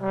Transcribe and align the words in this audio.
Hi, 0.00 0.06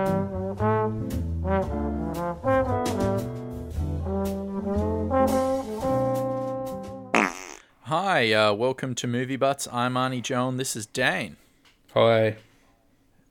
uh, 8.34 8.54
welcome 8.54 8.94
to 8.94 9.08
Movie 9.08 9.36
Butts. 9.36 9.68
I'm 9.72 9.96
Arnie 9.96 10.22
Joan. 10.22 10.58
This 10.58 10.76
is 10.76 10.86
Dane. 10.86 11.38
Hi. 11.96 12.38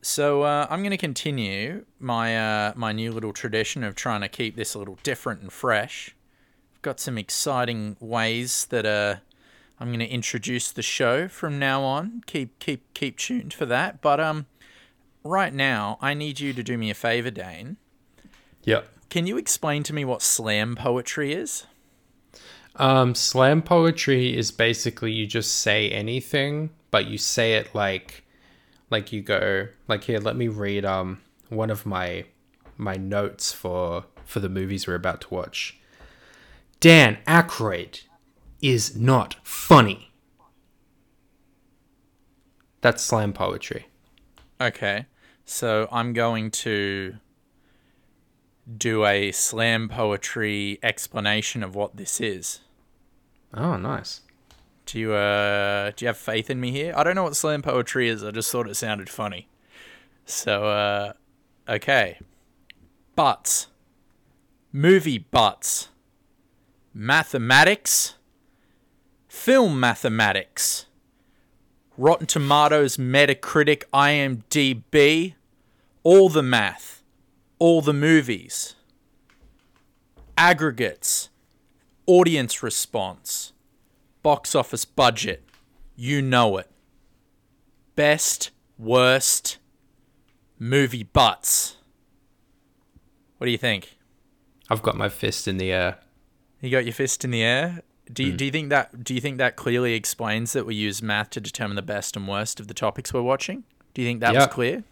So 0.03 0.43
uh, 0.43 0.67
I'm 0.69 0.81
going 0.81 0.91
to 0.91 0.97
continue 0.97 1.85
my 2.01 2.37
uh, 2.37 2.73
my 2.75 2.91
new 2.91 3.13
little 3.13 3.33
tradition 3.33 3.85
of 3.85 3.95
trying 3.95 4.23
to 4.23 4.29
keep 4.29 4.57
this 4.57 4.75
a 4.75 4.81
little 4.81 4.99
different 5.05 5.43
and 5.43 5.53
fresh. 5.53 6.17
I've 6.75 6.83
got 6.83 6.99
some 6.99 7.17
exciting 7.17 7.97
ways 8.01 8.67
that 8.71 8.85
uh, 8.85 9.17
I'm 9.79 9.91
going 9.91 10.01
to 10.01 10.09
introduce 10.09 10.73
the 10.73 10.83
show 10.83 11.29
from 11.29 11.61
now 11.61 11.85
on. 11.85 12.25
Keep 12.27 12.59
keep 12.59 12.93
keep 12.95 13.17
tuned 13.17 13.55
for 13.55 13.67
that. 13.67 14.01
But 14.01 14.19
um, 14.19 14.47
right 15.25 15.53
now 15.53 15.99
I 16.01 16.15
need 16.15 16.41
you 16.41 16.53
to 16.53 16.63
do 16.63 16.79
me 16.79 16.91
a 16.91 16.95
favor, 16.95 17.31
Dane. 17.31 17.77
Yep. 18.65 18.89
Can 19.11 19.27
you 19.27 19.39
explain 19.39 19.83
to 19.85 19.95
me 19.95 20.05
what 20.05 20.23
slam 20.23 20.77
poetry 20.77 21.33
is? 21.33 21.67
Um, 22.77 23.15
slam 23.15 23.63
poetry 23.63 24.37
is 24.37 24.53
basically 24.53 25.13
you 25.13 25.27
just 25.27 25.57
say 25.57 25.91
anything, 25.91 26.71
but 26.91 27.07
you 27.07 27.19
say 27.19 27.55
it 27.55 27.75
like, 27.75 28.25
like 28.91 29.13
you 29.13 29.21
go 29.23 29.69
like 29.89 30.05
here. 30.05 30.19
Let 30.21 30.37
me 30.37 30.49
read 30.49 30.85
um 30.85 31.21
one 31.49 31.71
of 31.71 31.85
my 31.87 32.25
my 32.77 32.95
notes 32.95 33.53
for 33.53 34.05
for 34.25 34.41
the 34.41 34.49
movies 34.49 34.87
we're 34.87 34.95
about 34.95 35.23
to 35.23 35.35
watch. 35.35 35.79
Dan 36.81 37.19
Aykroyd 37.27 38.03
is 38.63 38.97
not 38.97 39.37
funny. 39.43 40.13
That's 42.81 43.03
slam 43.03 43.33
poetry. 43.33 43.88
Okay, 44.61 45.07
so 45.45 45.89
I'm 45.93 46.13
going 46.13 46.51
to 46.51 47.17
do 48.77 49.05
a 49.05 49.31
slam 49.33 49.89
poetry 49.89 50.79
explanation 50.83 51.63
of 51.63 51.75
what 51.75 51.97
this 51.97 52.21
is. 52.21 52.61
Oh, 53.55 53.77
nice. 53.77 54.23
Do 54.85 54.99
you 54.99 55.13
uh 55.13 55.93
do 55.95 56.05
you 56.05 56.07
have 56.07 56.17
faith 56.17 56.49
in 56.49 56.61
me 56.61 56.71
here? 56.71 56.95
I 56.97 57.05
don't 57.05 57.15
know 57.15 57.25
what 57.25 57.37
slam 57.37 57.61
poetry 57.61 58.09
is. 58.09 58.25
I 58.25 58.31
just 58.31 58.51
thought 58.51 58.69
it 58.69 58.75
sounded 58.75 59.11
funny. 59.11 59.47
So 60.25 60.65
uh 60.65 61.13
okay. 61.69 62.19
Butts. 63.15 63.69
Movie 64.73 65.19
butts. 65.19 65.91
Mathematics. 66.95 68.15
Film 69.29 69.79
mathematics. 69.79 70.87
Rotten 71.99 72.27
Tomatoes, 72.27 72.97
Metacritic, 72.97 73.83
IMDb. 73.93 75.35
All 76.03 76.31
the 76.31 76.43
math. 76.43 77.03
All 77.59 77.83
the 77.83 77.93
movies. 77.93 78.75
Aggregates 80.39 81.29
audience 82.09 82.63
response, 82.63 83.53
box 84.23 84.55
office 84.55 84.87
budget, 84.87 85.45
you 85.95 86.23
know 86.23 86.57
it. 86.57 86.71
Best, 87.95 88.51
worst, 88.79 89.59
movie 90.59 91.03
butts. 91.03 91.77
What 93.37 93.45
do 93.45 93.51
you 93.51 93.59
think? 93.59 93.99
I've 94.71 94.81
got 94.81 94.97
my 94.97 95.11
fist 95.11 95.47
in 95.47 95.59
the 95.59 95.71
air. 95.71 95.99
You 96.63 96.71
got 96.71 96.87
your 96.87 96.95
fist 96.95 97.27
in 97.27 97.31
the 97.31 97.43
air. 97.43 97.83
Do 98.13 98.25
you, 98.25 98.33
do 98.33 98.45
you 98.45 98.51
think 98.51 98.71
that 98.71 99.05
do 99.05 99.15
you 99.15 99.21
think 99.21 99.39
that 99.39 99.57
clearly 99.57 99.95
explains 99.95 100.53
that 100.55 100.65
we 100.67 100.75
use 100.75 101.03
math 101.03 101.31
to 101.31 101.41
determine 101.41 101.77
the 101.77 101.83
best 101.83 102.17
and 102.17 102.27
worst 102.27 102.59
of 102.61 102.67
the 102.69 102.75
topics 102.75 103.13
we're 103.13 103.23
watching? 103.23 103.65
Do 103.95 104.03
you 104.03 104.09
think 104.09 104.21
that 104.21 104.35
was 104.35 104.47
clear? 104.47 104.85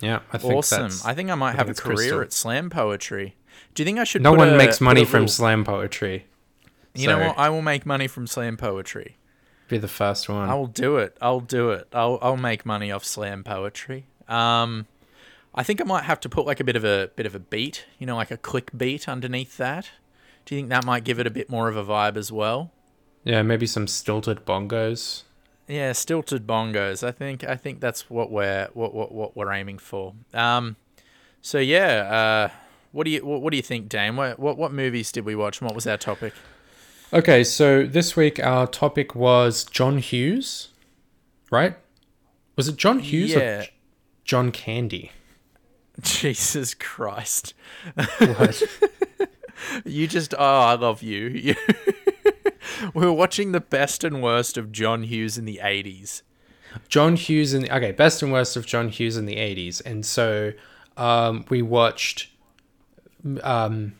Yeah, 0.00 0.20
I 0.32 0.38
think 0.38 0.54
Awesome. 0.54 0.90
I 1.04 1.14
think 1.14 1.30
I 1.30 1.34
might 1.36 1.50
I 1.54 1.56
have 1.56 1.68
a 1.68 1.74
career 1.74 1.96
crystal. 1.96 2.20
at 2.22 2.32
slam 2.32 2.70
poetry. 2.70 3.36
Do 3.74 3.82
you 3.82 3.84
think 3.84 3.98
I 3.98 4.04
should? 4.04 4.22
no 4.22 4.32
one 4.32 4.50
a- 4.50 4.56
makes 4.56 4.80
money 4.80 5.04
from 5.04 5.22
little- 5.22 5.32
slam 5.32 5.64
poetry. 5.64 6.26
You 6.94 7.08
know 7.08 7.18
what? 7.18 7.38
I 7.38 7.48
will 7.48 7.62
make 7.62 7.86
money 7.86 8.06
from 8.08 8.26
slam 8.26 8.56
poetry. 8.56 9.16
Be 9.68 9.78
the 9.78 9.88
first 9.88 10.28
one. 10.28 10.50
I'll 10.50 10.66
do 10.66 10.98
it. 10.98 11.16
I'll 11.22 11.40
do 11.40 11.70
it. 11.70 11.88
I'll 11.92 12.18
I'll 12.20 12.36
make 12.36 12.66
money 12.66 12.90
off 12.92 13.04
slam 13.04 13.42
poetry. 13.44 14.04
Um, 14.28 14.86
I 15.54 15.62
think 15.62 15.80
I 15.80 15.84
might 15.84 16.04
have 16.04 16.20
to 16.20 16.28
put 16.28 16.46
like 16.46 16.60
a 16.60 16.64
bit 16.64 16.76
of 16.76 16.84
a 16.84 17.10
bit 17.16 17.24
of 17.26 17.34
a 17.34 17.38
beat, 17.38 17.86
you 17.98 18.06
know, 18.06 18.16
like 18.16 18.30
a 18.30 18.36
click 18.36 18.70
beat 18.76 19.08
underneath 19.08 19.56
that. 19.56 19.90
Do 20.44 20.54
you 20.54 20.60
think 20.60 20.70
that 20.70 20.84
might 20.84 21.04
give 21.04 21.18
it 21.18 21.26
a 21.26 21.30
bit 21.30 21.48
more 21.48 21.68
of 21.68 21.76
a 21.76 21.84
vibe 21.84 22.16
as 22.16 22.32
well? 22.32 22.72
Yeah, 23.24 23.42
maybe 23.42 23.66
some 23.66 23.86
stilted 23.86 24.44
bongos. 24.44 25.22
Yeah, 25.68 25.92
stilted 25.92 26.46
bongos. 26.46 27.06
I 27.06 27.12
think 27.12 27.44
I 27.44 27.56
think 27.56 27.80
that's 27.80 28.10
what 28.10 28.30
we're 28.30 28.68
what 28.74 28.92
what, 28.94 29.12
what 29.12 29.36
we're 29.36 29.52
aiming 29.52 29.78
for. 29.78 30.14
Um, 30.34 30.76
so 31.40 31.58
yeah. 31.58 32.48
Uh, 32.50 32.56
what 32.90 33.04
do 33.04 33.10
you 33.10 33.24
what, 33.24 33.40
what 33.42 33.50
do 33.52 33.56
you 33.56 33.62
think, 33.62 33.88
Dane? 33.88 34.16
What, 34.16 34.38
what 34.38 34.58
what 34.58 34.72
movies 34.72 35.12
did 35.12 35.24
we 35.24 35.34
watch? 35.34 35.60
and 35.60 35.68
What 35.68 35.74
was 35.74 35.86
our 35.86 35.96
topic? 35.96 36.34
Okay, 37.12 37.44
so 37.44 37.84
this 37.86 38.16
week 38.16 38.40
our 38.42 38.66
topic 38.66 39.14
was 39.14 39.64
John 39.64 39.98
Hughes, 39.98 40.68
right? 41.50 41.76
Was 42.56 42.68
it 42.68 42.76
John 42.76 42.98
Hughes 42.98 43.30
Yeah. 43.32 43.60
or 43.60 43.64
John 44.24 44.50
Candy? 44.50 45.12
Jesus 46.02 46.74
Christ. 46.74 47.54
What? 48.18 48.62
You 49.84 50.06
just 50.06 50.34
oh, 50.38 50.60
I 50.60 50.74
love 50.74 51.02
you. 51.02 51.26
You 51.42 51.54
we 52.94 53.04
were 53.04 53.12
watching 53.12 53.52
the 53.52 53.60
best 53.60 54.02
and 54.02 54.22
worst 54.22 54.56
of 54.56 54.72
John 54.72 55.04
Hughes 55.04 55.36
in 55.38 55.44
the 55.44 55.60
eighties. 55.62 56.22
John 56.88 57.16
Hughes 57.16 57.54
in 57.54 57.62
the, 57.62 57.76
okay, 57.76 57.92
best 57.92 58.22
and 58.22 58.32
worst 58.32 58.56
of 58.56 58.66
John 58.66 58.88
Hughes 58.88 59.16
in 59.16 59.26
the 59.26 59.36
80s. 59.36 59.82
And 59.84 60.04
so 60.04 60.52
um, 60.96 61.44
we 61.48 61.62
watched 61.62 62.28
um, 63.42 63.94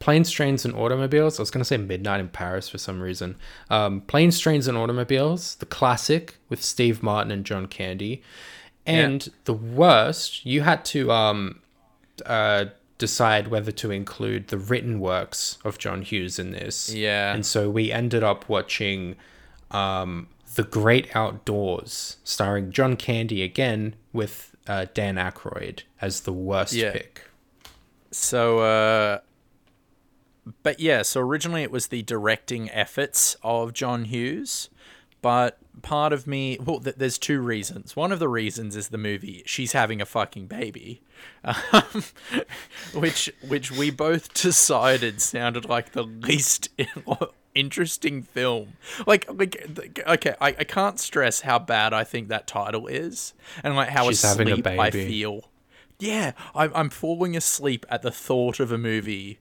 Planes, 0.00 0.30
Trains, 0.30 0.64
and 0.64 0.74
Automobiles. 0.74 1.38
I 1.38 1.42
was 1.42 1.50
going 1.50 1.60
to 1.60 1.64
say 1.64 1.76
Midnight 1.76 2.20
in 2.20 2.28
Paris 2.28 2.68
for 2.68 2.78
some 2.78 3.00
reason. 3.00 3.36
Um, 3.70 4.02
Planes, 4.02 4.38
Trains, 4.38 4.68
and 4.68 4.76
Automobiles, 4.76 5.56
the 5.56 5.66
classic 5.66 6.36
with 6.48 6.62
Steve 6.62 7.02
Martin 7.02 7.30
and 7.30 7.44
John 7.44 7.66
Candy. 7.66 8.22
And 8.86 9.30
the 9.44 9.54
worst, 9.54 10.44
you 10.44 10.60
had 10.60 10.84
to 10.86 11.10
um, 11.10 11.62
uh, 12.26 12.66
decide 12.98 13.48
whether 13.48 13.72
to 13.72 13.90
include 13.90 14.48
the 14.48 14.58
written 14.58 15.00
works 15.00 15.58
of 15.64 15.78
John 15.78 16.02
Hughes 16.02 16.38
in 16.38 16.52
this. 16.52 16.92
Yeah. 16.92 17.34
And 17.34 17.44
so 17.44 17.68
we 17.68 17.90
ended 17.90 18.22
up 18.22 18.48
watching 18.48 19.16
um, 19.70 20.28
The 20.54 20.62
Great 20.62 21.14
Outdoors, 21.16 22.18
starring 22.24 22.70
John 22.70 22.96
Candy 22.96 23.42
again 23.42 23.96
with 24.12 24.54
uh, 24.66 24.86
Dan 24.94 25.16
Aykroyd 25.16 25.82
as 26.00 26.20
the 26.22 26.32
worst 26.32 26.72
Yeah. 26.72 26.92
pick. 26.92 27.22
So 28.12 28.60
uh 28.60 29.18
but 30.62 30.78
yeah, 30.78 31.02
so 31.02 31.20
originally 31.20 31.62
it 31.62 31.70
was 31.70 31.88
the 31.88 32.02
directing 32.02 32.70
efforts 32.70 33.36
of 33.42 33.72
John 33.72 34.04
Hughes, 34.04 34.68
but 35.22 35.58
part 35.82 36.12
of 36.12 36.26
me, 36.26 36.58
well, 36.64 36.80
th- 36.80 36.96
there's 36.96 37.18
two 37.18 37.40
reasons. 37.40 37.96
One 37.96 38.12
of 38.12 38.18
the 38.18 38.28
reasons 38.28 38.76
is 38.76 38.88
the 38.88 38.98
movie 38.98 39.42
"She's 39.46 39.72
Having 39.72 40.00
a 40.00 40.06
Fucking 40.06 40.46
Baby," 40.46 41.02
um, 41.44 42.04
which 42.94 43.32
which 43.46 43.70
we 43.70 43.90
both 43.90 44.32
decided 44.34 45.20
sounded 45.20 45.68
like 45.68 45.92
the 45.92 46.04
least 46.04 46.68
interesting 47.54 48.22
film. 48.22 48.74
Like, 49.06 49.26
like, 49.32 50.02
okay, 50.06 50.34
I, 50.40 50.48
I 50.48 50.64
can't 50.64 50.98
stress 50.98 51.40
how 51.40 51.58
bad 51.58 51.92
I 51.92 52.04
think 52.04 52.28
that 52.28 52.46
title 52.46 52.86
is, 52.86 53.34
and 53.62 53.76
like 53.76 53.90
how 53.90 54.08
She's 54.08 54.22
having 54.22 54.48
a 54.48 54.52
asleep 54.54 54.66
I 54.66 54.90
feel. 54.90 55.50
Yeah, 55.98 56.32
I'm 56.54 56.72
I'm 56.74 56.90
falling 56.90 57.36
asleep 57.36 57.86
at 57.88 58.02
the 58.02 58.10
thought 58.10 58.60
of 58.60 58.72
a 58.72 58.78
movie 58.78 59.38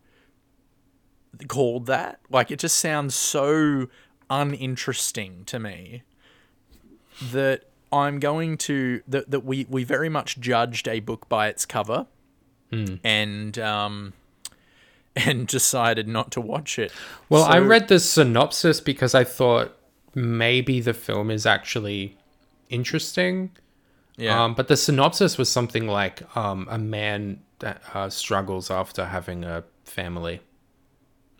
called 1.47 1.87
that. 1.87 2.19
Like 2.29 2.51
it 2.51 2.59
just 2.59 2.77
sounds 2.77 3.15
so 3.15 3.87
uninteresting 4.29 5.43
to 5.45 5.59
me 5.59 6.03
that 7.21 7.65
I'm 7.91 8.19
going 8.19 8.57
to 8.59 9.01
that 9.07 9.29
that 9.31 9.41
we 9.41 9.65
we 9.69 9.83
very 9.83 10.09
much 10.09 10.39
judged 10.39 10.87
a 10.87 10.99
book 10.99 11.29
by 11.29 11.47
its 11.47 11.65
cover 11.65 12.07
and 13.03 13.59
um 13.59 14.13
and 15.15 15.47
decided 15.47 16.07
not 16.07 16.31
to 16.31 16.41
watch 16.41 16.79
it. 16.79 16.91
Well, 17.29 17.43
I 17.43 17.59
read 17.59 17.87
the 17.87 17.99
synopsis 17.99 18.81
because 18.81 19.13
I 19.13 19.23
thought 19.23 19.77
maybe 20.15 20.79
the 20.81 20.93
film 20.93 21.29
is 21.29 21.45
actually 21.45 22.17
interesting. 22.69 23.51
yeah. 24.17 24.43
Um, 24.43 24.55
but 24.55 24.67
the 24.67 24.77
synopsis 24.77 25.37
was 25.37 25.49
something 25.49 25.87
like 25.87 26.35
um, 26.35 26.67
a 26.69 26.77
man 26.79 27.41
that 27.59 27.81
uh, 27.93 28.09
struggles 28.09 28.71
after 28.71 29.05
having 29.05 29.43
a 29.43 29.63
family. 29.85 30.41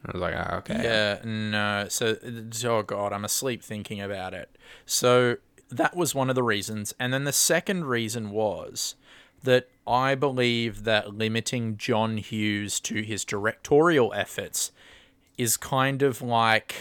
I 0.06 0.12
was 0.12 0.22
like, 0.22 0.36
ah, 0.38 0.58
okay. 0.58 0.84
Yeah, 0.84 1.20
no. 1.24 1.88
So, 1.90 2.18
oh 2.66 2.84
god, 2.84 3.14
I'm 3.14 3.26
asleep 3.26 3.64
thinking 3.64 4.02
about 4.02 4.34
it. 4.34 4.56
So 4.86 5.38
that 5.78 5.96
was 5.96 6.16
one 6.16 6.30
of 6.30 6.36
the 6.36 6.44
reasons, 6.44 6.94
and 7.00 7.14
then 7.14 7.24
the 7.24 7.32
second 7.32 7.86
reason 7.86 8.32
was 8.32 8.96
that 9.44 9.70
I 9.86 10.16
believe 10.16 10.84
that 10.86 11.16
limiting 11.16 11.78
John 11.78 12.18
Hughes 12.18 12.80
to 12.82 13.02
his 13.02 13.26
directorial 13.26 14.14
efforts 14.14 14.72
is 15.38 15.58
kind 15.58 16.02
of 16.02 16.22
like 16.22 16.76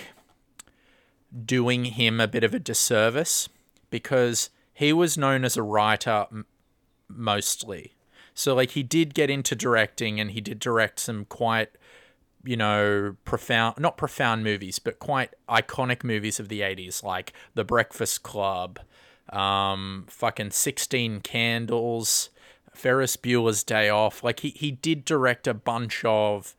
doing 1.45 1.87
him 1.87 2.21
a 2.21 2.29
bit 2.29 2.45
of 2.45 2.55
a 2.55 2.59
disservice 2.59 3.49
because 3.91 4.51
he 4.73 4.93
was 4.93 5.19
known 5.19 5.45
as 5.45 5.57
a 5.57 5.63
writer 5.63 6.27
mostly. 7.09 7.95
So 8.35 8.55
like 8.55 8.71
he 8.71 8.83
did 8.83 9.15
get 9.15 9.31
into 9.31 9.55
directing 9.55 10.21
and 10.21 10.31
he 10.31 10.41
did 10.41 10.59
direct 10.59 11.01
some 11.01 11.25
quite 11.25 11.71
you 12.45 12.57
know, 12.57 13.17
profound 13.25 13.79
not 13.79 13.97
profound 13.97 14.45
movies, 14.45 14.79
but 14.79 14.99
quite 14.99 15.35
iconic 15.49 16.03
movies 16.05 16.41
of 16.41 16.49
the 16.49 16.61
80s 16.61 17.03
like 17.03 17.33
The 17.55 17.65
Breakfast 17.65 18.23
Club, 18.23 18.79
um 19.31 20.07
fucking 20.09 20.51
16 20.51 21.21
Candles, 21.21 22.31
Ferris 22.75 23.17
Bueller's 23.17 23.63
Day 23.63 23.89
Off. 23.89 24.23
Like 24.25 24.41
he 24.41 24.51
he 24.51 24.71
did 24.71 25.05
direct 25.05 25.47
a 25.47 25.55
bunch 25.55 26.05
of 26.05 26.55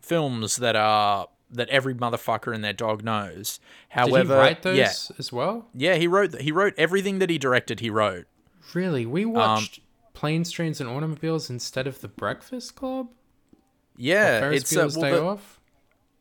films 0.00 0.56
that 0.56 0.76
are 0.76 1.28
that 1.50 1.68
every 1.70 1.94
motherfucker 1.94 2.54
and 2.54 2.62
their 2.62 2.72
dog 2.74 3.02
knows. 3.02 3.58
However, 3.90 4.18
Did 4.18 4.26
he 4.26 4.32
write 4.34 4.62
those 4.62 4.76
yeah, 4.76 4.92
as 5.18 5.32
well? 5.32 5.68
yeah, 5.74 5.94
he 5.96 6.06
wrote 6.06 6.40
he 6.40 6.52
wrote 6.52 6.74
everything 6.76 7.20
that 7.20 7.30
he 7.30 7.38
directed. 7.38 7.80
He 7.80 7.90
wrote. 7.90 8.26
Really? 8.74 9.06
We 9.06 9.24
Um, 9.24 9.32
watched 9.32 9.80
Planes, 10.12 10.50
Trains, 10.50 10.80
and 10.80 10.90
Automobiles 10.90 11.48
instead 11.48 11.86
of 11.86 12.00
The 12.02 12.08
Breakfast 12.08 12.74
Club? 12.74 13.08
Yeah, 13.98 14.40
Ferris 14.40 14.62
it's 14.62 14.76
uh, 14.76 14.88
well, 15.00 15.10
Day 15.10 15.16
the- 15.16 15.22
Off? 15.24 15.60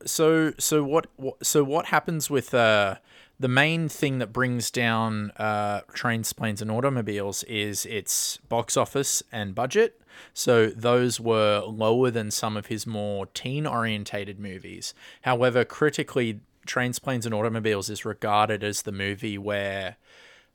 so 0.06 0.54
so 0.60 0.84
what, 0.84 1.08
what 1.16 1.44
so 1.46 1.64
what 1.64 1.88
happens 1.88 2.30
with 2.30 2.54
uh 2.54 2.96
the 3.40 3.48
main 3.48 3.88
thing 3.90 4.20
that 4.20 4.32
brings 4.32 4.70
down 4.72 5.32
uh 5.38 5.82
trains 5.94 6.34
planes 6.34 6.62
and 6.62 6.70
automobiles 6.70 7.44
is 7.44 7.86
its 7.88 8.38
box 8.50 8.78
office 8.78 9.24
and 9.32 9.56
budget 9.56 10.00
so 10.34 10.68
those 10.68 11.20
were 11.20 11.62
lower 11.66 12.12
than 12.12 12.30
some 12.30 12.56
of 12.56 12.68
his 12.68 12.86
more 12.86 13.26
teen 13.28 13.66
orientated 13.66 14.40
movies 14.40 14.94
however 15.24 15.66
critically 15.66 16.42
trains 16.68 17.00
planes 17.00 17.26
and 17.26 17.34
automobiles 17.34 17.90
is 17.90 18.06
regarded 18.06 18.64
as 18.64 18.84
the 18.84 18.92
movie 18.92 19.38
where 19.38 19.98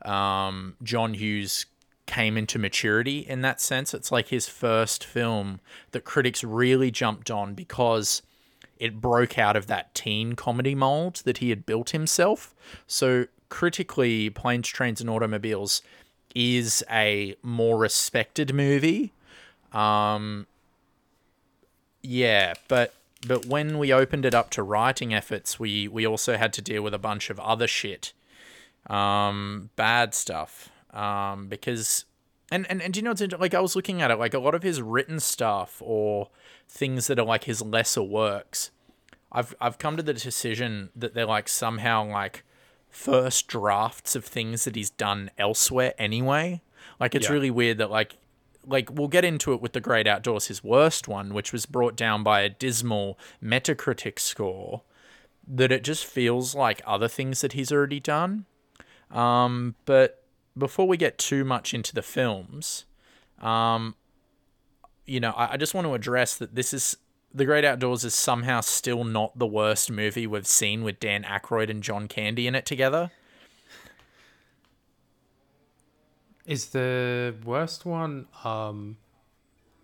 um 0.04 0.76
john 0.84 1.14
hughes 1.14 1.66
came 2.12 2.36
into 2.36 2.58
maturity 2.58 3.20
in 3.20 3.40
that 3.40 3.60
sense 3.60 3.94
it's 3.94 4.12
like 4.12 4.28
his 4.28 4.46
first 4.48 5.02
film 5.02 5.60
that 5.92 6.04
critics 6.04 6.44
really 6.44 6.90
jumped 6.90 7.30
on 7.30 7.54
because 7.54 8.20
it 8.82 9.00
broke 9.00 9.38
out 9.38 9.54
of 9.54 9.68
that 9.68 9.94
teen 9.94 10.32
comedy 10.32 10.74
mold 10.74 11.22
that 11.24 11.38
he 11.38 11.50
had 11.50 11.64
built 11.64 11.90
himself. 11.90 12.52
So 12.88 13.26
critically, 13.48 14.28
Planes, 14.28 14.66
Trains, 14.66 15.00
and 15.00 15.08
Automobiles 15.08 15.82
is 16.34 16.82
a 16.90 17.36
more 17.44 17.78
respected 17.78 18.52
movie. 18.52 19.12
Um, 19.70 20.48
yeah, 22.02 22.54
but 22.66 22.92
but 23.24 23.46
when 23.46 23.78
we 23.78 23.92
opened 23.92 24.24
it 24.24 24.34
up 24.34 24.50
to 24.50 24.64
writing 24.64 25.14
efforts, 25.14 25.60
we 25.60 25.86
we 25.86 26.04
also 26.04 26.36
had 26.36 26.52
to 26.54 26.60
deal 26.60 26.82
with 26.82 26.92
a 26.92 26.98
bunch 26.98 27.30
of 27.30 27.38
other 27.38 27.68
shit, 27.68 28.12
um, 28.90 29.70
bad 29.76 30.12
stuff. 30.12 30.71
Um, 30.92 31.48
because 31.48 32.04
and 32.50 32.66
and 32.70 32.82
and 32.82 32.92
do 32.92 32.98
you 33.00 33.04
know 33.04 33.10
what's 33.10 33.22
like 33.38 33.54
I 33.54 33.60
was 33.60 33.74
looking 33.74 34.02
at 34.02 34.10
it 34.10 34.18
like 34.18 34.34
a 34.34 34.38
lot 34.38 34.54
of 34.54 34.62
his 34.62 34.82
written 34.82 35.20
stuff 35.20 35.80
or 35.84 36.28
things 36.68 37.06
that 37.06 37.18
are 37.18 37.24
like 37.24 37.44
his 37.44 37.62
lesser 37.62 38.02
works. 38.02 38.70
I've 39.30 39.54
I've 39.60 39.78
come 39.78 39.96
to 39.96 40.02
the 40.02 40.12
decision 40.12 40.90
that 40.94 41.14
they're 41.14 41.24
like 41.26 41.48
somehow 41.48 42.06
like 42.06 42.44
first 42.90 43.46
drafts 43.48 44.14
of 44.14 44.24
things 44.26 44.64
that 44.64 44.76
he's 44.76 44.90
done 44.90 45.30
elsewhere 45.38 45.94
anyway. 45.98 46.60
Like 47.00 47.14
it's 47.14 47.26
Yeah. 47.28 47.32
really 47.32 47.50
weird 47.50 47.78
that 47.78 47.90
like 47.90 48.16
like 48.66 48.90
we'll 48.92 49.08
get 49.08 49.24
into 49.24 49.52
it 49.54 49.62
with 49.62 49.72
the 49.72 49.80
Great 49.80 50.06
Outdoors, 50.06 50.48
his 50.48 50.62
worst 50.62 51.08
one, 51.08 51.32
which 51.32 51.52
was 51.52 51.64
brought 51.66 51.96
down 51.96 52.22
by 52.22 52.42
a 52.42 52.48
dismal 52.50 53.18
Metacritic 53.42 54.18
score. 54.18 54.82
That 55.48 55.72
it 55.72 55.82
just 55.82 56.04
feels 56.04 56.54
like 56.54 56.80
other 56.86 57.08
things 57.08 57.40
that 57.40 57.54
he's 57.54 57.72
already 57.72 57.98
done. 57.98 58.44
Um, 59.10 59.74
but 59.84 60.21
before 60.56 60.86
we 60.86 60.96
get 60.96 61.18
too 61.18 61.44
much 61.44 61.74
into 61.74 61.94
the 61.94 62.02
films, 62.02 62.84
um, 63.40 63.94
you 65.06 65.20
know, 65.20 65.30
I, 65.32 65.52
I 65.52 65.56
just 65.56 65.74
want 65.74 65.86
to 65.86 65.94
address 65.94 66.36
that 66.36 66.54
this 66.54 66.72
is 66.72 66.96
The 67.34 67.44
Great 67.44 67.64
Outdoors 67.64 68.04
is 68.04 68.14
somehow 68.14 68.60
still 68.60 69.04
not 69.04 69.38
the 69.38 69.46
worst 69.46 69.90
movie 69.90 70.26
we've 70.26 70.46
seen 70.46 70.84
with 70.84 71.00
Dan 71.00 71.24
Aykroyd 71.24 71.70
and 71.70 71.82
John 71.82 72.08
Candy 72.08 72.46
in 72.46 72.54
it 72.54 72.66
together. 72.66 73.10
Is 76.44 76.70
the 76.70 77.34
worst 77.44 77.86
one 77.86 78.26
um 78.44 78.96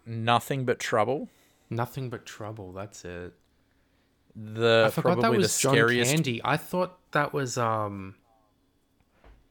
Nothing 0.04 0.64
but 0.64 0.78
trouble. 0.78 1.28
Nothing 1.70 2.08
But 2.08 2.24
Trouble? 2.24 2.72
That's 2.72 3.04
it. 3.04 3.34
The 4.34 4.84
I 4.86 4.90
forgot 4.90 5.20
that 5.20 5.32
the 5.32 5.36
was 5.36 5.58
John 5.58 5.74
scariest. 5.74 6.10
Candy. 6.10 6.40
I 6.42 6.56
thought 6.56 6.98
that 7.12 7.32
was 7.32 7.58
um 7.58 8.14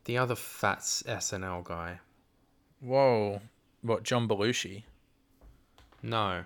the 0.07 0.17
other 0.17 0.35
fat 0.35 0.79
SNL 0.79 1.63
guy. 1.63 1.99
Whoa, 2.81 3.41
what 3.81 4.03
John 4.03 4.27
Belushi? 4.27 4.83
No. 6.01 6.45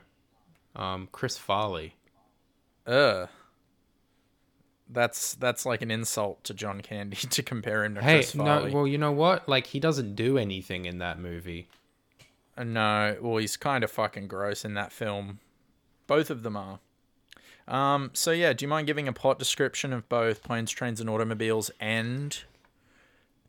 Um 0.76 1.08
Chris 1.12 1.38
Farley. 1.38 1.96
Ugh. 2.86 3.30
That's 4.90 5.36
that's 5.36 5.66
like 5.66 5.82
an 5.82 5.92
insult 5.92 6.44
to 6.46 6.54
John 6.54 6.82
Candy 6.82 7.16
to 7.30 7.42
compare 7.44 7.86
him 7.86 7.96
to 7.96 8.02
Hey, 8.02 8.18
Chris 8.18 8.36
no, 8.36 8.44
Farley. 8.44 8.72
well, 8.74 8.88
you 8.88 8.98
know 8.98 9.12
what? 9.12 9.48
Like 9.48 9.68
he 9.68 9.80
doesn't 9.80 10.16
do 10.16 10.38
anything 10.38 10.86
in 10.86 10.98
that 10.98 11.20
movie. 11.20 11.70
Uh, 12.58 12.64
No, 12.66 13.18
well, 13.22 13.38
he's 13.38 13.56
kind 13.58 13.84
of 13.84 13.92
fucking 13.92 14.28
gross 14.28 14.66
in 14.66 14.74
that 14.74 14.92
film. 14.92 15.40
Both 16.08 16.30
of 16.30 16.44
them 16.44 16.58
are. 16.58 16.80
Um, 17.68 18.10
so 18.14 18.32
yeah, 18.32 18.52
do 18.52 18.66
you 18.66 18.70
mind 18.70 18.88
giving 18.88 19.08
a 19.08 19.14
plot 19.14 19.40
description 19.40 19.94
of 19.94 20.10
both 20.10 20.44
Planes, 20.44 20.72
Trains, 20.72 21.00
and 21.00 21.10
Automobiles 21.10 21.72
and 21.80 22.38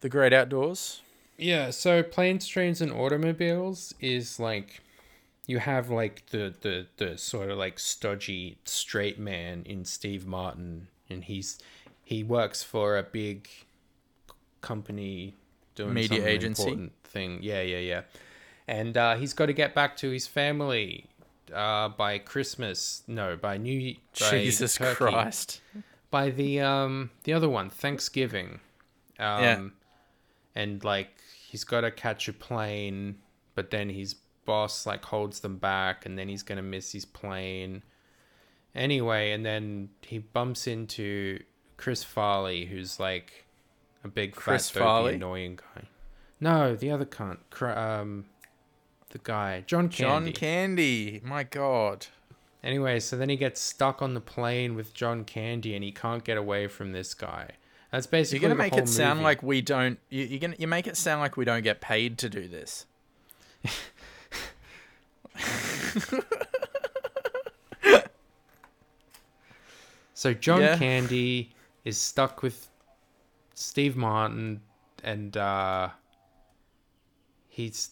The 0.03 0.09
Great 0.09 0.33
Outdoors? 0.33 1.01
Yeah, 1.39 1.71
so 1.71 2.03
planes, 2.03 2.47
trains, 2.47 2.81
and 2.81 2.93
automobiles 2.93 3.95
is 4.01 4.39
like 4.39 4.81
you 5.47 5.59
have 5.59 5.91
like 5.91 6.27
the 6.31 6.55
the 6.61 6.87
the 6.99 7.17
sort 7.19 7.51
of 7.51 7.59
like 7.59 7.79
stodgy 7.79 8.59
straight 8.65 9.19
man 9.19 9.63
in 9.65 9.85
Steve 9.85 10.27
Martin, 10.27 10.89
and 11.09 11.25
he's 11.25 11.59
he 12.05 12.23
works 12.23 12.63
for 12.63 12.99
a 12.99 13.03
big 13.03 13.49
company 14.61 15.35
doing 15.75 15.95
Media 15.95 16.21
some 16.21 16.29
agency. 16.29 16.63
important 16.63 16.93
thing. 17.05 17.39
Yeah, 17.41 17.63
yeah, 17.63 17.79
yeah. 17.79 18.03
And 18.69 18.97
uh, 18.97 19.17
he's 19.17 19.33
got 19.33 19.47
to 19.47 19.53
get 19.53 19.75
back 19.75 19.97
to 19.99 20.11
his 20.11 20.27
family 20.27 21.07
uh, 21.53 21.89
by 21.89 22.19
Christmas. 22.19 23.03
No, 23.07 23.37
by 23.37 23.57
New 23.57 23.97
by 24.21 24.31
Jesus 24.31 24.77
Turkey 24.77 24.97
Christ. 24.97 25.61
by 26.11 26.31
the 26.31 26.61
um 26.61 27.11
the 27.25 27.33
other 27.33 27.49
one 27.49 27.71
Thanksgiving. 27.71 28.61
Um 29.19 29.43
Yeah. 29.43 29.63
And 30.55 30.83
like 30.85 31.11
he's 31.49 31.65
got 31.65 31.83
to 31.83 31.91
catch 31.91 32.29
a 32.29 32.33
plane 32.33 33.17
but 33.55 33.71
then 33.71 33.91
his 33.91 34.15
boss 34.45 34.87
like 34.87 35.05
holds 35.05 35.41
them 35.41 35.57
back 35.57 36.07
and 36.07 36.19
then 36.19 36.29
he's 36.29 36.43
going 36.43 36.57
to 36.57 36.63
miss 36.63 36.93
his 36.93 37.05
plane. 37.05 37.83
Anyway, 38.75 39.33
and 39.33 39.45
then 39.45 39.91
he 40.01 40.19
bumps 40.19 40.67
into 40.67 41.39
Chris 41.77 42.03
Farley 42.03 42.67
who's 42.67 42.99
like 42.99 43.45
a 44.03 44.09
big 44.09 44.35
Chris 44.35 44.71
fat 44.71 44.81
Farley? 44.81 45.15
annoying 45.15 45.57
guy. 45.57 45.89
No, 46.41 46.75
the 46.75 46.91
other 46.91 47.05
cunt. 47.05 47.39
Um 47.63 48.27
the 49.11 49.19
guy, 49.19 49.63
John 49.67 49.89
Candy. 49.91 50.03
John 50.03 50.33
Candy. 50.33 51.21
My 51.23 51.45
God. 51.45 52.07
Anyway, 52.65 53.01
so 53.01 53.17
then 53.17 53.29
he 53.29 53.37
gets 53.37 53.61
stuck 53.61 54.01
on 54.01 54.15
the 54.15 54.21
plane 54.21 54.75
with 54.75 54.95
John 54.95 55.25
Candy, 55.25 55.75
and 55.75 55.85
he 55.85 55.93
can't 55.93 56.25
get 56.25 56.39
away 56.39 56.67
from 56.67 56.93
this 56.93 57.13
guy. 57.13 57.51
That's 57.93 58.07
basically 58.07 58.41
You're 58.41 58.49
gonna 58.49 58.59
make 58.59 58.77
it 58.77 58.89
sound 58.89 59.19
movie. 59.19 59.25
like 59.25 59.43
we 59.43 59.61
don't. 59.61 59.99
You, 60.09 60.25
you're 60.25 60.41
gonna 60.41 60.57
you 60.59 60.67
make 60.67 60.87
it 60.87 60.97
sound 60.97 61.21
like 61.21 61.37
we 61.37 61.45
don't 61.45 61.63
get 61.63 61.81
paid 61.81 62.19
to 62.19 62.29
do 62.31 62.49
this. 62.49 62.87
so. 70.15 70.33
John 70.35 70.61
Yeah. 70.61 70.77
Candy 70.77 71.53
is 71.85 71.99
stuck 71.99 72.43
with 72.43 72.69
Steve 73.55 73.97
Martin, 73.97 74.61
and 75.03 75.37
uh, 75.37 75.91
he's 77.49 77.91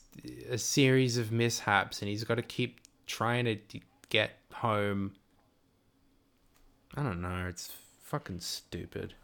a 0.48 0.58
series 0.58 1.16
of 1.16 1.32
mishaps, 1.32 2.00
and 2.02 2.08
he's 2.08 2.24
got 2.24 2.36
to 2.36 2.42
keep 2.42 2.80
trying 3.06 3.44
to 3.46 3.56
d- 3.56 3.82
get 4.08 4.32
home. 4.52 5.12
I 6.96 7.02
don't 7.02 7.20
know. 7.20 7.46
It's 7.48 7.72
fucking 8.04 8.40
stupid. 8.40 9.14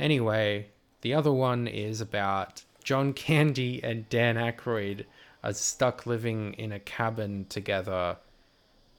Anyway, 0.00 0.68
the 1.02 1.12
other 1.12 1.30
one 1.30 1.68
is 1.68 2.00
about 2.00 2.64
John 2.82 3.12
Candy 3.26 3.84
and 3.84 4.08
Dan 4.08 4.36
Aykroyd 4.36 5.04
are 5.44 5.52
stuck 5.52 6.06
living 6.06 6.54
in 6.54 6.72
a 6.72 6.80
cabin 6.80 7.46
together. 7.48 8.16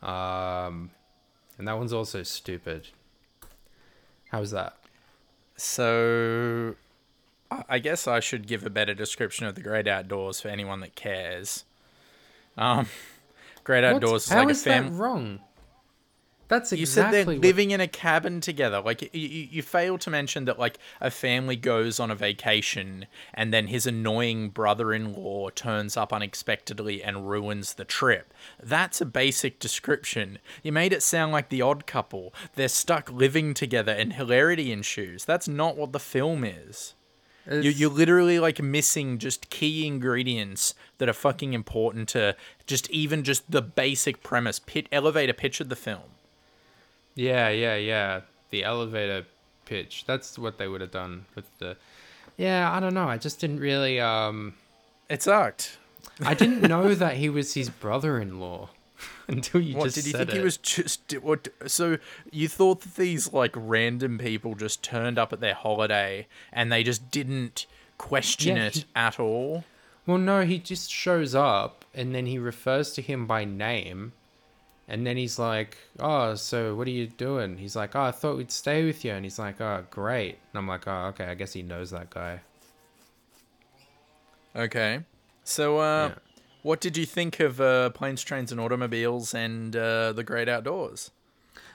Um, 0.01 0.91
and 1.57 1.67
that 1.67 1.77
one's 1.77 1.93
also 1.93 2.23
stupid. 2.23 2.87
How's 4.29 4.51
that? 4.51 4.77
So, 5.57 6.75
I 7.69 7.79
guess 7.79 8.07
I 8.07 8.19
should 8.19 8.47
give 8.47 8.65
a 8.65 8.69
better 8.69 8.93
description 8.93 9.45
of 9.45 9.55
the 9.55 9.61
Great 9.61 9.87
Outdoors 9.87 10.41
for 10.41 10.47
anyone 10.47 10.79
that 10.79 10.95
cares. 10.95 11.65
Um, 12.57 12.87
Great 13.63 13.83
Outdoors 13.83 14.23
is 14.23 14.29
How 14.29 14.39
like 14.39 14.47
a 14.47 14.51
is 14.51 14.63
family. 14.63 14.89
that 14.89 14.95
wrong? 14.95 15.39
That's 16.51 16.73
You 16.73 16.85
said 16.85 17.11
they're 17.11 17.25
what- 17.25 17.37
living 17.37 17.71
in 17.71 17.79
a 17.79 17.87
cabin 17.87 18.41
together. 18.41 18.81
Like 18.81 19.01
you, 19.15 19.47
you, 19.49 19.61
fail 19.61 19.97
to 19.99 20.09
mention 20.09 20.43
that 20.45 20.59
like 20.59 20.79
a 20.99 21.09
family 21.09 21.55
goes 21.55 21.97
on 21.97 22.11
a 22.11 22.15
vacation 22.15 23.05
and 23.33 23.53
then 23.53 23.67
his 23.67 23.87
annoying 23.87 24.49
brother-in-law 24.49 25.51
turns 25.51 25.95
up 25.95 26.11
unexpectedly 26.11 27.01
and 27.01 27.29
ruins 27.29 27.75
the 27.75 27.85
trip. 27.85 28.33
That's 28.61 28.99
a 28.99 29.05
basic 29.05 29.59
description. 29.59 30.39
You 30.61 30.73
made 30.73 30.91
it 30.91 31.01
sound 31.03 31.31
like 31.31 31.47
the 31.47 31.61
odd 31.61 31.87
couple. 31.87 32.33
They're 32.55 32.67
stuck 32.67 33.09
living 33.09 33.53
together 33.53 33.93
and 33.93 34.11
hilarity 34.11 34.73
ensues. 34.73 35.23
That's 35.23 35.47
not 35.47 35.77
what 35.77 35.93
the 35.93 35.99
film 35.99 36.43
is. 36.43 36.95
You, 37.49 37.59
It's- 37.59 37.79
you're 37.79 37.89
literally 37.89 38.39
like 38.39 38.61
missing 38.61 39.19
just 39.19 39.49
key 39.49 39.87
ingredients 39.87 40.75
that 40.97 41.07
are 41.07 41.13
fucking 41.13 41.53
important 41.53 42.09
to 42.09 42.35
just 42.67 42.89
even 42.89 43.23
just 43.23 43.49
the 43.49 43.61
basic 43.61 44.21
premise, 44.21 44.59
pit 44.59 44.87
elevator 44.91 45.31
pitch 45.33 45.61
of 45.61 45.69
the 45.69 45.77
film. 45.77 46.01
Yeah, 47.15 47.49
yeah, 47.49 47.75
yeah. 47.75 48.21
The 48.49 48.63
elevator 48.63 49.25
pitch. 49.65 50.05
That's 50.05 50.37
what 50.39 50.57
they 50.57 50.67
would 50.67 50.81
have 50.81 50.91
done 50.91 51.25
with 51.35 51.45
the. 51.59 51.77
Yeah, 52.37 52.71
I 52.71 52.79
don't 52.79 52.93
know. 52.93 53.07
I 53.07 53.17
just 53.17 53.39
didn't 53.39 53.59
really. 53.59 53.99
Um, 53.99 54.53
It 55.09 55.21
sucked. 55.23 55.77
I 56.23 56.33
didn't 56.33 56.61
know 56.67 56.93
that 56.95 57.17
he 57.17 57.29
was 57.29 57.53
his 57.53 57.69
brother-in-law 57.69 58.69
until 59.27 59.61
you 59.61 59.75
What 59.77 59.85
just 59.85 59.95
did 59.97 60.05
you 60.07 60.11
think 60.13 60.29
it. 60.29 60.35
he 60.35 60.39
was 60.41 60.57
just 60.57 61.11
what 61.21 61.47
so 61.67 61.97
you 62.31 62.47
thought 62.47 62.81
that 62.81 62.95
these 62.95 63.31
like 63.33 63.51
random 63.55 64.17
people 64.17 64.55
just 64.55 64.83
turned 64.83 65.17
up 65.19 65.31
at 65.33 65.39
their 65.39 65.53
holiday 65.53 66.27
and 66.51 66.71
they 66.71 66.83
just 66.83 67.09
didn't 67.11 67.65
question 67.97 68.55
Yeah, 68.57 68.65
it 68.67 68.75
he- 68.75 68.85
at 68.95 69.19
all? 69.19 69.63
Well, 70.05 70.17
no, 70.17 70.43
he 70.43 70.57
just 70.57 70.91
shows 70.91 71.35
up 71.35 71.85
and 71.93 72.13
then 72.15 72.25
he 72.25 72.39
refers 72.39 72.91
to 72.93 73.01
him 73.01 73.27
by 73.27 73.45
name. 73.45 74.13
And 74.91 75.07
then 75.07 75.15
he's 75.15 75.39
like, 75.39 75.77
Oh, 75.99 76.35
so 76.35 76.75
what 76.75 76.85
are 76.85 76.91
you 76.91 77.07
doing? 77.07 77.57
He's 77.57 77.77
like, 77.77 77.95
Oh, 77.95 78.03
I 78.03 78.11
thought 78.11 78.35
we'd 78.35 78.51
stay 78.51 78.85
with 78.85 79.05
you. 79.05 79.13
And 79.13 79.23
he's 79.23 79.39
like, 79.39 79.61
Oh, 79.61 79.85
great. 79.89 80.37
And 80.51 80.59
I'm 80.59 80.67
like, 80.67 80.85
Oh, 80.85 81.05
okay, 81.11 81.25
I 81.25 81.33
guess 81.33 81.53
he 81.53 81.61
knows 81.63 81.91
that 81.91 82.09
guy. 82.09 82.41
Okay. 84.55 84.99
So 85.45 85.77
uh 85.79 86.09
Yeah. 86.09 86.15
what 86.63 86.81
did 86.81 86.97
you 86.97 87.05
think 87.05 87.39
of 87.39 87.59
uh, 87.61 87.89
planes, 87.91 88.21
trains 88.21 88.51
and 88.51 88.59
automobiles 88.61 89.33
and 89.33 89.75
uh, 89.75 90.11
the 90.13 90.23
great 90.23 90.47
outdoors? 90.49 91.09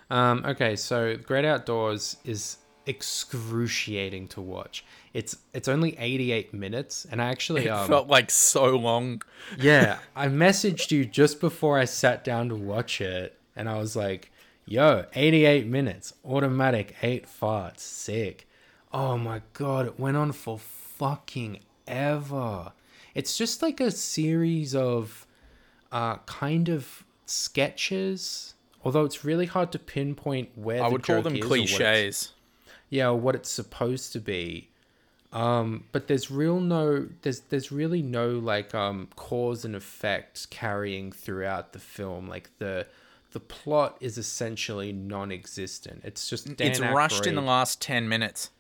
Um, 0.09 0.45
okay, 0.47 0.77
so 0.77 1.17
Great 1.17 1.45
Outdoors 1.45 2.19
is 2.25 2.59
excruciating 2.87 4.29
to 4.29 4.41
watch. 4.41 4.85
It's 5.17 5.37
it's 5.55 5.67
only 5.69 5.97
88 5.99 6.53
minutes, 6.53 7.07
and 7.11 7.23
I 7.23 7.29
actually 7.31 7.65
It 7.67 7.69
um, 7.71 7.89
felt 7.89 8.07
like 8.09 8.31
so 8.31 8.77
long. 8.77 9.23
yeah, 9.59 9.99
I 10.17 10.29
messaged 10.29 10.91
you 10.91 11.05
just 11.07 11.41
before 11.41 11.79
I 11.79 11.87
sat 11.87 12.23
down 12.23 12.51
to 12.51 12.55
watch 12.55 13.01
it, 13.01 13.39
and 13.57 13.67
I 13.69 13.79
was 13.79 13.97
like, 13.97 14.31
"Yo, 14.67 15.07
88 15.15 15.67
minutes, 15.67 16.13
automatic, 16.25 16.95
eight 17.03 17.27
farts, 17.27 17.81
sick." 17.81 18.47
Oh 18.93 19.17
my 19.17 19.41
god, 19.55 19.87
it 19.87 19.99
went 19.99 20.17
on 20.19 20.33
for 20.33 20.59
fucking 20.59 21.61
ever. 21.87 22.73
It's 23.15 23.39
just 23.39 23.63
like 23.63 23.81
a 23.81 23.91
series 23.91 24.75
of 24.75 25.27
uh, 25.91 26.17
kind 26.27 26.69
of 26.69 27.05
sketches. 27.25 28.55
Although 28.85 29.05
it's 29.05 29.25
really 29.25 29.47
hard 29.47 29.73
to 29.73 29.79
pinpoint 29.79 30.51
where 30.57 30.83
I 30.83 30.89
the 30.89 30.93
would 30.93 31.03
call 31.03 31.23
them 31.23 31.35
is 31.37 31.45
or 31.45 31.49
what 31.49 31.59
it's- 31.61 31.77
cliches. 31.79 32.33
yeah 32.91 33.09
what 33.11 33.35
it's 33.35 33.51
supposed 33.51 34.13
to 34.13 34.21
be 34.21 34.69
um 35.33 35.85
but 35.93 36.07
there's 36.07 36.31
real 36.31 36.61
no 36.61 37.09
there's 37.23 37.41
there's 37.41 37.73
really 37.73 38.01
no 38.03 38.31
like 38.31 38.75
um 38.75 39.09
cause 39.17 39.65
and 39.65 39.75
effect 39.75 40.49
carrying 40.51 41.11
throughout 41.11 41.73
the 41.73 41.79
film 41.79 42.29
like 42.29 42.51
the 42.59 42.87
the 43.33 43.41
plot 43.41 43.97
is 44.01 44.17
essentially 44.19 44.93
non-existent 44.93 46.01
it's 46.05 46.29
just 46.31 46.57
Dan 46.57 46.69
it's 46.69 46.81
rushed 46.81 47.27
in 47.27 47.35
the 47.35 47.43
last 47.43 47.81
10 47.83 48.09
minutes. 48.09 48.51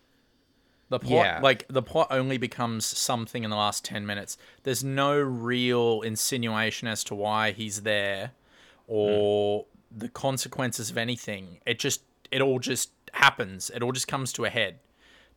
The 0.88 0.98
plot 1.00 1.24
Yeah. 1.26 1.40
like 1.40 1.66
the 1.68 1.82
plot 1.82 2.08
only 2.10 2.36
becomes 2.36 2.84
something 2.84 3.42
in 3.42 3.50
the 3.50 3.56
last 3.56 3.84
10 3.84 4.04
minutes. 4.06 4.36
There's 4.62 4.84
no 4.84 5.18
real 5.18 6.02
insinuation 6.02 6.86
as 6.88 7.02
to 7.04 7.14
why 7.14 7.52
he's 7.52 7.82
there 7.82 8.32
or 8.86 9.64
the 9.90 10.08
consequences 10.08 10.90
of 10.90 10.98
anything. 10.98 11.58
It 11.66 11.78
just 11.78 12.02
it 12.30 12.40
all 12.40 12.58
just 12.58 12.90
happens. 13.14 13.70
It 13.70 13.82
all 13.82 13.92
just 13.92 14.08
comes 14.08 14.32
to 14.34 14.44
a 14.44 14.50
head. 14.50 14.78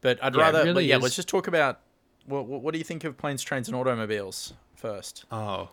But 0.01 0.23
I'd 0.23 0.35
Yeah, 0.35 0.41
rather 0.41 0.63
really 0.63 0.85
yeah, 0.85 0.97
is. 0.97 1.03
let's 1.03 1.15
just 1.15 1.27
talk 1.27 1.47
about 1.47 1.79
what, 2.25 2.45
what 2.45 2.71
do 2.73 2.77
you 2.77 2.83
think 2.83 3.03
of 3.03 3.17
planes, 3.17 3.43
trains 3.43 3.67
and 3.67 3.75
automobiles 3.75 4.53
first? 4.75 5.25
Oh. 5.31 5.69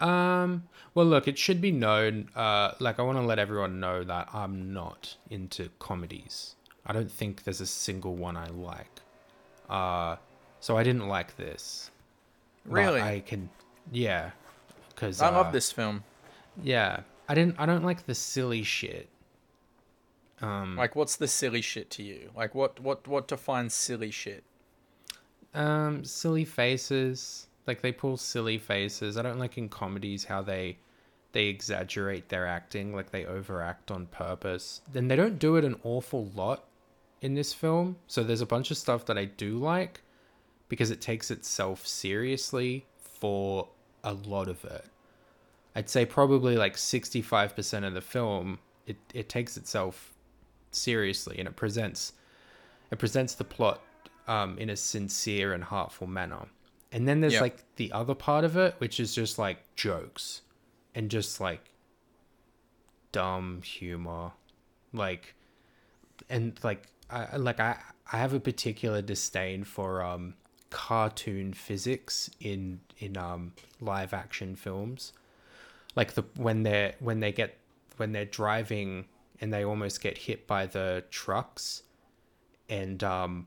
Um 0.00 0.64
well 0.94 1.06
look, 1.06 1.28
it 1.28 1.38
should 1.38 1.60
be 1.60 1.70
known 1.72 2.30
uh 2.34 2.72
like 2.80 2.98
I 2.98 3.02
want 3.02 3.18
to 3.18 3.22
let 3.24 3.38
everyone 3.38 3.80
know 3.80 4.02
that 4.04 4.28
I'm 4.34 4.72
not 4.72 5.16
into 5.28 5.68
comedies. 5.78 6.56
I 6.86 6.92
don't 6.92 7.10
think 7.10 7.44
there's 7.44 7.60
a 7.60 7.66
single 7.66 8.16
one 8.16 8.36
I 8.36 8.46
like. 8.46 9.00
Uh 9.68 10.16
so 10.60 10.76
I 10.76 10.82
didn't 10.82 11.08
like 11.08 11.36
this. 11.36 11.90
But 12.64 12.72
Really? 12.72 13.00
I 13.00 13.20
can 13.20 13.50
yeah 13.92 14.30
cuz 14.96 15.20
I 15.20 15.28
love 15.30 15.52
this 15.52 15.70
film. 15.72 16.04
Yeah. 16.62 17.00
I 17.28 17.34
didn't 17.34 17.56
I 17.58 17.66
don't 17.66 17.84
like 17.84 18.06
the 18.06 18.14
silly 18.14 18.62
shit. 18.62 19.08
Um 20.42 20.76
Like 20.76 20.96
what's 20.96 21.16
the 21.16 21.28
silly 21.28 21.60
shit 21.60 21.90
to 21.90 22.02
you? 22.02 22.30
Like 22.36 22.54
what 22.54 22.80
what 22.80 23.06
what 23.06 23.28
defines 23.28 23.74
silly 23.74 24.10
shit? 24.10 24.44
um 25.54 26.04
silly 26.04 26.44
faces. 26.44 27.46
Like 27.66 27.82
they 27.82 27.92
pull 27.92 28.16
silly 28.16 28.58
faces. 28.58 29.16
I 29.16 29.22
don't 29.22 29.38
like 29.38 29.58
in 29.58 29.68
comedies 29.68 30.24
how 30.24 30.42
they 30.42 30.78
they 31.32 31.46
exaggerate 31.46 32.28
their 32.28 32.46
acting, 32.46 32.94
like 32.94 33.10
they 33.10 33.24
overact 33.24 33.90
on 33.90 34.06
purpose. 34.06 34.80
Then 34.92 35.08
they 35.08 35.16
don't 35.16 35.38
do 35.38 35.56
it 35.56 35.64
an 35.64 35.78
awful 35.84 36.26
lot 36.34 36.64
in 37.20 37.34
this 37.34 37.52
film. 37.52 37.96
So 38.06 38.22
there's 38.24 38.40
a 38.40 38.46
bunch 38.46 38.70
of 38.70 38.76
stuff 38.76 39.06
that 39.06 39.16
I 39.18 39.26
do 39.26 39.56
like 39.58 40.02
because 40.68 40.90
it 40.90 41.00
takes 41.00 41.30
itself 41.30 41.86
seriously 41.86 42.86
for 42.98 43.68
a 44.02 44.12
lot 44.12 44.48
of 44.48 44.64
it. 44.64 44.84
I'd 45.76 45.88
say 45.88 46.04
probably 46.04 46.56
like 46.56 46.76
65% 46.76 47.86
of 47.86 47.94
the 47.94 48.00
film 48.00 48.58
it, 48.86 48.96
it 49.14 49.28
takes 49.28 49.56
itself 49.56 50.14
seriously 50.70 51.38
and 51.38 51.48
it 51.48 51.56
presents 51.56 52.12
it 52.90 52.98
presents 52.98 53.34
the 53.34 53.44
plot 53.44 53.80
um, 54.26 54.58
in 54.58 54.70
a 54.70 54.76
sincere 54.76 55.52
and 55.52 55.62
heartful 55.64 56.06
manner. 56.06 56.46
And 56.92 57.06
then 57.06 57.20
there's 57.20 57.34
Yep. 57.34 57.42
like 57.42 57.64
the 57.76 57.92
other 57.92 58.14
part 58.14 58.44
of 58.44 58.56
it, 58.56 58.74
which 58.78 58.98
is 58.98 59.14
just 59.14 59.38
like 59.38 59.58
jokes 59.76 60.42
and 60.94 61.08
just 61.10 61.40
like 61.40 61.70
dumb 63.12 63.62
humor, 63.62 64.32
like 64.92 65.34
and 66.28 66.58
like 66.62 66.86
I 67.08 67.36
like 67.36 67.60
I 67.60 67.78
I 68.12 68.16
have 68.18 68.32
a 68.34 68.40
particular 68.40 69.02
disdain 69.02 69.64
for 69.64 70.02
um 70.02 70.34
cartoon 70.70 71.52
physics 71.52 72.30
in 72.40 72.80
in 72.98 73.16
um 73.16 73.52
live 73.80 74.12
action 74.12 74.56
films, 74.56 75.12
like 75.94 76.14
the 76.14 76.22
when 76.36 76.62
they're 76.64 76.94
when 77.00 77.20
they 77.20 77.32
get 77.32 77.56
when 77.96 78.12
they're 78.12 78.24
driving 78.24 79.06
and 79.40 79.52
they 79.52 79.64
almost 79.64 80.00
get 80.00 80.18
hit 80.18 80.46
by 80.46 80.66
the 80.66 81.04
trucks, 81.10 81.82
and 82.68 83.02
um 83.04 83.46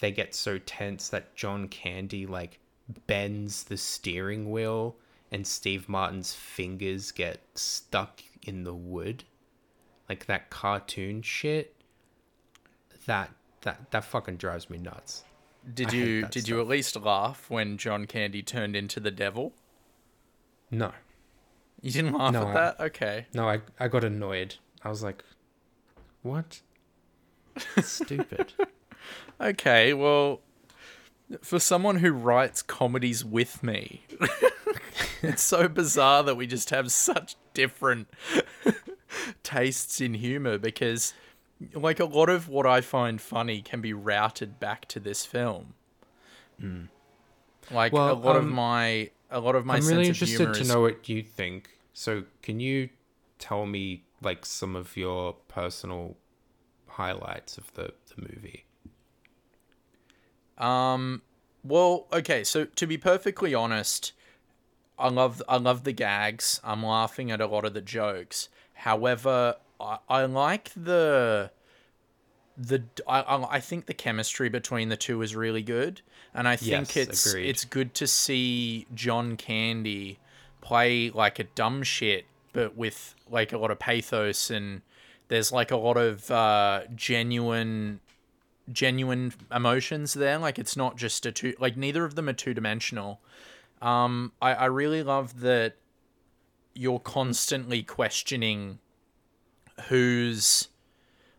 they 0.00 0.12
get 0.12 0.34
so 0.34 0.58
tense 0.58 1.08
that 1.08 1.34
John 1.34 1.68
Candy 1.68 2.26
like 2.26 2.60
bends 3.06 3.64
the 3.64 3.76
steering 3.76 4.50
wheel 4.50 4.96
and 5.32 5.46
Steve 5.46 5.88
Martin's 5.88 6.32
fingers 6.32 7.10
get 7.10 7.40
stuck 7.54 8.22
in 8.46 8.62
the 8.64 8.72
wood. 8.74 9.24
Like 10.08 10.24
that 10.26 10.48
cartoon 10.50 11.20
shit. 11.22 11.74
That 13.06 13.30
that 13.62 13.90
that 13.90 14.04
fucking 14.04 14.36
drives 14.36 14.70
me 14.70 14.78
nuts. 14.78 15.24
Did 15.74 15.88
I 15.90 15.96
you 15.96 16.26
did 16.28 16.48
you 16.48 16.60
at 16.60 16.68
least 16.68 16.96
laugh 16.96 17.50
when 17.50 17.76
John 17.76 18.06
Candy 18.06 18.42
turned 18.42 18.76
into 18.76 19.00
the 19.00 19.10
devil? 19.10 19.52
No. 20.70 20.92
You 21.82 21.90
didn't 21.92 22.12
laugh 22.14 22.32
No, 22.32 22.42
at 22.42 22.46
I- 22.48 22.52
that? 22.54 22.80
Okay. 22.80 23.26
No, 23.34 23.48
I 23.48 23.60
I 23.78 23.88
got 23.88 24.04
annoyed. 24.04 24.54
I 24.88 24.90
was 24.90 25.02
like, 25.02 25.22
"What? 26.22 26.62
Stupid." 27.82 28.54
Okay, 29.40 29.94
well 29.94 30.40
for 31.42 31.60
someone 31.60 31.98
who 31.98 32.10
writes 32.10 32.60
comedies 32.60 33.24
with 33.24 33.62
me, 33.62 34.02
it's 35.22 35.42
so 35.42 35.68
bizarre 35.68 36.24
that 36.24 36.36
we 36.36 36.46
just 36.46 36.70
have 36.70 36.90
such 36.90 37.36
different 37.54 38.08
tastes 39.44 40.00
in 40.00 40.14
humor 40.14 40.58
because 40.58 41.14
like 41.72 42.00
a 42.00 42.04
lot 42.04 42.28
of 42.28 42.48
what 42.48 42.66
I 42.66 42.80
find 42.80 43.20
funny 43.20 43.62
can 43.62 43.80
be 43.80 43.92
routed 43.92 44.58
back 44.58 44.86
to 44.88 44.98
this 44.98 45.24
film. 45.24 45.74
Like 47.70 47.92
Hmm. 47.92 47.96
Well, 47.96 48.12
a 48.12 48.14
lot 48.14 48.36
of 48.36 48.42
um, 48.42 48.52
my 48.52 49.10
a 49.30 49.38
lot 49.38 49.54
of 49.54 49.64
my 49.64 49.76
I'm 49.76 49.82
sense 49.82 49.92
really 49.92 50.02
of 50.08 50.08
interested 50.16 50.38
humor 50.38 50.54
to 50.54 50.60
is 50.62 50.68
know 50.68 50.80
what 50.80 51.08
you 51.08 51.22
think. 51.22 51.70
So, 51.92 52.24
can 52.42 52.58
you 52.58 52.88
tell 53.38 53.66
me 53.66 54.02
like 54.20 54.44
some 54.44 54.74
of 54.76 54.96
your 54.96 55.34
personal 55.48 56.16
highlights 56.86 57.58
of 57.58 57.72
the 57.74 57.92
the 58.14 58.22
movie? 58.22 58.64
Um, 60.56 61.22
well, 61.64 62.06
okay. 62.12 62.44
So 62.44 62.64
to 62.64 62.86
be 62.86 62.98
perfectly 62.98 63.54
honest, 63.54 64.12
I 64.98 65.08
love 65.08 65.42
I 65.48 65.56
love 65.56 65.84
the 65.84 65.92
gags. 65.92 66.60
I'm 66.64 66.84
laughing 66.84 67.30
at 67.30 67.40
a 67.40 67.46
lot 67.46 67.64
of 67.64 67.74
the 67.74 67.80
jokes. 67.80 68.48
However, 68.74 69.56
I, 69.80 69.98
I 70.08 70.24
like 70.24 70.72
the 70.74 71.50
the 72.56 72.82
I, 73.06 73.46
I 73.50 73.60
think 73.60 73.86
the 73.86 73.94
chemistry 73.94 74.48
between 74.48 74.88
the 74.88 74.96
two 74.96 75.22
is 75.22 75.36
really 75.36 75.62
good, 75.62 76.00
and 76.34 76.48
I 76.48 76.56
think 76.56 76.96
Yes, 76.96 76.96
it's 76.96 77.26
agreed. 77.26 77.48
it's 77.50 77.64
good 77.64 77.94
to 77.94 78.06
see 78.06 78.86
John 78.94 79.36
Candy 79.36 80.18
play 80.60 81.10
like 81.10 81.38
a 81.38 81.44
dumb 81.44 81.84
shit, 81.84 82.26
but 82.52 82.76
with 82.76 83.14
like 83.30 83.52
a 83.52 83.58
lot 83.58 83.70
of 83.70 83.78
pathos, 83.78 84.50
and 84.50 84.82
there's 85.28 85.52
like 85.52 85.70
a 85.70 85.76
lot 85.76 85.96
of 85.96 86.30
uh, 86.30 86.82
genuine 86.94 88.00
genuine 88.70 89.32
emotions 89.54 90.14
there. 90.14 90.38
Like 90.38 90.58
it's 90.58 90.76
not 90.76 90.96
just 90.96 91.26
a 91.26 91.32
two 91.32 91.54
like 91.58 91.76
neither 91.76 92.04
of 92.04 92.14
them 92.14 92.28
are 92.28 92.34
two 92.34 92.54
dimensional. 92.54 93.20
Um, 93.80 94.32
I, 94.42 94.54
I 94.54 94.64
really 94.66 95.02
love 95.02 95.40
that 95.40 95.76
you're 96.74 97.00
constantly 97.00 97.82
questioning 97.82 98.78
who's 99.88 100.68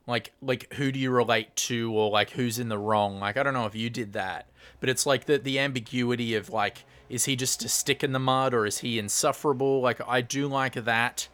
like 0.07 0.33
like 0.41 0.73
who 0.73 0.91
do 0.91 0.99
you 0.99 1.11
relate 1.11 1.55
to 1.55 1.93
or 1.93 2.09
like 2.09 2.31
who's 2.31 2.59
in 2.59 2.67
the 2.67 2.77
wrong 2.77 3.19
like 3.19 3.37
i 3.37 3.43
don't 3.43 3.53
know 3.53 3.65
if 3.65 3.75
you 3.75 3.89
did 3.89 4.13
that 4.13 4.47
but 4.79 4.89
it's 4.89 5.05
like 5.05 5.25
the 5.25 5.37
the 5.37 5.59
ambiguity 5.59 6.35
of 6.35 6.49
like 6.49 6.83
is 7.09 7.25
he 7.25 7.35
just 7.35 7.63
a 7.63 7.69
stick 7.69 8.03
in 8.03 8.13
the 8.13 8.19
mud 8.19 8.53
or 8.53 8.65
is 8.65 8.79
he 8.79 8.99
insufferable? 8.99 9.81
Like 9.81 10.01
i 10.07 10.21
do 10.21 10.47
like 10.47 10.73
that 10.73 11.27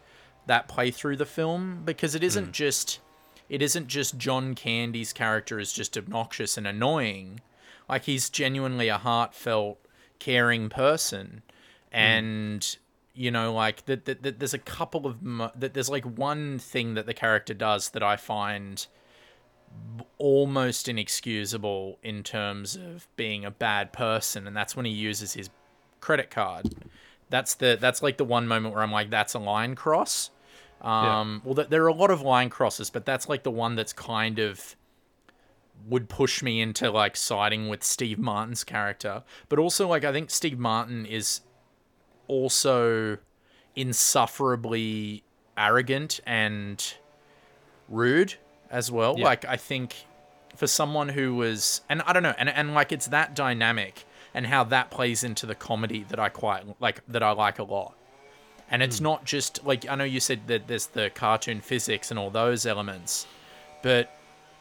that 0.48 0.68
play 0.68 0.92
through 0.92 1.18
the 1.18 1.26
film 1.26 1.82
because 1.86 2.16
it 2.16 2.24
isn't 2.24 2.46
hmm. 2.46 2.52
just 2.52 3.00
it 3.50 3.62
isn't 3.62 3.88
just 3.88 4.18
john 4.18 4.56
candy's 4.56 5.14
character 5.14 5.60
is 5.60 5.74
just 5.74 5.98
obnoxious 5.98 6.58
and 6.58 6.68
annoying. 6.68 7.40
Like 7.88 8.06
he's 8.06 8.30
genuinely 8.30 8.88
a 8.88 8.98
heartfelt 8.98 9.80
caring 10.18 10.70
person. 10.70 11.44
Hmm. 11.92 11.98
And 11.98 12.78
you 13.16 13.32
know 13.32 13.54
like 13.54 13.86
that, 13.86 14.06
that, 14.06 14.22
that 14.24 14.40
there's 14.40 14.54
a 14.54 14.60
couple 14.60 15.08
of 15.08 15.18
that 15.60 15.74
there's 15.74 15.90
like 15.90 16.04
one 16.04 16.60
thing 16.60 16.94
that 16.94 17.06
the 17.06 17.14
character 17.14 17.54
does 17.54 17.90
that 17.92 18.04
i 18.04 18.18
find 18.18 18.88
almost 20.18 20.88
inexcusable 20.88 21.98
in 22.04 22.24
terms 22.24 22.76
of 22.76 23.08
being 23.16 23.44
a 23.44 23.52
bad 23.52 23.92
person 23.94 24.46
and 24.46 24.56
that's 24.56 24.76
when 24.76 24.86
he 24.86 24.92
uses 24.92 25.34
his 25.34 25.50
credit 26.06 26.30
card 26.30 26.76
that's 27.30 27.56
the 27.56 27.78
that's 27.82 28.04
like 28.04 28.18
the 28.18 28.24
one 28.24 28.48
moment 28.48 28.74
where 28.74 28.84
i'm 28.84 28.92
like 28.92 29.10
that's 29.10 29.34
a 29.34 29.40
line 29.40 29.74
cross 29.74 30.30
um 30.82 31.42
well 31.44 31.56
th- 31.56 31.70
there 31.70 31.84
are 31.84 31.88
a 31.88 31.94
lot 31.94 32.12
of 32.12 32.22
line 32.22 32.50
crosses 32.50 32.90
but 32.90 33.06
that's 33.06 33.28
like 33.28 33.44
the 33.44 33.52
one 33.52 33.76
that's 33.76 33.94
kind 33.94 34.38
of 34.40 34.76
would 35.88 36.10
push 36.10 36.42
me 36.42 36.62
into 36.62 36.90
like 36.90 37.16
siding 37.16 37.68
with 37.70 37.84
Steve 37.84 38.18
Martin's 38.18 38.64
character. 38.64 39.24
But 39.50 39.60
also 39.60 39.88
like 39.88 40.04
I 40.04 40.12
think 40.12 40.32
Steve 40.32 40.58
Martin 40.58 41.06
is 41.06 41.42
also 42.28 43.18
insufferably 43.76 45.24
arrogant 45.58 46.20
and 46.26 46.84
rude 47.88 48.36
as 48.72 48.92
well. 48.92 49.16
Yeah. 49.18 49.26
Like 49.26 49.46
I 49.46 49.58
think 49.58 50.06
for 50.56 50.68
someone 50.68 51.10
who 51.10 51.36
was 51.36 51.82
and 51.90 52.02
I 52.04 52.14
don't 52.14 52.24
know, 52.24 52.36
and 52.38 52.50
and 52.50 52.74
like 52.74 52.92
it's 52.92 53.08
that 53.08 53.36
dynamic 53.36 54.06
and 54.36 54.46
how 54.46 54.66
that 54.66 54.92
plays 54.92 55.24
into 55.24 55.48
the 55.48 55.56
comedy 55.56 56.06
that 56.10 56.20
I 56.20 56.30
quite 56.30 56.80
like 56.80 57.02
that 57.08 57.24
I 57.24 57.32
like 57.32 57.58
a 57.58 57.64
lot. 57.64 57.96
And 58.70 58.84
it's 58.84 58.98
hmm. 59.00 59.06
not 59.06 59.26
just 59.26 59.66
like 59.66 59.90
I 59.90 59.96
know 59.96 60.04
you 60.04 60.20
said 60.20 60.42
that 60.48 60.68
there's 60.68 60.88
the 60.88 61.10
cartoon 61.10 61.62
physics 61.62 62.12
and 62.12 62.20
all 62.20 62.30
those 62.30 62.66
elements, 62.68 63.26
but 63.82 64.12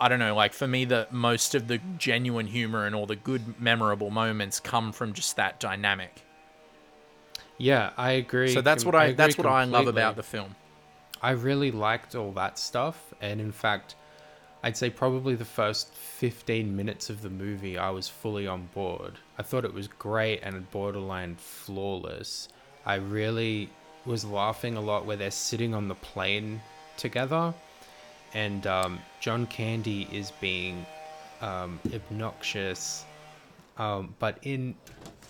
I 0.00 0.09
don't 0.09 0.21
know, 0.21 0.35
like 0.35 0.52
for 0.52 0.69
me 0.69 0.85
the 0.85 1.09
most 1.11 1.57
of 1.57 1.66
the 1.66 1.78
genuine 1.99 2.47
humor 2.47 2.87
and 2.87 2.95
all 2.95 3.04
the 3.04 3.16
good 3.16 3.61
memorable 3.61 4.11
moments 4.11 4.61
come 4.61 4.93
from 4.93 5.12
just 5.12 5.37
that 5.37 5.59
dynamic. 5.59 6.23
Yeah, 7.59 7.90
I 7.97 8.12
agree. 8.12 8.52
So 8.54 8.61
that's 8.61 8.85
what 8.85 8.95
I, 8.95 9.07
agree 9.07 9.14
that's 9.16 9.38
what 9.38 9.47
I 9.47 9.64
love 9.64 9.88
about 9.88 10.16
the 10.16 10.23
film. 10.23 10.54
I 11.21 11.31
really 11.31 11.71
liked 11.71 12.14
all 12.14 12.33
that 12.33 12.59
stuff, 12.59 13.14
and 13.21 13.40
in 13.40 13.50
fact, 13.50 13.97
I'd 14.64 14.78
say 14.78 14.88
probably 14.88 15.35
the 15.35 15.44
first 15.44 15.92
15 15.92 16.75
minutes 16.75 17.11
of 17.11 17.21
the 17.21 17.28
movie, 17.28 17.76
I 17.76 17.90
was 17.90 18.09
fully 18.09 18.47
on 18.47 18.66
board. 18.73 19.18
I 19.38 19.42
thought 19.42 19.66
it 19.66 19.75
was 19.75 19.88
great 19.88 20.40
and 20.42 20.71
borderline 20.71 21.37
flawless. 21.37 22.49
I 22.87 22.94
really 22.94 23.68
was 24.06 24.25
laughing 24.25 24.79
a 24.79 24.81
lot 24.81 25.05
where 25.05 25.18
they're 25.18 25.31
sitting 25.31 25.74
on 25.74 25.88
the 25.88 25.94
plane 25.96 26.62
together, 26.96 27.53
and 28.33 28.66
um, 28.66 29.00
John 29.20 29.46
Candy 29.48 30.09
is 30.11 30.31
being 30.40 30.87
um, 31.42 31.79
obnoxious, 31.92 33.05
um, 33.77 34.14
but 34.18 34.38
in 34.44 34.74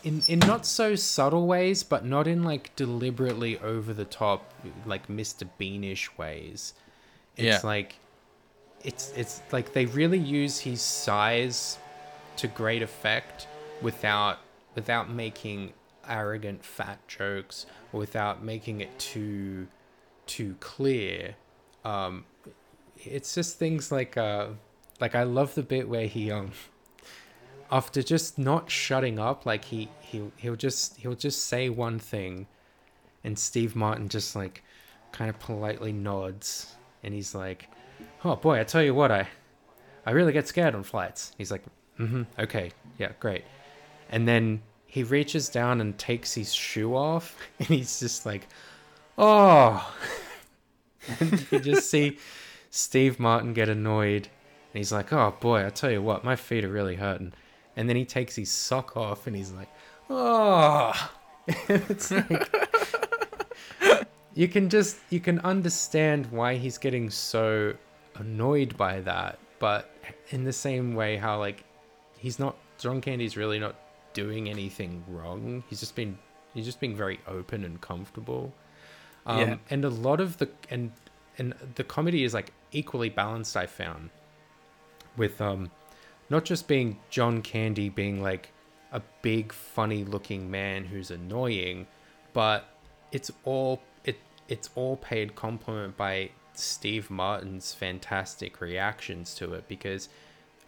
in 0.05 0.23
in 0.29 0.39
not 0.39 0.65
so 0.65 0.95
subtle 0.95 1.49
ways, 1.49 1.83
but 1.83 2.05
not 2.05 2.29
in 2.29 2.45
like 2.45 2.75
deliberately 2.77 3.59
over 3.59 3.93
the 3.93 4.05
top, 4.05 4.53
like 4.87 5.09
Mr. 5.09 5.49
Beanish 5.59 6.17
ways. 6.17 6.75
It's 7.37 7.45
Yeah. 7.47 7.61
like 7.65 7.97
it's 8.85 9.13
it's 9.17 9.41
like 9.51 9.73
they 9.73 9.87
really 9.87 10.19
use 10.19 10.61
his 10.61 10.81
size 10.83 11.79
to 12.37 12.47
great 12.47 12.83
effect 12.83 13.49
without 13.83 14.39
without 14.75 15.11
making 15.11 15.73
arrogant 16.09 16.65
fat 16.65 16.99
jokes 17.09 17.67
or 17.93 18.01
without 18.01 18.45
making 18.45 18.81
it 18.81 18.97
too 18.99 19.67
too 20.27 20.57
clear. 20.61 21.35
Um, 21.85 22.25
it's 22.99 23.35
just 23.35 23.59
things 23.59 23.91
like 23.91 24.17
uh 24.17 24.49
like 25.01 25.15
I 25.15 25.25
love 25.25 25.55
the 25.55 25.63
bit 25.63 25.89
where 25.89 26.07
he 26.07 26.31
um 26.31 26.53
after 27.71 28.03
just 28.03 28.39
not 28.39 28.71
shutting 28.71 29.19
up 29.19 29.47
like 29.47 29.65
he 29.65 29.89
he'll 30.01 30.33
he'll 30.37 30.57
just 30.57 30.97
he'll 30.99 31.15
just 31.15 31.47
say 31.47 31.69
one 31.69 31.99
thing 31.99 32.47
and 33.25 33.39
Steve 33.39 33.75
Martin 33.75 34.09
just 34.09 34.37
like 34.37 34.63
kind 35.13 35.31
of 35.31 35.39
politely 35.39 35.93
nods 35.93 36.77
and 37.03 37.15
he's 37.15 37.35
like 37.35 37.69
oh 38.25 38.37
boy 38.37 38.61
I 38.61 38.65
tell 38.65 38.83
you 38.83 38.95
what 38.95 39.11
I 39.11 39.29
I 40.07 40.13
really 40.13 40.33
get 40.33 40.49
scared 40.49 40.75
on 40.75 40.83
flights 40.83 41.33
he's 41.39 41.51
like 41.51 41.63
mm-hmm, 41.99 42.23
okay 42.39 42.73
yeah 42.99 43.13
great 43.21 43.45
and 44.11 44.27
then 44.27 44.63
he 44.87 45.03
reaches 45.03 45.49
down 45.49 45.81
and 45.81 45.97
takes 45.99 46.35
his 46.35 46.55
shoe 46.55 46.95
off 46.95 47.37
and 47.59 47.69
he's 47.69 48.01
just 48.01 48.27
like 48.27 48.49
oh 49.19 49.93
and 51.21 51.47
you 51.51 51.59
just 51.61 51.91
see 51.91 52.19
Steve 52.71 53.21
Martin 53.21 53.53
get 53.53 53.69
annoyed 53.69 54.29
and 54.75 54.81
he's 54.81 54.93
like, 54.93 55.13
"Oh 55.13 55.33
boy, 55.39 55.65
I 55.65 55.71
tell 55.71 55.93
you 55.93 56.03
what, 56.03 56.25
my 56.25 56.35
feet 56.35 56.65
are 56.65 56.69
really 56.69 56.97
hurting." 56.97 57.33
And 57.77 57.89
then 57.89 57.95
he 57.95 58.05
takes 58.05 58.35
his 58.35 58.51
sock 58.51 58.97
off 58.97 59.29
and 59.29 59.37
he's 59.37 59.53
like, 59.53 59.69
"Oh." 60.11 61.11
it's 61.69 62.11
like 62.11 62.51
you 64.35 64.49
can 64.49 64.69
just 64.69 64.97
you 65.11 65.21
can 65.21 65.39
understand 65.41 66.27
why 66.33 66.57
he's 66.57 66.79
getting 66.79 67.11
so 67.11 67.75
annoyed 68.17 68.77
by 68.77 69.01
that, 69.01 69.39
but 69.59 69.91
in 70.31 70.45
the 70.45 70.53
same 70.53 70.95
way 70.95 71.17
how 71.17 71.39
like 71.39 71.65
he's 72.19 72.39
not 72.39 72.57
John 72.79 73.01
Candy's 73.01 73.37
really 73.37 73.59
not 73.59 73.77
doing 74.13 74.49
anything 74.49 75.05
wrong. 75.09 75.65
He's 75.69 75.81
just 75.81 75.95
been 75.97 76.19
he's 76.53 76.65
just 76.65 76.81
being 76.81 76.97
very 76.97 77.21
open 77.27 77.65
and 77.65 77.81
comfortable. 77.81 78.53
Um, 79.27 79.39
Yeah. 79.39 79.57
and 79.71 79.85
a 79.85 79.91
lot 79.91 80.21
of 80.21 80.39
the 80.39 80.49
and 80.71 80.93
and 81.39 81.55
the 81.75 81.85
comedy 81.85 82.25
is 82.25 82.35
like 82.35 82.53
equally 82.73 83.09
balanced 83.09 83.57
I 83.57 83.67
found 83.67 84.11
with 85.17 85.41
um 85.41 85.71
not 86.31 86.45
just 86.45 86.67
being 86.69 86.99
John 87.11 87.43
Candy 87.43 87.89
being 87.89 88.23
like 88.23 88.51
a 88.93 89.03
big 89.23 89.53
funny 89.53 90.05
looking 90.05 90.51
man 90.51 90.85
who's 90.85 91.11
annoying, 91.11 91.87
but 92.33 92.65
it's 93.13 93.31
all 93.45 93.83
it 94.05 94.17
it's 94.49 94.71
all 94.75 94.97
paid 94.97 95.35
compliment 95.35 95.97
by 95.97 96.31
Steve 96.59 97.11
Martin's 97.11 97.75
fantastic 97.75 98.61
reactions 98.61 99.35
to 99.35 99.55
it 99.55 99.69
because 99.69 100.09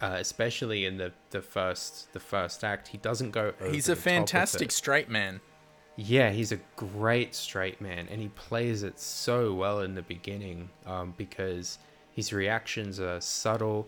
uh, 0.01 0.17
especially 0.19 0.85
in 0.85 0.97
the, 0.97 1.11
the 1.31 1.41
first 1.41 2.11
the 2.13 2.19
first 2.19 2.63
act 2.63 2.89
he 2.89 2.97
doesn't 2.97 3.31
go 3.31 3.53
He's 3.71 3.89
a 3.89 3.95
fantastic 3.95 4.71
straight 4.71 5.09
man. 5.09 5.41
Yeah, 5.95 6.29
he's 6.29 6.51
a 6.51 6.59
great 6.75 7.33
straight 7.33 7.81
man, 7.81 8.07
and 8.11 8.21
he 8.21 8.27
plays 8.29 8.83
it 8.83 8.99
so 8.99 9.53
well 9.55 9.81
in 9.81 9.95
the 9.95 10.03
beginning 10.03 10.69
um, 10.85 11.15
because 11.17 11.79
his 12.13 12.31
reactions 12.31 12.99
are 12.99 13.19
subtle 13.19 13.87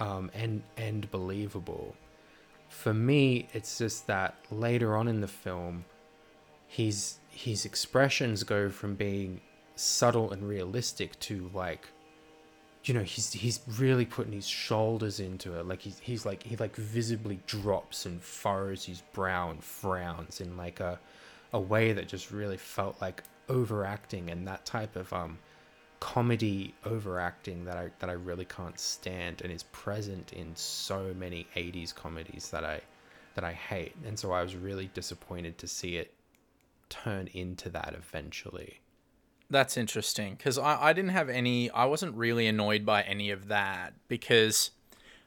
um, 0.00 0.30
and 0.34 0.62
and 0.76 1.08
believable. 1.10 1.94
For 2.68 2.92
me, 2.92 3.46
it's 3.52 3.78
just 3.78 4.08
that 4.08 4.34
later 4.50 4.96
on 4.96 5.06
in 5.06 5.20
the 5.20 5.28
film, 5.28 5.84
his 6.66 7.18
his 7.30 7.64
expressions 7.64 8.42
go 8.42 8.68
from 8.68 8.96
being 8.96 9.40
subtle 9.76 10.30
and 10.32 10.48
realistic 10.48 11.18
to 11.20 11.50
like 11.52 11.88
you 12.84 12.92
know 12.94 13.02
he's 13.02 13.32
he's 13.32 13.60
really 13.78 14.04
putting 14.04 14.32
his 14.32 14.46
shoulders 14.46 15.20
into 15.20 15.58
it. 15.58 15.66
Like 15.66 15.80
he's 15.80 15.98
he's 16.00 16.26
like 16.26 16.42
he 16.42 16.56
like 16.56 16.76
visibly 16.76 17.40
drops 17.46 18.06
and 18.06 18.22
furrows 18.22 18.84
his 18.84 19.00
brow 19.12 19.50
and 19.50 19.62
frowns 19.62 20.40
in 20.40 20.56
like 20.56 20.80
a 20.80 20.98
a 21.52 21.60
way 21.60 21.92
that 21.92 22.08
just 22.08 22.30
really 22.30 22.56
felt 22.56 23.00
like 23.00 23.22
overacting 23.48 24.30
and 24.30 24.46
that 24.48 24.64
type 24.64 24.96
of 24.96 25.12
um 25.12 25.38
comedy 26.00 26.74
overacting 26.84 27.64
that 27.64 27.78
I 27.78 27.90
that 28.00 28.10
I 28.10 28.14
really 28.14 28.44
can't 28.44 28.78
stand 28.78 29.40
and 29.40 29.50
is 29.50 29.62
present 29.64 30.34
in 30.34 30.54
so 30.54 31.14
many 31.16 31.46
80s 31.56 31.94
comedies 31.94 32.50
that 32.50 32.64
I 32.64 32.82
that 33.34 33.44
I 33.44 33.52
hate. 33.52 33.94
And 34.06 34.18
so 34.18 34.32
I 34.32 34.42
was 34.42 34.54
really 34.54 34.90
disappointed 34.92 35.56
to 35.58 35.66
see 35.66 35.96
it 35.96 36.12
turn 36.90 37.28
into 37.32 37.70
that 37.70 37.94
eventually 37.96 38.80
That's 39.50 39.76
interesting 39.76 40.34
because 40.34 40.58
I, 40.58 40.88
I 40.90 40.92
didn't 40.92 41.10
have 41.10 41.28
any, 41.28 41.70
I 41.70 41.84
wasn't 41.84 42.16
really 42.16 42.46
annoyed 42.46 42.84
by 42.84 43.02
any 43.02 43.30
of 43.30 43.48
that 43.48 43.94
because, 44.08 44.70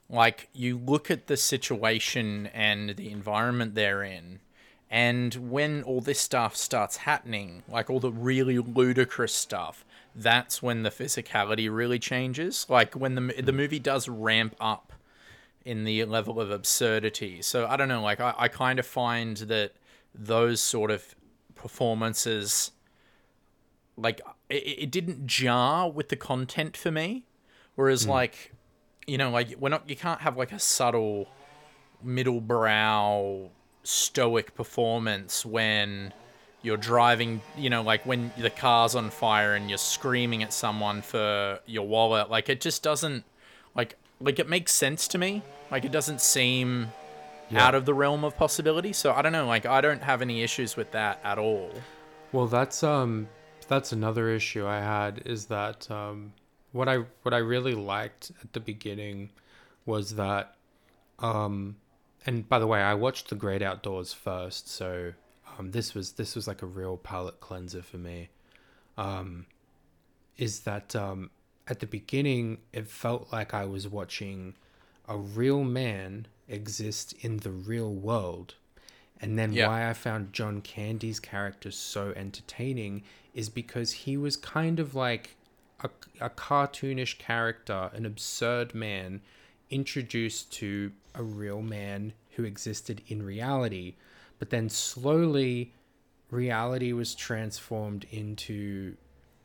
like, 0.09 0.49
you 0.53 0.77
look 0.77 1.11
at 1.11 1.27
the 1.27 1.37
situation 1.37 2.47
and 2.47 2.95
the 2.95 3.11
environment 3.11 3.75
they're 3.75 4.03
in, 4.03 4.39
and 4.89 5.33
when 5.51 5.83
all 5.83 6.01
this 6.01 6.19
stuff 6.19 6.55
starts 6.55 6.97
happening, 6.97 7.63
like 7.67 7.89
all 7.89 7.99
the 7.99 8.11
really 8.11 8.57
ludicrous 8.57 9.33
stuff, 9.33 9.85
that's 10.15 10.63
when 10.63 10.83
the 10.83 10.89
physicality 10.89 11.73
really 11.73 11.99
changes. 11.99 12.65
Like 12.69 12.93
when 12.95 13.15
the 13.15 13.21
the 13.21 13.51
mm. 13.51 13.55
movie 13.55 13.79
does 13.79 14.07
ramp 14.07 14.55
up 14.59 14.93
in 15.65 15.83
the 15.83 16.05
level 16.05 16.39
of 16.39 16.49
absurdity. 16.49 17.41
So 17.41 17.67
I 17.67 17.75
don't 17.75 17.89
know, 17.89 18.01
like 18.01 18.21
I, 18.21 18.33
I 18.37 18.47
kind 18.47 18.79
of 18.79 18.85
find 18.85 19.35
that 19.37 19.73
those 20.15 20.61
sort 20.61 20.89
of 20.89 21.13
performances 21.55 22.71
like 23.97 24.21
it, 24.49 24.55
it 24.55 24.91
didn't 24.91 25.27
jar 25.27 25.89
with 25.89 26.09
the 26.09 26.15
content 26.15 26.77
for 26.77 26.91
me. 26.91 27.25
Whereas 27.75 28.07
like 28.07 28.53
you 29.07 29.17
know, 29.17 29.29
like 29.29 29.55
we're 29.59 29.69
not 29.69 29.89
you 29.89 29.95
can't 29.95 30.21
have 30.21 30.37
like 30.37 30.51
a 30.51 30.59
subtle 30.59 31.27
middle 32.03 32.41
brow 32.41 33.49
stoic 33.83 34.53
performance 34.53 35.45
when 35.45 36.13
you're 36.61 36.77
driving, 36.77 37.41
you 37.57 37.69
know, 37.69 37.81
like 37.81 38.05
when 38.05 38.31
the 38.37 38.49
car's 38.49 38.95
on 38.95 39.09
fire 39.09 39.55
and 39.55 39.69
you're 39.69 39.77
screaming 39.77 40.43
at 40.43 40.51
someone 40.51 41.01
for 41.01 41.59
your 41.65 41.87
wallet. 41.87 42.29
Like 42.29 42.49
it 42.49 42.61
just 42.61 42.83
doesn't 42.83 43.23
like 43.75 43.95
like 44.19 44.39
it 44.39 44.49
makes 44.49 44.73
sense 44.73 45.07
to 45.09 45.17
me. 45.17 45.41
Like 45.71 45.85
it 45.85 45.91
doesn't 45.91 46.21
seem 46.21 46.91
out 47.55 47.75
of 47.75 47.85
the 47.85 47.93
realm 47.93 48.23
of 48.23 48.35
possibility. 48.35 48.91
So 48.91 49.13
I 49.13 49.21
don't 49.21 49.31
know, 49.31 49.47
like 49.47 49.65
I 49.65 49.79
don't 49.81 50.03
have 50.03 50.21
any 50.21 50.43
issues 50.43 50.75
with 50.75 50.91
that 50.91 51.19
at 51.23 51.37
all. 51.37 51.71
Well, 52.33 52.47
that's 52.47 52.83
um 52.83 53.29
that's 53.67 53.91
another 53.91 54.29
issue 54.29 54.65
I 54.65 54.79
had 54.79 55.21
is 55.25 55.45
that 55.47 55.89
um 55.91 56.33
what 56.71 56.87
I 56.89 56.97
what 57.23 57.33
I 57.33 57.37
really 57.37 57.73
liked 57.75 58.31
at 58.43 58.53
the 58.53 58.59
beginning 58.59 59.31
was 59.85 60.15
that 60.15 60.55
um 61.19 61.77
and 62.25 62.47
by 62.49 62.59
the 62.59 62.67
way, 62.67 62.81
I 62.81 62.93
watched 62.93 63.29
The 63.29 63.35
Great 63.35 63.61
Outdoors 63.61 64.13
first, 64.13 64.69
so 64.69 65.13
um 65.57 65.71
this 65.71 65.93
was 65.93 66.13
this 66.13 66.35
was 66.35 66.47
like 66.47 66.61
a 66.61 66.65
real 66.67 66.97
palate 66.97 67.39
cleanser 67.39 67.81
for 67.81 67.97
me. 67.97 68.29
Um 68.97 69.45
is 70.37 70.61
that 70.61 70.95
um 70.95 71.29
at 71.67 71.79
the 71.79 71.87
beginning 71.87 72.59
it 72.73 72.87
felt 72.87 73.31
like 73.31 73.53
I 73.53 73.65
was 73.65 73.87
watching 73.87 74.55
a 75.07 75.17
real 75.17 75.63
man 75.63 76.27
exist 76.47 77.13
in 77.21 77.37
the 77.37 77.51
real 77.51 77.93
world. 77.93 78.55
And 79.19 79.37
then 79.37 79.53
Yeah. 79.53 79.65
why 79.65 79.89
I 79.89 79.93
found 79.93 80.33
John 80.33 80.61
Candy's 80.61 81.19
character 81.19 81.71
so 81.71 82.13
entertaining 82.15 83.03
is 83.37 83.49
because 83.49 83.91
he 83.91 84.17
was 84.17 84.35
kind 84.35 84.79
of 84.79 84.95
like 84.95 85.35
a, 85.83 85.89
a 86.19 86.29
cartoonish 86.29 87.19
character, 87.19 87.91
an 87.93 88.03
absurd 88.03 88.73
man 88.73 89.21
introduced 89.69 90.51
to 90.51 90.91
a 91.13 91.21
real 91.21 91.61
man 91.61 92.13
who 92.31 92.43
existed 92.43 92.99
in 93.07 93.21
reality. 93.21 93.93
But 94.39 94.49
then 94.49 94.69
slowly, 94.69 95.71
reality 96.31 96.93
was 96.93 97.13
transformed 97.13 98.07
into 98.09 98.97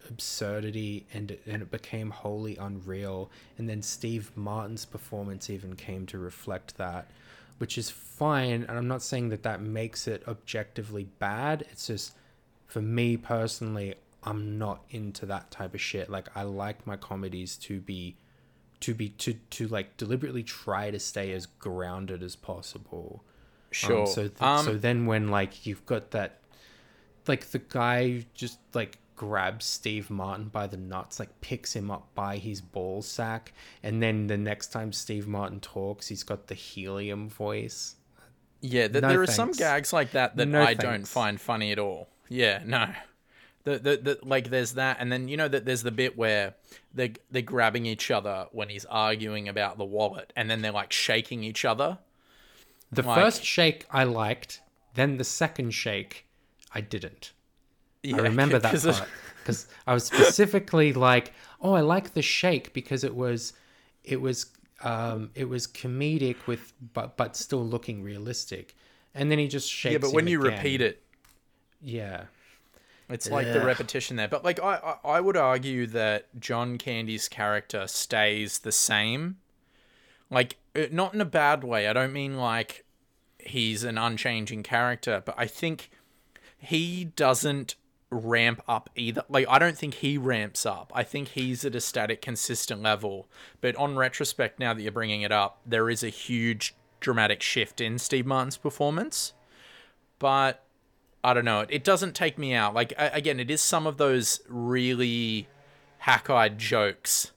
absurdity 0.08 1.06
and 1.14 1.36
and 1.46 1.60
it 1.60 1.70
became 1.70 2.10
wholly 2.10 2.56
unreal. 2.56 3.30
And 3.58 3.68
then 3.68 3.82
Steve 3.82 4.32
Martin's 4.34 4.86
performance 4.86 5.50
even 5.50 5.76
came 5.76 6.06
to 6.06 6.18
reflect 6.18 6.78
that 6.78 7.10
which 7.58 7.76
is 7.76 7.90
fine. 7.90 8.64
And 8.68 8.76
I'm 8.76 8.88
not 8.88 9.02
saying 9.02 9.28
that 9.28 9.42
that 9.42 9.60
makes 9.60 10.08
it 10.08 10.24
objectively 10.26 11.04
bad. 11.18 11.66
It's 11.70 11.86
just 11.86 12.14
for 12.72 12.80
me 12.82 13.16
personally 13.16 13.94
I'm 14.24 14.58
not 14.58 14.84
into 14.90 15.26
that 15.26 15.50
type 15.50 15.74
of 15.74 15.80
shit 15.80 16.08
like 16.08 16.28
I 16.34 16.42
like 16.44 16.86
my 16.86 16.96
comedies 16.96 17.56
to 17.58 17.80
be 17.80 18.16
to 18.80 18.94
be 18.94 19.08
to 19.10 19.34
to 19.50 19.68
like 19.68 19.96
deliberately 19.96 20.42
try 20.42 20.90
to 20.90 20.98
stay 20.98 21.32
as 21.32 21.46
grounded 21.46 22.22
as 22.22 22.34
possible 22.36 23.24
Sure. 23.70 24.00
um, 24.02 24.06
so, 24.06 24.22
th- 24.28 24.42
Um, 24.42 24.64
so 24.66 24.74
then 24.74 25.06
when 25.06 25.28
like 25.28 25.64
you've 25.66 25.84
got 25.86 26.10
that, 26.10 26.40
like 27.26 27.46
the 27.52 27.58
guy 27.58 28.26
just 28.34 28.58
like 28.74 28.98
grabs 29.16 29.64
Steve 29.64 30.10
Martin 30.10 30.48
by 30.48 30.66
the 30.66 30.76
nuts, 30.76 31.18
like 31.18 31.40
picks 31.40 31.74
him 31.74 31.90
up 31.90 32.14
by 32.14 32.36
his 32.36 32.60
ball 32.60 33.00
sack, 33.00 33.52
and 33.82 34.02
then 34.02 34.26
the 34.26 34.36
next 34.36 34.72
time 34.72 34.92
Steve 34.92 35.26
Martin 35.26 35.58
talks, 35.60 36.08
he's 36.08 36.22
got 36.22 36.48
the 36.48 36.54
helium 36.54 37.30
voice. 37.30 37.96
Yeah, 38.60 38.88
th- 38.88 39.00
No 39.00 39.08
there 39.08 39.22
are 39.22 39.26
some 39.26 39.52
gags 39.52 39.90
like 39.92 40.10
that 40.12 40.36
that 40.36 40.48
No 40.48 40.62
I 40.62 40.74
don't 40.74 41.08
find 41.08 41.40
funny 41.40 41.72
at 41.72 41.78
all. 41.78 42.08
Yeah, 42.32 42.62
no. 42.64 42.88
The, 43.64 43.78
the, 43.78 43.96
the 43.96 44.18
like 44.22 44.48
there's 44.50 44.72
that 44.74 44.96
and 44.98 45.12
then 45.12 45.28
you 45.28 45.36
know 45.36 45.46
that 45.46 45.64
there's 45.64 45.82
the 45.84 45.92
bit 45.92 46.16
where 46.18 46.54
they 46.92 47.12
they're 47.30 47.42
grabbing 47.42 47.86
each 47.86 48.10
other 48.10 48.46
when 48.50 48.68
he's 48.68 48.84
arguing 48.86 49.48
about 49.48 49.78
the 49.78 49.84
wallet 49.84 50.32
and 50.34 50.50
then 50.50 50.62
they're 50.62 50.72
like 50.72 50.92
shaking 50.92 51.44
each 51.44 51.64
other. 51.64 51.98
The 52.90 53.02
Like- 53.02 53.20
first 53.22 53.44
shake 53.44 53.86
I 53.90 54.04
liked, 54.04 54.60
then 54.94 55.16
the 55.18 55.24
second 55.24 55.72
shake 55.74 56.26
I 56.74 56.80
didn't. 56.80 57.32
Yeah, 58.02 58.16
I 58.16 58.20
remember 58.22 58.58
that 58.58 58.82
part 58.82 59.08
because 59.38 59.68
I 59.86 59.94
was 59.94 60.04
specifically 60.04 60.92
like, 61.10 61.32
"Oh, 61.60 61.74
I 61.74 61.82
like 61.82 62.14
the 62.14 62.22
shake 62.22 62.72
because 62.72 63.04
it 63.04 63.14
was, 63.14 63.52
it 64.02 64.20
was, 64.20 64.46
um, 64.82 65.30
it 65.36 65.48
was 65.48 65.68
comedic 65.68 66.48
with, 66.48 66.72
but 66.94 67.16
but 67.16 67.36
still 67.36 67.64
looking 67.64 68.02
realistic." 68.02 68.74
And 69.14 69.30
then 69.30 69.38
he 69.38 69.46
just 69.46 69.70
shakes. 69.70 69.92
Yeah, 69.92 69.98
but 69.98 70.12
when 70.12 70.26
you 70.26 70.40
again. 70.42 70.56
repeat 70.58 70.80
it, 70.80 71.00
yeah, 71.82 72.24
It's 73.08 73.30
like 73.30 73.46
the 73.46 73.64
repetition 73.64 74.16
there. 74.16 74.28
But 74.28 74.44
like 74.44 74.60
I, 74.60 74.96
I 75.04 75.08
I 75.16 75.20
would 75.20 75.36
argue 75.36 75.86
that 75.88 76.28
John 76.38 76.78
Candy's 76.78 77.28
character 77.28 77.86
stays 77.86 78.60
the 78.60 78.72
same. 78.72 79.38
Like 80.30 80.56
uh, 80.74 80.86
not 80.90 81.14
in 81.14 81.20
a 81.20 81.26
bad 81.26 81.64
way. 81.64 81.88
I 81.88 81.92
don't 81.92 82.12
mean 82.12 82.36
like 82.36 82.84
he's 83.38 83.84
an 83.84 83.98
unchanging 83.98 84.62
character, 84.62 85.22
but 85.24 85.34
I 85.36 85.46
think 85.46 85.90
he 86.58 87.04
doesn't 87.04 87.74
ramp 88.10 88.62
up 88.68 88.88
either. 88.94 89.24
Like 89.28 89.46
I 89.48 89.58
don't 89.58 89.76
think 89.76 89.94
he 89.94 90.16
ramps 90.16 90.64
up. 90.64 90.92
I 90.94 91.02
think 91.02 91.28
he's 91.28 91.64
at 91.64 91.74
a 91.74 91.80
static 91.80 92.22
consistent 92.22 92.82
level. 92.82 93.26
But 93.60 93.74
on 93.76 93.96
retrospect 93.96 94.58
now 94.58 94.72
that 94.72 94.82
you're 94.82 94.92
bringing 94.92 95.22
it 95.22 95.32
up, 95.32 95.60
there 95.66 95.90
is 95.90 96.02
a 96.04 96.08
huge 96.08 96.74
dramatic 97.00 97.42
shift 97.42 97.80
in 97.80 97.98
Steve 97.98 98.26
Martin's 98.26 98.56
performance. 98.56 99.32
But 100.18 100.62
I 101.24 101.34
don't 101.34 101.44
know. 101.44 101.60
It, 101.60 101.68
it 101.70 101.84
doesn't 101.84 102.14
take 102.14 102.38
me 102.38 102.54
out. 102.54 102.74
Like 102.74 102.92
a- 102.92 103.12
again, 103.12 103.38
it 103.40 103.50
is 103.50 103.60
some 103.60 103.86
of 103.86 103.96
those 103.96 104.40
really 104.48 105.48
hack-eyed 105.98 106.58
jokes 106.58 107.32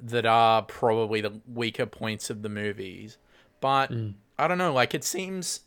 that 0.00 0.26
are 0.26 0.62
probably 0.62 1.20
the 1.20 1.40
weaker 1.52 1.86
points 1.86 2.28
of 2.30 2.42
the 2.42 2.48
movies. 2.48 3.16
But 3.60 3.92
mm. 3.92 4.14
I 4.38 4.48
don't 4.48 4.58
know. 4.58 4.72
Like 4.72 4.94
it 4.94 5.04
seems. 5.04 5.60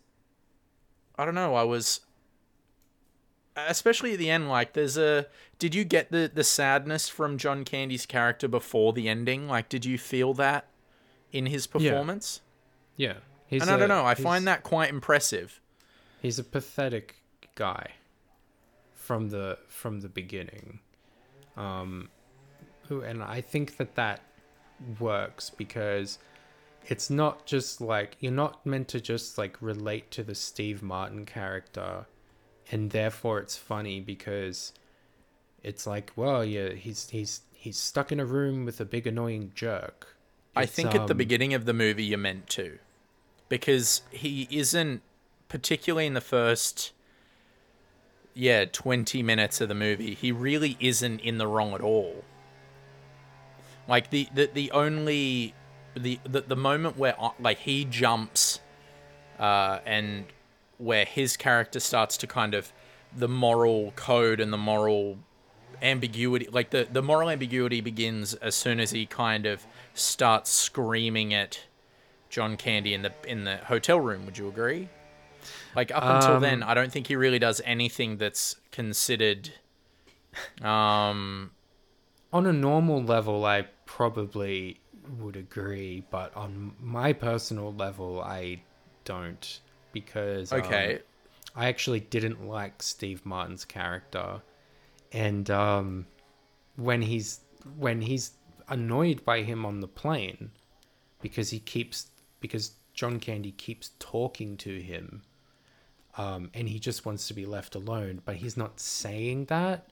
I 1.17 1.25
don't 1.25 1.35
know. 1.35 1.55
I 1.55 1.63
was. 1.63 2.01
Especially 3.55 4.13
at 4.13 4.19
the 4.19 4.29
end, 4.29 4.49
like 4.49 4.73
there's 4.73 4.97
a. 4.97 5.27
Did 5.57 5.73
you 5.73 5.83
get 5.83 6.11
the 6.11 6.29
the 6.31 6.43
sadness 6.43 7.09
from 7.09 7.37
John 7.37 7.65
Candy's 7.65 8.05
character 8.05 8.47
before 8.47 8.93
the 8.93 9.09
ending? 9.09 9.47
Like, 9.47 9.69
did 9.69 9.85
you 9.85 9.97
feel 9.97 10.33
that 10.35 10.67
in 11.31 11.47
his 11.47 11.65
performance? 11.65 12.41
yeah. 12.95 13.13
He's 13.47 13.61
And 13.61 13.71
I 13.71 13.77
don't 13.77 13.87
know. 13.87 14.05
I 14.05 14.13
find 14.13 14.45
that 14.47 14.63
quite 14.63 14.89
impressive. 14.89 15.61
he's 16.21 16.37
a 16.37 16.43
pathetic 16.43 17.16
guy 17.57 17.91
from 18.93 19.29
the 19.29 19.57
from 19.67 19.99
the 19.99 20.07
beginning 20.09 20.79
um 21.57 22.09
who 22.87 23.01
and 23.01 23.21
i 23.23 23.41
think 23.41 23.77
that 23.77 23.95
that 23.95 24.21
works 24.99 25.49
because 25.49 26.19
it's 26.85 27.09
not 27.09 27.45
just 27.45 27.81
like 27.81 28.15
you're 28.21 28.31
not 28.31 28.65
meant 28.65 28.87
to 28.87 29.01
just 29.01 29.37
like 29.37 29.61
relate 29.61 30.09
to 30.11 30.23
the 30.23 30.35
steve 30.35 30.81
martin 30.81 31.25
character 31.25 32.05
and 32.71 32.91
therefore 32.91 33.39
it's 33.39 33.57
funny 33.57 33.99
because 33.99 34.71
it's 35.63 35.85
like 35.85 36.11
well 36.15 36.45
yeah 36.45 36.69
he's 36.69 37.09
he's 37.09 37.41
he's 37.53 37.77
stuck 37.77 38.11
in 38.11 38.19
a 38.19 38.25
room 38.25 38.63
with 38.65 38.79
a 38.79 38.85
big 38.85 39.07
annoying 39.07 39.51
jerk 39.55 40.17
I 40.57 40.63
It's, 40.63 40.71
think 40.71 40.95
at 40.95 41.05
the 41.05 41.13
um, 41.13 41.17
beginning 41.17 41.53
of 41.53 41.65
the 41.65 41.73
movie 41.73 42.03
you're 42.03 42.17
meant 42.17 42.49
to. 42.49 42.79
Because 43.47 44.01
he 44.09 44.47
isn't 44.49 45.03
particularly 45.49 46.07
in 46.07 46.15
the 46.15 46.21
first 46.21 46.91
yeah, 48.37 48.65
20 48.65 49.23
minutes 49.23 49.61
of 49.61 49.67
the 49.67 49.75
movie, 49.75 50.13
he 50.13 50.31
really 50.31 50.77
isn't 50.79 51.21
in 51.21 51.39
the 51.39 51.47
wrong 51.47 51.73
at 51.73 51.81
all. 51.81 52.23
Like 53.87 54.11
the 54.11 54.27
the, 54.33 54.49
the 54.53 54.71
only 54.71 55.55
the, 55.95 56.19
the 56.23 56.41
the 56.41 56.55
moment 56.55 56.97
where 56.97 57.15
like 57.39 57.59
he 57.59 57.85
jumps 57.85 58.59
uh 59.39 59.79
and 59.85 60.25
where 60.77 61.05
his 61.05 61.37
character 61.37 61.79
starts 61.79 62.17
to 62.17 62.27
kind 62.27 62.53
of 62.53 62.71
the 63.15 63.27
moral 63.29 63.93
code 63.95 64.39
and 64.39 64.51
the 64.51 64.57
moral 64.57 65.17
ambiguity 65.81 66.47
like 66.51 66.69
the 66.71 66.87
the 66.91 67.01
moral 67.01 67.29
ambiguity 67.29 67.81
begins 67.81 68.33
as 68.35 68.55
soon 68.55 68.79
as 68.79 68.91
he 68.91 69.05
kind 69.05 69.45
of 69.45 69.65
starts 69.93 70.51
screaming 70.51 71.33
at 71.33 71.61
John 72.29 72.57
Candy 72.57 72.93
in 72.93 73.03
the 73.03 73.13
in 73.25 73.45
the 73.45 73.57
hotel 73.57 73.99
room 73.99 74.25
would 74.25 74.37
you 74.37 74.49
agree 74.49 74.89
like 75.75 75.91
up 75.91 76.03
until 76.03 76.35
Um, 76.35 76.41
then 76.41 76.63
I 76.63 76.73
don't 76.73 76.91
think 76.91 77.07
he 77.07 77.15
really 77.15 77.39
does 77.39 77.61
anything 77.65 78.17
that's 78.17 78.55
considered 78.71 79.51
Um, 80.61 81.51
On 82.31 82.45
a 82.45 82.53
normal 82.53 83.01
level, 83.03 83.45
I 83.45 83.67
probably 83.85 84.79
would 85.19 85.35
agree, 85.35 86.03
but 86.09 86.35
on 86.35 86.73
my 86.79 87.13
personal 87.13 87.73
level, 87.73 88.21
I 88.21 88.61
don't 89.05 89.61
because 89.93 90.51
um, 90.51 90.61
okay. 90.61 90.99
I 91.55 91.67
actually 91.69 92.01
didn't 92.01 92.45
like 92.47 92.83
Steve 92.83 93.25
Martin's 93.25 93.65
character, 93.65 94.41
and 95.11 95.49
um, 95.49 96.05
when 96.75 97.01
he's 97.01 97.39
when 97.77 98.01
he's 98.01 98.31
annoyed 98.69 99.23
by 99.25 99.41
him 99.41 99.65
on 99.65 99.79
the 99.79 99.87
plane 99.87 100.51
because 101.21 101.49
he 101.49 101.59
keeps 101.59 102.07
because 102.41 102.73
John 102.93 103.19
Candy 103.19 103.51
keeps 103.53 103.91
talking 103.99 104.57
to 104.57 104.81
him, 104.81 105.23
um, 106.17 106.49
and 106.53 106.67
he 106.67 106.79
just 106.79 107.05
wants 107.05 107.27
to 107.27 107.33
be 107.33 107.45
left 107.45 107.75
alone, 107.75 108.21
but 108.25 108.35
he's 108.37 108.57
not 108.57 108.79
saying 108.79 109.45
that. 109.45 109.87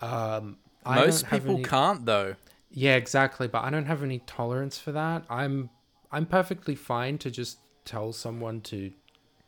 Um, 0.00 0.58
Most 0.86 1.28
people 1.28 1.54
any- 1.56 1.62
can't 1.64 2.06
though. 2.06 2.36
yeah, 2.70 2.96
exactly. 2.96 3.48
But 3.48 3.64
I 3.64 3.70
don't 3.70 3.86
have 3.86 4.02
any 4.02 4.20
tolerance 4.20 4.78
for 4.78 4.92
that. 4.92 5.24
I'm 5.28 5.70
I'm 6.12 6.26
perfectly 6.26 6.74
fine 6.74 7.18
to 7.18 7.30
just 7.30 7.58
tell 7.84 8.12
someone 8.12 8.60
to 8.62 8.92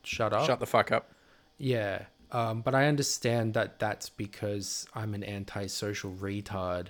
shut 0.02 0.32
up. 0.32 0.46
Shut 0.46 0.60
the 0.60 0.66
fuck 0.66 0.92
up. 0.92 1.10
Yeah. 1.58 2.04
Um, 2.30 2.62
but 2.62 2.74
I 2.74 2.86
understand 2.86 3.52
that 3.54 3.78
that's 3.78 4.08
because 4.08 4.86
I'm 4.94 5.12
an 5.14 5.22
antisocial 5.22 6.12
retard. 6.12 6.86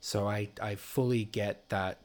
So 0.00 0.28
I, 0.28 0.50
I 0.62 0.76
fully 0.76 1.24
get 1.24 1.68
that, 1.70 1.98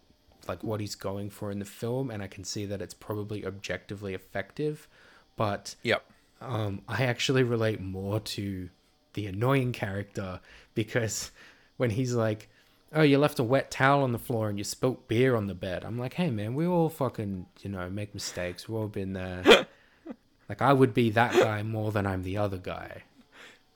like, 0.47 0.63
what 0.63 0.79
he's 0.79 0.95
going 0.95 1.29
for 1.29 1.51
in 1.51 1.59
the 1.59 1.65
film, 1.65 2.09
and 2.09 2.23
I 2.23 2.27
can 2.27 2.43
see 2.43 2.65
that 2.65 2.81
it's 2.81 2.93
probably 2.95 3.45
objectively 3.45 4.13
effective. 4.15 4.87
But 5.35 5.75
Yep. 5.83 6.03
Um, 6.41 6.81
I 6.87 7.03
actually 7.05 7.43
relate 7.43 7.81
more 7.81 8.19
to 8.19 8.69
the 9.13 9.27
annoying 9.27 9.71
character 9.71 10.39
because 10.73 11.31
when 11.77 11.89
he's 11.89 12.13
like, 12.13 12.49
"Oh, 12.93 13.01
you 13.01 13.17
left 13.17 13.39
a 13.39 13.43
wet 13.43 13.71
towel 13.71 14.03
on 14.03 14.11
the 14.11 14.19
floor 14.19 14.49
and 14.49 14.57
you 14.57 14.63
spilt 14.63 15.07
beer 15.07 15.35
on 15.35 15.47
the 15.47 15.53
bed," 15.53 15.83
I'm 15.83 15.97
like, 15.97 16.13
"Hey, 16.13 16.29
man, 16.29 16.55
we 16.55 16.65
all 16.65 16.89
fucking 16.89 17.47
you 17.61 17.69
know 17.69 17.89
make 17.89 18.13
mistakes. 18.13 18.67
We've 18.67 18.77
all 18.77 18.87
been 18.87 19.13
there." 19.13 19.43
like 20.49 20.61
I 20.61 20.73
would 20.73 20.93
be 20.93 21.09
that 21.11 21.33
guy 21.33 21.63
more 21.63 21.91
than 21.91 22.05
I'm 22.05 22.23
the 22.23 22.37
other 22.37 22.57
guy. 22.57 23.03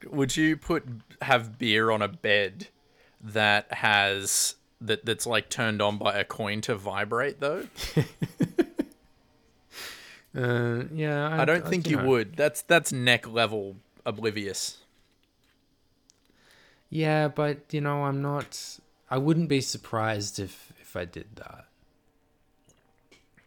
Would 0.10 0.36
you 0.36 0.58
put 0.58 0.84
have 1.21 1.58
beer 1.58 1.91
on 1.91 2.02
a 2.02 2.08
bed 2.08 2.67
that 3.21 3.71
has 3.73 4.56
that 4.82 5.06
that's 5.06 5.26
like 5.26 5.49
turned 5.49 5.82
on 5.82 5.97
by 5.97 6.17
a 6.17 6.23
coin 6.23 6.62
to 6.62 6.76
vibrate 6.76 7.39
though? 7.39 7.67
Uh, 10.36 10.86
yeah, 10.93 11.30
I 11.39 11.46
don't 11.46 11.67
think 11.67 11.89
you 11.89 11.98
know. 11.98 12.06
would. 12.06 12.36
That's 12.36 12.62
that's 12.62 12.91
neck 12.91 13.28
level 13.28 13.78
oblivious. 14.06 14.78
Yeah, 16.89 17.28
but 17.28 17.72
you 17.72 17.82
know, 17.82 18.06
I'm 18.06 18.22
not. 18.22 18.80
I 19.10 19.17
wouldn't 19.17 19.50
be 19.50 19.62
surprised 19.62 20.39
if 20.39 20.74
if 20.82 20.96
I 20.96 21.06
did 21.06 21.36
that. 21.36 21.65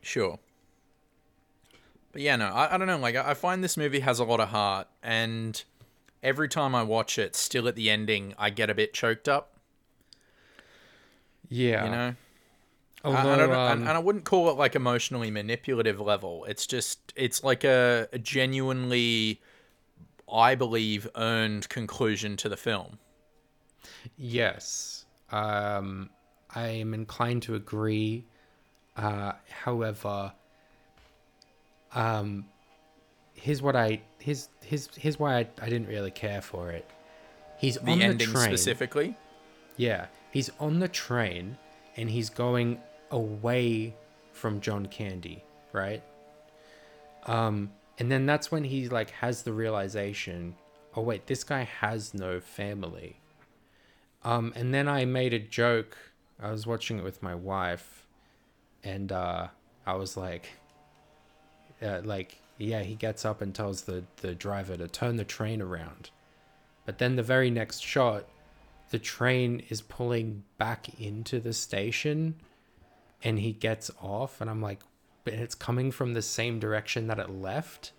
Sure. 0.00 0.38
But 2.12 2.22
yeah, 2.22 2.36
no, 2.36 2.46
I, 2.46 2.74
I 2.74 2.78
don't 2.78 2.86
know. 2.86 2.98
Like, 2.98 3.16
I 3.16 3.30
I 3.30 3.34
find 3.34 3.62
this 3.62 3.76
movie 3.76 4.00
has 4.00 4.18
a 4.20 4.24
lot 4.24 4.40
of 4.40 4.48
heart, 4.48 4.86
and 5.02 5.62
every 6.22 6.48
time 6.48 6.74
I 6.74 6.82
watch 6.82 7.18
it, 7.18 7.34
still 7.34 7.66
at 7.68 7.74
the 7.74 7.90
ending, 7.90 8.34
I 8.38 8.50
get 8.50 8.70
a 8.70 8.74
bit 8.74 8.94
choked 8.94 9.28
up. 9.28 9.52
Yeah, 11.48 11.84
You 11.84 11.90
know, 11.90 12.14
I- 13.04 13.08
Although, 13.08 13.32
I, 13.32 13.36
don't, 13.36 13.50
um, 13.52 13.72
and, 13.72 13.80
and 13.82 13.90
I 13.90 13.98
wouldn't 13.98 14.24
call 14.24 14.50
it 14.50 14.54
like 14.56 14.74
emotionally 14.74 15.30
manipulative 15.30 16.00
level. 16.00 16.44
It's 16.46 16.66
just, 16.66 17.12
it's 17.14 17.44
like 17.44 17.62
a, 17.64 18.08
a 18.12 18.18
genuinely, 18.18 19.40
I 20.32 20.54
believe, 20.56 21.08
earned 21.16 21.68
conclusion 21.68 22.36
to 22.38 22.48
the 22.48 22.56
film. 22.56 22.98
Yes. 24.16 25.04
Um, 25.30 26.10
I 26.54 26.68
am 26.68 26.94
inclined 26.94 27.42
to 27.44 27.54
agree. 27.54 28.24
Uh, 28.96 29.32
however, 29.50 30.32
um, 31.94 32.46
here's 33.34 33.62
what 33.62 33.76
I 33.76 34.00
here's 34.18 34.48
here's 34.62 34.88
here's 34.96 35.18
why 35.18 35.38
I, 35.38 35.46
I 35.60 35.68
didn't 35.68 35.88
really 35.88 36.10
care 36.10 36.40
for 36.40 36.70
it. 36.70 36.88
He's 37.58 37.76
The 37.76 37.92
on 37.92 37.98
the 38.16 38.24
train. 38.24 38.44
specifically. 38.44 39.16
Yeah, 39.76 40.06
he's 40.30 40.50
on 40.58 40.78
the 40.80 40.88
train 40.88 41.58
and 41.96 42.10
he's 42.10 42.30
going 42.30 42.80
away 43.10 43.94
from 44.32 44.60
John 44.60 44.86
Candy, 44.86 45.42
right? 45.72 46.02
Um, 47.24 47.70
and 47.98 48.10
then 48.10 48.26
that's 48.26 48.50
when 48.50 48.64
he 48.64 48.88
like 48.88 49.10
has 49.10 49.42
the 49.42 49.52
realization, 49.52 50.54
oh 50.94 51.02
wait, 51.02 51.26
this 51.26 51.44
guy 51.44 51.62
has 51.62 52.14
no 52.14 52.40
family. 52.40 53.18
Um, 54.24 54.52
and 54.56 54.74
then 54.74 54.88
I 54.88 55.04
made 55.04 55.32
a 55.32 55.38
joke. 55.38 55.96
I 56.40 56.50
was 56.50 56.66
watching 56.66 56.98
it 56.98 57.04
with 57.04 57.22
my 57.22 57.34
wife, 57.34 58.06
and 58.84 59.10
uh, 59.10 59.48
I 59.86 59.94
was 59.94 60.16
like, 60.16 60.50
uh, 61.80 62.00
like, 62.04 62.38
yeah, 62.58 62.82
he 62.82 62.94
gets 62.94 63.24
up 63.24 63.40
and 63.40 63.54
tells 63.54 63.82
the 63.82 64.04
the 64.16 64.34
driver 64.34 64.76
to 64.76 64.88
turn 64.88 65.16
the 65.16 65.24
train 65.24 65.62
around, 65.62 66.10
but 66.84 66.98
then 66.98 67.16
the 67.16 67.22
very 67.22 67.50
next 67.50 67.80
shot, 67.80 68.26
the 68.90 68.98
train 68.98 69.62
is 69.68 69.80
pulling 69.80 70.44
back 70.58 71.00
into 71.00 71.40
the 71.40 71.52
station, 71.52 72.36
and 73.22 73.38
he 73.38 73.52
gets 73.52 73.90
off, 74.00 74.40
and 74.40 74.48
I'm 74.48 74.62
like, 74.62 74.80
but 75.24 75.34
it's 75.34 75.56
coming 75.56 75.90
from 75.90 76.14
the 76.14 76.22
same 76.22 76.60
direction 76.60 77.08
that 77.08 77.18
it 77.18 77.30
left. 77.30 77.92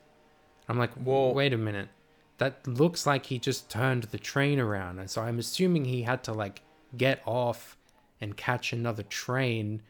I'm 0.70 0.78
like, 0.78 0.92
Well- 0.96 1.34
wait 1.34 1.54
a 1.54 1.58
minute. 1.58 1.90
That 2.38 2.66
looks 2.68 3.06
like 3.06 3.26
he 3.26 3.40
just 3.40 3.70
turned 3.70 4.04
the 4.04 4.20
train 4.20 4.60
around. 4.60 5.00
And 5.00 5.10
so 5.10 5.24
I'm 5.24 5.40
assuming 5.40 5.86
he 5.86 6.04
had 6.04 6.24
to 6.26 6.34
like 6.34 6.62
get 6.96 7.22
off 7.26 7.76
and 8.22 8.38
catch 8.38 8.72
another 8.72 9.04
train. 9.04 9.82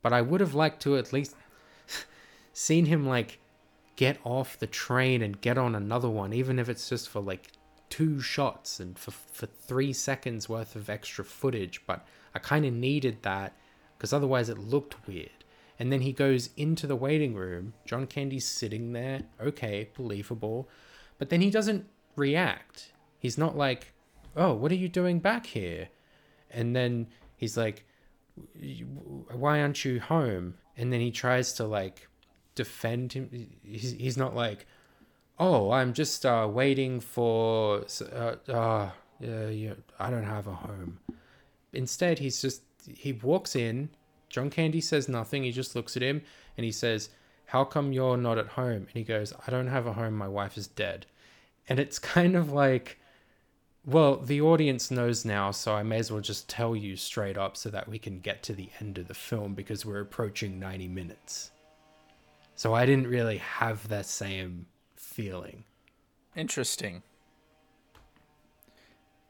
But 0.00 0.12
I 0.14 0.22
would 0.22 0.40
have 0.40 0.54
liked 0.54 0.80
to 0.82 0.96
at 0.96 1.12
least 1.12 1.36
seen 2.54 2.86
him 2.86 3.06
like 3.06 3.38
get 3.96 4.18
off 4.24 4.58
the 4.58 4.66
train 4.66 5.20
and 5.22 5.40
get 5.40 5.58
on 5.58 5.74
another 5.74 6.08
one, 6.08 6.32
even 6.32 6.58
if 6.58 6.68
it's 6.68 6.88
just 6.88 7.08
for 7.10 7.20
like 7.20 7.48
two 7.92 8.22
shots 8.22 8.80
and 8.80 8.98
for, 8.98 9.10
for 9.10 9.44
three 9.44 9.92
seconds 9.92 10.48
worth 10.48 10.76
of 10.76 10.88
extra 10.88 11.22
footage. 11.22 11.82
But 11.86 12.06
I 12.34 12.38
kind 12.38 12.64
of 12.64 12.72
needed 12.72 13.18
that 13.20 13.54
because 13.98 14.14
otherwise 14.14 14.48
it 14.48 14.56
looked 14.56 15.06
weird. 15.06 15.44
And 15.78 15.92
then 15.92 16.00
he 16.00 16.14
goes 16.14 16.48
into 16.56 16.86
the 16.86 16.96
waiting 16.96 17.34
room. 17.34 17.74
John 17.84 18.06
Candy's 18.06 18.48
sitting 18.48 18.94
there. 18.94 19.24
Okay, 19.38 19.90
believable. 19.94 20.70
But 21.18 21.28
then 21.28 21.42
he 21.42 21.50
doesn't 21.50 21.84
react. 22.16 22.92
He's 23.18 23.36
not 23.36 23.58
like, 23.58 23.92
oh, 24.36 24.54
what 24.54 24.72
are 24.72 24.76
you 24.76 24.88
doing 24.88 25.18
back 25.18 25.44
here? 25.44 25.90
And 26.50 26.74
then 26.74 27.08
he's 27.36 27.58
like, 27.58 27.84
why 29.34 29.60
aren't 29.60 29.84
you 29.84 30.00
home? 30.00 30.54
And 30.78 30.90
then 30.90 31.00
he 31.00 31.10
tries 31.10 31.52
to 31.54 31.64
like 31.64 32.08
defend 32.54 33.12
him. 33.12 33.50
He's, 33.62 33.92
he's 33.92 34.16
not 34.16 34.34
like, 34.34 34.66
oh, 35.42 35.72
I'm 35.72 35.92
just 35.92 36.24
uh, 36.24 36.48
waiting 36.48 37.00
for, 37.00 37.84
uh, 38.12 38.36
uh, 38.48 38.90
yeah, 39.18 39.48
yeah, 39.48 39.74
I 39.98 40.08
don't 40.08 40.24
have 40.24 40.46
a 40.46 40.54
home. 40.54 41.00
Instead, 41.72 42.20
he's 42.20 42.40
just, 42.40 42.62
he 42.86 43.12
walks 43.12 43.56
in. 43.56 43.88
John 44.28 44.50
Candy 44.50 44.80
says 44.80 45.08
nothing. 45.08 45.42
He 45.42 45.50
just 45.50 45.74
looks 45.74 45.96
at 45.96 46.02
him 46.02 46.22
and 46.56 46.64
he 46.64 46.70
says, 46.70 47.10
how 47.46 47.64
come 47.64 47.92
you're 47.92 48.16
not 48.16 48.38
at 48.38 48.46
home? 48.46 48.86
And 48.86 48.94
he 48.94 49.02
goes, 49.02 49.32
I 49.44 49.50
don't 49.50 49.66
have 49.66 49.86
a 49.86 49.94
home. 49.94 50.14
My 50.14 50.28
wife 50.28 50.56
is 50.56 50.68
dead. 50.68 51.06
And 51.68 51.80
it's 51.80 51.98
kind 52.16 52.36
of 52.36 52.52
like, 52.52 53.00
well, 53.84 54.18
the 54.18 54.40
audience 54.40 54.92
knows 54.92 55.24
now, 55.24 55.50
so 55.50 55.74
I 55.74 55.82
may 55.82 55.98
as 55.98 56.12
well 56.12 56.20
just 56.20 56.48
tell 56.48 56.76
you 56.76 56.96
straight 56.96 57.36
up 57.36 57.56
so 57.56 57.68
that 57.70 57.88
we 57.88 57.98
can 57.98 58.20
get 58.20 58.44
to 58.44 58.52
the 58.52 58.70
end 58.80 58.96
of 58.96 59.08
the 59.08 59.14
film 59.14 59.54
because 59.54 59.84
we're 59.84 60.00
approaching 60.00 60.60
90 60.60 60.86
minutes. 60.86 61.50
So 62.54 62.74
I 62.74 62.86
didn't 62.86 63.08
really 63.08 63.38
have 63.38 63.88
that 63.88 64.06
same 64.06 64.66
feeling. 65.12 65.64
Interesting. 66.34 67.02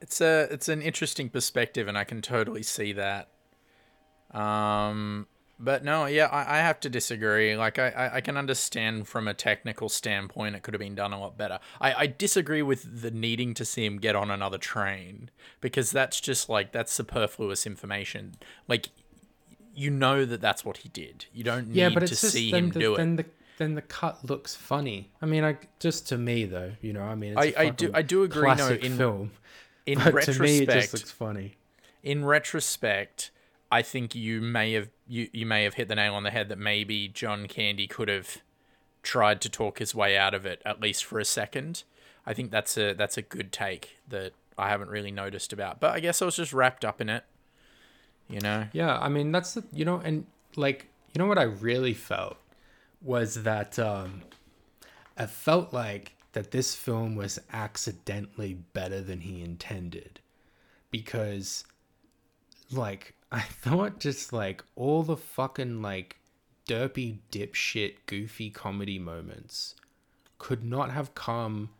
It's 0.00 0.20
a 0.20 0.48
it's 0.50 0.68
an 0.68 0.82
interesting 0.82 1.28
perspective, 1.28 1.86
and 1.88 1.96
I 1.96 2.04
can 2.04 2.22
totally 2.22 2.62
see 2.62 2.92
that. 2.94 3.28
Um, 4.32 5.26
but 5.60 5.84
no, 5.84 6.06
yeah, 6.06 6.26
I, 6.26 6.56
I 6.56 6.58
have 6.58 6.80
to 6.80 6.88
disagree. 6.88 7.56
Like, 7.56 7.78
I, 7.78 7.90
I, 7.90 8.14
I 8.16 8.20
can 8.20 8.36
understand 8.36 9.06
from 9.06 9.28
a 9.28 9.34
technical 9.34 9.88
standpoint, 9.88 10.56
it 10.56 10.62
could 10.64 10.74
have 10.74 10.80
been 10.80 10.96
done 10.96 11.12
a 11.12 11.20
lot 11.20 11.38
better. 11.38 11.60
I, 11.80 11.94
I 11.94 12.06
disagree 12.08 12.62
with 12.62 13.02
the 13.02 13.12
needing 13.12 13.54
to 13.54 13.64
see 13.64 13.84
him 13.84 13.98
get 13.98 14.16
on 14.16 14.30
another 14.30 14.58
train 14.58 15.30
because 15.60 15.92
that's 15.92 16.20
just 16.20 16.48
like 16.48 16.72
that's 16.72 16.90
superfluous 16.90 17.64
information. 17.64 18.34
Like, 18.66 18.88
you 19.74 19.90
know 19.90 20.24
that 20.24 20.40
that's 20.40 20.64
what 20.64 20.78
he 20.78 20.88
did. 20.88 21.26
You 21.32 21.44
don't 21.44 21.68
need 21.68 21.76
Yeah, 21.76 21.90
but 21.90 22.06
to 22.08 22.16
see 22.16 22.50
then 22.50 22.64
him 22.64 22.70
the, 22.70 22.80
do 22.80 22.94
it. 22.94 22.96
then 22.96 23.16
the 23.16 23.26
then 23.62 23.74
the 23.74 23.82
cut 23.82 24.24
looks 24.28 24.54
funny. 24.54 25.10
I 25.22 25.26
mean, 25.26 25.44
I 25.44 25.56
just 25.78 26.08
to 26.08 26.18
me 26.18 26.44
though, 26.44 26.72
you 26.80 26.92
know, 26.92 27.02
I 27.02 27.14
mean, 27.14 27.34
it's 27.38 27.56
I- 27.56 27.70
do- 27.70 27.90
I 27.94 28.02
do 28.02 28.22
agree, 28.24 28.54
no, 28.54 28.68
in- 28.68 28.96
film, 28.96 29.30
In 29.86 29.98
retrospect, 29.98 30.36
to 30.36 30.42
me, 30.42 30.58
it 30.58 30.68
just 30.70 30.92
looks 30.92 31.10
funny. 31.10 31.56
in 32.02 32.24
retrospect, 32.24 33.30
I 33.70 33.80
think 33.82 34.14
you 34.14 34.40
may 34.42 34.72
have 34.72 34.88
you, 35.08 35.28
you 35.32 35.46
may 35.46 35.64
have 35.64 35.74
hit 35.74 35.88
the 35.88 35.94
nail 35.94 36.14
on 36.14 36.22
the 36.24 36.30
head 36.30 36.48
that 36.48 36.58
maybe 36.58 37.08
John 37.08 37.46
Candy 37.48 37.86
could 37.86 38.08
have 38.08 38.38
tried 39.02 39.40
to 39.42 39.48
talk 39.48 39.78
his 39.78 39.94
way 39.94 40.16
out 40.16 40.32
of 40.34 40.44
it 40.46 40.60
at 40.64 40.80
least 40.80 41.04
for 41.04 41.18
a 41.18 41.24
second. 41.24 41.82
I 42.26 42.34
think 42.34 42.50
that's 42.50 42.76
a 42.76 42.92
that's 42.92 43.16
a 43.16 43.22
good 43.22 43.50
take 43.52 43.96
that 44.08 44.32
I 44.58 44.68
haven't 44.68 44.90
really 44.90 45.10
noticed 45.10 45.52
about. 45.52 45.80
But 45.80 45.92
I 45.92 46.00
guess 46.00 46.20
I 46.22 46.24
was 46.26 46.36
just 46.36 46.52
wrapped 46.52 46.84
up 46.84 47.00
in 47.00 47.08
it. 47.08 47.24
You 48.28 48.40
know. 48.40 48.66
Yeah, 48.72 48.96
I 48.98 49.08
mean 49.08 49.32
that's 49.32 49.54
the 49.54 49.64
you 49.72 49.84
know, 49.84 50.00
and 50.04 50.26
like 50.56 50.88
you 51.12 51.18
know 51.18 51.26
what 51.26 51.38
I 51.38 51.42
really 51.42 51.94
felt 51.94 52.36
was 53.02 53.42
that 53.42 53.78
um 53.78 54.22
I 55.16 55.26
felt 55.26 55.72
like 55.72 56.16
that 56.32 56.50
this 56.50 56.74
film 56.74 57.14
was 57.14 57.38
accidentally 57.52 58.54
better 58.72 59.00
than 59.00 59.20
he 59.20 59.42
intended 59.42 60.20
because 60.90 61.64
like 62.70 63.14
I 63.32 63.40
thought 63.40 63.98
just 63.98 64.32
like 64.32 64.62
all 64.76 65.02
the 65.02 65.16
fucking 65.16 65.82
like 65.82 66.16
derpy 66.68 67.18
dipshit 67.30 67.94
goofy 68.06 68.50
comedy 68.50 68.98
moments 68.98 69.74
could 70.38 70.64
not 70.64 70.90
have 70.90 71.14
come 71.14 71.70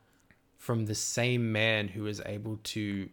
from 0.59 0.87
the 0.87 0.95
same 0.95 1.51
man 1.53 1.89
who 1.89 2.05
was 2.05 2.21
able 2.25 2.59
to 2.63 3.09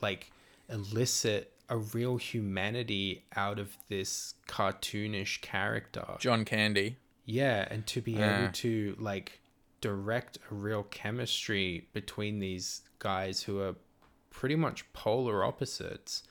like 0.00 0.32
elicit 0.68 1.52
a 1.68 1.76
real 1.76 2.16
humanity 2.16 3.24
out 3.36 3.58
of 3.58 3.76
this 3.88 4.34
cartoonish 4.48 5.40
character. 5.40 6.04
John 6.18 6.44
Candy. 6.44 6.96
Yeah, 7.30 7.66
and 7.70 7.86
to 7.86 8.00
be 8.00 8.12
Yeah. 8.12 8.42
able 8.44 8.52
to 8.54 8.96
like 8.98 9.40
direct 9.80 10.38
a 10.50 10.54
real 10.54 10.82
chemistry 10.82 11.88
between 11.92 12.40
these 12.40 12.82
guys 12.98 13.44
who 13.44 13.60
are 13.60 13.76
pretty 14.30 14.56
much 14.56 14.92
polar 14.92 15.44
opposites 15.44 16.22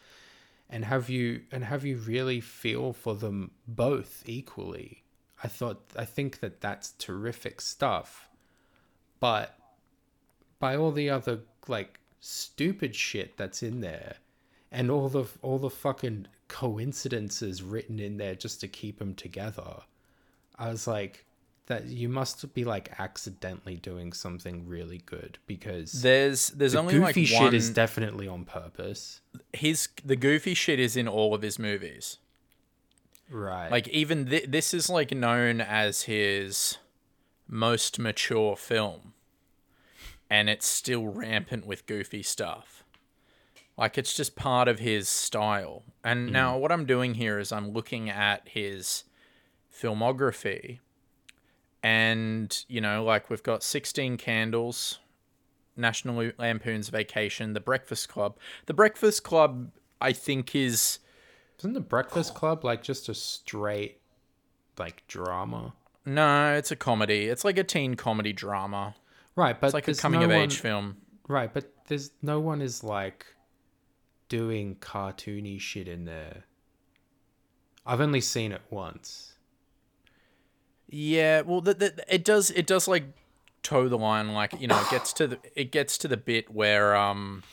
and 0.69 0.85
have 0.85 1.09
you 1.09 1.45
and 1.51 1.63
have 1.63 1.85
you 1.85 1.97
really 1.97 2.41
feel 2.41 2.91
for 2.93 3.15
them 3.15 3.51
both 3.67 4.23
equally. 4.27 5.03
I 5.43 5.47
thought 5.47 5.81
I 5.95 6.05
think 6.05 6.41
that 6.41 6.59
that's 6.62 6.91
terrific 6.97 7.62
stuff. 7.62 8.29
But 9.21 9.57
by 10.59 10.75
all 10.75 10.91
the 10.91 11.09
other 11.09 11.39
like 11.67 11.99
stupid 12.19 12.93
shit 12.93 13.38
that's 13.38 13.63
in 13.63 13.79
there 13.79 14.17
and 14.69 14.91
all 14.91 15.07
the 15.07 15.25
all 15.41 15.57
the 15.59 15.69
fucking 15.69 16.27
coincidences 16.49 17.63
written 17.63 17.99
in 17.99 18.17
there 18.17 18.35
just 18.35 18.59
to 18.59 18.67
keep 18.67 18.99
them 18.99 19.15
together 19.15 19.83
i 20.60 20.69
was 20.69 20.86
like 20.86 21.26
that 21.69 21.86
you 21.86 22.10
must 22.10 22.52
be 22.56 22.65
like 22.65 22.91
accidentally 23.00 23.76
doing 23.76 24.12
something 24.12 24.67
really 24.67 24.98
good 25.06 25.38
because 25.45 26.02
There's 26.02 26.50
there's 26.50 26.74
the 26.74 26.80
only 26.80 26.95
goofy 26.95 27.22
like 27.22 27.30
shit 27.30 27.54
is 27.54 27.69
definitely 27.69 28.28
on 28.28 28.43
purpose 28.43 29.22
his 29.54 29.88
the 30.04 30.15
goofy 30.15 30.56
shit 30.56 30.80
is 30.80 30.98
in 30.98 31.08
all 31.08 31.34
of 31.34 31.43
his 31.43 31.60
movies. 31.60 32.17
right 33.30 33.72
Like 33.72 33.88
even 33.89 34.26
th- 34.26 34.50
this 34.50 34.74
is 34.74 34.89
like 34.89 35.12
known 35.12 35.62
as 35.62 36.04
his 36.04 36.78
most 37.48 38.00
mature 38.00 38.56
film, 38.56 39.13
and 40.30 40.50
it's 40.50 40.65
still 40.65 41.08
rampant 41.08 41.67
with 41.67 41.86
goofy 41.86 42.24
stuff. 42.24 42.84
Like 43.78 43.98
it's 43.98 44.15
just 44.15 44.36
part 44.36 44.67
of 44.67 44.80
his 44.80 45.08
style. 45.08 45.84
And 46.04 46.30
mm. 46.30 46.32
now 46.32 46.58
what 46.58 46.72
I'm 46.72 46.86
doing 46.86 47.13
here 47.13 47.38
is 47.38 47.52
I'm 47.52 47.72
looking 47.72 48.10
at 48.10 48.50
his 48.50 49.04
filmography, 49.73 50.79
and 51.84 52.63
you 52.67 52.82
know, 52.82 53.03
like 53.03 53.29
we've 53.29 53.43
got 53.43 53.63
16 53.63 54.17
Candles, 54.17 54.99
National 55.77 56.32
Lampoon's 56.38 56.89
Vacation, 56.89 57.53
The 57.53 57.60
Breakfast 57.60 58.10
Club. 58.10 58.38
The 58.65 58.73
Breakfast 58.73 59.23
Club, 59.23 59.71
I 60.01 60.12
think, 60.13 60.55
is. 60.55 60.99
isn't 61.60 61.73
the 61.73 61.79
breakfast 61.82 62.36
club 62.36 62.63
like 62.63 62.84
just 62.84 63.10
a 63.10 63.13
straight 63.13 63.99
like 64.77 65.05
drama 65.08 65.73
No, 66.05 66.53
it's 66.55 66.71
a 66.71 66.75
comedy. 66.75 67.25
It's 67.25 67.43
like 67.43 67.58
a 67.58 67.63
teen 67.65 67.95
comedy 67.95 68.32
drama. 68.34 68.95
right 69.36 69.60
but 69.60 69.67
It's 69.67 69.73
like 69.73 69.88
a 69.89 69.93
coming 69.95 70.21
no 70.21 70.25
of 70.27 70.32
one- 70.32 70.39
age 70.41 70.58
film. 70.60 70.97
right 71.27 71.53
but 71.53 71.71
there's 71.88 72.12
no 72.21 72.39
one 72.39 72.62
is 72.62 72.84
like 72.84 73.25
doing 74.29 74.75
cartoony 74.75 75.60
shit 75.60 75.88
in 75.88 76.05
there 76.05 76.43
i've 77.86 77.99
only 77.99 78.21
seen 78.21 78.51
it 78.51 78.62
once 78.69 79.28
Yeah, 80.91 81.41
well, 81.41 81.62
the, 81.62 81.73
the, 81.73 82.04
it 82.08 82.23
does 82.25 82.49
it 82.52 82.65
does 82.65 82.88
like 82.88 83.04
toe 83.63 83.88
the 83.88 83.97
line. 83.97 84.34
Like 84.34 84.60
you 84.60 84.67
know, 84.67 84.80
it 84.80 84.89
gets 84.89 85.13
to 85.13 85.28
the 85.28 85.39
it 85.56 85.71
gets 85.71 85.97
to 85.99 86.08
the 86.08 86.17
bit 86.17 86.52
where 86.54 86.95
um, 86.95 87.43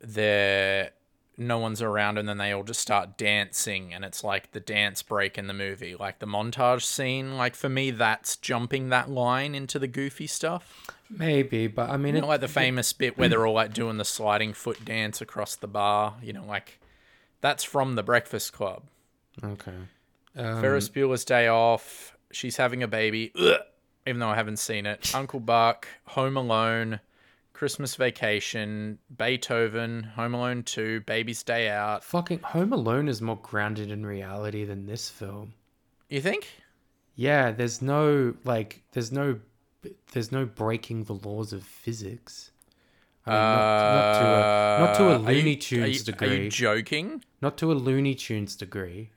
there 0.00 0.90
no 1.38 1.58
one's 1.58 1.82
around, 1.82 2.16
and 2.16 2.28
then 2.28 2.38
they 2.38 2.52
all 2.52 2.62
just 2.62 2.80
start 2.80 3.18
dancing, 3.18 3.92
and 3.92 4.04
it's 4.04 4.24
like 4.24 4.52
the 4.52 4.60
dance 4.60 5.02
break 5.02 5.36
in 5.36 5.48
the 5.48 5.54
movie, 5.54 5.94
like 5.94 6.18
the 6.18 6.26
montage 6.26 6.82
scene. 6.82 7.36
Like 7.36 7.54
for 7.54 7.68
me, 7.68 7.90
that's 7.90 8.36
jumping 8.36 8.88
that 8.90 9.10
line 9.10 9.54
into 9.54 9.78
the 9.78 9.88
goofy 9.88 10.26
stuff. 10.26 10.86
maybe 11.10 11.66
but 11.66 11.88
i 11.90 11.96
mean 11.96 12.16
You 12.16 12.22
it, 12.22 12.26
like 12.26 12.40
the 12.40 12.48
famous 12.48 12.92
bit 12.92 13.16
where 13.18 13.28
they're 13.28 13.46
all 13.46 13.54
like 13.54 13.72
doing 13.72 13.96
the 13.96 14.04
sliding 14.04 14.52
foot 14.52 14.84
dance 14.84 15.20
across 15.20 15.56
the 15.56 15.68
bar. 15.68 16.14
You 16.22 16.32
know, 16.32 16.44
like 16.44 16.78
that's 17.40 17.64
from 17.64 17.96
the 17.96 18.02
Breakfast 18.02 18.52
Club. 18.52 18.84
okay 19.42 19.72
um, 20.36 20.60
Ferris 20.60 20.88
Bueller's 20.88 21.24
Day 21.24 21.48
Off. 21.48 22.16
She's 22.32 22.56
having 22.56 22.82
a 22.82 22.88
baby. 22.88 23.32
Ugh, 23.38 23.60
even 24.06 24.20
though 24.20 24.28
I 24.28 24.34
haven't 24.34 24.58
seen 24.58 24.86
it. 24.86 25.14
Uncle 25.14 25.40
Buck. 25.40 25.88
Home 26.08 26.36
Alone. 26.36 27.00
Christmas 27.52 27.94
Vacation. 27.94 28.98
Beethoven. 29.16 30.02
Home 30.14 30.34
Alone 30.34 30.62
2. 30.62 31.00
Baby's 31.00 31.42
Day 31.42 31.68
Out. 31.70 32.04
fucking 32.04 32.40
home 32.40 32.72
alone 32.72 33.08
is 33.08 33.22
more 33.22 33.38
grounded 33.42 33.90
in 33.90 34.04
reality 34.04 34.64
than 34.64 34.86
this 34.86 35.08
film 35.08 35.54
You 36.10 36.20
think? 36.20 36.48
yeah 37.18 37.50
there's 37.50 37.80
no 37.80 38.34
like 38.44 38.82
there's 38.92 39.10
no 39.10 39.38
there's 40.12 40.30
no 40.30 40.44
breaking 40.44 41.04
the 41.04 41.14
laws 41.14 41.54
of 41.54 41.62
physics 41.62 42.50
I 43.24 43.30
mean, 43.30 43.38
not, 43.40 43.94
not 43.94 44.18
to 44.18 44.26
a 44.26 44.78
not 44.84 44.94
to 44.96 45.02
a 45.04 45.06
Uh, 45.06 45.12
are 45.24 45.32
you- 45.32 45.38
Looney 45.38 45.56
are 45.56 45.60
Tunes 45.60 45.98
you- 46.06 46.12
degree. 46.12 46.28
Are 46.28 46.42
you 46.42 46.50
joking? 46.50 47.24
not 47.40 47.56
to 47.58 47.72
a 47.72 47.74
Looney 47.74 48.14
Tunes 48.14 48.54
degree. 48.54 49.10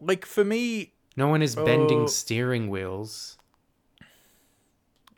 Like 0.00 0.24
for 0.26 0.44
me, 0.44 0.92
No 1.16 1.28
one 1.28 1.42
is 1.42 1.54
bending 1.56 2.02
Oh. 2.02 2.06
steering 2.06 2.68
wheels. 2.68 3.38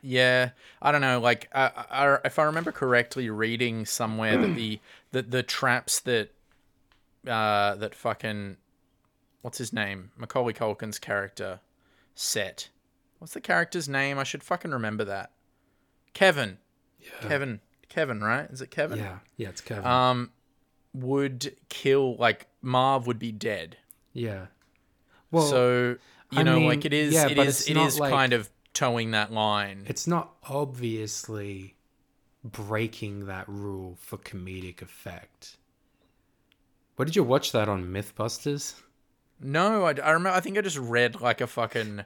Yeah, 0.01 0.51
I 0.81 0.91
don't 0.93 1.01
know. 1.01 1.19
Like, 1.19 1.49
I, 1.53 1.71
I, 1.89 2.17
if 2.23 2.39
I 2.39 2.43
remember 2.43 2.71
correctly, 2.71 3.29
reading 3.29 3.85
somewhere 3.85 4.37
that 4.37 4.55
the 4.55 4.79
the 5.11 5.21
the 5.23 5.43
traps 5.43 5.99
that 6.01 6.29
uh 7.27 7.75
that 7.75 7.93
fucking 7.93 8.55
what's 9.41 9.57
his 9.57 9.73
name 9.73 10.11
Macaulay 10.17 10.53
Culkin's 10.53 10.99
character 10.99 11.59
set. 12.15 12.69
What's 13.17 13.33
the 13.33 13.41
character's 13.41 13.89
name? 13.89 14.17
I 14.17 14.23
should 14.23 14.41
fucking 14.43 14.71
remember 14.71 15.03
that. 15.03 15.31
Kevin. 16.13 16.59
Yeah. 17.01 17.27
Kevin. 17.27 17.59
Kevin, 17.89 18.21
right? 18.21 18.49
Is 18.49 18.61
it 18.61 18.71
Kevin? 18.71 18.99
Yeah, 18.99 19.17
yeah, 19.35 19.49
it's 19.49 19.59
Kevin. 19.61 19.85
Um, 19.85 20.31
would 20.93 21.55
kill 21.67 22.15
like 22.15 22.47
Marv 22.61 23.05
would 23.07 23.19
be 23.19 23.31
dead. 23.33 23.75
yeah. 24.13 24.45
Well, 25.31 25.45
so 25.47 25.97
you 26.31 26.39
I 26.39 26.43
know, 26.43 26.57
mean, 26.59 26.67
like 26.67 26.85
it 26.85 26.93
is. 26.93 27.13
yeah, 27.13 27.27
it 27.27 27.37
is. 27.37 27.67
It 27.69 27.77
is 27.77 27.99
like- 27.99 28.11
kind 28.11 28.33
of 28.33 28.49
towing 28.73 29.11
that 29.11 29.31
line. 29.31 29.83
it's 29.87 30.07
not 30.07 30.33
obviously 30.47 31.75
breaking 32.43 33.25
that 33.25 33.47
rule 33.49 33.97
for 33.99 34.17
comedic 34.17 34.81
effect. 34.81 35.57
What 36.95 37.05
did 37.05 37.15
you 37.15 37.23
watch 37.23 37.51
that 37.51 37.69
on 37.69 37.85
MythBusters? 37.85 38.75
No, 39.41 39.85
I, 39.85 39.91
I 40.03 40.11
remember. 40.11 40.29
I 40.29 40.39
think 40.41 40.57
I 40.57 40.61
just 40.61 40.77
read 40.77 41.21
like 41.21 41.41
a 41.41 41.47
fucking. 41.47 42.03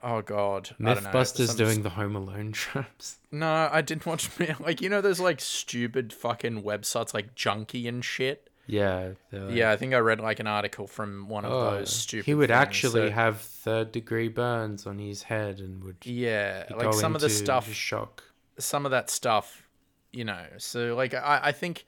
Oh 0.00 0.22
god, 0.22 0.70
I 0.80 0.94
don't 0.94 1.02
know, 1.02 1.10
MythBusters 1.10 1.56
doing 1.56 1.82
the 1.82 1.90
Home 1.90 2.14
Alone 2.14 2.52
traps. 2.52 3.16
No, 3.32 3.68
I 3.72 3.80
didn't 3.80 4.06
watch. 4.06 4.28
Like 4.60 4.80
you 4.80 4.88
know, 4.88 5.00
those 5.00 5.18
like 5.18 5.40
stupid 5.40 6.12
fucking 6.12 6.62
websites 6.62 7.12
like 7.12 7.34
Junkee 7.34 7.88
and 7.88 8.04
shit. 8.04 8.47
Yeah, 8.70 9.12
like, 9.32 9.50
Yeah, 9.56 9.70
I 9.72 9.76
think 9.76 9.94
I 9.94 9.98
read 9.98 10.20
like 10.20 10.40
an 10.40 10.46
article 10.46 10.86
from 10.86 11.28
one 11.28 11.44
of 11.46 11.52
"Oh, 11.52 11.70
those 11.72 11.90
stupid. 11.90 12.26
He 12.26 12.34
would 12.34 12.50
things, 12.50 12.56
actually 12.58 13.08
so- 13.08 13.14
have 13.14 13.40
third 13.40 13.90
degree 13.92 14.28
burns 14.28 14.86
on 14.86 14.98
his 14.98 15.22
head 15.24 15.58
and 15.58 15.82
would 15.82 15.96
Yeah, 16.04 16.64
like 16.76 16.92
some 16.94 17.14
of 17.14 17.20
the 17.22 17.30
stuff. 17.30 17.72
shock. 17.72 18.22
Some 18.58 18.84
of 18.84 18.90
that 18.90 19.08
stuff, 19.10 19.66
you 20.12 20.24
know. 20.24 20.44
So 20.58 20.94
like, 20.94 21.14
I, 21.14 21.40
I 21.44 21.52
think. 21.52 21.86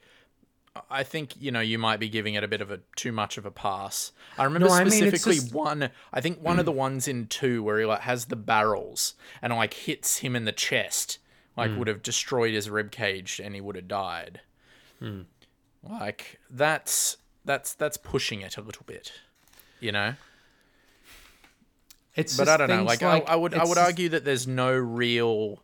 I 0.89 1.03
think 1.03 1.33
you 1.37 1.51
know 1.51 1.59
you 1.59 1.77
might 1.77 1.99
be 1.99 2.07
giving 2.07 2.35
it 2.35 2.45
a 2.45 2.47
bit 2.47 2.61
of 2.61 2.71
a 2.71 2.79
too 2.95 3.11
much 3.11 3.37
of 3.37 3.45
a 3.45 3.51
pass. 3.51 4.13
I 4.37 4.45
remember 4.45 4.69
No, 4.69 4.73
I 4.73 4.85
mean, 4.85 4.91
specifically 4.93 5.35
just- 5.35 5.53
one. 5.53 5.89
I 6.13 6.21
think 6.21 6.41
one 6.41 6.59
of 6.59 6.65
the 6.65 6.71
ones 6.71 7.09
in 7.09 7.27
two 7.27 7.61
where 7.61 7.77
he 7.77 7.85
like 7.85 7.99
has 8.01 8.27
the 8.27 8.37
barrels 8.37 9.15
and 9.41 9.53
like 9.53 9.73
hits 9.73 10.19
him 10.19 10.33
in 10.33 10.45
the 10.45 10.53
chest, 10.53 11.19
like 11.57 11.77
would 11.77 11.89
have 11.89 12.01
destroyed 12.01 12.53
his 12.53 12.69
rib 12.69 12.89
cage 12.89 13.41
and 13.43 13.53
he 13.53 13.59
would 13.59 13.75
have 13.75 13.89
died. 13.89 14.39
Hmm. 14.99 15.23
Like 15.87 16.39
that's 16.49 17.17
that's 17.45 17.73
that's 17.73 17.97
pushing 17.97 18.41
it 18.41 18.57
a 18.57 18.61
little 18.61 18.83
bit, 18.85 19.11
you 19.79 19.91
know. 19.91 20.13
It's 22.15 22.35
But 22.37 22.49
I 22.49 22.57
don't 22.57 22.67
know. 22.69 22.77
things 22.85 22.87
Like, 22.87 23.03
I, 23.03 23.19
I 23.19 23.35
would 23.35 23.53
I 23.53 23.59
would 23.63 23.75
just- 23.75 23.79
argue 23.79 24.09
that 24.09 24.25
there's 24.25 24.45
no 24.47 24.73
real 24.73 25.59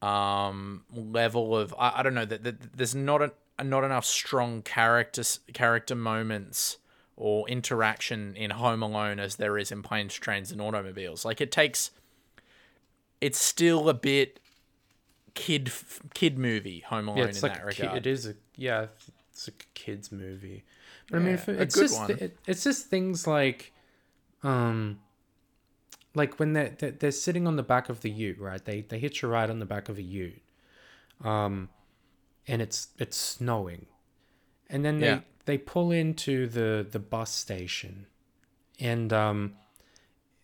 um 0.00 0.82
level 0.92 1.56
of 1.56 1.74
I, 1.78 1.92
I 1.96 2.02
don't 2.02 2.14
know 2.14 2.24
that, 2.24 2.42
that 2.44 2.76
there's 2.76 2.94
not 2.94 3.22
a, 3.22 3.32
not 3.64 3.84
enough 3.84 4.04
strong 4.04 4.62
character 4.62 5.22
character 5.52 5.94
moments 5.94 6.78
or 7.16 7.48
interaction 7.48 8.34
in 8.36 8.50
Home 8.50 8.82
Alone 8.82 9.20
as 9.20 9.36
there 9.36 9.56
is 9.58 9.70
in 9.70 9.82
Planes, 9.82 10.14
Trains, 10.14 10.50
and 10.50 10.60
Automobiles. 10.60 11.24
Like 11.24 11.40
it 11.40 11.52
takes, 11.52 11.90
it's 13.20 13.38
still 13.38 13.88
a 13.88 13.94
bit 13.94 14.40
kid 15.34 15.70
kid 16.14 16.36
movie 16.38 16.80
Home 16.88 17.06
Alone 17.08 17.18
Yeah, 17.18 17.24
it's 17.26 17.42
in 17.42 17.48
like 17.48 17.58
that 17.58 17.66
regard. 17.66 17.98
it 17.98 18.06
is 18.06 18.26
a 18.26 18.34
yeah, 18.62 18.86
it's 19.32 19.48
a 19.48 19.52
kids 19.74 20.12
movie. 20.12 20.64
But 21.10 21.16
I 21.16 21.18
mean, 21.20 21.34
it- 21.34 21.40
it's 21.62 21.74
just 21.82 21.98
it, 22.22 22.38
it's 22.46 22.64
just 22.64 22.86
things 22.86 23.26
like, 23.26 23.72
um, 24.42 25.00
like 26.14 26.38
when 26.38 26.52
they're, 26.52 26.74
they're 26.78 26.90
they're 26.92 27.10
sitting 27.10 27.46
on 27.46 27.56
the 27.56 27.62
back 27.62 27.88
of 27.88 28.00
the 28.00 28.10
Ute, 28.10 28.38
right? 28.38 28.64
They 28.64 28.82
they 28.82 28.98
hitch 28.98 29.22
a 29.22 29.26
ride 29.26 29.50
on 29.50 29.58
the 29.58 29.66
back 29.66 29.88
of 29.88 29.98
a 29.98 30.02
Ute, 30.02 30.42
um, 31.24 31.68
and 32.46 32.62
it's 32.62 32.88
it's 32.98 33.16
snowing, 33.16 33.86
and 34.70 34.84
then 34.84 35.00
they 35.00 35.06
Yeah. 35.06 35.20
they 35.44 35.58
pull 35.58 35.90
into 35.90 36.46
the 36.46 36.86
the 36.88 36.98
bus 36.98 37.32
station, 37.34 38.06
and 38.78 39.12
um, 39.12 39.54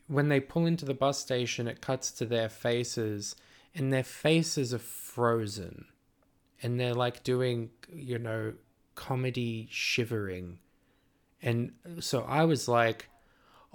when 0.06 0.28
they 0.28 0.40
pull 0.40 0.64
into 0.66 0.84
the 0.84 0.94
bus 0.94 1.18
station, 1.18 1.68
it 1.68 1.80
cuts 1.80 2.10
to 2.12 2.24
their 2.24 2.48
faces, 2.48 3.36
and 3.74 3.92
their 3.92 4.04
faces 4.04 4.72
are 4.72 4.78
frozen 4.78 5.84
and 6.62 6.78
they're 6.78 6.94
like 6.94 7.22
doing 7.22 7.70
you 7.92 8.18
know 8.18 8.52
comedy 8.94 9.68
shivering. 9.70 10.58
And 11.40 11.72
so 12.00 12.22
i 12.22 12.44
was 12.44 12.66
like 12.66 13.08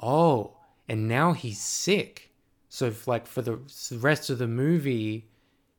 oh 0.02 0.58
and 0.90 1.08
now 1.08 1.32
he's 1.32 1.62
sick. 1.62 2.32
So 2.68 2.88
if, 2.88 3.08
like 3.08 3.26
for 3.28 3.42
the 3.42 3.60
rest 3.94 4.30
of 4.30 4.38
the 4.38 4.48
movie 4.48 5.30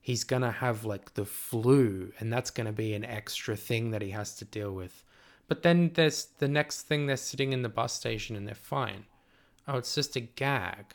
he's 0.00 0.24
gonna 0.24 0.50
have 0.50 0.84
like 0.84 1.14
the 1.14 1.24
flu 1.24 2.12
and 2.18 2.32
that's 2.32 2.50
gonna 2.50 2.72
be 2.72 2.94
an 2.94 3.04
extra 3.04 3.56
thing 3.56 3.90
that 3.90 4.02
he 4.02 4.10
has 4.10 4.36
to 4.36 4.44
deal 4.44 4.72
with. 4.72 5.04
But 5.46 5.62
then 5.62 5.90
there's 5.94 6.28
the 6.38 6.48
next 6.48 6.82
thing 6.82 7.06
they're 7.06 7.16
sitting 7.16 7.52
in 7.52 7.62
the 7.62 7.68
bus 7.68 7.92
station 7.92 8.34
and 8.36 8.46
they're 8.46 8.54
fine. 8.54 9.04
Oh 9.68 9.76
it's 9.76 9.94
just 9.94 10.16
a 10.16 10.20
gag. 10.20 10.94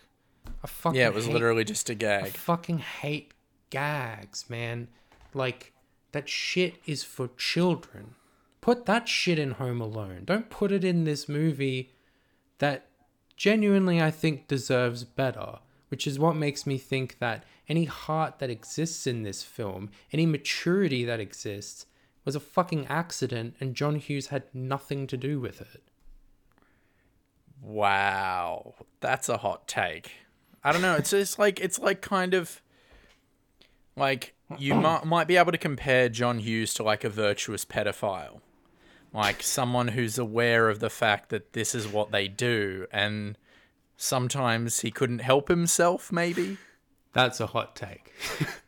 I 0.64 0.68
fucking 0.68 1.00
yeah, 1.00 1.08
it 1.08 1.14
was 1.14 1.26
hate 1.26 1.34
literally 1.34 1.64
just 1.64 1.90
a 1.90 1.96
gag. 1.96 2.24
I 2.24 2.30
fucking 2.30 2.80
hate 2.80 3.34
gags, 3.70 4.50
man. 4.50 4.88
Like, 5.34 5.74
that 6.12 6.30
shit 6.30 6.76
is 6.86 7.04
for 7.04 7.30
children. 7.38 8.16
Put 8.62 8.86
that 8.86 9.08
shit 9.08 9.40
in 9.40 9.52
Home 9.52 9.82
Alone. 9.82 10.24
Don't 10.26 10.50
put 10.50 10.72
it 10.72 10.84
in 10.84 11.04
this 11.04 11.30
movie 11.30 11.92
that 12.58 12.88
genuinely 13.36 14.02
I 14.02 14.12
think 14.12 14.48
deserves 14.48 15.04
better. 15.04 15.60
Which 15.90 16.06
is 16.06 16.20
what 16.20 16.36
makes 16.36 16.68
me 16.68 16.78
think 16.78 17.18
that 17.18 17.44
any 17.68 17.86
heart 17.86 18.38
that 18.38 18.52
exists 18.52 19.08
in 19.08 19.24
this 19.24 19.42
film, 19.42 19.90
any 20.14 20.28
maturity 20.28 21.04
that 21.06 21.20
exists, 21.20 21.88
was 22.26 22.36
a 22.36 22.40
fucking 22.40 22.86
accident 22.88 23.56
and 23.60 23.74
John 23.74 23.96
Hughes 23.96 24.28
had 24.28 24.44
nothing 24.54 25.08
to 25.08 25.18
do 25.18 25.40
with 25.40 25.62
it. 25.62 25.82
Wow, 27.62 28.76
that's 29.00 29.30
a 29.30 29.38
hot 29.38 29.68
take. 29.68 30.12
I 30.64 30.72
don't 30.72 30.82
know. 30.82 30.96
It's 30.96 31.10
just 31.10 31.40
like 31.40 31.60
it's 31.60 31.80
like 31.80 32.02
kind 32.02 32.34
of 32.34 32.62
like 33.96 34.36
you 34.58 34.76
might 34.76 35.06
might 35.06 35.28
be 35.28 35.38
able 35.38 35.52
to 35.52 35.58
compare 35.58 36.10
John 36.10 36.40
Hughes 36.40 36.74
to 36.76 36.84
like 36.84 37.04
a 37.04 37.10
virtuous 37.10 37.66
pedophile, 37.66 38.42
like 39.14 39.44
someone 39.44 39.90
who's 39.90 40.18
aware 40.18 40.70
of 40.70 40.80
the 40.80 40.90
fact 40.90 41.30
that 41.30 41.54
this 41.54 41.76
is 41.76 41.88
what 41.88 42.12
they 42.12 42.28
do, 42.28 42.88
and 42.92 43.38
sometimes 43.98 44.80
he 44.82 44.92
couldn't 44.92 45.20
help 45.20 45.48
himself. 45.50 46.12
Maybe 46.12 46.58
That's 47.14 47.40
a 47.40 47.48
hot 47.48 47.76
take. 47.76 48.14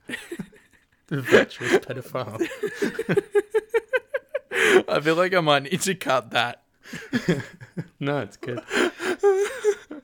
the 1.08 1.22
virtuous 1.22 1.78
pedophile. 1.78 2.48
I 4.88 5.00
feel 5.00 5.16
like 5.16 5.34
I 5.34 5.40
might 5.40 5.64
need 5.64 5.82
to 5.82 5.96
cut 5.96 6.32
that. 6.32 6.64
No, 8.02 8.20
it's 8.20 8.36
good. 8.36 8.62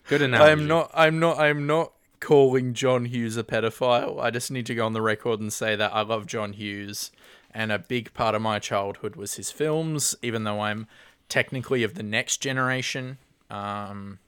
Good 0.08 0.22
analogy. 0.22 0.52
I'm 0.52 0.68
not. 0.68 0.92
I'm 0.94 1.20
not. 1.20 1.40
I'm 1.40 1.66
not 1.68 1.92
calling 2.20 2.74
John 2.74 3.06
Hughes 3.06 3.38
a 3.38 3.44
pedophile. 3.44 4.20
I 4.22 4.32
just 4.32 4.52
need 4.52 4.66
to 4.68 4.76
go 4.76 4.86
on 4.86 4.94
the 4.94 5.02
record 5.02 5.40
and 5.40 5.52
say 5.52 5.76
that 5.76 5.94
I 5.94 6.02
love 6.02 6.26
John 6.26 6.54
Hughes, 6.54 7.12
and 7.52 7.72
a 7.72 7.80
big 7.80 8.14
part 8.14 8.36
of 8.36 8.42
my 8.42 8.60
childhood 8.60 9.16
was 9.16 9.36
his 9.36 9.52
films. 9.52 10.16
Even 10.22 10.44
though 10.44 10.62
I'm 10.62 10.88
technically 11.30 11.84
of 11.84 11.94
the 11.96 12.04
next 12.04 12.38
generation, 12.38 13.18
um, 13.50 14.20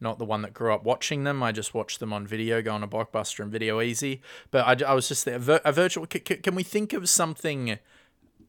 not 0.00 0.18
the 0.18 0.24
one 0.24 0.42
that 0.42 0.54
grew 0.54 0.72
up 0.72 0.82
watching 0.84 1.24
them. 1.24 1.42
I 1.42 1.52
just 1.52 1.74
watched 1.74 2.00
them 2.00 2.12
on 2.12 2.26
video, 2.26 2.62
going 2.62 2.80
to 2.80 2.86
Blockbuster 2.86 3.40
and 3.40 3.52
Video 3.52 3.80
Easy. 3.80 4.22
But 4.50 4.82
I, 4.82 4.90
I 4.90 4.94
was 4.94 5.08
just 5.08 5.24
there. 5.24 5.36
A 5.64 5.72
virtual. 5.72 6.06
c- 6.10 6.22
c- 6.26 6.36
Can 6.36 6.54
we 6.54 6.62
think 6.62 6.92
of 6.92 7.08
something? 7.08 7.78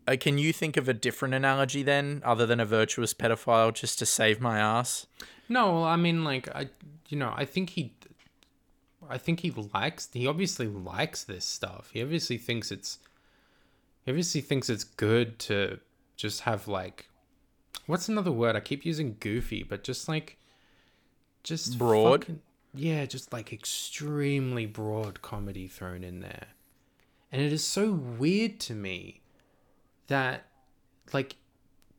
Uh, 0.08 0.16
can 0.20 0.38
you 0.38 0.52
think 0.52 0.78
of 0.78 0.89
a 0.89 0.94
different 0.94 1.34
analogy 1.34 1.84
then, 1.84 2.22
other 2.26 2.46
than 2.46 2.60
a 2.60 2.66
virtuous 2.66 3.14
pedophile, 3.14 3.74
just 3.74 4.00
to 4.00 4.06
save 4.06 4.42
my 4.42 4.58
ass? 4.60 5.06
No, 5.48 5.84
I 5.84 5.96
mean, 5.96 6.24
like, 6.24 6.48
I, 6.56 6.70
you 7.10 7.18
know, 7.18 7.34
I 7.36 7.46
think 7.46 7.72
he, 7.72 7.94
I 9.12 9.18
think 9.18 9.41
he 9.41 9.51
likes. 9.74 10.09
He 10.12 10.28
obviously 10.28 10.68
likes 10.68 11.24
this 11.24 11.45
stuff. 11.45 11.89
He 11.93 12.01
obviously 12.01 12.38
thinks 12.38 12.72
it's, 12.72 12.99
he 14.03 14.12
obviously 14.12 14.41
thinks 14.41 14.70
it's 14.70 14.84
good 14.84 15.38
to 15.39 15.80
just 16.16 16.41
have 16.41 16.68
like, 16.68 17.07
what's 17.86 18.09
another 18.09 18.32
word? 18.32 18.55
I 18.55 18.59
keep 18.59 18.86
using 18.86 19.18
goofy, 19.20 19.64
but 19.64 19.84
just 19.84 20.07
like, 20.07 20.38
just 21.43 21.78
Broad? 21.78 22.22
fucking- 22.22 22.41
yeah, 22.74 23.05
just 23.05 23.34
like 23.34 23.51
extremely 23.51 24.66
broad 24.66 25.22
comedy 25.22 25.68
thrown 25.68 26.03
in 26.03 26.22
there, 26.22 26.47
and 27.32 27.41
it 27.41 27.51
is 27.51 27.66
so 27.66 27.91
weird 27.91 28.62
to 28.62 28.74
me 28.74 29.22
that 30.07 30.45
like 31.12 31.36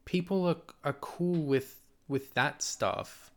people 0.06 0.46
are 0.48 0.56
are 0.82 0.94
cool 0.94 1.42
with 1.42 1.80
with 2.08 2.32
that 2.34 2.62
stuff 2.62 3.30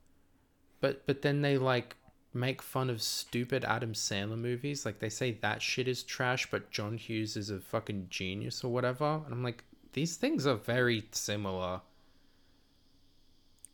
but 0.82 1.05
but 1.05 1.21
then 1.21 1.41
they 1.41 1.57
like 1.57 1.95
make 2.36 2.61
fun 2.61 2.89
of 2.89 3.01
stupid 3.01 3.63
Adam 3.65 3.93
Sandler 3.93 4.38
movies 4.38 4.86
like 4.86 4.99
they 4.99 5.09
say 5.09 5.31
that 5.41 5.61
shit 5.61 5.88
is 5.88 6.03
trash 6.03 6.49
but 6.51 6.69
John 6.71 6.97
Hughes 6.97 7.36
is 7.38 7.49
a 7.49 7.59
fucking 7.59 8.07
genius 8.09 8.63
or 8.63 8.71
whatever 8.71 9.21
and 9.25 9.33
I'm 9.33 9.43
like 9.43 9.63
these 9.93 10.17
things 10.17 10.45
are 10.45 10.55
very 10.55 11.05
similar 11.11 11.81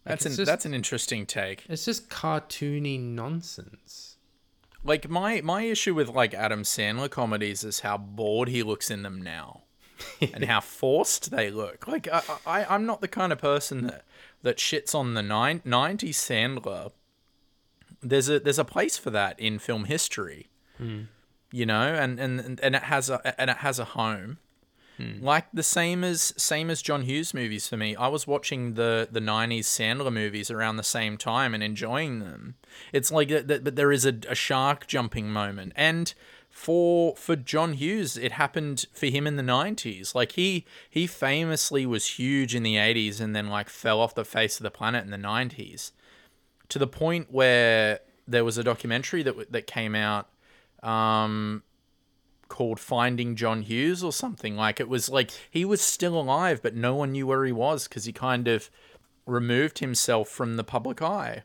That's 0.04 0.26
an 0.26 0.34
just- 0.36 0.46
that's 0.46 0.66
an 0.66 0.74
interesting 0.74 1.26
take. 1.26 1.66
it's 1.70 1.86
just 1.86 2.10
cartoony 2.10 3.00
nonsense 3.00 4.18
Like 4.84 5.10
my 5.10 5.42
my 5.42 5.64
issue 5.64 5.94
with 5.94 6.10
like 6.10 6.34
Adam 6.34 6.64
Sandler 6.64 7.10
comedies 7.10 7.64
is 7.64 7.82
how 7.82 7.98
bored 7.98 8.50
he 8.50 8.64
looks 8.64 8.90
in 8.90 9.04
them 9.04 9.22
now, 9.22 9.62
and 10.34 10.46
how 10.46 10.60
forced 10.62 11.30
they 11.30 11.52
look. 11.52 11.88
Like 11.88 12.08
I, 12.12 12.22
I 12.46 12.66
I'm 12.66 12.86
not 12.88 13.02
the 13.02 13.08
kind 13.08 13.32
of 13.32 13.38
person 13.40 13.86
that 13.88 14.06
that 14.42 14.58
shits 14.58 14.96
on 14.96 15.14
the 15.14 15.22
nine, 15.22 15.60
90s 15.60 16.16
Sandler. 16.16 16.92
There's 18.02 18.30
a 18.30 18.40
there's 18.40 18.60
a 18.60 18.66
place 18.66 18.98
for 18.98 19.10
that 19.12 19.40
in 19.40 19.60
film 19.60 19.86
history, 19.86 20.50
you 21.52 21.66
know, 21.66 21.94
and 21.94 22.20
and 22.20 22.60
and 22.62 22.76
it 22.76 22.84
has 22.84 23.10
a 23.10 23.40
and 23.40 23.50
it 23.50 23.58
has 23.58 23.80
a 23.80 23.86
home. 23.86 24.38
Like 25.20 25.48
the 25.52 25.64
same 25.64 26.04
as 26.04 26.32
same 26.38 26.70
as 26.70 26.84
John 26.84 27.02
Hughes 27.04 27.34
movies 27.34 27.68
for 27.68 27.76
me. 27.76 27.96
I 27.96 28.08
was 28.08 28.28
watching 28.28 28.76
the 28.76 29.08
the 29.12 29.20
'90s 29.20 29.62
Sandler 29.66 30.14
movies 30.14 30.52
around 30.52 30.76
the 30.78 30.84
same 30.84 31.18
time 31.18 31.56
and 31.56 31.64
enjoying 31.64 32.20
them. 32.20 32.54
It's 32.94 33.12
like 33.12 33.30
that, 33.30 33.48
that- 33.48 33.64
but 33.64 33.76
there 33.76 33.92
is 33.92 34.06
a, 34.06 34.14
a 34.30 34.36
shark 34.36 34.86
jumping 34.86 35.32
moment, 35.32 35.74
and 35.76 36.14
for 36.52 37.16
for 37.16 37.36
John 37.36 37.74
Hughes, 37.74 38.16
it 38.16 38.34
happened 38.34 38.86
for 38.94 39.08
him 39.08 39.26
in 39.26 39.38
the 39.38 39.44
'90s. 39.44 40.14
Like 40.14 40.34
he 40.34 40.66
he 40.88 41.08
famously 41.08 41.84
was 41.88 42.20
huge 42.20 42.54
in 42.54 42.62
the 42.62 42.76
'80s 42.76 43.20
and 43.20 43.36
then 43.36 43.48
like 43.48 43.70
fell 43.70 44.00
off 44.02 44.14
the 44.14 44.26
face 44.26 44.58
of 44.60 44.64
the 44.64 44.70
planet 44.72 45.04
in 45.04 45.10
the 45.10 45.18
'90s, 45.18 45.92
to 46.72 46.80
the 46.80 46.88
point 46.88 47.32
where 47.32 48.00
there 48.28 48.44
was 48.44 48.58
a 48.58 48.64
documentary 48.64 49.24
that 49.24 49.52
that 49.52 49.68
came 49.68 49.96
out. 49.96 50.30
Um, 50.82 51.62
called 52.52 52.82
Finding 52.82 53.38
John 53.38 53.62
Hughes 53.62 54.04
or 54.04 54.12
something. 54.12 54.58
Like 54.58 54.82
it 54.82 54.90
was 54.90 55.10
like 55.10 55.32
he 55.50 55.64
was 55.64 55.80
still 55.82 56.20
alive, 56.20 56.62
but 56.62 56.76
no 56.76 56.94
one 56.94 57.14
knew 57.14 57.26
where 57.26 57.46
he 57.46 57.54
was 57.54 57.88
because 57.88 58.04
he 58.04 58.12
kind 58.12 58.48
of 58.48 58.70
removed 59.26 59.80
himself 59.80 60.28
from 60.28 60.58
the 60.58 60.64
public 60.64 61.02
eye. 61.02 61.44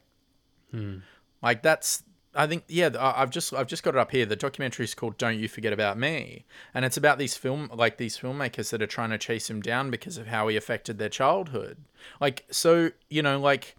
Like 1.43 1.63
that's. 1.63 2.03
I 2.35 2.47
think 2.47 2.65
yeah, 2.69 2.91
I've 2.99 3.31
just 3.31 3.55
I've 3.55 3.69
just 3.69 3.83
got 3.83 3.95
it 3.95 3.99
up 3.99 4.11
here. 4.11 4.27
The 4.27 4.37
documentary 4.37 4.85
is 4.85 4.95
called 4.95 5.17
"Don't 5.17 5.39
You 5.39 5.49
Forget 5.49 5.73
About 5.73 5.97
Me," 5.97 6.45
and 6.75 6.85
it's 6.85 6.99
about 6.99 7.19
these 7.19 7.37
film 7.37 7.71
like 7.73 7.97
these 7.97 8.19
filmmakers 8.19 8.71
that 8.71 8.83
are 8.83 8.87
trying 8.87 9.11
to 9.11 9.17
chase 9.17 9.49
him 9.49 9.63
down 9.63 9.91
because 9.91 10.19
of 10.19 10.27
how 10.27 10.49
he 10.49 10.57
affected 10.57 10.99
their 10.99 11.09
childhood. 11.09 11.79
Like 12.21 12.45
so, 12.51 12.91
you 13.09 13.23
know, 13.23 13.41
like 13.41 13.77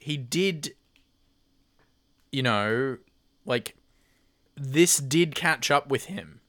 he 0.00 0.16
did. 0.16 0.74
You 2.32 2.42
know, 2.42 2.98
like 3.44 3.76
this 4.56 4.98
did 4.98 5.34
catch 5.34 5.70
up 5.70 5.88
with 5.88 6.06
him 6.06 6.40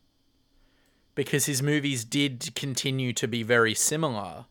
because 1.16 1.46
his 1.46 1.62
movies 1.62 2.04
did 2.04 2.54
continue 2.56 3.14
to 3.14 3.28
be 3.28 3.44
very 3.44 3.74
similar 3.74 4.46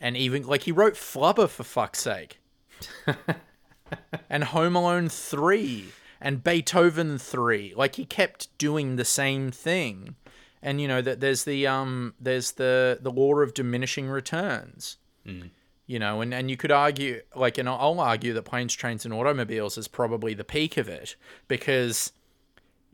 and 0.00 0.16
even 0.16 0.42
like 0.42 0.62
he 0.62 0.72
wrote 0.72 0.94
flubber 0.94 1.48
for 1.48 1.64
fuck's 1.64 2.00
sake. 2.00 2.40
And 4.28 4.42
home 4.42 4.74
alone 4.74 5.08
3 5.08 5.86
and 6.20 6.42
beethoven 6.42 7.18
3 7.18 7.74
like 7.76 7.94
he 7.94 8.04
kept 8.04 8.56
doing 8.58 8.96
the 8.96 9.04
same 9.04 9.52
thing. 9.52 10.16
And 10.60 10.80
you 10.80 10.88
know 10.88 11.00
that 11.02 11.20
there's 11.20 11.44
the 11.44 11.66
um 11.68 12.14
there's 12.20 12.52
the 12.52 12.98
the 13.00 13.12
law 13.12 13.36
of 13.36 13.54
diminishing 13.54 14.08
returns 14.08 14.96
you 15.86 15.98
know 15.98 16.20
and, 16.20 16.34
and 16.34 16.50
you 16.50 16.56
could 16.56 16.72
argue 16.72 17.20
like 17.34 17.58
and 17.58 17.68
i'll 17.68 18.00
argue 18.00 18.32
that 18.32 18.42
planes 18.42 18.74
trains 18.74 19.04
and 19.04 19.14
automobiles 19.14 19.78
is 19.78 19.88
probably 19.88 20.34
the 20.34 20.44
peak 20.44 20.76
of 20.76 20.88
it 20.88 21.16
because 21.48 22.12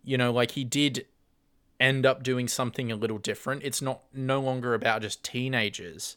you 0.04 0.18
know 0.18 0.30
like 0.30 0.52
he 0.52 0.64
did 0.64 1.06
end 1.82 2.06
up 2.06 2.22
doing 2.22 2.46
something 2.46 2.92
a 2.92 2.96
little 2.96 3.18
different. 3.18 3.64
It's 3.64 3.82
not 3.82 4.02
no 4.14 4.40
longer 4.40 4.72
about 4.72 5.02
just 5.02 5.24
teenagers. 5.24 6.16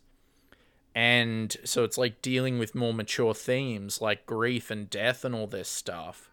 And 0.94 1.58
so 1.64 1.84
it's 1.84 1.98
like 1.98 2.22
dealing 2.22 2.60
with 2.60 2.76
more 2.76 2.94
mature 2.94 3.34
themes 3.34 4.00
like 4.00 4.28
grief 4.28 4.70
and 4.70 4.88
death 4.88 5.26
and 5.26 5.34
all 5.34 5.48
this 5.48 5.68
stuff. 5.68 6.30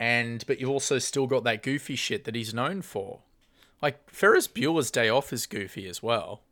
And 0.00 0.44
but 0.46 0.60
you've 0.60 0.68
also 0.68 0.98
still 0.98 1.28
got 1.28 1.44
that 1.44 1.62
goofy 1.62 1.94
shit 1.94 2.24
that 2.24 2.34
he's 2.34 2.52
known 2.52 2.82
for. 2.82 3.20
Like 3.80 4.10
Ferris 4.10 4.48
Bueller's 4.48 4.90
Day 4.90 5.08
Off 5.08 5.32
is 5.32 5.46
goofy 5.46 5.86
as 5.86 6.02
well. 6.02 6.42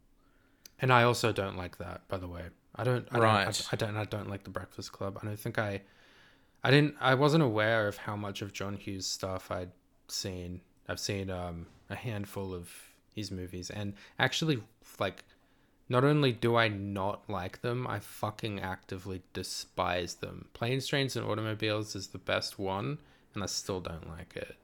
And 0.80 0.92
I 0.92 1.04
also 1.04 1.32
don't 1.32 1.56
like 1.56 1.78
that, 1.78 2.06
by 2.08 2.18
the 2.18 2.28
way. 2.28 2.42
I 2.74 2.84
don't. 2.84 3.08
I 3.10 3.18
Right. 3.18 3.44
Don't, 3.44 3.62
I, 3.62 3.68
I 3.72 3.76
don't. 3.76 3.96
I 3.96 4.04
don't 4.04 4.28
like 4.28 4.44
the 4.44 4.50
Breakfast 4.50 4.92
Club. 4.92 5.18
I 5.22 5.26
don't 5.26 5.38
think 5.38 5.58
I. 5.58 5.80
I 6.62 6.70
didn't. 6.70 6.96
I 7.00 7.14
wasn't 7.14 7.42
aware 7.42 7.88
of 7.88 7.96
how 7.96 8.16
much 8.16 8.42
of 8.42 8.52
John 8.52 8.76
Hughes 8.76 9.06
stuff 9.06 9.50
I'd 9.50 9.70
seen. 10.08 10.60
I've 10.88 11.00
seen 11.00 11.30
um, 11.30 11.66
a 11.88 11.94
handful 11.94 12.52
of 12.54 12.70
his 13.14 13.30
movies, 13.30 13.70
and 13.70 13.94
actually, 14.18 14.62
like, 14.98 15.24
not 15.88 16.04
only 16.04 16.32
do 16.32 16.56
I 16.56 16.68
not 16.68 17.28
like 17.30 17.62
them, 17.62 17.86
I 17.86 17.98
fucking 17.98 18.60
actively 18.60 19.22
despise 19.32 20.14
them. 20.16 20.48
Planes, 20.52 20.86
Trains, 20.86 21.16
and 21.16 21.24
Automobiles 21.26 21.96
is 21.96 22.08
the 22.08 22.18
best 22.18 22.58
one, 22.58 22.98
and 23.34 23.42
I 23.42 23.46
still 23.46 23.80
don't 23.80 24.08
like 24.10 24.36
it. 24.36 24.54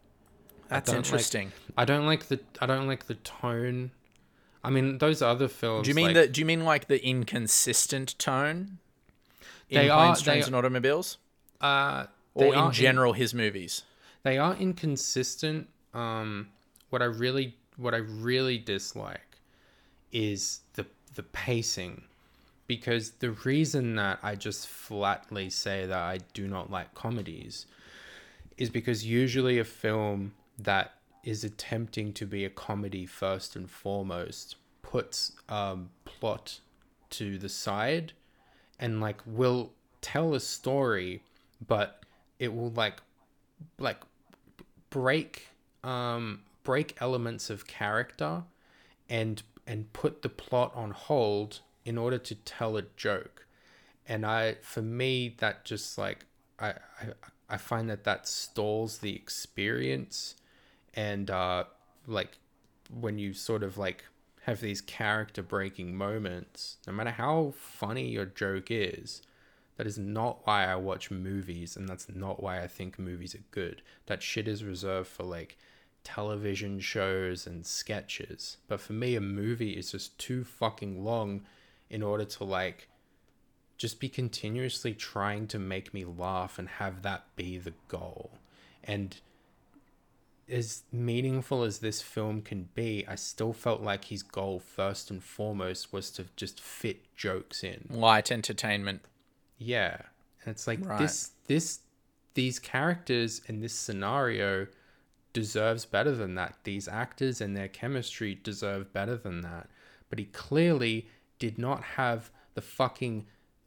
That's 0.69 0.91
don't 0.91 0.99
like- 0.99 1.07
interesting. 1.07 1.53
I 1.79 1.85
don't 1.87 2.05
like 2.07 2.27
the. 2.27 2.41
I 2.61 2.67
don't 2.67 2.87
like 2.87 3.07
the 3.07 3.15
tone. 3.15 3.91
I 4.65 4.71
mean, 4.71 4.99
those 4.99 5.23
other 5.23 5.49
films. 5.49 5.85
do 5.87 5.91
you 5.91 5.95
mean 5.95 6.07
like, 6.07 6.15
the 6.15 6.29
do 6.29 6.41
you 6.41 6.45
mean 6.47 6.65
like 6.65 6.87
the 6.89 7.05
inconsistent 7.05 8.19
tone? 8.19 8.79
In 9.69 9.79
They 9.79 9.89
are- 9.91 10.07
Planes, 10.07 10.23
Trains, 10.23 10.47
and 10.47 10.55
Automobiles? 10.57 11.19
Uh, 11.61 12.07
Or 12.35 12.55
in 12.55 12.73
general 12.73 13.13
his 13.13 13.35
movies? 13.35 13.83
they 14.23 14.39
are 14.39 14.55
inconsistent. 14.55 15.69
Um, 15.95 16.49
what 16.91 17.03
I 17.03 17.07
really, 17.07 17.57
what 17.77 17.93
I 17.95 17.99
really 17.99 18.57
dislike 18.59 19.39
is 20.13 20.61
the 20.75 20.87
the 21.15 21.23
pacing, 21.25 22.05
because 22.67 23.13
the 23.19 23.33
reason 23.33 23.97
that 23.97 24.19
I 24.23 24.35
just 24.35 24.67
flatly 24.69 25.51
say 25.51 25.87
that 25.87 25.99
I 25.99 26.19
do 26.33 26.47
not 26.49 26.71
like 26.71 26.95
comedies 26.95 27.67
is 28.57 28.71
because 28.71 29.05
usually 29.05 29.59
a 29.59 29.65
film 29.65 30.33
that 30.59 30.95
is 31.23 31.45
attempting 31.45 32.13
to 32.13 32.27
be 32.27 32.45
a 32.45 32.51
comedy 32.51 33.07
first 33.07 33.55
and 33.57 33.71
foremost 33.71 34.57
puts 34.83 35.33
um, 35.49 35.91
plot 36.05 36.61
to 37.11 37.39
the 37.39 37.49
side 37.49 38.13
and 38.79 39.01
like 39.01 39.21
will 39.27 39.73
tell 40.01 40.35
a 40.35 40.41
story 40.41 41.23
but 41.67 42.05
it 42.39 42.53
will 42.53 42.71
like 42.71 43.01
like 43.79 44.01
break 44.91 45.49
um 45.85 46.41
break 46.65 46.97
elements 47.01 47.51
of 47.51 47.67
character 47.67 48.43
and 49.09 49.43
and 49.67 49.93
put 49.93 50.23
the 50.23 50.29
plot 50.29 50.73
on 50.75 50.91
hold 50.91 51.61
in 51.85 51.99
order 51.99 52.19
to 52.19 52.35
tell 52.35 52.77
a 52.77 52.83
joke. 52.97 53.47
And 54.07 54.27
i 54.27 54.57
for 54.63 54.83
me 54.83 55.35
that 55.39 55.65
just 55.65 55.97
like 55.97 56.27
i 56.59 56.71
i, 57.01 57.07
I 57.49 57.57
find 57.57 57.89
that 57.91 58.05
that 58.05 58.27
stalls 58.27 58.99
the 58.99 59.15
experience 59.15 60.35
and 60.95 61.31
uh 61.31 61.65
like 62.07 62.39
when 62.91 63.19
you 63.19 63.33
sort 63.33 63.63
of 63.63 63.79
like 63.79 64.05
have 64.43 64.61
these 64.61 64.81
character 64.81 65.43
breaking 65.43 65.97
moments 65.97 66.79
no 66.87 66.93
matter 66.93 67.11
how 67.11 67.53
funny 67.57 68.09
your 68.09 68.27
joke 68.27 68.67
is 68.71 69.23
that 69.77 69.87
is 69.87 69.99
not 69.99 70.47
why 70.47 70.67
I 70.67 70.77
watch 70.77 71.11
movies, 71.11 71.77
and 71.77 71.89
that's 71.89 72.07
not 72.09 72.43
why 72.43 72.63
I 72.63 72.69
think 72.69 72.99
movies 72.99 73.35
are 73.35 73.45
good. 73.51 73.83
That 74.07 74.23
shit 74.23 74.47
is 74.47 74.65
reserved 74.65 75.09
for 75.09 75.25
like 75.25 75.57
television 76.05 76.81
shows 76.81 77.47
and 77.47 77.67
sketches. 77.67 78.59
But 78.69 78.81
for 78.81 78.93
me, 78.93 79.17
a 79.17 79.21
movie 79.21 79.73
is 79.73 79.93
just 79.93 80.19
too 80.19 80.45
fucking 80.45 81.05
long 81.05 81.43
in 81.89 82.03
order 82.03 82.25
to 82.25 82.45
like 82.45 82.89
just 83.79 83.99
be 83.99 84.09
continuously 84.09 84.95
trying 84.95 85.47
to 85.49 85.59
make 85.59 85.93
me 85.93 86.05
laugh 86.05 86.59
and 86.59 86.69
have 86.69 87.03
that 87.03 87.35
be 87.35 87.59
the 87.59 87.75
goal. 87.89 88.39
And 88.85 89.17
as 90.49 90.83
meaningful 90.93 91.63
as 91.63 91.79
this 91.79 92.03
film 92.03 92.43
can 92.43 92.69
be, 92.75 93.05
I 93.09 93.15
still 93.15 93.53
felt 93.53 93.81
like 93.83 94.07
his 94.07 94.23
goal, 94.23 94.59
first 94.61 95.11
and 95.11 95.23
foremost, 95.23 95.93
was 95.93 96.11
to 96.13 96.27
just 96.37 96.61
fit 96.61 97.15
jokes 97.17 97.63
in. 97.65 97.87
Light 97.91 98.31
entertainment. 98.33 99.03
Yeah. 99.59 100.03
And 100.45 100.53
it's 100.53 100.67
like 100.67 100.85
Right. 100.85 100.99
this 100.99 101.31
this 101.47 101.81
these 102.35 102.59
characters 102.59 103.41
in 103.47 103.61
this 103.61 103.75
scenario 103.75 104.67
deserves 105.33 105.85
better 105.87 106.13
than 106.15 106.35
that. 106.35 106.57
These 106.65 106.89
actors 106.89 107.41
and 107.41 107.57
their 107.57 107.69
chemistry 107.69 108.35
deserve 108.35 108.93
better 108.93 109.17
than 109.17 109.43
that. 109.43 109.69
But 110.11 110.19
he 110.19 110.25
clearly 110.27 111.09
did 111.39 111.59
not 111.59 111.85
have 111.97 112.31
the 112.55 112.61
fucking 112.63 113.27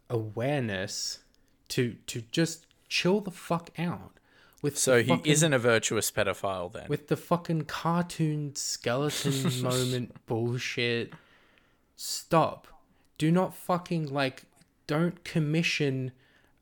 awareness 0.09 1.19
to 1.69 1.93
to 2.07 2.21
just 2.32 2.65
chill 2.89 3.21
the 3.21 3.32
fuck 3.32 3.69
out. 3.80 4.17
With 4.66 4.80
So 4.80 5.03
he 5.03 5.09
fucking- 5.09 5.32
isn't 5.32 5.53
a 5.53 5.59
virtuous 5.59 6.09
pedophile 6.09 6.74
then. 6.74 6.88
with 6.88 7.07
the 7.07 7.16
fucking 7.16 7.66
cartoon 7.66 8.55
skeleton 8.55 9.61
moment 9.61 10.26
bullshit. 10.26 11.13
Stop. 11.95 12.68
Do 13.20 13.32
not 13.32 13.53
fucking 13.53 14.11
like. 14.11 14.45
Don't 14.88 15.24
commission 15.24 16.13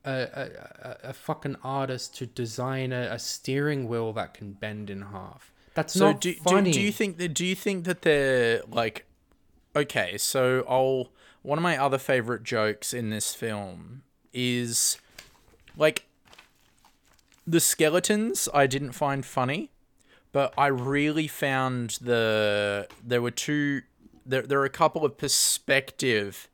a, 0.03 0.11
a, 0.11 0.97
a, 1.09 1.13
fucking 1.13 1.55
artist 1.63 2.17
to 2.17 2.25
design 2.25 2.91
a, 2.91 3.03
a 3.11 3.19
steering 3.19 3.87
wheel 3.87 4.11
that 4.13 4.33
can 4.33 4.51
bend 4.51 4.89
in 4.89 5.03
half. 5.03 5.53
That's 5.73 5.93
so 5.93 6.11
not 6.11 6.19
do, 6.19 6.33
do 6.33 6.39
funny. 6.41 6.71
do 6.73 6.81
you 6.81 6.91
think 6.91 7.17
that 7.19 7.29
do 7.33 7.45
you 7.45 7.55
think 7.55 7.85
that 7.85 8.01
they're 8.01 8.63
like 8.67 9.05
okay, 9.73 10.17
so 10.17 10.65
I'll 10.67 11.07
one 11.41 11.57
of 11.57 11.63
my 11.63 11.77
other 11.77 11.97
favorite 11.97 12.43
jokes 12.43 12.93
in 12.93 13.11
this 13.11 13.33
film 13.33 14.03
is 14.33 14.97
like 15.77 16.05
the 17.45 17.59
skeletons 17.59 18.47
I 18.53 18.67
didn't 18.67 18.93
find 18.93 19.25
funny, 19.25 19.71
but 20.31 20.53
I 20.57 20.67
really 20.67 21.27
found 21.27 21.97
the 22.01 22.87
there 23.03 23.21
were 23.21 23.31
two 23.31 23.81
there 24.25 24.43
there 24.43 24.59
are 24.59 24.65
a 24.65 24.69
couple 24.69 25.05
of 25.05 25.17
perspective 25.17 26.49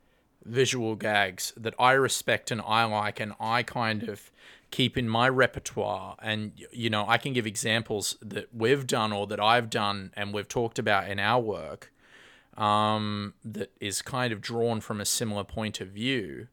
visual 0.46 0.96
gags 0.96 1.54
that 1.56 1.76
I 1.78 1.92
respect 1.92 2.52
and 2.52 2.62
I 2.66 2.84
like 2.86 3.20
and 3.20 3.34
I 3.40 3.64
kind 3.64 4.04
of 4.04 4.32
keep 4.72 4.98
in 4.98 5.08
my 5.08 5.30
repertoire. 5.30 6.16
And 6.22 6.54
you 6.72 6.90
know 6.90 7.06
I 7.08 7.18
can 7.18 7.34
give 7.34 7.46
examples 7.46 8.18
that 8.22 8.48
we've 8.54 8.88
done 8.88 9.14
or 9.14 9.28
that 9.28 9.40
I've 9.40 9.70
done 9.70 10.12
and 10.16 10.34
we've 10.34 10.48
talked 10.48 10.80
about 10.80 11.10
in 11.10 11.20
our 11.20 11.42
work 11.42 11.92
um, 12.58 13.34
that 13.46 13.72
is 13.80 14.02
kind 14.02 14.34
of 14.34 14.42
drawn 14.42 14.82
from 14.82 15.00
a 15.00 15.06
similar 15.06 15.44
point 15.44 15.80
of 15.80 15.90
view. 15.90 16.48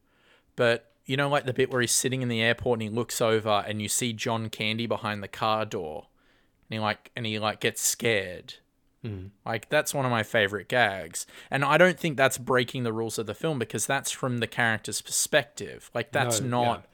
But 0.55 0.91
you 1.07 1.17
know 1.17 1.29
like 1.29 1.45
the 1.45 1.53
bit 1.53 1.71
where 1.71 1.81
he's 1.81 1.91
sitting 1.91 2.21
in 2.21 2.27
the 2.27 2.41
airport 2.41 2.75
and 2.77 2.83
he 2.83 2.89
looks 2.95 3.19
over 3.21 3.63
and 3.67 3.81
you 3.81 3.87
see 3.89 4.13
John 4.13 4.49
Candy 4.49 4.85
behind 4.85 5.23
the 5.23 5.27
car 5.27 5.65
door 5.65 6.07
and 6.69 6.75
he 6.75 6.79
like 6.79 7.11
and 7.15 7.25
he 7.25 7.39
like 7.39 7.59
gets 7.59 7.81
scared 7.81 8.55
hmm. 9.01 9.27
like 9.45 9.69
that's 9.69 9.93
one 9.93 10.05
of 10.05 10.11
my 10.11 10.23
favorite 10.23 10.67
gags. 10.67 11.25
And 11.49 11.63
I 11.63 11.77
don't 11.77 11.99
think 11.99 12.17
that's 12.17 12.37
breaking 12.37 12.83
the 12.83 12.93
rules 12.93 13.17
of 13.17 13.25
the 13.25 13.33
film 13.33 13.57
because 13.57 13.85
that's 13.85 14.11
from 14.11 14.39
the 14.39 14.47
character's 14.47 15.01
perspective. 15.01 15.89
Like 15.93 16.11
that's 16.11 16.41
No, 16.41 16.47
not 16.47 16.77
yeah. 16.79 16.85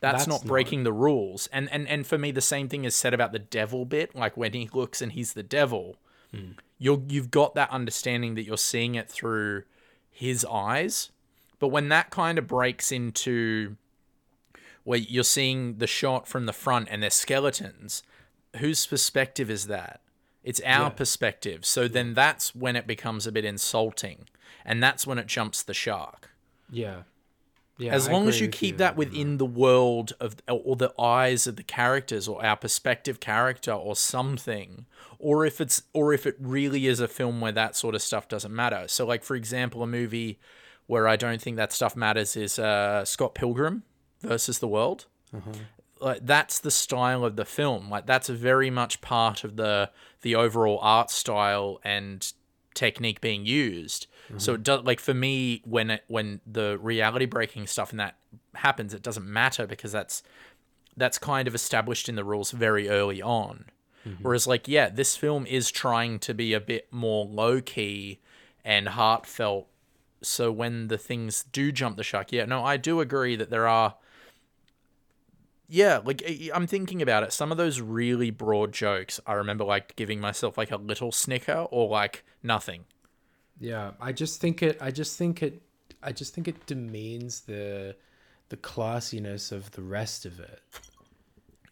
that's, 0.00 0.18
That's 0.18 0.28
not 0.28 0.44
not. 0.44 0.48
breaking 0.48 0.84
the 0.84 0.92
rules. 0.92 1.48
And 1.52 1.70
and 1.72 1.88
and 1.88 2.06
for 2.06 2.18
me 2.18 2.30
the 2.32 2.40
same 2.40 2.68
thing 2.68 2.84
is 2.84 2.94
said 2.94 3.14
about 3.14 3.32
the 3.32 3.38
devil 3.38 3.84
bit, 3.86 4.14
like 4.14 4.36
when 4.36 4.52
he 4.52 4.68
looks 4.72 5.00
and 5.00 5.12
he's 5.12 5.32
the 5.32 5.42
devil. 5.42 5.96
Hmm. 6.32 6.52
You're 6.78 7.02
you've 7.08 7.30
got 7.30 7.54
that 7.54 7.70
understanding 7.70 8.34
that 8.34 8.42
you're 8.44 8.58
seeing 8.58 8.94
it 8.94 9.10
through 9.10 9.62
his 10.10 10.44
eyes. 10.44 11.10
But 11.64 11.68
when 11.68 11.88
that 11.88 12.10
kind 12.10 12.36
of 12.36 12.46
breaks 12.46 12.92
into 12.92 13.76
where 14.82 14.98
you're 14.98 15.24
seeing 15.24 15.78
the 15.78 15.86
shot 15.86 16.28
from 16.28 16.44
the 16.44 16.52
front 16.52 16.88
and 16.90 17.02
they're 17.02 17.08
skeletons, 17.08 18.02
whose 18.58 18.86
perspective 18.86 19.48
is 19.48 19.66
that? 19.68 20.02
It's 20.42 20.60
our 20.60 20.88
Yeah. 20.88 20.88
perspective. 20.90 21.64
So 21.64 21.88
then 21.88 22.12
that's 22.12 22.54
when 22.54 22.76
it 22.76 22.86
becomes 22.86 23.26
a 23.26 23.32
bit 23.32 23.46
insulting. 23.46 24.28
And 24.62 24.82
that's 24.82 25.06
when 25.06 25.16
it 25.16 25.26
jumps 25.26 25.62
the 25.62 25.72
shark. 25.72 26.32
Yeah. 26.70 27.04
Yeah. 27.78 27.94
As 27.94 28.08
I 28.08 28.12
long 28.12 28.28
as 28.28 28.42
you 28.42 28.48
keep 28.48 28.72
you 28.74 28.78
that 28.80 28.94
within 28.94 29.38
the 29.38 29.46
world 29.46 30.12
of 30.20 30.36
or 30.46 30.76
the 30.76 30.92
eyes 31.00 31.46
of 31.46 31.56
the 31.56 31.62
characters 31.62 32.28
or 32.28 32.44
our 32.44 32.56
perspective 32.58 33.20
character 33.20 33.72
or 33.72 33.96
something 33.96 34.84
or 35.18 35.46
if 35.46 35.62
it's 35.62 35.84
or 35.94 36.12
if 36.12 36.26
it 36.26 36.36
really 36.38 36.86
is 36.86 37.00
a 37.00 37.08
film 37.08 37.40
where 37.40 37.52
that 37.52 37.74
sort 37.74 37.94
of 37.94 38.02
stuff 38.02 38.28
doesn't 38.28 38.54
matter. 38.54 38.84
So 38.86 39.06
like 39.06 39.24
for 39.24 39.34
example 39.34 39.82
a 39.82 39.86
movie 39.86 40.38
where 40.86 41.08
I 41.08 41.16
don't 41.16 41.40
think 41.40 41.56
that 41.56 41.72
stuff 41.72 41.96
matters 41.96 42.36
is 42.36 42.58
uh, 42.58 43.04
Scott 43.04 43.34
Pilgrim 43.34 43.82
versus 44.20 44.58
the 44.58 44.68
World. 44.68 45.06
Uh-huh. 45.34 45.52
Like 46.00 46.26
that's 46.26 46.58
the 46.58 46.70
style 46.70 47.24
of 47.24 47.36
the 47.36 47.44
film. 47.44 47.88
Like 47.88 48.06
that's 48.06 48.28
very 48.28 48.70
much 48.70 49.00
part 49.00 49.44
of 49.44 49.56
the 49.56 49.90
the 50.22 50.34
overall 50.34 50.78
art 50.82 51.10
style 51.10 51.80
and 51.84 52.32
technique 52.74 53.20
being 53.20 53.46
used. 53.46 54.06
Mm-hmm. 54.26 54.38
So 54.38 54.54
it 54.54 54.62
does 54.62 54.84
like 54.84 55.00
for 55.00 55.14
me 55.14 55.62
when 55.64 55.90
it 55.90 56.04
when 56.08 56.40
the 56.46 56.78
reality 56.78 57.26
breaking 57.26 57.66
stuff 57.66 57.90
and 57.90 58.00
that 58.00 58.16
happens, 58.54 58.92
it 58.92 59.02
doesn't 59.02 59.26
matter 59.26 59.66
because 59.66 59.92
that's 59.92 60.22
that's 60.96 61.18
kind 61.18 61.48
of 61.48 61.54
established 61.54 62.08
in 62.08 62.16
the 62.16 62.24
rules 62.24 62.50
very 62.50 62.88
early 62.88 63.20
on. 63.22 63.66
Mm-hmm. 64.06 64.22
Whereas, 64.22 64.46
like, 64.46 64.68
yeah, 64.68 64.88
this 64.88 65.16
film 65.16 65.46
is 65.46 65.70
trying 65.70 66.18
to 66.20 66.34
be 66.34 66.52
a 66.52 66.60
bit 66.60 66.88
more 66.90 67.24
low 67.24 67.60
key 67.60 68.20
and 68.64 68.88
heartfelt. 68.88 69.66
So 70.26 70.50
when 70.52 70.88
the 70.88 70.98
things 70.98 71.44
do 71.44 71.72
jump 71.72 71.96
the 71.96 72.02
shark, 72.04 72.32
yeah, 72.32 72.44
no, 72.44 72.64
I 72.64 72.76
do 72.76 73.00
agree 73.00 73.36
that 73.36 73.50
there 73.50 73.66
are. 73.68 73.96
Yeah, 75.68 76.00
like 76.04 76.22
I'm 76.54 76.66
thinking 76.66 77.00
about 77.00 77.22
it. 77.22 77.32
Some 77.32 77.50
of 77.50 77.56
those 77.58 77.80
really 77.80 78.30
broad 78.30 78.72
jokes, 78.72 79.18
I 79.26 79.32
remember 79.32 79.64
like 79.64 79.96
giving 79.96 80.20
myself 80.20 80.58
like 80.58 80.70
a 80.70 80.76
little 80.76 81.10
snicker 81.10 81.66
or 81.70 81.88
like 81.88 82.24
nothing. 82.42 82.84
Yeah, 83.58 83.92
I 84.00 84.12
just 84.12 84.40
think 84.40 84.62
it. 84.62 84.78
I 84.80 84.90
just 84.90 85.16
think 85.18 85.42
it. 85.42 85.62
I 86.02 86.12
just 86.12 86.34
think 86.34 86.48
it 86.48 86.66
demeans 86.66 87.40
the 87.42 87.96
the 88.50 88.56
classiness 88.56 89.52
of 89.52 89.70
the 89.72 89.82
rest 89.82 90.26
of 90.26 90.38
it 90.38 90.60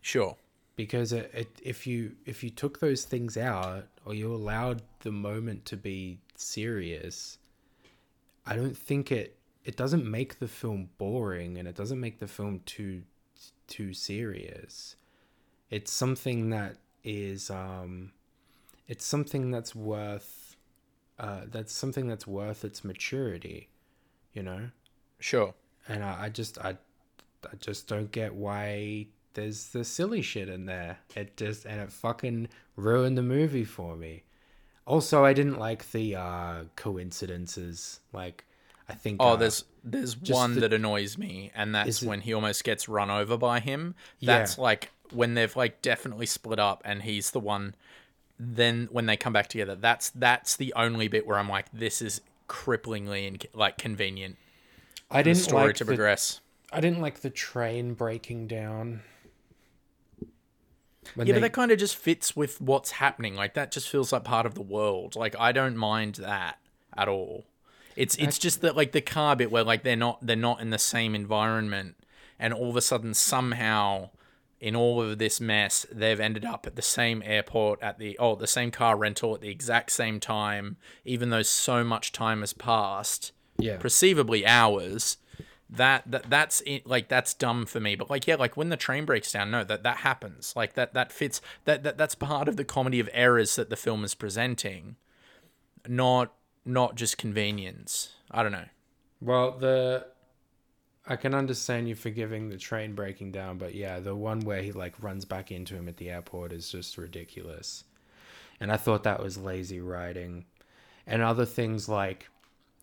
Sure. 0.01 0.37
because 0.77 1.13
it, 1.13 1.31
it 1.35 1.49
if 1.63 1.87
you 1.87 2.17
if 2.25 2.43
you 2.43 2.51
took 2.51 2.81
those 2.81 3.05
things 3.05 3.37
out 3.37 3.87
or 4.05 4.15
you 4.15 4.33
allowed 4.35 4.83
the 5.01 5.13
moment 5.13 5.65
to 5.67 5.77
be 5.77 6.19
serious, 6.37 7.39
I 8.47 8.57
don't 8.57 8.77
think 8.77 9.13
it 9.13 9.39
it 9.65 9.77
doesn't 9.77 10.05
make 10.11 10.39
the 10.39 10.49
film 10.49 10.91
boring 10.99 11.57
and 11.59 11.69
it 11.69 11.77
doesn't 11.77 12.01
make 12.01 12.19
the 12.19 12.27
film 12.29 12.61
too 12.67 13.03
too 13.69 13.93
serious. 13.95 14.97
It's 15.71 15.93
something 15.93 16.51
that 16.51 16.77
is 17.05 17.51
um 17.51 18.13
it's 18.89 19.05
something 19.05 19.51
that's 19.51 19.75
worth 19.75 20.57
uh 21.19 21.43
that's 21.51 21.73
something 21.73 22.07
that's 22.09 22.27
worth 22.27 22.65
its 22.65 22.85
maturity, 22.85 23.69
you 24.33 24.43
know? 24.43 24.71
Sure. 25.19 25.55
and 25.89 26.05
I, 26.05 26.25
I 26.25 26.29
just 26.29 26.59
I, 26.59 26.71
I 27.45 27.57
just 27.61 27.89
don't 27.89 28.11
get 28.13 28.35
why 28.35 29.07
there's 29.35 29.69
the 29.69 29.85
silly 29.85 30.23
shit 30.23 30.49
in 30.49 30.67
there. 30.67 30.99
It 31.17 31.37
just 31.37 31.65
and 31.65 31.81
it 31.81 31.93
fucking 31.93 32.49
ruined 32.77 33.17
the 33.19 33.23
movie 33.23 33.65
for 33.65 33.97
me. 33.97 34.25
Also, 34.87 35.25
I 35.25 35.33
didn't 35.33 35.59
like 35.59 35.91
the 35.93 36.17
uh 36.17 36.55
coincidences. 36.77 38.01
Like, 38.13 38.45
I 38.89 38.95
think 38.95 39.19
Oh, 39.21 39.31
uh, 39.31 39.37
there's 39.37 39.65
there's 39.85 40.17
one 40.17 40.55
the- 40.55 40.61
that 40.63 40.73
annoys 40.73 41.17
me, 41.19 41.51
and 41.55 41.75
that's 41.75 41.89
Is 41.89 42.03
it- 42.03 42.09
when 42.09 42.21
he 42.23 42.33
almost 42.35 42.65
gets 42.65 42.89
run 42.89 43.11
over 43.11 43.37
by 43.37 43.61
him. 43.61 43.95
Yeah. 44.19 44.39
That's 44.39 44.59
like 44.59 44.91
when 45.13 45.35
they've 45.35 45.55
like 45.55 45.83
definitely 45.83 46.27
split 46.27 46.59
up, 46.59 46.83
and 46.85 47.03
he's 47.03 47.31
the 47.31 47.41
one. 47.41 47.75
Then 48.39 48.89
when 48.91 49.07
they 49.07 49.17
come 49.17 49.33
back 49.33 49.49
together, 49.49 49.77
that's 49.77 50.11
that's 50.11 50.57
the 50.57 50.73
only 50.75 51.07
bit 51.09 51.27
where 51.27 51.39
I'm 51.39 51.49
like, 51.49 51.67
this 51.73 52.03
is 52.03 52.21
cripplingly 52.49 53.29
and 53.29 53.47
like 53.55 53.79
convenient 53.79 54.37
I 55.11 55.19
for 55.19 55.23
the 55.23 55.31
didn't 55.31 55.43
story 55.45 55.67
like 55.69 55.77
to 55.77 55.85
the, 55.85 55.89
progress. 55.91 56.41
I 56.73 56.81
didn't 56.81 57.01
like 57.01 57.21
the 57.21 57.31
train 57.31 57.95
breaking 57.95 58.49
down. 58.49 59.03
When 61.15 61.27
Yeah, 61.27 61.35
they- 61.35 61.41
but 61.41 61.47
that 61.47 61.53
kind 61.53 61.71
of 61.73 61.79
just 61.79 61.97
fits 61.97 62.37
with 62.37 62.61
what's 62.61 62.93
happening. 62.93 63.35
Like 63.35 63.55
that 63.55 63.73
just 63.73 63.89
feels 63.89 64.13
like 64.13 64.25
part 64.25 64.47
of 64.47 64.55
the 64.55 64.63
world. 64.63 65.17
Like 65.17 65.35
I 65.39 65.53
don't 65.53 65.77
mind 65.77 66.17
that 66.17 66.59
at 66.97 67.09
all. 67.09 67.45
It's 67.97 68.15
it's 68.17 68.39
just 68.39 68.63
that 68.63 68.77
like 68.77 68.93
the 68.93 69.01
car 69.03 69.37
bit 69.37 69.51
where 69.51 69.65
like 69.65 69.83
they're 69.83 69.97
not 69.97 70.25
they're 70.27 70.37
not 70.37 70.61
in 70.61 70.71
the 70.71 70.79
same 70.79 71.15
environment, 71.15 71.97
and 72.39 72.55
all 72.55 72.71
of 72.71 72.77
a 72.77 72.81
sudden 72.81 73.13
somehow 73.15 74.11
in 74.61 74.77
all 74.77 75.03
of 75.03 75.19
this 75.19 75.41
mess 75.41 75.85
they've 75.91 76.21
ended 76.21 76.45
up 76.45 76.67
at 76.69 76.77
the 76.77 76.83
same 76.83 77.21
airport 77.27 77.83
at 77.83 77.99
the 77.99 78.17
oh 78.19 78.37
the 78.37 78.47
same 78.47 78.71
car 78.71 78.97
rental 78.97 79.35
at 79.35 79.41
the 79.43 79.51
exact 79.51 79.91
same 79.91 80.21
time, 80.21 80.77
even 81.05 81.31
though 81.31 81.43
so 81.43 81.83
much 81.85 82.13
time 82.13 82.41
has 82.41 82.53
passed, 82.53 83.33
yeah, 83.59 83.77
perceivably 83.77 84.47
hours. 84.47 85.19
That, 85.75 86.11
that 86.11 86.29
that's 86.29 86.61
it, 86.67 86.87
like 86.87 87.09
that's 87.09 87.33
dumb 87.33 87.65
for 87.65 87.81
me 87.81 87.97
but 87.97 88.11
like 88.11 88.27
yeah 88.27 88.35
like 88.37 88.59
when 88.59 88.69
the 88.69 88.77
train 88.77 89.07
breaks 89.07 89.33
down 89.33 89.51
no 89.51 89.65
that 89.65 89.83
that 89.85 89.99
happens 89.99 90.53
like 90.55 90.75
that 90.75 90.93
that 90.93 91.11
fits 91.11 91.41
that, 91.65 91.83
that 91.83 91.97
that's 91.97 92.15
part 92.15 92.47
of 92.47 92.57
the 92.59 92.65
comedy 92.65 93.01
of 93.01 93.09
errors 93.15 93.57
that 93.57 93.71
the 93.71 93.77
film 93.77 94.05
is 94.05 94.15
presenting 94.15 94.97
not 95.89 96.35
not 96.67 96.95
just 96.95 97.17
convenience 97.17 98.17
i 98.31 98.43
don't 98.43 98.53
know 98.53 98.67
Well, 99.21 99.53
the 99.53 100.07
I 101.07 101.17
can 101.17 101.35
understand 101.35 101.89
you 101.89 101.95
forgiving 101.95 102.49
the 102.49 102.57
train 102.59 102.95
breaking 102.95 103.33
down, 103.33 103.59
but 103.59 103.75
yeah, 103.75 103.99
the 103.99 104.15
one 104.15 104.41
where 104.41 104.63
he 104.63 104.73
like 104.73 104.95
runs 105.03 105.25
back 105.25 105.51
into 105.51 105.75
him 105.75 105.89
at 105.89 105.97
the 105.97 106.11
airport 106.11 106.53
is 106.53 106.71
just 106.71 106.97
ridiculous. 106.99 107.85
And 108.61 108.71
I 108.71 108.77
thought 108.77 109.03
that 109.05 109.23
was 109.23 109.37
lazy 109.39 109.81
writing. 109.81 110.45
And 111.07 111.23
other 111.23 111.45
things 111.45 111.89
like 111.89 112.29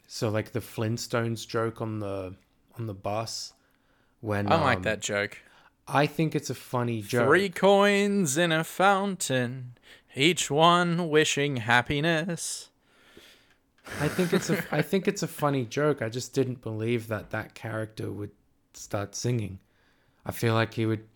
so 0.08 0.30
like 0.30 0.52
the 0.52 0.60
Flintstones 0.60 1.48
joke 1.48 1.82
on 1.82 2.00
the 2.00 2.36
on 2.80 2.88
the 2.88 2.94
bus 2.94 3.54
when 4.22 4.52
i 4.52 4.60
like 4.62 4.78
um, 4.78 4.84
that 4.84 5.00
joke 5.02 5.40
I 5.92 6.06
think 6.06 6.36
it's 6.36 6.52
a 6.52 6.56
funny 6.56 7.02
joke. 7.02 7.26
three 7.26 7.50
coins 7.50 8.38
in 8.38 8.52
a 8.52 8.64
fountain 8.64 9.76
each 10.16 10.52
one 10.52 11.10
wishing 11.10 11.58
happiness 11.58 12.70
I 14.00 14.08
think 14.08 14.34
it's 14.34 14.50
a 14.50 14.64
I 14.72 14.82
think 14.82 15.08
it's 15.08 15.24
a 15.24 15.28
funny 15.28 15.66
joke. 15.66 16.02
I 16.02 16.10
just 16.10 16.34
didn't 16.34 16.62
believe 16.62 17.08
that 17.08 17.32
that 17.32 17.56
character 17.56 18.12
would 18.12 18.32
start 18.74 19.16
singing. 19.16 19.60
I 20.26 20.32
feel 20.32 20.54
like 20.54 20.76
he 20.76 20.86
would, 20.86 21.08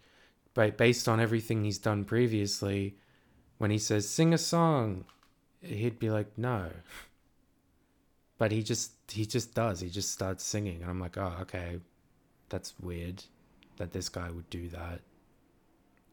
ba- 0.53 0.74
based 0.76 1.07
on 1.07 1.20
everything 1.20 1.64
he's 1.64 1.78
done 1.78 2.03
previously, 2.03 2.95
when 3.57 3.70
he 3.70 3.78
says 3.78 4.09
sing 4.09 4.34
a 4.34 4.38
song, 4.38 5.05
he'd 5.61 5.99
be 5.99 6.09
like 6.09 6.38
no. 6.38 6.72
But 8.38 8.51
he 8.51 8.64
just 8.64 9.03
he 9.12 9.26
just 9.26 9.54
does. 9.54 9.80
He 9.80 9.89
just 9.89 10.12
starts 10.12 10.43
singing, 10.43 10.82
and 10.82 10.89
I'm 10.89 10.99
like, 10.99 11.18
oh 11.18 11.34
okay, 11.41 11.80
that's 12.49 12.74
weird 12.80 13.24
that 13.78 13.91
this 13.91 14.10
guy 14.10 14.30
would 14.30 14.49
do 14.49 14.70
that. 14.70 15.01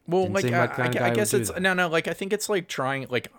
Well, 0.07 0.22
Didn't 0.24 0.34
like, 0.53 0.78
I, 0.78 0.82
like 0.82 1.01
I, 1.01 1.09
I 1.09 1.11
guess 1.11 1.34
it's 1.34 1.55
no, 1.59 1.74
no. 1.74 1.88
Like, 1.88 2.09
I 2.09 2.14
think 2.14 2.32
it's 2.32 2.49
like 2.49 2.66
trying, 2.68 3.07
like, 3.11 3.32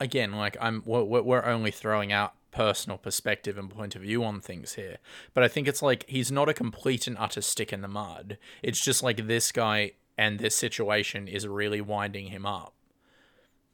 again, 0.00 0.32
like 0.32 0.56
I'm 0.60 0.82
we're, 0.86 1.02
we're 1.02 1.44
only 1.44 1.70
throwing 1.70 2.12
out 2.12 2.34
personal 2.52 2.96
perspective 2.96 3.58
and 3.58 3.68
point 3.68 3.94
of 3.94 4.00
view 4.02 4.24
on 4.24 4.40
things 4.40 4.74
here, 4.74 4.96
but 5.34 5.44
I 5.44 5.48
think 5.48 5.68
it's 5.68 5.82
like 5.82 6.04
he's 6.08 6.32
not 6.32 6.48
a 6.48 6.54
complete 6.54 7.06
and 7.06 7.16
utter 7.18 7.42
stick 7.42 7.72
in 7.72 7.82
the 7.82 7.88
mud. 7.88 8.38
It's 8.62 8.80
just 8.82 9.02
like 9.02 9.26
this 9.26 9.52
guy 9.52 9.92
and 10.16 10.38
this 10.38 10.56
situation 10.56 11.28
is 11.28 11.46
really 11.46 11.82
winding 11.82 12.28
him 12.28 12.46
up. 12.46 12.72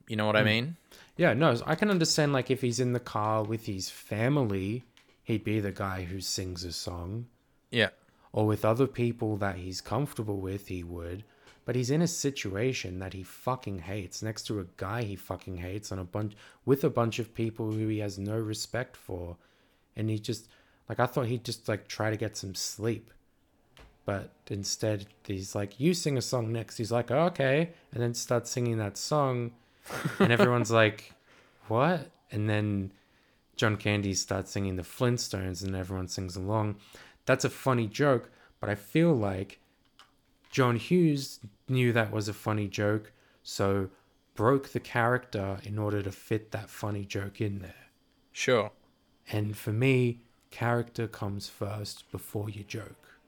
You 0.08 0.16
know 0.16 0.26
what 0.26 0.34
Hmm. 0.34 0.40
I 0.40 0.44
mean? 0.44 0.76
Yeah, 1.16 1.34
no, 1.34 1.56
I 1.64 1.76
can 1.76 1.90
understand 1.90 2.32
like 2.32 2.50
if 2.50 2.62
he's 2.62 2.80
in 2.80 2.92
the 2.92 2.98
car 2.98 3.44
with 3.44 3.66
his 3.66 3.88
family, 3.88 4.82
he'd 5.24 5.44
be 5.44 5.60
the 5.60 5.72
guy 5.72 6.04
who 6.04 6.20
sings 6.20 6.64
a 6.64 6.72
song. 6.72 7.26
Yeah. 7.70 7.88
or 8.32 8.46
with 8.46 8.64
other 8.64 8.86
people 8.86 9.36
that 9.38 9.56
he's 9.56 9.80
comfortable 9.80 10.38
with, 10.38 10.68
he 10.68 10.82
would. 10.82 11.24
But 11.64 11.76
he's 11.76 11.90
in 11.90 12.02
a 12.02 12.06
situation 12.06 12.98
that 12.98 13.12
he 13.12 13.22
fucking 13.22 13.78
hates 13.80 14.22
next 14.22 14.42
to 14.48 14.60
a 14.60 14.66
guy 14.76 15.02
he 15.04 15.16
fucking 15.16 15.58
hates 15.58 15.92
on 15.92 15.98
a 15.98 16.04
bunch 16.04 16.34
with 16.64 16.82
a 16.84 16.90
bunch 16.90 17.18
of 17.18 17.34
people 17.34 17.70
who 17.70 17.88
he 17.88 17.98
has 18.00 18.18
no 18.18 18.36
respect 18.36 18.96
for. 18.96 19.36
And 19.96 20.10
he 20.10 20.18
just 20.18 20.48
like 20.88 20.98
I 20.98 21.06
thought 21.06 21.26
he'd 21.26 21.44
just 21.44 21.68
like 21.68 21.86
try 21.88 22.10
to 22.10 22.16
get 22.16 22.36
some 22.36 22.54
sleep. 22.54 23.10
But 24.04 24.30
instead 24.48 25.06
he's 25.24 25.54
like, 25.54 25.78
You 25.78 25.94
sing 25.94 26.18
a 26.18 26.22
song 26.22 26.52
next. 26.52 26.76
He's 26.78 26.92
like, 26.92 27.10
oh, 27.10 27.26
okay 27.26 27.70
and 27.92 28.02
then 28.02 28.14
starts 28.14 28.50
singing 28.50 28.78
that 28.78 28.96
song 28.96 29.52
and 30.18 30.32
everyone's 30.32 30.70
like, 30.82 31.12
What? 31.68 32.10
And 32.30 32.48
then 32.48 32.92
John 33.62 33.76
Candy 33.76 34.12
starts 34.14 34.50
singing 34.50 34.74
the 34.74 34.82
Flintstones 34.82 35.62
and 35.62 35.76
everyone 35.76 36.08
sings 36.08 36.34
along. 36.34 36.74
That's 37.26 37.44
a 37.44 37.48
funny 37.48 37.86
joke, 37.86 38.28
but 38.58 38.68
I 38.68 38.74
feel 38.74 39.14
like 39.14 39.60
John 40.50 40.74
Hughes 40.74 41.38
knew 41.68 41.92
that 41.92 42.10
was 42.10 42.26
a 42.26 42.32
funny 42.32 42.66
joke, 42.66 43.12
so 43.44 43.88
broke 44.34 44.70
the 44.70 44.80
character 44.80 45.58
in 45.62 45.78
order 45.78 46.02
to 46.02 46.10
fit 46.10 46.50
that 46.50 46.70
funny 46.70 47.04
joke 47.04 47.40
in 47.40 47.60
there. 47.60 47.86
Sure. 48.32 48.72
And 49.30 49.56
for 49.56 49.72
me, 49.72 50.22
character 50.50 51.06
comes 51.06 51.48
first 51.48 52.10
before 52.10 52.50
your 52.50 52.64
joke. 52.64 53.20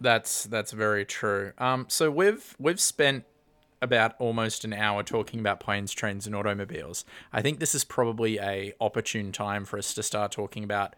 That's 0.00 0.42
that's 0.42 0.72
very 0.72 1.04
true. 1.04 1.52
Um, 1.56 1.86
so 1.88 2.10
we've 2.10 2.56
we've 2.58 2.80
spent 2.80 3.26
about 3.80 4.14
almost 4.18 4.64
an 4.64 4.72
hour 4.72 5.02
talking 5.02 5.40
about 5.40 5.60
planes, 5.60 5.92
trains, 5.92 6.26
and 6.26 6.34
automobiles. 6.34 7.04
I 7.32 7.42
think 7.42 7.60
this 7.60 7.74
is 7.74 7.84
probably 7.84 8.38
a 8.38 8.72
opportune 8.80 9.32
time 9.32 9.64
for 9.64 9.78
us 9.78 9.94
to 9.94 10.02
start 10.02 10.32
talking 10.32 10.64
about 10.64 10.96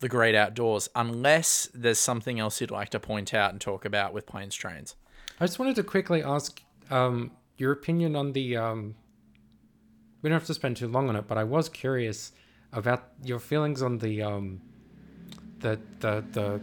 the 0.00 0.08
great 0.08 0.34
outdoors, 0.34 0.88
unless 0.94 1.68
there's 1.74 1.98
something 1.98 2.40
else 2.40 2.60
you'd 2.60 2.70
like 2.70 2.88
to 2.90 3.00
point 3.00 3.34
out 3.34 3.52
and 3.52 3.60
talk 3.60 3.84
about 3.84 4.14
with 4.14 4.26
planes, 4.26 4.54
trains. 4.54 4.96
I 5.38 5.46
just 5.46 5.58
wanted 5.58 5.76
to 5.76 5.82
quickly 5.82 6.22
ask 6.22 6.62
um, 6.90 7.32
your 7.56 7.72
opinion 7.72 8.16
on 8.16 8.32
the. 8.32 8.56
Um, 8.56 8.94
we 10.22 10.28
don't 10.28 10.38
have 10.38 10.46
to 10.46 10.54
spend 10.54 10.76
too 10.76 10.88
long 10.88 11.08
on 11.08 11.16
it, 11.16 11.26
but 11.26 11.38
I 11.38 11.44
was 11.44 11.68
curious 11.68 12.32
about 12.72 13.08
your 13.22 13.38
feelings 13.38 13.82
on 13.82 13.98
the 13.98 14.22
um, 14.22 14.60
the 15.60 15.78
the 16.00 16.24
the 16.32 16.60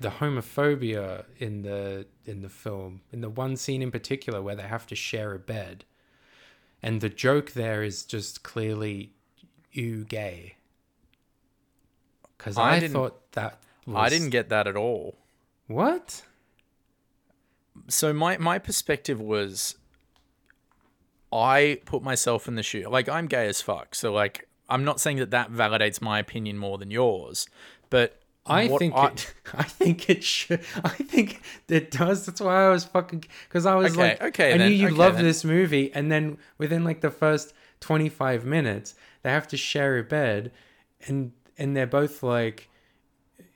the 0.00 0.08
homophobia 0.10 1.24
in 1.38 1.62
the 1.62 2.06
in 2.26 2.42
the 2.42 2.48
film 2.48 3.00
in 3.12 3.20
the 3.20 3.28
one 3.28 3.56
scene 3.56 3.82
in 3.82 3.90
particular 3.90 4.40
where 4.42 4.54
they 4.56 4.62
have 4.62 4.86
to 4.88 4.94
share 4.94 5.34
a 5.34 5.38
bed, 5.38 5.84
and 6.82 7.00
the 7.00 7.08
joke 7.08 7.52
there 7.52 7.82
is 7.82 8.04
just 8.04 8.42
clearly 8.42 9.12
you 9.72 10.04
gay. 10.04 10.54
Because 12.36 12.56
I 12.58 12.72
I, 12.76 12.80
didn't- 12.80 12.92
thought 12.94 13.32
that 13.32 13.58
was, 13.86 13.96
I 13.96 14.08
didn't 14.08 14.30
get 14.30 14.48
that 14.50 14.66
at 14.66 14.76
all. 14.76 15.16
what. 15.66 16.22
so 17.88 18.12
my 18.12 18.36
my 18.38 18.58
perspective 18.58 19.20
was 19.20 19.76
I 21.32 21.80
put 21.84 22.02
myself 22.02 22.46
in 22.48 22.54
the 22.54 22.62
shoe. 22.62 22.88
Like 22.88 23.08
I'm 23.08 23.26
gay 23.26 23.48
as 23.48 23.60
fuck, 23.60 23.94
so 23.94 24.12
like 24.12 24.48
I'm 24.68 24.84
not 24.84 25.00
saying 25.00 25.18
that 25.18 25.30
that 25.30 25.50
validates 25.50 26.00
my 26.00 26.18
opinion 26.18 26.58
more 26.58 26.78
than 26.78 26.90
yours, 26.90 27.46
but 27.90 28.20
I 28.46 28.66
what 28.68 28.78
think 28.78 28.94
I- 28.94 29.06
it. 29.08 29.34
I 29.54 29.62
think 29.62 30.10
it 30.10 30.22
should. 30.24 30.60
I 30.84 30.88
think 30.90 31.40
it 31.68 31.90
does. 31.90 32.26
That's 32.26 32.40
why 32.40 32.66
I 32.66 32.68
was 32.70 32.84
fucking. 32.84 33.24
Because 33.48 33.64
I 33.66 33.74
was 33.74 33.92
Okay, 33.92 34.02
like, 34.02 34.22
okay 34.22 34.52
I 34.54 34.58
then, 34.58 34.68
knew 34.68 34.74
you 34.76 34.86
okay 34.88 34.96
love 34.96 35.16
this 35.18 35.44
movie, 35.44 35.90
and 35.94 36.10
then 36.12 36.38
within 36.58 36.84
like 36.84 37.00
the 37.00 37.10
first 37.10 37.54
twenty 37.80 38.08
five 38.08 38.44
minutes, 38.44 38.94
they 39.22 39.30
have 39.30 39.48
to 39.48 39.56
share 39.56 39.98
a 39.98 40.02
bed, 40.02 40.52
and 41.06 41.32
and 41.56 41.76
they're 41.76 41.86
both 41.86 42.22
like, 42.22 42.68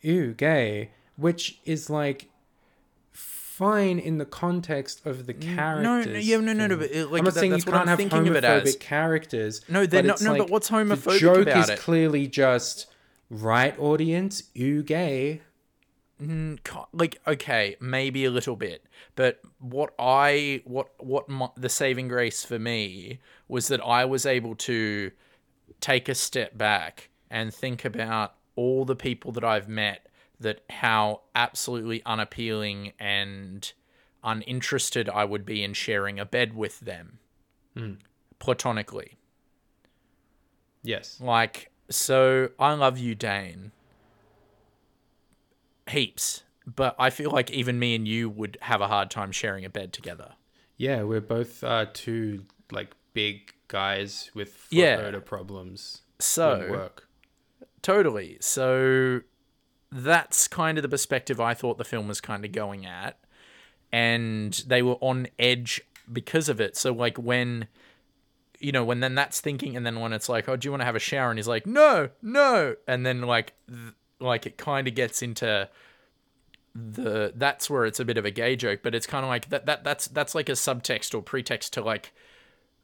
ew, 0.00 0.32
gay, 0.32 0.90
which 1.16 1.58
is 1.64 1.90
like 1.90 2.28
fine 3.12 3.98
in 3.98 4.18
the 4.18 4.24
context 4.24 5.04
of 5.04 5.26
the 5.26 5.34
characters. 5.34 6.06
no, 6.06 6.18
yeah, 6.20 6.36
no, 6.38 6.52
no, 6.52 6.66
no, 6.68 6.76
but 6.76 6.90
it- 6.92 7.10
like, 7.10 7.18
I'm 7.20 7.24
not 7.24 7.34
that- 7.34 7.40
saying 7.40 7.56
you 7.56 7.62
can't 7.62 7.76
I'm 7.76 7.88
have 7.88 8.00
it 8.00 8.08
homophobic 8.10 8.80
characters. 8.80 9.62
No, 9.68 9.84
they're 9.84 10.02
not- 10.02 10.20
no, 10.22 10.30
but 10.32 10.40
like 10.42 10.50
what's 10.50 10.68
the 10.68 11.16
joke 11.18 11.42
about 11.48 11.64
is 11.64 11.68
it? 11.70 11.78
clearly 11.80 12.26
just 12.28 12.86
right 13.30 13.78
audience, 13.78 14.44
you 14.54 14.82
gay. 14.82 15.42
Mm, 16.20 16.64
co- 16.64 16.88
like 16.92 17.20
okay 17.28 17.76
maybe 17.78 18.24
a 18.24 18.30
little 18.32 18.56
bit 18.56 18.84
but 19.14 19.40
what 19.60 19.94
i 20.00 20.60
what 20.64 20.88
what 20.98 21.28
my, 21.28 21.48
the 21.56 21.68
saving 21.68 22.08
grace 22.08 22.44
for 22.44 22.58
me 22.58 23.20
was 23.46 23.68
that 23.68 23.80
i 23.82 24.04
was 24.04 24.26
able 24.26 24.56
to 24.56 25.12
take 25.80 26.08
a 26.08 26.16
step 26.16 26.58
back 26.58 27.10
and 27.30 27.54
think 27.54 27.84
about 27.84 28.34
all 28.56 28.84
the 28.84 28.96
people 28.96 29.30
that 29.30 29.44
i've 29.44 29.68
met 29.68 30.08
that 30.40 30.62
how 30.70 31.20
absolutely 31.36 32.02
unappealing 32.04 32.92
and 32.98 33.74
uninterested 34.24 35.08
i 35.08 35.24
would 35.24 35.46
be 35.46 35.62
in 35.62 35.72
sharing 35.72 36.18
a 36.18 36.24
bed 36.26 36.52
with 36.52 36.80
them 36.80 37.20
hmm. 37.76 37.92
platonically 38.40 39.18
Yes. 40.82 41.20
like, 41.20 41.70
so 41.90 42.50
I 42.58 42.72
love 42.74 42.98
you, 42.98 43.14
Dane. 43.14 43.72
Heaps. 45.88 46.42
But 46.66 46.94
I 46.98 47.08
feel 47.10 47.30
like 47.30 47.50
even 47.50 47.78
me 47.78 47.94
and 47.94 48.06
you 48.06 48.28
would 48.28 48.58
have 48.62 48.80
a 48.82 48.88
hard 48.88 49.10
time 49.10 49.32
sharing 49.32 49.64
a 49.64 49.70
bed 49.70 49.92
together. 49.92 50.32
Yeah, 50.76 51.02
we're 51.02 51.20
both 51.22 51.64
uh, 51.64 51.86
two 51.92 52.44
like 52.70 52.94
big 53.14 53.54
guys 53.68 54.30
with 54.34 54.52
foot 54.52 54.76
Yeah. 54.78 54.96
odor 55.02 55.20
problems. 55.22 56.02
So, 56.18 56.68
work. 56.70 57.08
totally. 57.80 58.36
So, 58.40 59.22
that's 59.90 60.46
kind 60.46 60.76
of 60.76 60.82
the 60.82 60.88
perspective 60.88 61.40
I 61.40 61.54
thought 61.54 61.78
the 61.78 61.84
film 61.84 62.06
was 62.06 62.20
kind 62.20 62.44
of 62.44 62.52
going 62.52 62.84
at. 62.84 63.18
And 63.90 64.52
they 64.66 64.82
were 64.82 64.96
on 65.00 65.28
edge 65.38 65.80
because 66.12 66.48
of 66.50 66.60
it. 66.60 66.76
So, 66.76 66.92
like, 66.92 67.16
when. 67.16 67.66
You 68.60 68.72
know, 68.72 68.84
when 68.84 69.00
then 69.00 69.14
that's 69.14 69.40
thinking, 69.40 69.76
and 69.76 69.86
then 69.86 70.00
when 70.00 70.12
it's 70.12 70.28
like, 70.28 70.48
"Oh, 70.48 70.56
do 70.56 70.66
you 70.66 70.72
want 70.72 70.80
to 70.80 70.84
have 70.86 70.96
a 70.96 71.00
shower?" 71.00 71.30
and 71.30 71.38
he's 71.38 71.46
like, 71.48 71.66
"No, 71.66 72.08
no," 72.22 72.74
and 72.86 73.06
then 73.06 73.22
like, 73.22 73.52
th- 73.68 73.94
like 74.20 74.46
it 74.46 74.56
kind 74.58 74.88
of 74.88 74.94
gets 74.94 75.22
into 75.22 75.68
the 76.74 77.32
that's 77.34 77.68
where 77.68 77.84
it's 77.86 77.98
a 78.00 78.04
bit 78.04 78.18
of 78.18 78.24
a 78.24 78.30
gay 78.30 78.54
joke, 78.56 78.80
but 78.82 78.94
it's 78.94 79.06
kind 79.06 79.24
of 79.24 79.28
like 79.28 79.48
that 79.50 79.66
that 79.66 79.84
that's 79.84 80.06
that's 80.08 80.34
like 80.34 80.48
a 80.48 80.52
subtext 80.52 81.14
or 81.14 81.22
pretext 81.22 81.72
to 81.74 81.82
like 81.82 82.12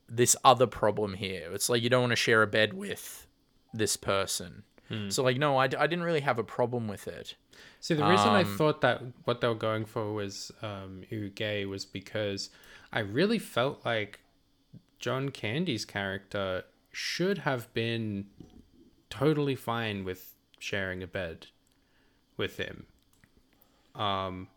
this 0.09 0.37
other 0.45 0.67
problem 0.67 1.15
here. 1.15 1.51
It's 1.53 1.69
like 1.69 1.83
you 1.83 1.91
don't 1.91 2.03
want 2.03 2.13
to 2.13 2.17
share 2.17 2.43
a 2.43 2.47
bed 2.47 2.75
with 2.75 3.27
this 3.73 3.97
person. 3.97 4.63
So 5.09 5.25
like 5.25 5.39
no, 5.39 5.57
I, 5.57 5.67
d- 5.67 5.77
I 5.77 5.89
didn't 5.89 6.05
really 6.05 6.21
have 6.21 6.39
a 6.39 6.45
problem 6.45 6.87
with 6.87 7.09
it. 7.09 7.35
See, 7.81 7.95
the 7.95 8.05
reason 8.07 8.29
I 8.29 8.43
Um, 8.43 8.57
thought 8.57 8.81
that 8.83 9.03
what 9.25 9.41
they 9.41 9.49
were 9.49 9.55
going 9.57 9.87
for 9.87 10.13
was 10.13 10.53
um, 10.63 11.03
gay 11.35 11.65
was 11.65 11.85
because 11.85 12.51
I 12.93 13.01
really 13.01 13.41
felt 13.41 13.85
like 13.85 14.21
John 15.05 15.29
Candy's 15.29 15.85
character 15.85 16.65
should 16.91 17.37
have 17.37 17.71
been 17.75 18.25
totally 19.11 19.55
fine 19.55 20.03
with 20.03 20.33
sharing 20.59 21.03
a 21.03 21.07
bed 21.07 21.49
with 22.39 22.57
him. 22.57 22.87
Um, 23.95 24.49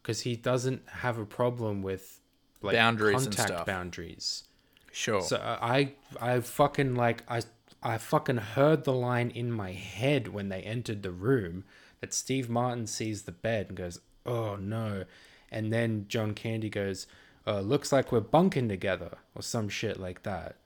because 0.00 0.20
he 0.20 0.36
doesn't 0.36 0.88
have 0.88 1.18
a 1.18 1.26
problem 1.26 1.82
with 1.82 2.20
like 2.62 2.76
Boundaries 2.76 3.26
and 3.26 3.36
contact 3.36 3.48
stuff. 3.48 3.66
boundaries. 3.66 4.44
Sure. 4.92 5.20
So 5.20 5.38
uh, 5.38 5.58
I 5.60 5.94
I 6.20 6.38
fucking 6.38 6.94
like 6.94 7.24
I 7.28 7.42
I 7.82 7.98
fucking 7.98 8.36
heard 8.36 8.84
the 8.84 8.92
line 8.92 9.30
in 9.30 9.50
my 9.50 9.72
head 9.72 10.28
when 10.28 10.48
they 10.48 10.62
entered 10.62 11.02
the 11.02 11.10
room 11.10 11.64
that 12.00 12.14
Steve 12.14 12.48
Martin 12.48 12.86
sees 12.86 13.22
the 13.22 13.32
bed 13.32 13.66
and 13.70 13.76
goes, 13.76 13.98
"Oh 14.24 14.54
no." 14.54 15.06
And 15.50 15.72
then 15.72 16.06
John 16.08 16.34
Candy 16.34 16.70
goes, 16.70 17.08
uh, 17.46 17.60
looks 17.60 17.92
like 17.92 18.12
we're 18.12 18.20
bunking 18.20 18.68
together 18.68 19.18
or 19.34 19.42
some 19.42 19.68
shit 19.68 19.98
like 19.98 20.22
that. 20.22 20.56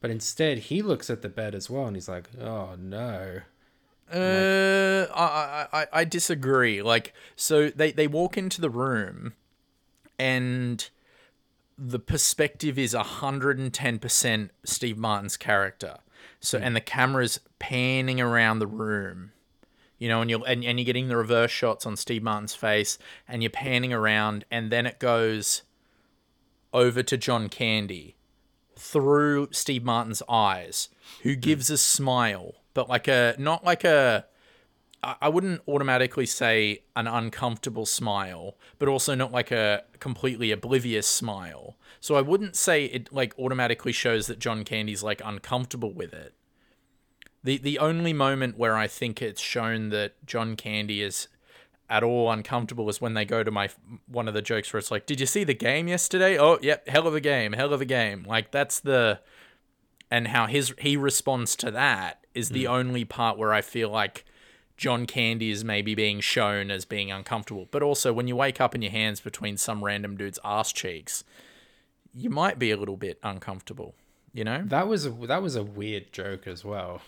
But 0.00 0.10
instead, 0.10 0.58
he 0.58 0.82
looks 0.82 1.10
at 1.10 1.22
the 1.22 1.28
bed 1.28 1.54
as 1.54 1.70
well 1.70 1.86
and 1.86 1.96
he's 1.96 2.08
like, 2.08 2.28
"Oh 2.40 2.74
no." 2.78 3.40
Uh, 4.12 5.06
I, 5.14 5.24
I, 5.72 5.80
I- 5.82 5.86
I 5.92 6.04
disagree. 6.04 6.82
Like, 6.82 7.14
so 7.36 7.70
they, 7.70 7.92
they 7.92 8.06
walk 8.06 8.36
into 8.36 8.60
the 8.60 8.68
room, 8.68 9.32
and 10.18 10.88
the 11.78 11.98
perspective 11.98 12.78
is 12.78 12.92
110% 12.94 14.50
Steve 14.64 14.98
Martin's 14.98 15.36
character. 15.36 15.98
So, 16.40 16.58
and 16.58 16.76
the 16.76 16.80
camera's 16.80 17.40
panning 17.58 18.20
around 18.20 18.58
the 18.58 18.66
room, 18.66 19.32
you 19.98 20.08
know, 20.08 20.20
and 20.20 20.28
you're, 20.30 20.42
and, 20.46 20.64
and 20.64 20.78
you're 20.78 20.84
getting 20.84 21.08
the 21.08 21.16
reverse 21.16 21.50
shots 21.50 21.86
on 21.86 21.96
Steve 21.96 22.22
Martin's 22.22 22.54
face, 22.54 22.98
and 23.28 23.42
you're 23.42 23.50
panning 23.50 23.92
around, 23.92 24.44
and 24.50 24.70
then 24.70 24.84
it 24.84 24.98
goes 24.98 25.62
over 26.72 27.02
to 27.02 27.16
John 27.16 27.48
Candy 27.48 28.16
through 28.76 29.48
Steve 29.52 29.84
Martin's 29.84 30.22
eyes, 30.28 30.88
who 31.22 31.34
hmm. 31.34 31.40
gives 31.40 31.70
a 31.70 31.78
smile, 31.78 32.54
but 32.74 32.88
like 32.88 33.08
a 33.08 33.34
not 33.38 33.64
like 33.64 33.84
a 33.84 34.26
I 35.04 35.28
wouldn't 35.28 35.62
automatically 35.66 36.26
say 36.26 36.84
an 36.94 37.08
uncomfortable 37.08 37.86
smile, 37.86 38.56
but 38.78 38.88
also 38.88 39.16
not 39.16 39.32
like 39.32 39.50
a 39.50 39.82
completely 39.98 40.52
oblivious 40.52 41.08
smile. 41.08 41.76
So 41.98 42.14
I 42.14 42.20
wouldn't 42.20 42.54
say 42.54 42.84
it 42.84 43.12
like 43.12 43.36
automatically 43.36 43.90
shows 43.90 44.28
that 44.28 44.38
John 44.38 44.62
Candy's 44.62 45.02
like 45.02 45.20
uncomfortable 45.24 45.92
with 45.92 46.12
it. 46.14 46.34
The 47.42 47.58
the 47.58 47.80
only 47.80 48.12
moment 48.12 48.56
where 48.56 48.76
I 48.76 48.86
think 48.86 49.20
it's 49.20 49.40
shown 49.40 49.88
that 49.88 50.24
John 50.24 50.54
Candy 50.54 51.02
is 51.02 51.26
at 51.92 52.02
all 52.02 52.30
uncomfortable 52.30 52.88
is 52.88 53.02
when 53.02 53.12
they 53.12 53.26
go 53.26 53.44
to 53.44 53.50
my 53.50 53.68
one 54.06 54.26
of 54.26 54.32
the 54.34 54.40
jokes 54.40 54.72
where 54.72 54.78
it's 54.78 54.90
like, 54.90 55.04
"Did 55.04 55.20
you 55.20 55.26
see 55.26 55.44
the 55.44 55.54
game 55.54 55.88
yesterday?" 55.88 56.38
Oh, 56.38 56.58
yep, 56.62 56.88
hell 56.88 57.06
of 57.06 57.14
a 57.14 57.20
game, 57.20 57.52
hell 57.52 57.72
of 57.74 57.82
a 57.82 57.84
game. 57.84 58.24
Like 58.26 58.50
that's 58.50 58.80
the 58.80 59.20
and 60.10 60.28
how 60.28 60.46
his 60.46 60.74
he 60.78 60.96
responds 60.96 61.54
to 61.56 61.70
that 61.70 62.24
is 62.34 62.48
the 62.48 62.64
hmm. 62.64 62.72
only 62.72 63.04
part 63.04 63.36
where 63.36 63.52
I 63.52 63.60
feel 63.60 63.90
like 63.90 64.24
John 64.78 65.04
Candy 65.04 65.50
is 65.50 65.64
maybe 65.64 65.94
being 65.94 66.20
shown 66.20 66.70
as 66.70 66.86
being 66.86 67.12
uncomfortable. 67.12 67.68
But 67.70 67.82
also 67.82 68.12
when 68.12 68.26
you 68.26 68.36
wake 68.36 68.58
up 68.58 68.74
in 68.74 68.80
your 68.80 68.90
hands 68.90 69.20
between 69.20 69.58
some 69.58 69.84
random 69.84 70.16
dude's 70.16 70.38
ass 70.42 70.72
cheeks, 70.72 71.24
you 72.14 72.30
might 72.30 72.58
be 72.58 72.70
a 72.70 72.76
little 72.78 72.96
bit 72.96 73.18
uncomfortable, 73.22 73.94
you 74.32 74.44
know? 74.44 74.62
That 74.64 74.88
was 74.88 75.04
a 75.04 75.10
that 75.10 75.42
was 75.42 75.56
a 75.56 75.62
weird 75.62 76.10
joke 76.10 76.46
as 76.46 76.64
well. 76.64 77.02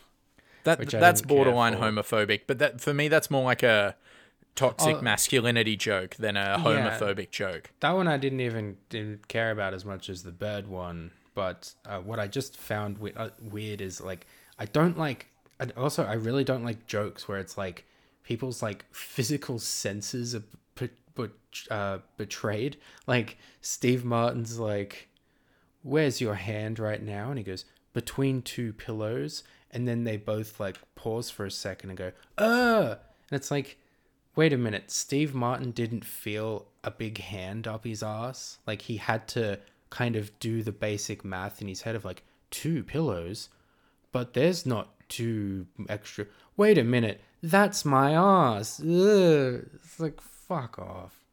That 0.64 0.88
that's 0.90 1.22
borderline 1.22 1.76
homophobic, 1.76 2.42
but 2.46 2.58
that 2.58 2.82
for 2.82 2.92
me 2.92 3.08
that's 3.08 3.30
more 3.30 3.44
like 3.44 3.62
a 3.62 3.96
toxic 4.54 4.96
Oh. 4.96 5.00
masculinity 5.02 5.76
joke 5.76 6.14
than 6.16 6.36
a 6.36 6.58
homophobic 6.58 7.30
joke. 7.30 7.70
That 7.80 7.92
one 7.92 8.06
I 8.08 8.16
didn't 8.16 8.40
even 8.40 8.76
didn't 8.88 9.28
care 9.28 9.50
about 9.50 9.74
as 9.74 9.84
much 9.84 10.08
as 10.08 10.22
the 10.22 10.32
bird 10.32 10.66
one. 10.68 11.10
But 11.34 11.74
uh, 11.84 11.98
what 11.98 12.20
I 12.20 12.28
just 12.28 12.56
found 12.56 12.98
we- 12.98 13.12
uh, 13.14 13.30
weird 13.40 13.80
is 13.80 14.00
like 14.00 14.26
I 14.58 14.66
don't 14.66 14.96
like. 14.96 15.26
And 15.60 15.72
also, 15.76 16.04
I 16.04 16.14
really 16.14 16.44
don't 16.44 16.64
like 16.64 16.86
jokes 16.86 17.26
where 17.28 17.38
it's 17.38 17.56
like 17.58 17.84
people's 18.22 18.62
like 18.62 18.84
physical 18.92 19.58
senses 19.58 20.34
are 20.34 20.42
be- 20.76 20.90
be- 21.16 21.28
uh, 21.70 21.98
betrayed. 22.16 22.76
Like 23.06 23.36
Steve 23.60 24.04
Martin's 24.04 24.58
like, 24.58 25.08
"Where's 25.82 26.20
your 26.20 26.34
hand 26.34 26.78
right 26.78 27.02
now?" 27.02 27.30
And 27.30 27.38
he 27.38 27.44
goes, 27.44 27.64
"Between 27.92 28.42
two 28.42 28.72
pillows." 28.72 29.42
And 29.70 29.88
then 29.88 30.04
they 30.04 30.16
both 30.16 30.60
like 30.60 30.76
pause 30.94 31.30
for 31.30 31.44
a 31.44 31.50
second 31.50 31.90
and 31.90 31.98
go, 31.98 32.12
"Uh," 32.38 32.96
and 33.30 33.36
it's 33.36 33.50
like, 33.50 33.76
wait 34.36 34.52
a 34.52 34.58
minute, 34.58 34.90
Steve 34.90 35.34
Martin 35.34 35.70
didn't 35.70 36.04
feel 36.04 36.66
a 36.82 36.90
big 36.90 37.18
hand 37.18 37.66
up 37.66 37.84
his 37.84 38.02
ass. 38.02 38.58
Like 38.66 38.82
he 38.82 38.96
had 38.96 39.28
to 39.28 39.60
kind 39.90 40.16
of 40.16 40.36
do 40.38 40.62
the 40.62 40.72
basic 40.72 41.24
math 41.24 41.62
in 41.62 41.68
his 41.68 41.82
head 41.82 41.94
of 41.94 42.04
like 42.04 42.24
two 42.50 42.82
pillows, 42.82 43.48
but 44.12 44.34
there's 44.34 44.66
not 44.66 44.90
two 45.08 45.66
extra. 45.88 46.26
Wait 46.56 46.78
a 46.78 46.84
minute, 46.84 47.20
that's 47.42 47.84
my 47.84 48.12
ass. 48.12 48.80
Ugh. 48.80 49.66
It's 49.74 50.00
like 50.00 50.20
fuck 50.20 50.78
off. 50.78 51.24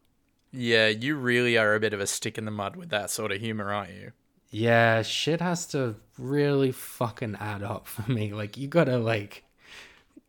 Yeah, 0.52 0.88
you 0.88 1.16
really 1.16 1.58
are 1.58 1.76
a 1.76 1.80
bit 1.80 1.94
of 1.94 2.02
a 2.02 2.08
stick 2.08 2.38
in 2.38 2.46
the 2.46 2.52
mud 2.52 2.76
with 2.76 2.90
that 2.90 3.10
sort 3.10 3.32
of 3.32 3.40
humor, 3.40 3.72
aren't 3.72 3.94
you? 3.94 4.12
Yeah, 4.50 5.02
shit 5.02 5.40
has 5.40 5.66
to 5.68 5.96
really 6.18 6.74
fucking 6.74 7.38
add 7.40 7.64
up 7.64 7.88
for 7.88 8.10
me. 8.12 8.34
Like 8.34 8.58
you 8.58 8.68
gotta 8.68 8.98
like. 8.98 9.44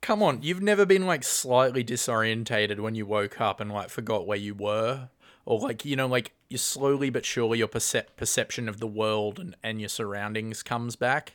Come 0.03 0.23
on, 0.23 0.43
you've 0.43 0.61
never 0.61 0.85
been 0.85 1.07
like 1.07 1.25
slightly 1.25 1.83
disorientated 1.83 2.81
when 2.81 2.95
you 2.95 3.07
woke 3.07 3.41
up 3.41 3.61
and 3.61 3.73
like 3.73 3.89
forgot 3.89 4.27
where 4.27 4.37
you 4.37 4.55
were? 4.55 5.09
Or 5.47 5.59
like 5.59 5.85
you 5.85 5.97
know 5.97 6.07
like 6.07 6.33
you 6.51 6.59
slowly 6.59 7.09
but 7.09 7.25
surely 7.25 7.59
your 7.59 7.69
percep- 7.69 8.17
perception 8.17 8.69
of 8.69 8.81
the 8.81 8.87
world 8.87 9.39
and, 9.39 9.57
and 9.63 9.81
your 9.81 9.89
surroundings 9.89 10.63
comes 10.63 10.97
back? 10.97 11.35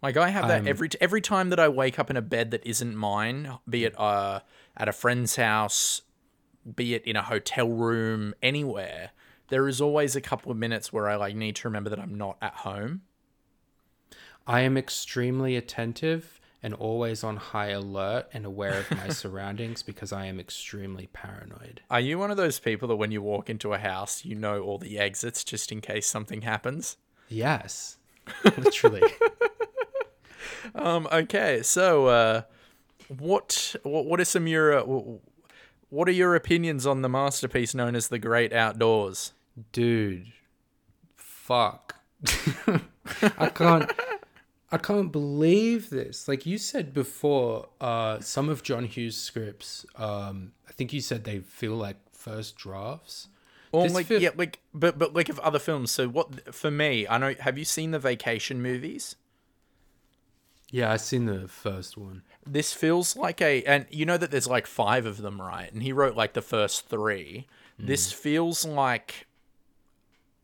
Like 0.00 0.16
i 0.16 0.28
have 0.28 0.46
that 0.46 0.58
I'm- 0.58 0.68
every 0.68 0.88
t- 0.90 0.98
every 1.00 1.20
time 1.20 1.50
that 1.50 1.58
i 1.58 1.68
wake 1.68 1.98
up 1.98 2.08
in 2.08 2.16
a 2.16 2.22
bed 2.22 2.52
that 2.52 2.64
isn't 2.64 2.94
mine 2.94 3.58
be 3.68 3.84
it 3.84 3.98
uh 3.98 4.40
at 4.76 4.88
a 4.88 4.92
friend's 4.92 5.34
house 5.34 6.02
be 6.76 6.94
it 6.94 7.02
in 7.04 7.16
a 7.16 7.22
hotel 7.22 7.68
room 7.68 8.32
anywhere 8.40 9.10
there 9.48 9.66
is 9.66 9.80
always 9.80 10.14
a 10.14 10.20
couple 10.20 10.52
of 10.52 10.56
minutes 10.58 10.92
where 10.92 11.08
i 11.08 11.16
like 11.16 11.34
need 11.34 11.56
to 11.56 11.66
remember 11.66 11.90
that 11.90 11.98
i'm 11.98 12.16
not 12.16 12.36
at 12.40 12.54
home. 12.54 13.02
I 14.46 14.60
am 14.60 14.76
extremely 14.76 15.56
attentive 15.56 16.37
and 16.62 16.74
always 16.74 17.22
on 17.22 17.36
high 17.36 17.68
alert 17.68 18.26
and 18.32 18.44
aware 18.44 18.78
of 18.80 18.90
my 18.90 19.08
surroundings 19.22 19.82
because 19.82 20.12
I 20.12 20.26
am 20.26 20.40
extremely 20.40 21.08
paranoid. 21.12 21.80
are 21.90 22.00
you 22.00 22.18
one 22.18 22.30
of 22.30 22.36
those 22.36 22.58
people 22.58 22.88
that 22.88 22.96
when 22.96 23.10
you 23.12 23.22
walk 23.22 23.48
into 23.50 23.72
a 23.74 23.78
house 23.78 24.24
you 24.24 24.34
know 24.34 24.60
all 24.62 24.78
the 24.78 24.98
exits 24.98 25.44
just 25.44 25.70
in 25.72 25.80
case 25.80 26.06
something 26.08 26.42
happens 26.42 26.96
Yes. 27.30 27.98
Literally. 28.44 29.02
Um. 30.74 31.06
Okay. 31.12 31.62
So, 31.62 32.06
uh, 32.06 32.42
what 33.08 33.74
what 33.82 34.06
what 34.06 34.20
are 34.20 34.24
some 34.24 34.44
of 34.44 34.48
your 34.48 34.78
uh, 34.78 34.82
what 35.90 36.08
are 36.08 36.12
your 36.12 36.34
opinions 36.34 36.86
on 36.86 37.02
the 37.02 37.08
masterpiece 37.08 37.74
known 37.74 37.94
as 37.94 38.08
The 38.08 38.18
Great 38.18 38.52
Outdoors? 38.52 39.32
Dude. 39.72 40.32
Fuck. 41.16 41.96
I 43.38 43.48
can't 43.48 43.90
I 44.70 44.76
can't 44.76 45.10
believe 45.10 45.88
this. 45.90 46.28
Like 46.28 46.44
you 46.44 46.58
said 46.58 46.92
before, 46.92 47.68
uh 47.80 48.20
some 48.20 48.48
of 48.48 48.62
John 48.62 48.84
Hughes' 48.84 49.16
scripts, 49.16 49.86
um, 49.96 50.52
I 50.68 50.72
think 50.72 50.92
you 50.92 51.00
said 51.00 51.24
they 51.24 51.38
feel 51.40 51.74
like 51.74 51.96
first 52.12 52.56
drafts. 52.56 53.28
Or 53.72 53.84
This 53.84 53.94
like 53.94 54.06
feel- 54.06 54.20
yeah, 54.22 54.30
like 54.36 54.60
but 54.74 54.98
but 54.98 55.14
like 55.14 55.28
of 55.28 55.38
other 55.40 55.58
films. 55.58 55.90
So 55.90 56.08
what 56.08 56.54
for 56.54 56.70
me? 56.70 57.06
I 57.08 57.18
know. 57.18 57.34
Have 57.40 57.56
you 57.58 57.64
seen 57.64 57.90
the 57.92 57.98
Vacation 57.98 58.60
movies? 58.62 59.16
Yeah, 60.70 60.92
I 60.92 60.96
seen 60.98 61.24
the 61.24 61.48
first 61.48 61.96
one. 61.96 62.22
This 62.46 62.74
feels 62.74 63.16
like 63.16 63.40
a 63.40 63.62
and 63.64 63.86
you 63.90 64.04
know 64.04 64.18
that 64.18 64.30
there's 64.30 64.46
like 64.48 64.66
five 64.66 65.06
of 65.06 65.18
them, 65.18 65.40
right? 65.40 65.72
And 65.72 65.82
he 65.82 65.92
wrote 65.92 66.14
like 66.16 66.34
the 66.34 66.42
first 66.42 66.88
three. 66.88 67.46
This 67.80 68.10
feels 68.12 68.64
like 68.64 69.28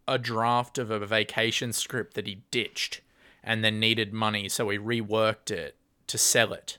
a 0.06 0.18
draft 0.18 0.78
of 0.78 0.90
a 0.92 1.04
vacation 1.04 1.72
script 1.72 2.14
that 2.14 2.28
he 2.28 2.42
ditched 2.52 3.00
and 3.44 3.64
then 3.64 3.78
needed 3.78 4.12
money, 4.12 4.48
so 4.48 4.68
he 4.70 4.78
reworked 4.78 5.50
it 5.50 5.76
to 6.06 6.18
sell 6.18 6.52
it. 6.52 6.78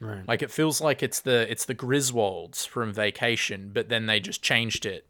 Right. 0.00 0.26
Like 0.26 0.42
it 0.42 0.50
feels 0.50 0.80
like 0.80 1.02
it's 1.02 1.20
the 1.20 1.50
it's 1.50 1.64
the 1.64 1.74
Griswolds 1.74 2.66
from 2.66 2.92
Vacation, 2.92 3.70
but 3.72 3.88
then 3.88 4.06
they 4.06 4.20
just 4.20 4.42
changed 4.42 4.84
it 4.84 5.06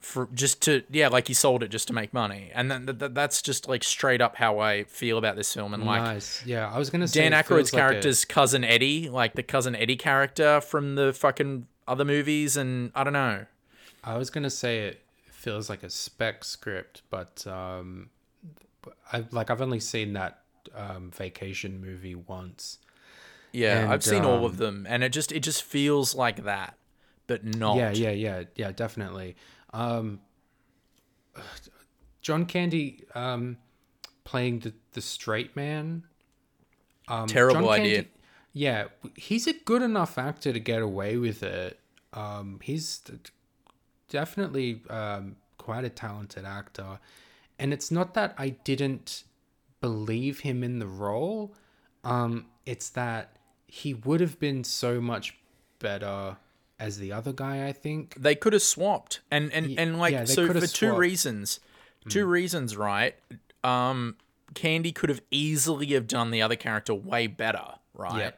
for 0.00 0.28
just 0.32 0.62
to 0.62 0.82
yeah, 0.90 1.08
like 1.08 1.28
he 1.28 1.34
sold 1.34 1.62
it 1.62 1.68
just 1.68 1.88
to 1.88 1.92
make 1.92 2.12
money, 2.12 2.50
and 2.54 2.70
then 2.70 2.86
th- 2.86 2.98
th- 2.98 3.12
that's 3.12 3.42
just 3.42 3.68
like 3.68 3.84
straight 3.84 4.20
up 4.20 4.36
how 4.36 4.58
I 4.58 4.84
feel 4.84 5.18
about 5.18 5.36
this 5.36 5.52
film. 5.52 5.74
And 5.74 5.84
like 5.84 6.02
nice. 6.02 6.44
Yeah, 6.46 6.70
I 6.70 6.78
was 6.78 6.90
gonna 6.90 7.08
say 7.08 7.28
Dan 7.28 7.32
Aykroyd's 7.32 7.72
like 7.72 7.82
a- 7.82 7.86
character's 7.88 8.24
cousin 8.24 8.64
Eddie, 8.64 9.08
like 9.08 9.34
the 9.34 9.42
cousin 9.42 9.74
Eddie 9.76 9.96
character 9.96 10.60
from 10.60 10.94
the 10.94 11.12
fucking 11.12 11.66
other 11.86 12.04
movies, 12.04 12.56
and 12.56 12.90
I 12.94 13.04
don't 13.04 13.12
know. 13.12 13.46
I 14.04 14.16
was 14.16 14.30
gonna 14.30 14.50
say 14.50 14.88
it 14.88 15.02
feels 15.30 15.68
like 15.68 15.82
a 15.82 15.90
spec 15.90 16.44
script, 16.44 17.02
but 17.10 17.46
um, 17.46 18.10
I 19.12 19.24
like 19.30 19.50
I've 19.50 19.62
only 19.62 19.80
seen 19.80 20.12
that 20.14 20.42
um, 20.74 21.10
vacation 21.10 21.80
movie 21.80 22.14
once. 22.14 22.78
Yeah, 23.52 23.80
And, 23.80 23.92
I've 23.92 24.04
seen 24.04 24.24
all 24.24 24.38
um, 24.38 24.44
of 24.44 24.58
them, 24.58 24.86
and 24.88 25.02
it 25.02 25.10
just 25.10 25.32
it 25.32 25.40
just 25.40 25.62
feels 25.62 26.14
like 26.14 26.44
that, 26.44 26.76
but 27.26 27.44
not. 27.44 27.76
Yeah, 27.76 27.90
yeah, 27.90 28.10
yeah, 28.10 28.42
yeah, 28.56 28.72
definitely. 28.72 29.36
Um, 29.72 30.20
John 32.20 32.44
Candy 32.46 33.04
um, 33.14 33.56
playing 34.24 34.60
the 34.60 34.74
the 34.92 35.00
straight 35.00 35.56
man. 35.56 36.04
Um, 37.08 37.26
Terrible 37.26 37.62
John 37.62 37.70
idea. 37.70 37.94
Candy- 37.94 38.10
yeah, 38.52 38.86
he's 39.14 39.46
a 39.46 39.52
good 39.52 39.82
enough 39.82 40.18
actor 40.18 40.52
to 40.52 40.60
get 40.60 40.82
away 40.82 41.16
with 41.16 41.42
it. 41.42 41.78
Um, 42.12 42.58
he's 42.62 43.02
definitely 44.08 44.82
um, 44.90 45.36
quite 45.58 45.84
a 45.84 45.90
talented 45.90 46.44
actor, 46.44 46.98
and 47.58 47.72
it's 47.72 47.90
not 47.90 48.14
that 48.14 48.34
I 48.38 48.50
didn't 48.50 49.24
believe 49.80 50.40
him 50.40 50.62
in 50.62 50.78
the 50.78 50.86
role. 50.86 51.54
Um, 52.04 52.46
it's 52.66 52.88
that 52.90 53.36
he 53.66 53.94
would 53.94 54.20
have 54.20 54.38
been 54.38 54.64
so 54.64 55.00
much 55.00 55.36
better 55.78 56.36
as 56.78 56.98
the 56.98 57.12
other 57.12 57.32
guy. 57.32 57.66
I 57.66 57.72
think. 57.72 58.14
they 58.18 58.34
could 58.34 58.52
have 58.52 58.62
swapped 58.62 59.20
and 59.30 59.52
and 59.52 59.78
and 59.78 59.98
like 59.98 60.12
yeah, 60.12 60.24
so 60.24 60.46
for 60.46 60.54
have 60.54 60.72
two 60.72 60.94
reasons 60.94 61.60
two 62.08 62.24
reasons 62.24 62.74
right 62.76 63.14
um 63.64 64.16
candy 64.54 64.92
could 64.92 65.10
have 65.10 65.20
easily 65.30 65.88
have 65.88 66.06
done 66.06 66.30
the 66.30 66.40
other 66.40 66.56
character 66.56 66.94
way 66.94 67.26
better 67.26 67.74
right 67.92 68.18
Yeah. 68.18 68.30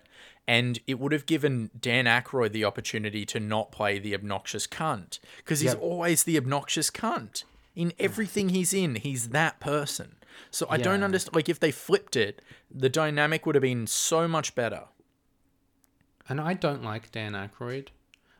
and 0.48 0.80
it 0.88 0.98
would 0.98 1.12
have 1.12 1.24
given 1.26 1.70
Dan 1.78 2.06
Aykroyd 2.06 2.50
the 2.52 2.64
opportunity 2.64 3.24
to 3.26 3.38
not 3.38 3.70
play 3.70 3.98
the 4.00 4.14
obnoxious 4.14 4.66
cunt 4.66 5.20
because 5.36 5.60
he's 5.60 5.74
Yeah. 5.74 5.78
always 5.80 6.24
the 6.24 6.36
obnoxious 6.36 6.90
cunt 6.90 7.44
in 7.82 7.92
everything 7.98 8.46
he's 8.50 8.72
in 8.82 8.92
he's 9.06 9.30
that 9.30 9.54
person 9.60 10.08
so 10.50 10.66
I 10.68 10.76
don't 10.86 11.00
Yeah. 11.00 11.06
understand 11.06 11.34
like 11.34 11.48
if 11.48 11.58
they 11.64 11.72
flipped 11.86 12.14
it 12.26 12.34
the 12.84 12.88
dynamic 12.88 13.46
would 13.46 13.54
have 13.54 13.62
been 13.62 13.86
so 13.86 14.20
much 14.36 14.54
better 14.54 14.84
and 16.28 16.40
I 16.40 16.54
don't 16.54 16.82
like 16.84 17.10
Dan 17.10 17.32
Aykroyd. 17.32 17.88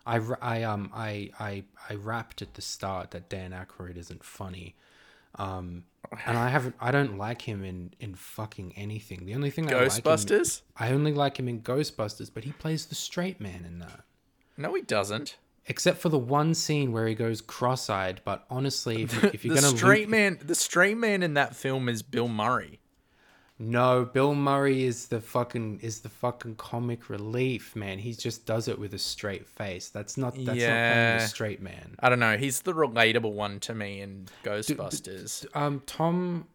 I, 0.06 0.20
I 0.40 0.62
um 0.62 0.90
I 0.94 1.30
I 1.38 1.64
I 1.88 1.94
rapped 1.94 2.40
at 2.42 2.54
the 2.54 2.62
start 2.62 3.10
that 3.12 3.28
Dan 3.28 3.50
Aykroyd 3.52 3.96
isn't 3.96 4.24
funny, 4.24 4.76
um, 5.34 5.84
and 6.26 6.38
I 6.38 6.48
haven't 6.48 6.76
I 6.80 6.90
don't 6.90 7.18
like 7.18 7.42
him 7.42 7.64
in 7.64 7.92
in 8.00 8.14
fucking 8.14 8.72
anything. 8.76 9.26
The 9.26 9.34
only 9.34 9.50
thing 9.50 9.68
I 9.72 9.72
like 9.84 10.06
him, 10.06 10.12
Ghostbusters 10.16 10.62
I 10.76 10.92
only 10.92 11.12
like 11.12 11.38
him 11.38 11.48
in 11.48 11.60
Ghostbusters, 11.62 12.30
but 12.32 12.44
he 12.44 12.52
plays 12.52 12.86
the 12.86 12.94
straight 12.94 13.40
man 13.40 13.64
in 13.66 13.78
that. 13.80 14.04
no 14.56 14.74
he 14.74 14.82
doesn't 14.82 15.36
Except 15.70 15.98
for 15.98 16.08
the 16.10 16.18
one 16.18 16.52
scene 16.52 16.90
where 16.92 17.06
he 17.06 17.14
goes 17.14 17.40
cross-eyed. 17.40 18.20
But 18.24 18.44
honestly, 18.50 19.02
if, 19.04 19.24
if 19.24 19.44
you're 19.44 19.54
the 19.54 19.62
gonna 19.62 19.76
straight 19.76 20.00
loop- 20.08 20.10
man 20.10 20.38
the 20.44 20.54
straight 20.54 20.96
man 20.98 21.22
in 21.22 21.34
that 21.34 21.54
film 21.54 21.88
is 21.88 22.02
Bill 22.02 22.28
Murray 22.28 22.80
No, 23.58 24.04
Bill 24.04 24.34
Murray 24.34 24.84
is 24.84 25.08
the 25.08 25.20
fucking 25.20 25.80
is 25.82 26.00
the 26.00 26.08
fucking 26.08 26.56
comic 26.56 27.08
relief, 27.10 27.76
man. 27.76 27.98
He 27.98 28.14
just 28.14 28.46
does 28.46 28.68
it 28.68 28.78
with 28.78 28.94
a 28.94 28.98
straight 28.98 29.46
face. 29.46 29.90
That's 29.90 30.16
not 30.16 30.34
that's 30.34 30.46
not 30.46 30.54
playing 30.54 31.18
the 31.18 31.26
straight 31.26 31.60
man. 31.62 31.94
I 32.00 32.08
don't 32.08 32.20
know. 32.20 32.36
He's 32.36 32.62
the 32.62 32.72
relatable 32.72 33.32
one 33.32 33.60
to 33.60 33.74
me 33.74 34.00
in 34.00 34.26
Ghostbusters. 34.44 35.46
Um, 35.54 35.82
Tom, 35.86 36.46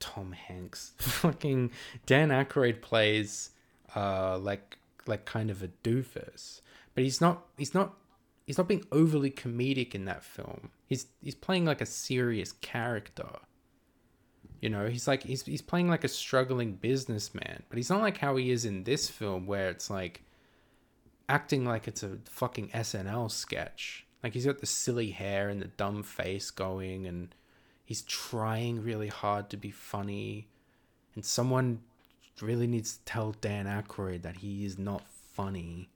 Tom 0.00 0.32
Hanks, 0.32 0.92
fucking 0.98 1.70
Dan 2.06 2.28
Aykroyd 2.30 2.80
plays, 2.82 3.50
uh, 3.96 4.38
like 4.38 4.78
like 5.06 5.24
kind 5.26 5.50
of 5.50 5.62
a 5.62 5.68
doofus, 5.82 6.60
but 6.94 7.04
he's 7.04 7.20
not 7.20 7.44
he's 7.58 7.74
not 7.74 7.94
he's 8.44 8.58
not 8.58 8.68
being 8.68 8.84
overly 8.92 9.30
comedic 9.30 9.94
in 9.94 10.04
that 10.04 10.22
film. 10.22 10.70
He's 10.86 11.06
he's 11.22 11.34
playing 11.34 11.64
like 11.64 11.80
a 11.80 11.86
serious 11.86 12.52
character. 12.52 13.28
You 14.60 14.70
know, 14.70 14.88
he's 14.88 15.08
like 15.08 15.22
he's 15.22 15.42
he's 15.42 15.62
playing 15.62 15.88
like 15.88 16.04
a 16.04 16.08
struggling 16.08 16.74
businessman, 16.74 17.62
but 17.68 17.76
he's 17.76 17.90
not 17.90 18.00
like 18.00 18.18
how 18.18 18.36
he 18.36 18.50
is 18.50 18.64
in 18.64 18.84
this 18.84 19.10
film 19.10 19.46
where 19.46 19.68
it's 19.68 19.90
like 19.90 20.22
acting 21.28 21.64
like 21.64 21.88
it's 21.88 22.02
a 22.02 22.18
fucking 22.24 22.68
SNL 22.68 23.30
sketch. 23.30 24.06
Like 24.22 24.32
he's 24.32 24.46
got 24.46 24.58
the 24.58 24.66
silly 24.66 25.10
hair 25.10 25.48
and 25.48 25.60
the 25.60 25.68
dumb 25.68 26.02
face 26.02 26.50
going 26.50 27.06
and 27.06 27.34
he's 27.84 28.02
trying 28.02 28.82
really 28.82 29.08
hard 29.08 29.50
to 29.50 29.56
be 29.56 29.70
funny 29.70 30.48
and 31.14 31.24
someone 31.24 31.80
really 32.40 32.66
needs 32.66 32.96
to 32.96 33.04
tell 33.04 33.32
Dan 33.40 33.66
Aykroyd 33.66 34.22
that 34.22 34.38
he 34.38 34.64
is 34.64 34.78
not 34.78 35.02
funny. 35.32 35.90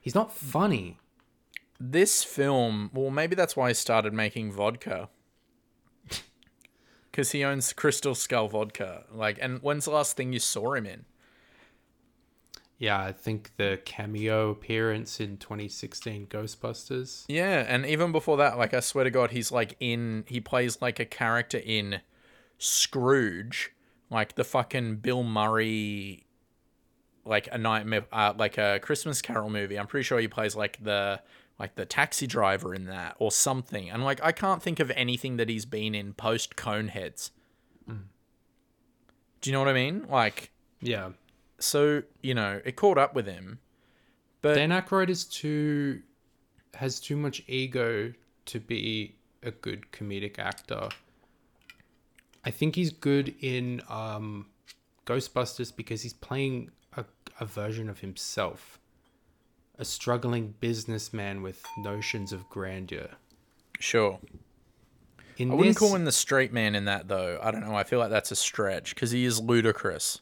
He's 0.00 0.14
not 0.14 0.32
funny. 0.32 0.98
This 1.78 2.24
film, 2.24 2.90
well, 2.92 3.10
maybe 3.10 3.34
that's 3.34 3.56
why 3.56 3.68
he 3.68 3.74
started 3.74 4.12
making 4.12 4.52
vodka. 4.52 5.08
Because 7.10 7.32
he 7.32 7.44
owns 7.44 7.72
Crystal 7.72 8.14
Skull 8.14 8.48
Vodka. 8.48 9.04
Like, 9.12 9.38
and 9.40 9.62
when's 9.62 9.86
the 9.86 9.90
last 9.90 10.16
thing 10.16 10.32
you 10.32 10.38
saw 10.38 10.74
him 10.74 10.86
in? 10.86 11.04
Yeah, 12.78 13.02
I 13.02 13.12
think 13.12 13.52
the 13.56 13.80
cameo 13.86 14.50
appearance 14.50 15.18
in 15.18 15.38
2016 15.38 16.26
Ghostbusters. 16.26 17.24
Yeah, 17.26 17.64
and 17.66 17.86
even 17.86 18.12
before 18.12 18.36
that, 18.36 18.58
like, 18.58 18.74
I 18.74 18.80
swear 18.80 19.04
to 19.04 19.10
God, 19.10 19.30
he's 19.30 19.50
like 19.50 19.76
in, 19.80 20.24
he 20.26 20.40
plays 20.40 20.82
like 20.82 21.00
a 21.00 21.06
character 21.06 21.58
in 21.58 22.00
Scrooge, 22.58 23.72
like 24.10 24.34
the 24.34 24.44
fucking 24.44 24.96
Bill 24.96 25.22
Murray, 25.22 26.26
like 27.24 27.48
a 27.50 27.56
nightmare, 27.56 28.04
uh, 28.12 28.34
like 28.36 28.58
a 28.58 28.78
Christmas 28.80 29.22
Carol 29.22 29.48
movie. 29.48 29.78
I'm 29.78 29.86
pretty 29.86 30.04
sure 30.04 30.18
he 30.18 30.28
plays 30.28 30.54
like 30.54 30.82
the, 30.84 31.22
like 31.58 31.74
the 31.74 31.86
taxi 31.86 32.26
driver 32.26 32.74
in 32.74 32.84
that 32.86 33.16
or 33.18 33.30
something. 33.32 33.88
And 33.90 34.04
like, 34.04 34.20
I 34.22 34.32
can't 34.32 34.62
think 34.62 34.78
of 34.80 34.90
anything 34.92 35.36
that 35.38 35.48
he's 35.48 35.64
been 35.64 35.94
in 35.94 36.12
post 36.12 36.56
Coneheads. 36.56 37.30
Do 39.40 39.50
you 39.50 39.52
know 39.52 39.60
what 39.60 39.68
I 39.68 39.74
mean? 39.74 40.06
Like, 40.08 40.50
Yeah. 40.80 41.10
so, 41.58 42.02
you 42.22 42.34
know, 42.34 42.60
it 42.64 42.74
caught 42.76 42.98
up 42.98 43.14
with 43.14 43.26
him. 43.26 43.58
But 44.42 44.54
Dan 44.54 44.70
Aykroyd 44.70 45.08
is 45.08 45.24
too 45.24 46.02
has 46.74 47.00
too 47.00 47.16
much 47.16 47.42
ego 47.46 48.12
to 48.46 48.60
be 48.60 49.16
a 49.42 49.50
good 49.50 49.90
comedic 49.92 50.38
actor. 50.38 50.88
I 52.44 52.50
think 52.50 52.74
he's 52.76 52.90
good 52.90 53.34
in 53.40 53.82
um, 53.88 54.46
Ghostbusters 55.06 55.74
because 55.74 56.02
he's 56.02 56.12
playing 56.12 56.70
a, 56.96 57.04
a 57.40 57.46
version 57.46 57.88
of 57.88 58.00
himself, 58.00 58.78
a 59.78 59.84
struggling 59.84 60.54
businessman 60.60 61.42
with 61.42 61.62
notions 61.78 62.32
of 62.32 62.48
grandeur. 62.48 63.10
Sure. 63.78 64.18
In 65.36 65.50
I 65.50 65.54
wouldn't 65.54 65.74
this, 65.74 65.78
call 65.78 65.94
him 65.94 66.04
the 66.06 66.12
straight 66.12 66.52
man 66.52 66.74
in 66.74 66.86
that 66.86 67.08
though. 67.08 67.38
I 67.42 67.50
don't 67.50 67.60
know. 67.60 67.74
I 67.74 67.84
feel 67.84 67.98
like 67.98 68.10
that's 68.10 68.30
a 68.30 68.36
stretch 68.36 68.94
because 68.94 69.10
he 69.10 69.24
is 69.24 69.40
ludicrous. 69.40 70.20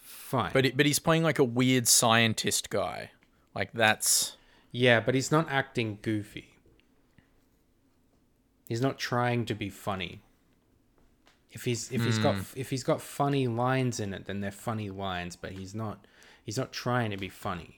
fine, 0.00 0.50
But 0.52 0.64
it, 0.66 0.76
but 0.76 0.86
he's 0.86 1.00
playing 1.00 1.22
like 1.24 1.38
a 1.40 1.44
weird 1.44 1.88
scientist 1.88 2.70
guy. 2.70 3.10
Like 3.54 3.72
that's 3.72 4.36
yeah, 4.70 5.00
but 5.00 5.14
he's 5.14 5.32
not 5.32 5.48
acting 5.50 5.98
goofy. 6.02 6.50
He's 8.68 8.80
not 8.80 8.98
trying 8.98 9.44
to 9.46 9.54
be 9.54 9.68
funny. 9.70 10.20
If 11.50 11.64
he's 11.64 11.90
if 11.92 12.04
he's 12.04 12.16
Hmm. 12.16 12.22
got 12.22 12.36
if 12.56 12.70
he's 12.70 12.82
got 12.84 13.00
funny 13.00 13.46
lines 13.46 14.00
in 14.00 14.14
it, 14.14 14.26
then 14.26 14.40
they're 14.40 14.50
funny 14.50 14.90
lines. 14.90 15.36
But 15.36 15.52
he's 15.52 15.74
not 15.74 16.06
he's 16.44 16.56
not 16.56 16.72
trying 16.72 17.10
to 17.10 17.16
be 17.16 17.28
funny. 17.28 17.76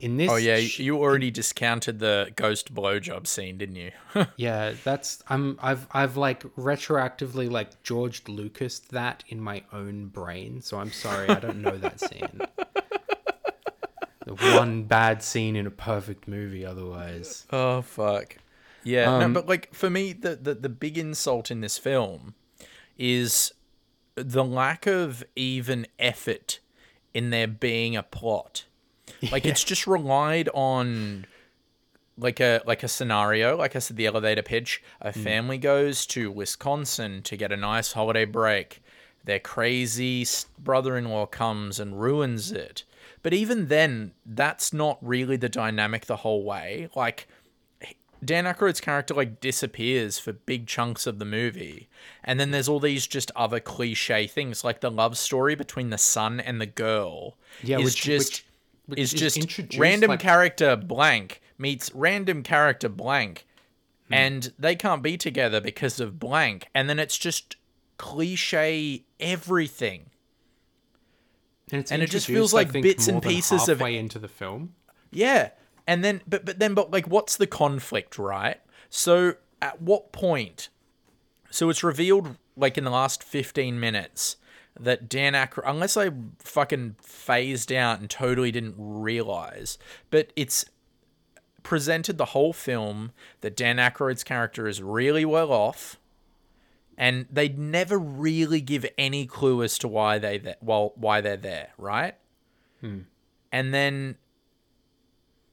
In 0.00 0.16
this, 0.18 0.30
oh 0.30 0.36
yeah. 0.36 0.58
sh- 0.60 0.80
You 0.80 0.98
already 0.98 1.30
discounted 1.30 1.98
the 2.00 2.30
ghost 2.36 2.74
blowjob 2.74 3.26
scene, 3.26 3.56
didn't 3.56 3.76
you? 3.76 3.90
yeah, 4.36 4.74
that's 4.84 5.22
I'm 5.28 5.58
I've 5.62 5.86
I've 5.90 6.16
like 6.16 6.42
retroactively 6.56 7.50
like 7.50 7.82
George 7.82 8.22
Lucas 8.28 8.78
that 8.90 9.24
in 9.28 9.40
my 9.40 9.62
own 9.72 10.06
brain. 10.08 10.60
So 10.60 10.78
I'm 10.78 10.92
sorry, 10.92 11.28
I 11.30 11.40
don't 11.40 11.62
know 11.62 11.76
that 11.78 11.98
scene. 12.00 12.40
the 14.26 14.34
one 14.56 14.84
bad 14.84 15.22
scene 15.22 15.56
in 15.56 15.66
a 15.66 15.70
perfect 15.70 16.28
movie. 16.28 16.64
Otherwise, 16.64 17.46
Oh 17.50 17.82
fuck. 17.82 18.36
Yeah, 18.84 19.12
Um, 19.16 19.20
no, 19.32 19.40
but 19.40 19.48
like 19.48 19.72
for 19.74 19.88
me, 19.90 20.12
the, 20.12 20.36
the 20.36 20.54
the 20.54 20.68
big 20.68 20.98
insult 20.98 21.50
in 21.50 21.60
this 21.60 21.78
film 21.78 22.34
is 22.98 23.52
the 24.14 24.44
lack 24.44 24.86
of 24.86 25.24
even 25.34 25.86
effort 25.98 26.60
in 27.14 27.30
there 27.30 27.48
being 27.48 27.96
a 27.96 28.02
plot. 28.02 28.64
Like 29.32 29.46
it's 29.46 29.64
just 29.64 29.86
relied 29.86 30.48
on 30.54 31.26
like 32.18 32.40
a 32.40 32.62
like 32.66 32.82
a 32.82 32.88
scenario, 32.88 33.56
like 33.56 33.76
I 33.76 33.78
said, 33.78 33.96
the 33.96 34.06
elevator 34.06 34.42
pitch. 34.42 34.82
A 35.00 35.10
mm. 35.10 35.22
family 35.22 35.58
goes 35.58 36.06
to 36.06 36.30
Wisconsin 36.30 37.22
to 37.22 37.36
get 37.36 37.52
a 37.52 37.56
nice 37.56 37.92
holiday 37.92 38.24
break. 38.24 38.82
Their 39.24 39.40
crazy 39.40 40.24
brother-in-law 40.58 41.26
comes 41.26 41.80
and 41.80 42.00
ruins 42.00 42.52
it. 42.52 42.84
But 43.22 43.34
even 43.34 43.66
then, 43.66 44.12
that's 44.24 44.72
not 44.72 44.98
really 45.00 45.36
the 45.36 45.48
dynamic 45.48 46.06
the 46.06 46.18
whole 46.18 46.44
way. 46.44 46.88
Like 46.94 47.26
Dan 48.24 48.44
Aykroyd's 48.44 48.80
character 48.80 49.14
like 49.14 49.40
disappears 49.40 50.18
for 50.18 50.32
big 50.32 50.66
chunks 50.66 51.06
of 51.06 51.18
the 51.18 51.24
movie, 51.24 51.88
and 52.24 52.40
then 52.40 52.50
there's 52.50 52.68
all 52.68 52.80
these 52.80 53.06
just 53.06 53.30
other 53.36 53.60
cliche 53.60 54.26
things 54.26 54.64
like 54.64 54.80
the 54.80 54.90
love 54.90 55.18
story 55.18 55.54
between 55.54 55.90
the 55.90 55.98
son 55.98 56.40
and 56.40 56.60
the 56.60 56.66
girl. 56.66 57.36
Yeah, 57.62 57.78
is 57.78 57.86
which- 57.86 58.02
just 58.02 58.32
which 58.32 58.45
is 58.96 59.12
is 59.14 59.34
just 59.34 59.76
random 59.78 60.10
like- 60.10 60.20
character 60.20 60.76
blank 60.76 61.40
meets 61.58 61.90
random 61.94 62.42
character 62.42 62.88
blank, 62.88 63.46
Hmm. 64.08 64.14
and 64.14 64.52
they 64.58 64.76
can't 64.76 65.02
be 65.02 65.16
together 65.16 65.60
because 65.60 65.98
of 66.00 66.18
blank, 66.18 66.68
and 66.74 66.88
then 66.88 66.98
it's 66.98 67.16
just 67.18 67.56
cliche 67.98 69.04
everything. 69.18 70.10
and, 71.72 71.80
it's 71.80 71.90
and 71.90 72.00
it 72.02 72.10
just 72.10 72.26
feels 72.28 72.54
like 72.54 72.70
bits 72.70 73.08
and 73.08 73.20
pieces 73.22 73.68
of- 73.68 73.80
way 73.80 73.96
into 73.96 74.18
the 74.20 74.28
film. 74.28 74.74
Yeah. 75.10 75.50
And 75.86 76.04
then 76.04 76.20
but 76.26 76.44
but 76.44 76.58
then 76.60 76.74
but 76.74 76.90
like 76.92 77.06
what's 77.08 77.36
the 77.36 77.46
conflict, 77.46 78.18
right? 78.18 78.60
So 78.88 79.34
at 79.60 79.80
what 79.82 80.12
point 80.12 80.68
so 81.50 81.68
it's 81.70 81.82
revealed 81.82 82.36
like 82.56 82.76
in 82.78 82.84
the 82.84 82.90
last 82.90 83.22
15 83.24 83.80
minutes 83.80 84.36
that 84.80 85.08
Dan 85.08 85.34
Aykroyd 85.34 85.64
unless 85.66 85.96
I 85.96 86.10
fucking 86.38 86.96
phased 87.00 87.72
out 87.72 88.00
and 88.00 88.10
totally 88.10 88.50
didn't 88.50 88.74
realize, 88.78 89.78
but 90.10 90.32
it's 90.36 90.66
presented 91.62 92.16
the 92.16 92.26
whole 92.26 92.52
film 92.52 93.10
that 93.40 93.56
Dan 93.56 93.76
Aykroyd's 93.76 94.22
character 94.22 94.68
is 94.68 94.80
really 94.80 95.24
well 95.24 95.50
off 95.50 95.98
and 96.96 97.26
they 97.30 97.48
never 97.48 97.98
really 97.98 98.60
give 98.60 98.86
any 98.96 99.26
clue 99.26 99.62
as 99.62 99.76
to 99.78 99.88
why 99.88 100.18
they 100.18 100.38
th- 100.38 100.56
well 100.60 100.92
why 100.94 101.20
they're 101.20 101.36
there, 101.36 101.70
right? 101.76 102.14
Hmm. 102.80 103.00
And 103.50 103.74
then 103.74 104.16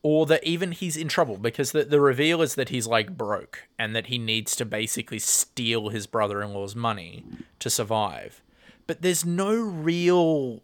or 0.03 0.25
that 0.25 0.43
even 0.43 0.73
he's 0.73 0.97
in 0.97 1.07
trouble 1.07 1.37
because 1.37 1.71
the, 1.71 1.85
the 1.85 1.99
reveal 1.99 2.41
is 2.41 2.55
that 2.55 2.69
he's 2.69 2.85
like 2.85 3.17
broke 3.17 3.67
and 3.79 3.95
that 3.95 4.07
he 4.07 4.17
needs 4.17 4.55
to 4.57 4.65
basically 4.65 5.17
steal 5.17 5.89
his 5.89 6.05
brother-in-law's 6.05 6.75
money 6.75 7.25
to 7.59 7.69
survive 7.69 8.42
but 8.87 9.01
there's 9.01 9.25
no 9.25 9.55
real 9.55 10.63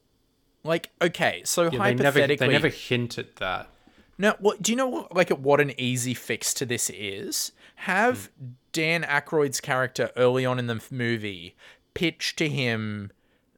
like 0.64 0.90
okay 1.02 1.42
so 1.46 1.64
Yeah, 1.64 1.70
they 1.70 1.78
never 1.78 2.04
hypothetically 2.04 2.48
they 2.48 2.54
never 2.54 2.70
hint 2.70 3.18
at 3.18 3.38
that. 3.38 3.70
now, 4.18 4.36
what 4.40 4.62
do 4.62 4.72
you 4.72 4.76
know? 4.76 4.88
What, 4.88 5.16
like, 5.16 5.30
what 5.30 5.62
an 5.62 5.74
easy 5.80 6.14
fix 6.14 6.54
to 6.56 6.66
this 6.66 6.90
is. 6.90 7.52
Have 7.76 8.30
hmm. 8.38 8.48
Dan 8.72 9.04
Aykroyd's 9.04 9.62
character 9.62 10.12
early 10.16 10.46
on 10.46 10.60
in 10.60 10.68
the 10.68 10.82
movie 10.92 11.56
pitch 11.94 12.36
to 12.36 12.48
him 12.48 13.12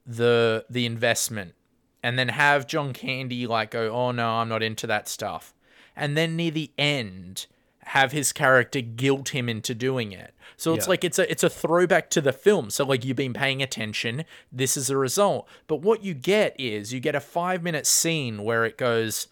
the 0.05 0.65
the 0.69 0.85
investment, 0.85 1.53
and 2.01 2.17
then 2.17 2.29
have 2.29 2.67
John 2.67 2.93
Candy 2.93 3.47
like 3.47 3.71
go, 3.71 3.91
"Oh 3.91 4.11
no, 4.11 4.29
I'm 4.29 4.49
not 4.49 4.63
into 4.63 4.87
that 4.87 5.07
stuff," 5.07 5.53
and 5.95 6.17
then 6.17 6.35
near 6.35 6.51
the 6.51 6.71
end 6.77 7.47
have 7.95 8.11
his 8.13 8.31
character 8.31 8.79
guilt 8.79 9.29
him 9.29 9.49
into 9.49 9.75
doing 9.75 10.11
it. 10.13 10.33
So 10.55 10.73
it's 10.73 10.85
Yeah. 10.85 10.91
like 10.91 11.03
it's 11.03 11.19
a 11.19 11.29
it's 11.29 11.43
a 11.43 11.49
throwback 11.49 12.09
to 12.11 12.21
the 12.21 12.31
film. 12.31 12.69
So 12.69 12.85
like 12.85 13.03
you've 13.03 13.17
been 13.17 13.33
paying 13.33 13.61
attention, 13.61 14.23
this 14.51 14.77
is 14.77 14.89
a 14.89 14.95
result. 14.97 15.47
But 15.67 15.77
what 15.81 16.03
you 16.03 16.13
get 16.13 16.55
is 16.57 16.93
you 16.93 16.99
get 17.01 17.15
a 17.15 17.19
5 17.19 17.61
minute 17.63 17.85
scene 17.85 18.43
where 18.43 18.63
it 18.65 18.77
goes 18.77 19.27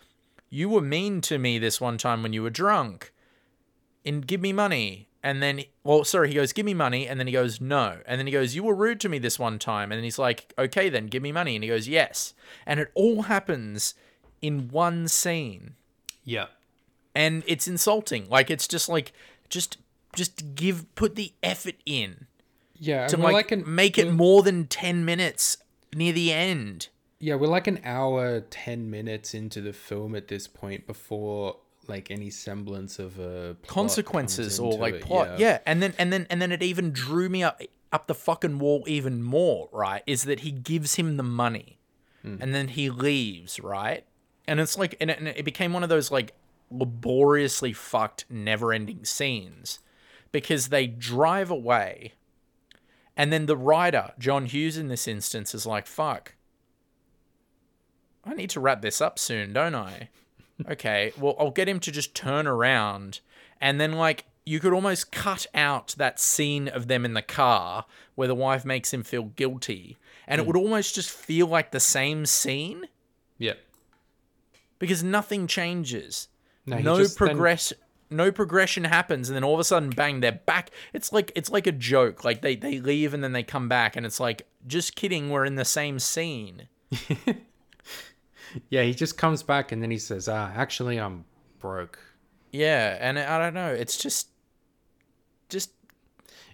you 0.49 0.67
were 0.67 0.81
mean 0.81 1.21
to 1.21 1.37
me 1.37 1.57
this 1.59 1.79
one 1.79 1.97
time 1.97 2.21
when 2.23 2.33
you 2.33 2.41
were 2.43 2.49
drunk 2.49 3.13
and 4.05 4.25
give 4.27 4.41
me 4.41 4.51
money 4.51 5.07
and 5.21 5.41
then 5.43 5.61
well 5.83 6.03
sorry 6.03 6.27
he 6.29 6.33
goes 6.33 6.51
give 6.53 6.65
me 6.65 6.73
money 6.73 7.07
and 7.07 7.19
then 7.19 7.27
he 7.27 7.33
goes 7.33 7.61
no 7.61 7.99
and 8.07 8.19
then 8.19 8.25
he 8.25 8.33
goes 8.33 8.55
you 8.55 8.63
were 8.63 8.73
rude 8.75 8.99
to 8.99 9.07
me 9.09 9.19
this 9.19 9.37
one 9.37 9.59
time 9.59 9.91
and 9.91 9.97
then 9.99 10.03
he's 10.03 10.17
like 10.19 10.53
okay 10.57 10.89
then 10.89 11.05
give 11.07 11.21
me 11.21 11.31
money 11.31 11.55
and 11.55 11.63
he 11.63 11.69
goes 11.69 11.87
yes 11.87 12.33
and 12.65 12.79
it 12.79 12.89
all 12.95 13.23
happens 13.23 13.93
in 14.41 14.67
one 14.69 15.07
scene 15.07 15.75
Yeah. 16.25 16.47
And 17.19 17.43
it's 17.47 17.67
insulting 17.67 18.27
like 18.29 18.49
it's 18.49 18.67
just 18.67 18.87
like 18.87 19.11
just 19.49 19.77
just 20.15 20.55
give 20.55 20.93
put 20.95 21.15
the 21.15 21.33
effort 21.43 21.75
in 21.85 22.27
Yeah, 22.77 23.07
to 23.07 23.17
like, 23.17 23.33
like 23.33 23.51
an, 23.51 23.63
make 23.67 23.97
it 23.97 24.11
more 24.11 24.41
than 24.41 24.67
10 24.67 25.03
minutes 25.05 25.57
near 25.93 26.13
the 26.13 26.31
end 26.31 26.87
Yeah, 27.19 27.35
we're 27.35 27.47
like 27.47 27.67
an 27.67 27.81
hour, 27.83 28.39
10 28.39 28.89
minutes 28.89 29.33
into 29.33 29.59
the 29.61 29.73
film 29.73 30.15
at 30.15 30.29
this 30.29 30.47
point 30.47 30.87
before 30.87 31.57
like 31.87 32.09
any 32.09 32.29
semblance 32.29 32.99
of 32.99 33.19
a 33.19 33.57
consequences 33.67 34.59
or 34.59 34.77
like 34.77 34.95
it, 34.95 35.01
plot. 35.01 35.39
Yeah. 35.39 35.59
and 35.65 35.81
then 35.83 35.93
and 35.97 36.13
then 36.13 36.27
and 36.29 36.41
then 36.41 36.51
it 36.51 36.63
even 36.63 36.91
drew 36.91 37.27
me 37.27 37.43
up 37.43 37.61
up 37.91 38.07
the 38.07 38.15
fucking 38.15 38.59
wall 38.59 38.83
even 38.87 39.21
more. 39.23 39.67
Right, 39.73 40.03
is 40.05 40.23
that 40.23 40.41
he 40.41 40.51
gives 40.51 40.95
him 40.95 41.17
the 41.17 41.23
money, 41.23 41.79
hmm. 42.21 42.35
and 42.39 42.53
then 42.53 42.67
he 42.67 42.91
leaves. 42.91 43.59
Right, 43.59 44.05
and 44.47 44.59
it's 44.59 44.77
like 44.77 44.95
and 45.01 45.09
it, 45.09 45.17
and 45.17 45.27
it 45.27 45.43
became 45.43 45.73
one 45.73 45.81
of 45.81 45.89
those 45.89 46.11
like 46.11 46.33
laboriously 46.71 47.73
fucked, 47.73 48.25
never-ending 48.29 49.05
scenes 49.05 49.79
because 50.31 50.67
they 50.67 50.87
drive 50.87 51.49
away, 51.49 52.13
and 53.17 53.33
then 53.33 53.45
the 53.45 53.57
writer 53.57 54.13
John 54.19 54.45
Hughes 54.45 54.77
in 54.77 54.87
this 54.87 55.07
instance 55.07 55.53
is 55.55 55.65
like, 55.65 55.87
"Fuck." 55.87 56.35
I 58.23 58.33
need 58.33 58.49
to 58.51 58.59
wrap 58.59 58.81
this 58.81 59.01
up 59.01 59.17
soon, 59.17 59.53
don't 59.53 59.75
I? 59.75 60.09
okay, 60.69 61.13
well, 61.17 61.35
I'll 61.39 61.51
get 61.51 61.69
him 61.69 61.79
to 61.79 61.91
just 61.91 62.13
turn 62.13 62.47
around 62.47 63.21
and 63.61 63.79
then, 63.79 63.93
like, 63.93 64.25
you 64.45 64.59
could 64.59 64.73
almost 64.73 65.11
cut 65.11 65.45
out 65.53 65.93
that 65.97 66.19
scene 66.19 66.67
of 66.67 66.87
them 66.87 67.05
in 67.05 67.13
the 67.13 67.21
car 67.21 67.85
where 68.15 68.27
the 68.27 68.35
wife 68.35 68.65
makes 68.65 68.93
him 68.93 69.03
feel 69.03 69.23
guilty. 69.23 69.97
And 70.27 70.39
it 70.39 70.43
hmm. 70.43 70.47
would 70.47 70.57
almost 70.57 70.95
just 70.95 71.09
feel 71.09 71.47
like 71.47 71.71
the 71.71 71.79
same 71.79 72.25
scene 72.25 72.87
Yeah. 73.37 73.53
because 74.79 75.03
nothing 75.03 75.45
changes. 75.45 76.29
No, 76.69 76.77
No, 76.79 76.97
just 76.97 77.17
then- 77.19 77.29
progress. 77.29 77.73
No 78.11 78.31
progression 78.31 78.85
happens, 78.85 79.29
and 79.29 79.35
then 79.35 79.43
all 79.43 79.53
of 79.53 79.59
a 79.59 79.63
sudden, 79.63 79.91
bang! 79.91 80.19
They're 80.19 80.31
back. 80.31 80.71
It's 80.93 81.13
like 81.13 81.31
it's 81.35 81.51
like 81.51 81.67
a 81.67 81.71
joke. 81.71 82.23
Like 82.23 82.41
they 82.41 82.55
they 82.55 82.79
leave 82.79 83.13
and 83.13 83.23
then 83.23 83.33
they 83.33 83.43
come 83.43 83.69
back, 83.69 83.95
and 83.95 84.03
it's 84.03 84.19
like, 84.19 84.47
just 84.65 84.95
kidding. 84.95 85.29
We're 85.29 85.45
in 85.45 85.55
the 85.55 85.65
same 85.65 85.99
scene. 85.99 86.67
Yeah, 88.69 88.81
he 88.81 88.95
just 88.95 89.15
comes 89.17 89.43
back 89.43 89.71
and 89.71 89.83
then 89.83 89.91
he 89.91 89.99
says, 89.99 90.27
"Ah, 90.27 90.51
actually 90.55 90.99
I'm 90.99 91.25
broke." 91.59 91.99
Yeah, 92.51 92.97
and 92.99 93.19
I 93.19 93.37
don't 93.37 93.53
know. 93.53 93.71
It's 93.71 93.95
just, 93.95 94.29
just 95.49 95.69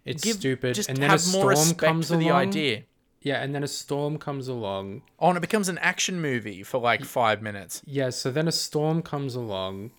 It's 0.04 0.22
give 0.22 0.36
stupid. 0.36 0.76
Just 0.76 0.90
and 0.90 0.98
then 0.98 1.10
have 1.10 1.26
a 1.26 1.32
more 1.32 1.42
storm 1.42 1.50
respect 1.52 1.80
comes 1.80 2.08
for 2.10 2.16
along. 2.16 2.26
the 2.28 2.32
idea. 2.34 2.84
Yeah, 3.22 3.42
and 3.42 3.56
then 3.56 3.64
a 3.64 3.68
storm 3.68 4.18
comes 4.18 4.50
along. 4.50 5.04
Oh, 5.20 5.30
and 5.30 5.38
it 5.38 5.42
becomes 5.42 5.70
an 5.70 5.78
action 5.78 6.20
movie 6.22 6.64
for 6.64 6.80
like 6.82 7.06
five 7.06 7.42
minutes. 7.42 7.82
Yeah, 7.86 8.10
so 8.10 8.30
then 8.30 8.50
a 8.50 8.52
storm 8.52 9.02
comes 9.02 9.34
along. 9.36 9.92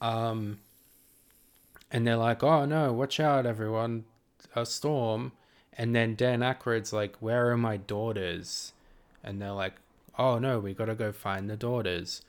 Um 0.00 0.58
and 1.90 2.06
they're 2.06 2.16
like, 2.16 2.42
"Oh 2.42 2.64
no, 2.64 2.92
watch 2.92 3.20
out, 3.20 3.46
everyone, 3.46 4.04
a 4.56 4.66
storm!" 4.66 5.32
And 5.76 5.94
then 5.94 6.14
Dan 6.14 6.40
Aykroyd's 6.40 6.92
like, 6.92 7.16
"Where 7.20 7.50
are 7.50 7.56
my 7.56 7.76
daughters?" 7.76 8.72
And 9.22 9.40
they're 9.40 9.52
like, 9.52 9.74
"Oh 10.18 10.38
no, 10.38 10.58
we 10.58 10.74
got 10.74 10.86
to 10.86 10.94
go 10.94 11.12
find 11.12 11.48
the 11.48 11.56
daughters." 11.56 12.22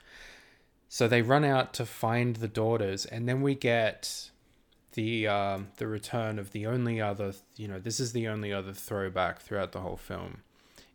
So 0.88 1.08
they 1.08 1.20
run 1.22 1.44
out 1.44 1.74
to 1.74 1.86
find 1.86 2.36
the 2.36 2.48
daughters, 2.48 3.06
and 3.06 3.28
then 3.28 3.42
we 3.42 3.54
get 3.56 4.30
the 4.92 5.26
um, 5.26 5.68
the 5.78 5.86
return 5.88 6.38
of 6.38 6.52
the 6.52 6.66
only 6.66 7.00
other, 7.00 7.32
you 7.56 7.66
know, 7.68 7.78
this 7.80 7.98
is 8.00 8.12
the 8.12 8.28
only 8.28 8.52
other 8.52 8.72
throwback 8.72 9.40
throughout 9.40 9.72
the 9.72 9.80
whole 9.80 9.96
film, 9.96 10.42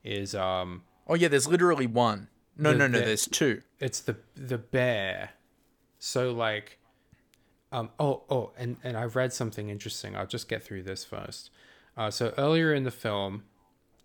is 0.03 0.33
um, 0.33 0.83
Oh 1.07 1.15
yeah, 1.15 1.27
there's 1.27 1.47
literally 1.47 1.87
one. 1.87 2.29
No, 2.57 2.71
The- 2.71 2.77
no, 2.77 2.87
no. 2.87 2.99
the- 2.99 3.05
There's 3.05 3.27
two. 3.27 3.61
it's 3.79 3.99
the 3.99 4.15
the 4.35 4.57
bear. 4.57 5.31
So 6.03 6.31
like, 6.31 6.79
um, 7.71 7.91
oh 7.99 8.23
oh, 8.27 8.51
and 8.57 8.77
and 8.83 8.97
I 8.97 9.03
read 9.03 9.31
something 9.33 9.69
interesting. 9.69 10.15
I'll 10.15 10.25
just 10.25 10.49
get 10.49 10.63
through 10.63 10.81
this 10.81 11.05
first. 11.05 11.51
Uh, 11.95 12.09
so 12.09 12.33
earlier 12.39 12.73
in 12.73 12.85
the 12.85 12.91
film, 12.91 13.43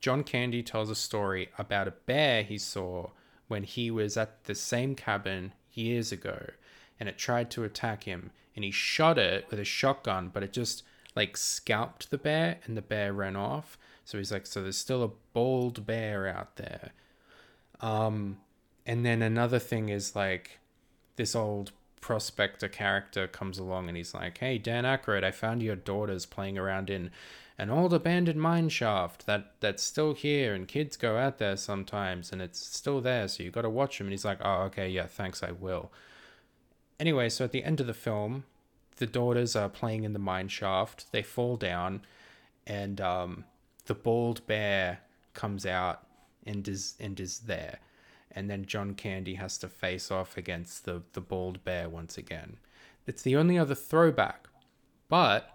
John 0.01 0.23
Candy 0.23 0.63
tells 0.63 0.91
a 0.91 0.95
story 0.95 1.49
about 1.59 1.89
a 1.89 1.93
bear 1.93 2.43
he 2.43 2.59
saw 2.59 3.09
when 3.49 3.63
he 3.63 3.91
was 3.91 4.19
at 4.19 4.45
the 4.45 4.55
same 4.55 4.95
cabin 4.95 5.55
years 5.73 6.13
ago, 6.13 6.51
and 7.01 7.09
it 7.09 7.17
tried 7.17 7.51
to 7.53 7.65
attack 7.65 8.05
him, 8.05 8.31
and 8.55 8.63
he 8.63 8.71
shot 8.71 9.17
it 9.17 9.47
with 9.51 9.59
a 9.59 9.65
shotgun, 9.65 10.29
but 10.29 10.43
it 10.43 10.53
just 10.53 10.83
like 11.15 11.35
scalped 11.35 12.11
the 12.11 12.19
bear, 12.19 12.59
and 12.67 12.77
the 12.77 12.83
bear 12.83 13.15
ran 13.15 13.37
off. 13.37 13.79
So 14.05 14.19
he's 14.19 14.31
like, 14.31 14.47
so 14.47 14.61
there's 14.63 14.77
still 14.77 15.03
a 15.03 15.13
bald 15.33 15.87
bear 15.87 16.29
out 16.29 16.57
there. 16.57 16.91
Um, 17.81 18.37
and 18.85 19.07
then 19.07 19.23
another 19.23 19.59
thing 19.59 19.89
is 19.89 20.15
like 20.15 20.59
this 21.17 21.35
old 21.35 21.73
prospector 22.01 22.69
character 22.69 23.27
comes 23.27 23.59
along 23.59 23.89
and 23.89 23.97
he's 23.97 24.15
like, 24.15 24.39
"Hey, 24.39 24.59
Dan 24.59 24.85
Aykroyd, 24.85 25.25
I 25.25 25.31
found 25.31 25.63
your 25.63 25.77
daughters 25.77 26.27
playing 26.27 26.59
around 26.59 26.91
in 26.91 27.11
an 27.59 27.71
old 27.71 27.95
abandoned 27.95 28.41
mine 28.41 28.69
shaft 28.69 29.27
that 29.27 29.55
that's 29.61 29.83
still 29.83 30.15
here, 30.15 30.55
and 30.55 30.69
kids 30.69 30.97
go 30.97 31.17
out 31.17 31.39
there 31.39 31.57
sometimes, 31.57 32.33
and 32.33 32.43
it's 32.43 32.65
still 32.65 33.01
there, 33.01 33.29
so 33.29 33.43
you 33.43 33.51
got 33.51 33.63
to 33.63 33.71
watch 33.71 33.99
them." 33.99 34.07
And 34.07 34.13
he's 34.13 34.25
like, 34.25 34.39
"Oh, 34.43 34.63
okay, 34.65 34.89
yeah, 34.89 35.07
thanks, 35.07 35.43
I 35.43 35.53
will." 35.53 35.91
Anyway, 37.01 37.29
so 37.29 37.45
at 37.45 37.53
the 37.53 37.65
end 37.65 37.81
of 37.81 37.87
the 37.87 37.95
film, 37.95 38.45
the 38.97 39.07
daughters 39.07 39.55
are 39.57 39.69
playing 39.69 40.05
in 40.05 40.13
the 40.13 40.19
mine 40.19 40.49
shaft. 40.49 41.13
They 41.13 41.23
fall 41.23 41.57
down, 41.57 42.03
and 42.67 43.01
um, 43.01 43.45
the 43.87 43.95
bald 43.95 44.47
bear 44.47 45.01
comes 45.35 45.67
out 45.67 46.07
and 46.47 46.67
is 46.69 46.95
and 47.01 47.19
is 47.21 47.41
there 47.41 47.81
and 48.37 48.51
then 48.51 48.67
John 48.67 48.95
Candy 48.95 49.35
has 49.35 49.57
to 49.59 49.69
face 49.69 50.11
off 50.11 50.37
against 50.37 50.85
the 50.85 51.03
the 51.15 51.21
bald 51.21 51.65
bear 51.65 51.89
once 51.89 52.17
again. 52.19 52.59
It's 53.07 53.23
the 53.23 53.35
only 53.35 53.59
other 53.59 53.75
throwback. 53.75 54.47
But 55.09 55.51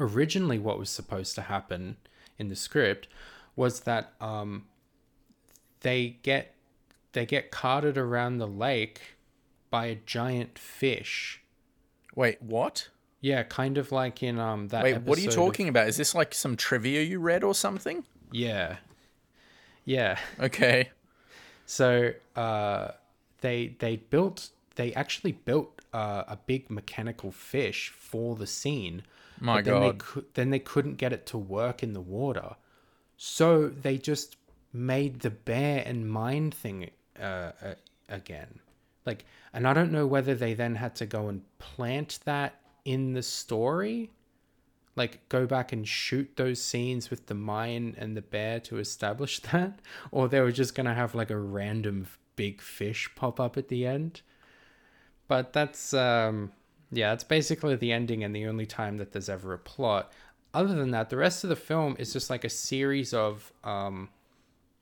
originally 0.00 0.58
what 0.58 0.78
was 0.78 0.90
supposed 0.90 1.34
to 1.36 1.42
happen 1.42 1.96
in 2.38 2.48
the 2.48 2.56
script 2.56 3.06
was 3.54 3.80
that 3.80 4.12
um 4.20 4.64
they 5.80 6.18
get 6.22 6.54
they 7.12 7.24
get 7.24 7.50
carted 7.50 7.96
around 7.96 8.38
the 8.38 8.48
lake 8.48 9.00
by 9.70 9.86
a 9.86 9.94
giant 9.94 10.58
fish. 10.58 11.42
Wait, 12.16 12.42
what? 12.42 12.88
Yeah, 13.20 13.42
kind 13.44 13.78
of 13.78 13.92
like 13.92 14.22
in 14.22 14.38
um 14.40 14.68
that 14.68 14.82
Wait, 14.82 15.00
what 15.02 15.16
are 15.16 15.20
you 15.20 15.28
episode 15.28 15.40
of- 15.40 15.46
talking 15.46 15.68
about? 15.68 15.86
Is 15.88 15.96
this 15.96 16.14
like 16.14 16.34
some 16.34 16.56
trivia 16.56 17.02
you 17.02 17.20
read 17.20 17.44
or 17.44 17.54
something? 17.54 18.04
Yeah. 18.32 18.78
Yeah. 19.84 20.18
Okay. 20.40 20.90
So 21.66 22.12
uh, 22.36 22.88
they 23.40 23.76
they 23.78 23.96
built 23.96 24.50
they 24.76 24.92
actually 24.94 25.32
built 25.32 25.80
uh, 25.92 26.24
a 26.26 26.36
big 26.46 26.70
mechanical 26.70 27.30
fish 27.30 27.92
for 27.96 28.36
the 28.36 28.46
scene. 28.46 29.02
My 29.40 29.56
but 29.56 29.64
then 29.64 29.80
They 29.80 29.92
God. 29.92 30.24
then 30.34 30.50
they 30.50 30.58
couldn't 30.58 30.96
get 30.96 31.12
it 31.12 31.26
to 31.26 31.38
work 31.38 31.82
in 31.82 31.92
the 31.92 32.00
water, 32.00 32.56
so 33.16 33.68
they 33.68 33.98
just 33.98 34.36
made 34.72 35.20
the 35.20 35.30
bear 35.30 35.82
and 35.86 36.08
mine 36.10 36.50
thing 36.50 36.90
uh, 37.18 37.52
uh, 37.62 37.74
again. 38.08 38.58
Like, 39.06 39.24
and 39.52 39.68
I 39.68 39.74
don't 39.74 39.92
know 39.92 40.06
whether 40.06 40.34
they 40.34 40.54
then 40.54 40.74
had 40.76 40.96
to 40.96 41.06
go 41.06 41.28
and 41.28 41.42
plant 41.58 42.18
that 42.24 42.60
in 42.84 43.12
the 43.12 43.22
story 43.22 44.10
like 44.96 45.28
go 45.28 45.46
back 45.46 45.72
and 45.72 45.86
shoot 45.86 46.36
those 46.36 46.60
scenes 46.60 47.10
with 47.10 47.26
the 47.26 47.34
mine 47.34 47.94
and 47.98 48.16
the 48.16 48.22
bear 48.22 48.60
to 48.60 48.78
establish 48.78 49.38
that? 49.52 49.80
Or 50.10 50.28
they 50.28 50.40
were 50.40 50.52
just 50.52 50.74
going 50.74 50.86
to 50.86 50.94
have 50.94 51.14
like 51.14 51.30
a 51.30 51.38
random 51.38 52.06
big 52.36 52.60
fish 52.60 53.10
pop 53.14 53.40
up 53.40 53.56
at 53.56 53.68
the 53.68 53.86
end? 53.86 54.22
But 55.26 55.52
that's 55.52 55.94
um 55.94 56.52
yeah 56.92 57.10
that's 57.10 57.24
basically 57.24 57.74
the 57.76 57.92
ending 57.92 58.22
and 58.22 58.36
the 58.36 58.46
only 58.46 58.66
time 58.66 58.98
that 58.98 59.12
there's 59.12 59.28
ever 59.28 59.52
a 59.52 59.58
plot. 59.58 60.12
Other 60.52 60.74
than 60.74 60.90
that 60.92 61.10
the 61.10 61.16
rest 61.16 61.44
of 61.44 61.50
the 61.50 61.56
film 61.56 61.96
is 61.98 62.12
just 62.12 62.30
like 62.30 62.44
a 62.44 62.50
series 62.50 63.12
of 63.12 63.52
um 63.64 64.10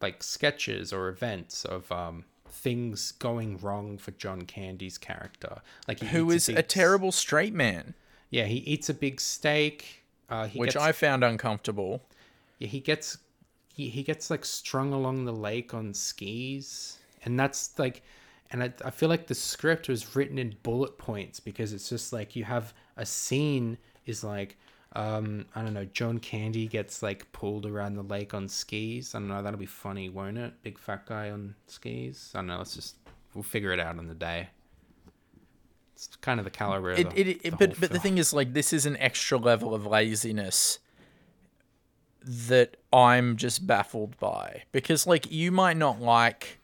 like 0.01 0.23
sketches 0.23 0.93
or 0.93 1.09
events 1.09 1.65
of 1.65 1.91
um 1.93 2.25
things 2.49 3.13
going 3.13 3.57
wrong 3.59 3.97
for 3.97 4.11
John 4.11 4.43
Candy's 4.43 4.99
character. 4.99 5.63
Like 5.89 6.01
he 6.01 6.07
Who 6.07 6.31
is 6.31 6.49
a 6.49 6.63
terrible 6.63 7.13
straight 7.13 7.55
man, 7.55 7.95
yeah 8.31 8.45
he 8.45 8.57
eats 8.57 8.89
a 8.89 8.95
big 8.95 9.21
steak 9.21 10.02
uh, 10.29 10.47
he 10.47 10.59
which 10.59 10.75
gets, 10.75 10.85
I 10.85 10.93
found 10.93 11.25
uncomfortable. 11.25 12.03
yeah, 12.59 12.69
he 12.69 12.81
gets 12.81 13.19
he, 13.75 13.89
he 13.89 14.03
gets 14.03 14.31
like 14.31 14.45
strung 14.45 14.93
along 14.93 15.25
the 15.25 15.33
lake 15.33 15.75
on 15.75 15.95
skis. 15.95 16.99
And 17.25 17.39
that's 17.39 17.79
like 17.79 18.03
and 18.51 18.63
I, 18.63 18.73
I 18.85 18.91
feel 18.91 19.09
like 19.09 19.27
the 19.27 19.35
script 19.35 19.89
was 19.89 20.15
written 20.15 20.39
in 20.39 20.55
bullet 20.63 20.99
points 20.99 21.41
because 21.41 21.73
it's 21.73 21.89
just 21.89 22.13
like 22.13 22.37
you 22.37 22.45
have 22.45 22.75
a 22.97 23.07
scene 23.07 23.79
is 24.05 24.23
like 24.23 24.59
um 24.95 25.47
i 25.55 25.63
don't 25.63 25.73
know 25.73 25.87
john 25.87 26.19
candy 26.19 26.67
gets 26.67 27.03
like 27.03 27.31
pulled 27.33 27.65
around 27.65 27.95
the 27.95 28.03
lake 28.03 28.35
on 28.35 28.47
skis. 28.47 29.15
I 29.15 29.21
don't 29.21 29.29
know 29.29 29.43
that'll 29.43 29.59
be 29.59 29.65
funny 29.65 30.11
won't 30.11 30.37
it? 30.37 30.53
Big 30.63 30.79
fat 30.79 31.07
guy 31.07 31.31
on 31.31 31.55
skis? 31.67 32.31
I 32.35 32.39
don't 32.39 32.49
know 32.49 32.59
let's 32.59 32.75
just 32.75 32.97
we'll 33.35 33.43
figure 33.43 33.73
it 33.73 33.81
out 33.81 33.99
on 33.99 34.07
the 34.07 34.15
day 34.15 34.49
it's 35.95 36.09
kind 36.21 36.41
of 36.41 36.45
the 36.45 36.51
caliber 36.51 36.93
of 36.93 36.99
It, 36.99 37.11
the, 37.11 37.21
it, 37.21 37.25
the 37.25 37.47
it, 37.47 37.51
whole 37.51 37.59
but 37.59 37.81
but 37.81 37.91
the 37.91 37.99
thing 37.99 38.19
is, 38.19 38.33
like, 38.33 38.53
this 38.53 38.73
is 38.73 38.87
an 38.87 38.97
extra 38.97 39.39
level 39.39 39.75
of 39.75 39.87
laziness 39.87 40.79
that 42.25 42.77
I'm 42.93 43.37
just 43.37 43.67
baffled 43.67 44.19
by. 44.19 44.63
Because, 44.73 45.07
like, 45.07 45.31
you 45.31 45.51
might 45.51 45.77
not 45.77 46.01
like 46.01 46.61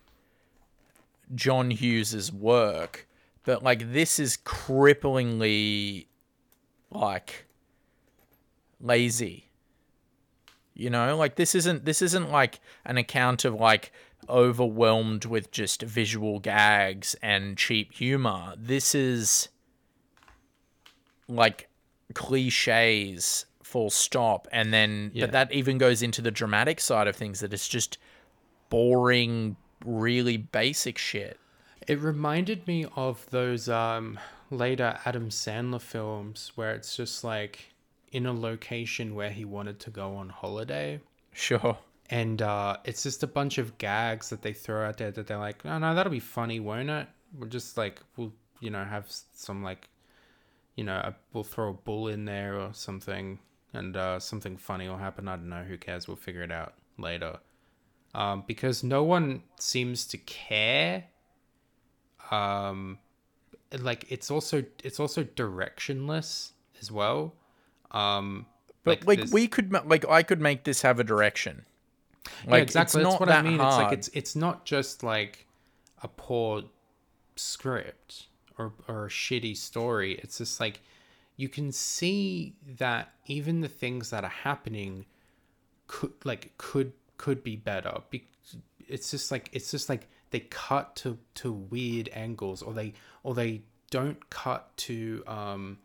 John 1.35 1.71
Hughes's 1.71 2.33
work, 2.33 3.09
but 3.45 3.63
like, 3.63 3.93
this 3.93 4.19
is 4.19 4.37
cripplingly 4.37 6.07
like 6.91 7.47
lazy. 8.81 9.51
You 10.75 10.91
know, 10.91 11.17
like 11.17 11.35
this 11.35 11.55
isn't 11.55 11.85
this 11.85 12.03
isn't 12.03 12.31
like 12.31 12.61
an 12.85 12.99
account 12.99 13.45
of 13.45 13.55
like 13.55 13.93
overwhelmed 14.29 15.25
with 15.25 15.51
just 15.51 15.83
visual 15.83 16.39
gags 16.41 17.15
and 17.23 17.57
cheap 17.57 17.93
humor. 17.95 18.55
This 18.57 18.95
is 18.95 19.49
like 21.29 21.69
cliches 22.15 23.45
full 23.63 23.91
stop 23.91 24.49
and 24.51 24.73
then 24.73 25.11
Yeah. 25.13 25.27
but 25.27 25.33
that 25.33 25.53
even 25.53 25.77
goes 25.77 26.03
into 26.03 26.23
the 26.23 26.31
dramatic 26.31 26.81
side 26.81 27.07
of 27.07 27.15
things 27.17 27.41
that 27.41 27.53
it's 27.53 27.69
just 27.69 27.99
boring 28.71 29.57
really 29.85 30.37
basic 30.39 30.97
shit. 30.97 31.39
It 31.87 32.01
reminded 32.01 32.67
me 32.67 32.87
of 32.97 33.27
those 33.31 33.69
um, 33.69 34.19
later 34.51 34.99
Adam 35.05 35.29
Sandler 35.29 35.81
films 35.81 36.53
where 36.55 36.73
it's 36.73 36.97
just 36.97 37.25
like 37.25 37.73
in 38.11 38.25
a 38.25 38.33
location 38.33 39.15
where 39.15 39.31
he 39.31 39.45
wanted 39.45 39.79
to 39.81 39.91
go 39.91 40.17
on 40.17 40.31
holiday. 40.31 41.01
Sure. 41.33 41.77
And 42.11 42.41
uh, 42.41 42.79
it's 42.85 43.03
just 43.03 43.23
a 43.23 43.27
bunch 43.27 43.59
of 43.59 43.77
gags 43.79 44.31
that 44.31 44.41
they 44.43 44.53
throw 44.55 44.87
out 44.89 44.97
there 44.97 45.11
that 45.11 45.27
they're 45.27 45.37
like, 45.39 45.65
oh 45.67 45.79
no, 45.79 45.95
that'll 45.95 46.11
be 46.13 46.21
funny, 46.21 46.59
won't 46.59 46.89
it? 46.89 47.07
We'll 47.39 47.51
just 47.51 47.77
like, 47.77 48.01
we'll, 48.17 48.33
you 48.61 48.71
know, 48.71 48.83
have 48.85 49.07
some 49.35 49.63
like, 49.63 49.89
you 50.75 50.85
know, 50.85 50.97
a, 50.97 51.15
we'll 51.33 51.45
throw 51.45 51.71
a 51.71 51.75
bull 51.75 52.09
in 52.09 52.25
there 52.25 52.59
or 52.59 52.71
something 52.73 53.39
and 53.75 53.97
uh, 53.97 54.19
something 54.19 54.57
funny 54.57 54.89
will 54.89 54.97
happen. 54.97 55.29
I 55.29 55.37
don't 55.37 55.51
know, 55.51 55.65
who 55.65 55.77
cares? 55.77 56.09
We'll 56.09 56.17
figure 56.17 56.43
it 56.43 56.51
out 56.53 56.73
later. 56.97 57.39
Um, 58.15 58.43
because 58.47 58.83
no 58.83 59.05
one 59.05 59.43
seems 59.61 60.07
to 60.09 60.19
care 60.19 61.05
um 62.31 62.99
like 63.81 64.05
it's 64.11 64.31
also 64.31 64.65
it's 64.85 64.99
also 65.01 65.25
directionless 65.25 66.53
as 66.81 66.91
well 66.91 67.35
um 67.91 68.47
But 68.85 69.07
like, 69.07 69.19
there's- 69.19 69.33
we 69.33 69.47
could 69.47 69.73
like 69.87 70.07
I 70.09 70.23
could 70.23 70.41
make 70.41 70.65
this 70.65 70.83
have 70.83 70.99
a 71.01 71.05
direction. 71.05 71.65
Yeah, 72.47 72.57
exactly 72.57 73.03
that's 73.03 73.19
what 73.21 73.29
that 73.29 73.39
i 73.39 73.43
mean 73.43 73.59
hard. 73.59 73.73
it's 73.73 73.77
like 73.83 73.99
it's 73.99 74.09
it's 74.09 74.37
not 74.37 74.65
just 74.65 75.03
like 75.03 75.47
a 76.03 76.09
poor 76.09 76.63
script 77.37 78.27
or 78.59 78.73
or 78.89 79.07
a 79.07 79.09
shitty 79.09 79.57
story 79.57 80.15
it's 80.23 80.39
just 80.39 80.61
like 80.61 80.81
you 81.37 81.49
can 81.49 81.71
see 81.71 82.55
that 82.79 83.13
even 83.27 83.61
the 83.61 83.69
things 83.69 84.11
that 84.11 84.25
are 84.25 84.31
happening 84.31 85.05
could 85.87 86.13
like 86.25 86.53
could 86.59 86.93
could 87.17 87.43
be 87.43 87.57
better 87.57 87.99
Be- 88.11 88.27
it's 88.89 89.11
just 89.11 89.31
like 89.31 89.49
it's 89.53 89.71
just 89.71 89.89
like 89.89 90.09
they 90.31 90.41
cut 90.41 90.97
to 90.97 91.19
to 91.35 91.53
weird 91.53 92.09
angles 92.13 92.63
or 92.63 92.73
they 92.73 92.95
or 93.23 93.35
they 93.35 93.63
don't 93.91 94.29
cut 94.31 94.77
to 94.77 95.23
um 95.27 95.79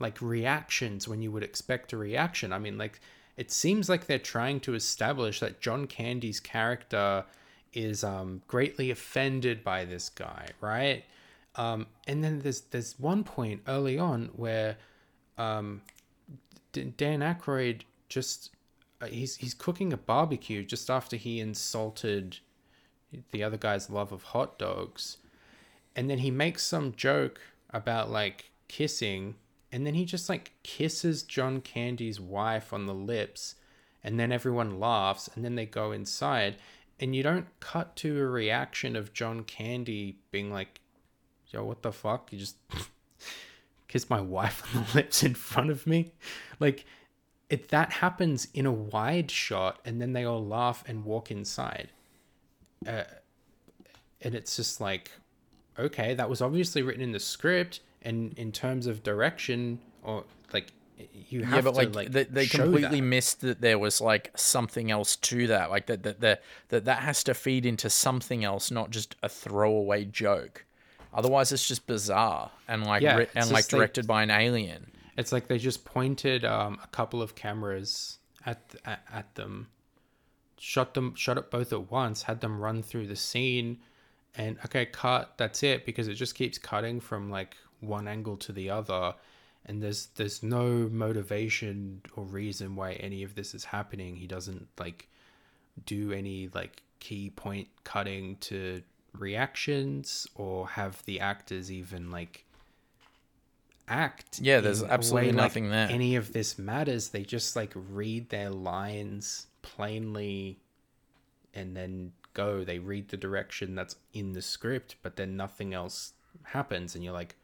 like 0.00 0.20
reactions 0.20 1.06
when 1.06 1.22
you 1.22 1.30
would 1.30 1.42
expect 1.42 1.92
a 1.92 1.96
reaction. 1.96 2.52
I 2.52 2.58
mean, 2.58 2.78
like 2.78 3.00
it 3.36 3.50
seems 3.50 3.88
like 3.88 4.06
they're 4.06 4.18
trying 4.18 4.60
to 4.60 4.74
establish 4.74 5.40
that 5.40 5.60
John 5.60 5.86
Candy's 5.86 6.40
character 6.40 7.24
is 7.72 8.04
um, 8.04 8.42
greatly 8.46 8.90
offended 8.90 9.64
by 9.64 9.84
this 9.84 10.08
guy, 10.08 10.48
right? 10.60 11.04
Um, 11.56 11.86
and 12.06 12.22
then 12.22 12.40
there's 12.40 12.62
there's 12.62 12.98
one 12.98 13.24
point 13.24 13.62
early 13.66 13.98
on 13.98 14.30
where 14.34 14.76
um, 15.38 15.82
D- 16.72 16.92
Dan 16.96 17.20
Aykroyd 17.20 17.82
just 18.08 18.50
uh, 19.00 19.06
he's 19.06 19.36
he's 19.36 19.54
cooking 19.54 19.92
a 19.92 19.96
barbecue 19.96 20.64
just 20.64 20.90
after 20.90 21.16
he 21.16 21.40
insulted 21.40 22.38
the 23.30 23.42
other 23.44 23.56
guy's 23.56 23.90
love 23.90 24.12
of 24.12 24.22
hot 24.24 24.58
dogs, 24.58 25.18
and 25.94 26.10
then 26.10 26.18
he 26.18 26.30
makes 26.30 26.64
some 26.64 26.92
joke 26.96 27.40
about 27.70 28.10
like 28.10 28.50
kissing, 28.68 29.34
and 29.74 29.84
then 29.84 29.94
he 29.94 30.04
just 30.04 30.28
like 30.28 30.52
kisses 30.62 31.24
John 31.24 31.60
Candy's 31.60 32.20
wife 32.20 32.72
on 32.72 32.86
the 32.86 32.94
lips, 32.94 33.56
and 34.04 34.20
then 34.20 34.30
everyone 34.30 34.78
laughs, 34.78 35.28
and 35.34 35.44
then 35.44 35.56
they 35.56 35.66
go 35.66 35.90
inside, 35.90 36.58
and 37.00 37.12
you 37.16 37.24
don't 37.24 37.48
cut 37.58 37.96
to 37.96 38.20
a 38.20 38.26
reaction 38.26 38.94
of 38.94 39.12
John 39.12 39.42
Candy 39.42 40.20
being 40.30 40.52
like, 40.52 40.80
"Yo, 41.48 41.64
what 41.64 41.82
the 41.82 41.92
fuck? 41.92 42.32
You 42.32 42.38
just." 42.38 42.56
kiss 43.86 44.10
my 44.10 44.20
wife 44.20 44.74
on 44.74 44.82
the 44.82 44.94
lips 44.96 45.22
in 45.22 45.34
front 45.34 45.70
of 45.70 45.86
me 45.86 46.10
like 46.58 46.84
it 47.48 47.68
that 47.68 47.92
happens 47.92 48.48
in 48.52 48.66
a 48.66 48.72
wide 48.72 49.30
shot 49.30 49.78
and 49.84 50.00
then 50.00 50.14
they 50.14 50.24
all 50.24 50.44
laugh 50.44 50.82
and 50.88 51.04
walk 51.04 51.30
inside 51.30 51.90
uh, 52.88 53.04
and 54.20 54.34
it's 54.34 54.56
just 54.56 54.80
like 54.80 55.12
okay 55.78 56.12
that 56.12 56.28
was 56.28 56.42
obviously 56.42 56.82
written 56.82 57.02
in 57.02 57.12
the 57.12 57.20
script 57.20 57.78
and 58.04 58.36
in 58.38 58.52
terms 58.52 58.86
of 58.86 59.02
direction 59.02 59.80
or 60.02 60.24
like 60.52 60.72
you 61.28 61.42
have 61.42 61.56
yeah, 61.56 61.60
but 61.62 61.70
to 61.72 61.76
like, 61.76 61.94
like, 61.94 62.12
they, 62.12 62.24
they 62.24 62.46
completely 62.46 63.00
that. 63.00 63.06
missed 63.06 63.40
that 63.40 63.60
there 63.60 63.78
was 63.78 64.00
like 64.00 64.30
something 64.36 64.90
else 64.90 65.16
to 65.16 65.46
that. 65.48 65.70
Like 65.70 65.86
that 65.86 66.02
that 66.04 66.20
that 66.20 66.42
that 66.68 66.84
that 66.84 66.98
has 67.00 67.24
to 67.24 67.34
feed 67.34 67.66
into 67.66 67.90
something 67.90 68.44
else, 68.44 68.70
not 68.70 68.90
just 68.90 69.16
a 69.22 69.28
throwaway 69.28 70.04
joke. 70.04 70.64
Otherwise, 71.12 71.52
it's 71.52 71.66
just 71.66 71.86
bizarre 71.86 72.50
and 72.68 72.84
like 72.84 73.02
Yeah, 73.02 73.16
ri- 73.18 73.28
and 73.34 73.50
like 73.50 73.68
directed 73.68 74.06
by 74.06 74.22
an 74.22 74.30
alien. 74.30 74.90
It's 75.16 75.32
like 75.32 75.46
they 75.46 75.58
just 75.58 75.84
pointed 75.84 76.44
um, 76.44 76.78
a 76.82 76.88
couple 76.88 77.22
of 77.22 77.34
cameras 77.34 78.18
at, 78.46 78.74
at 78.84 79.04
at 79.12 79.34
them, 79.34 79.68
shot 80.58 80.94
them, 80.94 81.14
shot 81.14 81.38
it 81.38 81.50
both 81.50 81.72
at 81.72 81.90
once, 81.90 82.22
had 82.22 82.40
them 82.40 82.60
run 82.60 82.82
through 82.82 83.06
the 83.06 83.16
scene, 83.16 83.78
and 84.36 84.58
okay, 84.64 84.86
cut. 84.86 85.34
That's 85.36 85.62
it 85.62 85.86
because 85.86 86.08
it 86.08 86.14
just 86.14 86.34
keeps 86.34 86.58
cutting 86.58 87.00
from 87.00 87.30
like 87.30 87.56
one 87.86 88.08
angle 88.08 88.36
to 88.38 88.52
the 88.52 88.70
other, 88.70 89.14
and 89.66 89.82
there's 89.82 90.06
there's 90.16 90.42
no 90.42 90.88
motivation 90.90 92.02
or 92.16 92.24
reason 92.24 92.76
why 92.76 92.92
any 92.94 93.22
of 93.22 93.34
this 93.34 93.54
is 93.54 93.64
happening. 93.64 94.16
He 94.16 94.26
doesn't 94.26 94.68
like 94.78 95.08
do 95.86 96.12
any 96.12 96.48
like 96.54 96.82
key 97.00 97.30
point 97.30 97.68
cutting 97.84 98.36
to 98.36 98.82
reactions 99.18 100.26
or 100.34 100.68
have 100.68 101.04
the 101.04 101.20
actors 101.20 101.70
even 101.70 102.10
like 102.10 102.44
act. 103.88 104.40
Yeah, 104.40 104.60
there's 104.60 104.82
absolutely 104.82 105.28
way 105.28 105.32
like 105.32 105.42
nothing 105.42 105.70
there. 105.70 105.88
Any 105.90 106.16
of 106.16 106.32
this 106.32 106.58
matters. 106.58 107.08
They 107.08 107.22
just 107.22 107.56
like 107.56 107.72
read 107.74 108.30
their 108.30 108.50
lines 108.50 109.46
plainly 109.62 110.58
and 111.52 111.76
then 111.76 112.12
go. 112.32 112.64
They 112.64 112.78
read 112.78 113.08
the 113.08 113.16
direction 113.16 113.74
that's 113.74 113.96
in 114.12 114.32
the 114.32 114.42
script, 114.42 114.96
but 115.02 115.16
then 115.16 115.36
nothing 115.36 115.74
else 115.74 116.12
happens 116.42 116.94
and 116.94 117.04
you're 117.04 117.12
like, 117.12 117.36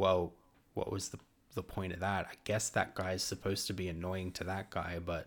well, 0.00 0.32
what 0.74 0.90
was 0.90 1.10
the 1.10 1.18
the 1.54 1.62
point 1.62 1.92
of 1.92 2.00
that? 2.00 2.26
I 2.26 2.34
guess 2.44 2.70
that 2.70 2.94
guy's 2.94 3.22
supposed 3.22 3.66
to 3.66 3.72
be 3.72 3.88
annoying 3.88 4.32
to 4.32 4.44
that 4.44 4.70
guy, 4.70 4.98
but 5.04 5.26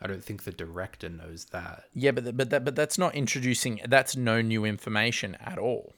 I 0.00 0.06
don't 0.06 0.24
think 0.24 0.44
the 0.44 0.52
director 0.52 1.08
knows 1.08 1.46
that. 1.46 1.84
Yeah, 1.94 2.12
but 2.12 2.24
th- 2.24 2.36
but 2.36 2.50
that 2.50 2.64
but 2.64 2.74
that's 2.74 2.98
not 2.98 3.14
introducing. 3.14 3.80
That's 3.86 4.16
no 4.16 4.40
new 4.40 4.64
information 4.64 5.36
at 5.40 5.58
all. 5.58 5.92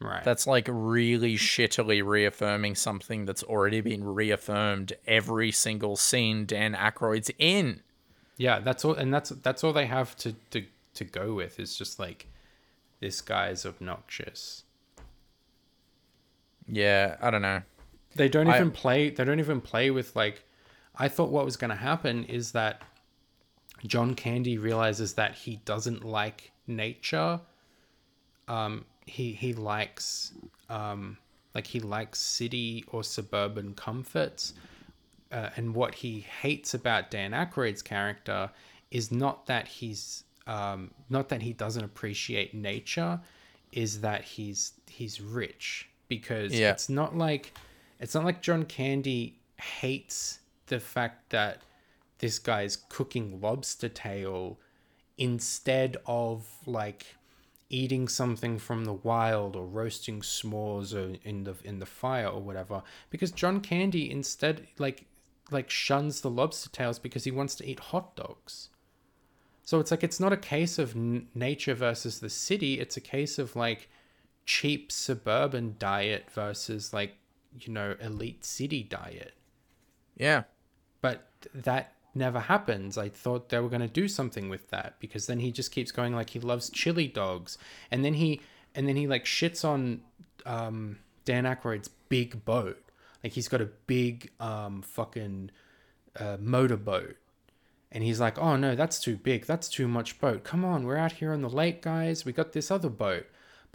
Right. 0.00 0.22
That's 0.22 0.46
like 0.46 0.68
really 0.70 1.36
shittily 1.36 2.04
reaffirming 2.04 2.74
something 2.74 3.24
that's 3.24 3.42
already 3.42 3.80
been 3.80 4.04
reaffirmed 4.04 4.92
every 5.06 5.50
single 5.50 5.96
scene 5.96 6.44
Dan 6.44 6.74
Aykroyd's 6.74 7.30
in. 7.38 7.80
Yeah, 8.36 8.58
that's 8.60 8.84
all, 8.84 8.92
and 8.92 9.14
that's 9.14 9.30
that's 9.30 9.64
all 9.64 9.72
they 9.72 9.86
have 9.86 10.14
to 10.18 10.34
to 10.50 10.64
to 10.94 11.04
go 11.04 11.32
with 11.32 11.58
is 11.58 11.76
just 11.76 11.98
like 11.98 12.26
this 13.00 13.22
guy's 13.22 13.64
obnoxious. 13.64 14.64
Yeah, 16.68 17.16
I 17.20 17.30
don't 17.30 17.42
know. 17.42 17.62
They 18.14 18.28
don't 18.28 18.48
I- 18.48 18.56
even 18.56 18.70
play. 18.70 19.10
They 19.10 19.24
don't 19.24 19.40
even 19.40 19.60
play 19.60 19.90
with 19.90 20.16
like. 20.16 20.42
I 20.98 21.08
thought 21.08 21.30
what 21.30 21.44
was 21.44 21.56
going 21.56 21.70
to 21.70 21.76
happen 21.76 22.24
is 22.24 22.52
that 22.52 22.80
John 23.86 24.14
Candy 24.14 24.56
realizes 24.56 25.12
that 25.14 25.34
he 25.34 25.56
doesn't 25.66 26.04
like 26.04 26.52
nature. 26.66 27.40
Um, 28.48 28.84
he 29.04 29.32
he 29.32 29.52
likes 29.52 30.32
um, 30.70 31.18
like 31.54 31.66
he 31.66 31.80
likes 31.80 32.18
city 32.18 32.84
or 32.88 33.04
suburban 33.04 33.74
comforts, 33.74 34.54
uh, 35.30 35.50
and 35.56 35.74
what 35.74 35.94
he 35.94 36.20
hates 36.20 36.74
about 36.74 37.10
Dan 37.10 37.32
Aykroyd's 37.32 37.82
character 37.82 38.50
is 38.90 39.12
not 39.12 39.46
that 39.46 39.68
he's 39.68 40.24
um, 40.46 40.90
not 41.10 41.28
that 41.28 41.42
he 41.42 41.52
doesn't 41.52 41.84
appreciate 41.84 42.54
nature, 42.54 43.20
is 43.72 44.00
that 44.00 44.22
he's 44.22 44.72
he's 44.86 45.20
rich 45.20 45.88
because 46.08 46.52
Yeah. 46.52 46.70
it's 46.72 46.88
not 46.88 47.16
like 47.16 47.52
it's 47.98 48.14
not 48.14 48.24
like 48.24 48.42
John 48.42 48.64
Candy 48.64 49.38
hates 49.58 50.40
the 50.66 50.78
fact 50.80 51.30
that 51.30 51.62
this 52.18 52.38
guy's 52.38 52.76
cooking 52.88 53.40
lobster 53.40 53.88
tail 53.88 54.58
instead 55.18 55.96
of 56.06 56.46
like 56.66 57.06
eating 57.68 58.06
something 58.06 58.58
from 58.58 58.84
the 58.84 58.92
wild 58.92 59.56
or 59.56 59.66
roasting 59.66 60.20
s'mores 60.20 60.94
or 60.94 61.16
in 61.24 61.44
the 61.44 61.54
in 61.64 61.78
the 61.78 61.86
fire 61.86 62.28
or 62.28 62.40
whatever 62.40 62.82
because 63.10 63.30
John 63.32 63.60
Candy 63.60 64.10
instead 64.10 64.66
like 64.78 65.06
like 65.50 65.70
shuns 65.70 66.20
the 66.20 66.30
lobster 66.30 66.68
tails 66.70 66.98
because 66.98 67.24
he 67.24 67.30
wants 67.30 67.54
to 67.56 67.66
eat 67.66 67.80
hot 67.80 68.14
dogs. 68.16 68.68
So 69.62 69.80
it's 69.80 69.90
like 69.90 70.04
it's 70.04 70.20
not 70.20 70.32
a 70.32 70.36
case 70.36 70.78
of 70.78 70.94
n- 70.94 71.28
nature 71.34 71.74
versus 71.74 72.20
the 72.20 72.30
city, 72.30 72.78
it's 72.78 72.96
a 72.96 73.00
case 73.00 73.38
of 73.38 73.56
like 73.56 73.88
cheap 74.46 74.90
suburban 74.90 75.74
diet 75.78 76.30
versus 76.30 76.92
like 76.94 77.16
you 77.58 77.72
know 77.72 77.96
elite 78.00 78.44
city 78.44 78.82
diet 78.82 79.34
Yeah. 80.16 80.44
but 81.02 81.28
that 81.54 81.92
never 82.14 82.40
happens. 82.40 82.96
I 82.96 83.10
thought 83.10 83.50
they 83.50 83.58
were 83.60 83.68
going 83.68 83.82
to 83.82 83.88
do 83.88 84.08
something 84.08 84.48
with 84.48 84.70
that 84.70 84.94
because 85.00 85.26
then 85.26 85.40
he 85.40 85.52
just 85.52 85.70
keeps 85.70 85.92
going 85.92 86.14
like 86.14 86.30
he 86.30 86.40
loves 86.40 86.70
chili 86.70 87.06
dogs, 87.08 87.58
and 87.90 88.02
then 88.04 88.14
he 88.14 88.40
and 88.74 88.88
then 88.88 88.96
he 88.96 89.06
like 89.06 89.26
shits 89.26 89.64
on 89.64 90.00
um, 90.46 90.98
Dan 91.26 91.44
Aykroyd's 91.44 91.90
big 92.08 92.42
boat. 92.46 92.82
Like 93.22 93.34
he's 93.34 93.48
got 93.48 93.60
a 93.60 93.68
big 93.86 94.30
um, 94.40 94.80
fucking 94.80 95.50
uh, 96.18 96.38
motorboat, 96.40 97.16
and 97.92 98.02
he's 98.02 98.18
like, 98.18 98.38
"Oh 98.38 98.56
no, 98.56 98.74
that's 98.74 98.98
too 98.98 99.16
big. 99.16 99.44
That's 99.44 99.68
too 99.68 99.86
much 99.88 100.18
boat. 100.18 100.42
Come 100.42 100.64
on, 100.64 100.86
we're 100.86 100.96
out 100.96 101.12
here 101.12 101.32
on 101.34 101.42
the 101.42 101.50
lake, 101.50 101.82
guys. 101.82 102.24
We 102.24 102.32
got 102.32 102.52
this 102.52 102.70
other 102.70 102.88
boat." 102.88 103.26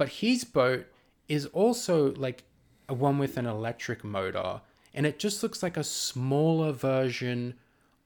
But 0.02 0.10
his 0.10 0.46
boat 0.46 0.88
is 1.28 1.46
also 1.46 2.16
like 2.16 2.44
a 2.90 2.94
one 2.96 3.20
with 3.20 3.38
an 3.38 3.46
electric 3.46 4.04
motor, 4.04 4.62
and 4.96 5.06
it 5.06 5.20
just 5.20 5.44
looks 5.44 5.62
like 5.62 5.78
a 5.78 5.84
smaller 5.84 6.72
version 6.72 7.54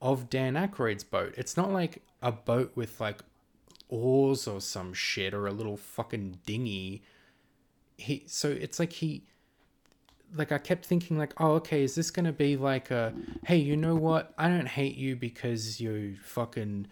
of 0.02 0.30
Dan 0.30 0.56
Aykroyd's 0.56 1.06
boat. 1.06 1.34
It's 1.38 1.56
not 1.56 1.72
like 1.72 2.02
a 2.22 2.34
boat 2.34 2.74
with 2.76 3.00
like 3.00 3.22
oars 3.88 4.46
or 4.46 4.60
some 4.60 4.94
shit 4.94 5.34
or 5.34 5.48
a 5.48 5.54
little 5.54 5.78
fucking 5.78 6.40
dinghy. 6.46 7.02
He 7.96 8.26
so 8.28 8.50
it's 8.50 8.78
like 8.78 8.92
he 8.92 9.24
like 10.36 10.52
I 10.52 10.58
kept 10.58 10.86
thinking 10.86 11.18
like, 11.18 11.32
oh 11.40 11.52
okay, 11.54 11.82
is 11.82 11.96
this 11.96 12.12
gonna 12.12 12.34
be 12.34 12.58
like 12.58 12.92
a 12.92 13.14
hey, 13.46 13.56
you 13.56 13.78
know 13.78 13.96
what? 13.96 14.34
I 14.38 14.50
don't 14.50 14.68
hate 14.68 14.98
you 14.98 15.16
because 15.16 15.80
you 15.80 16.18
fucking 16.22 16.88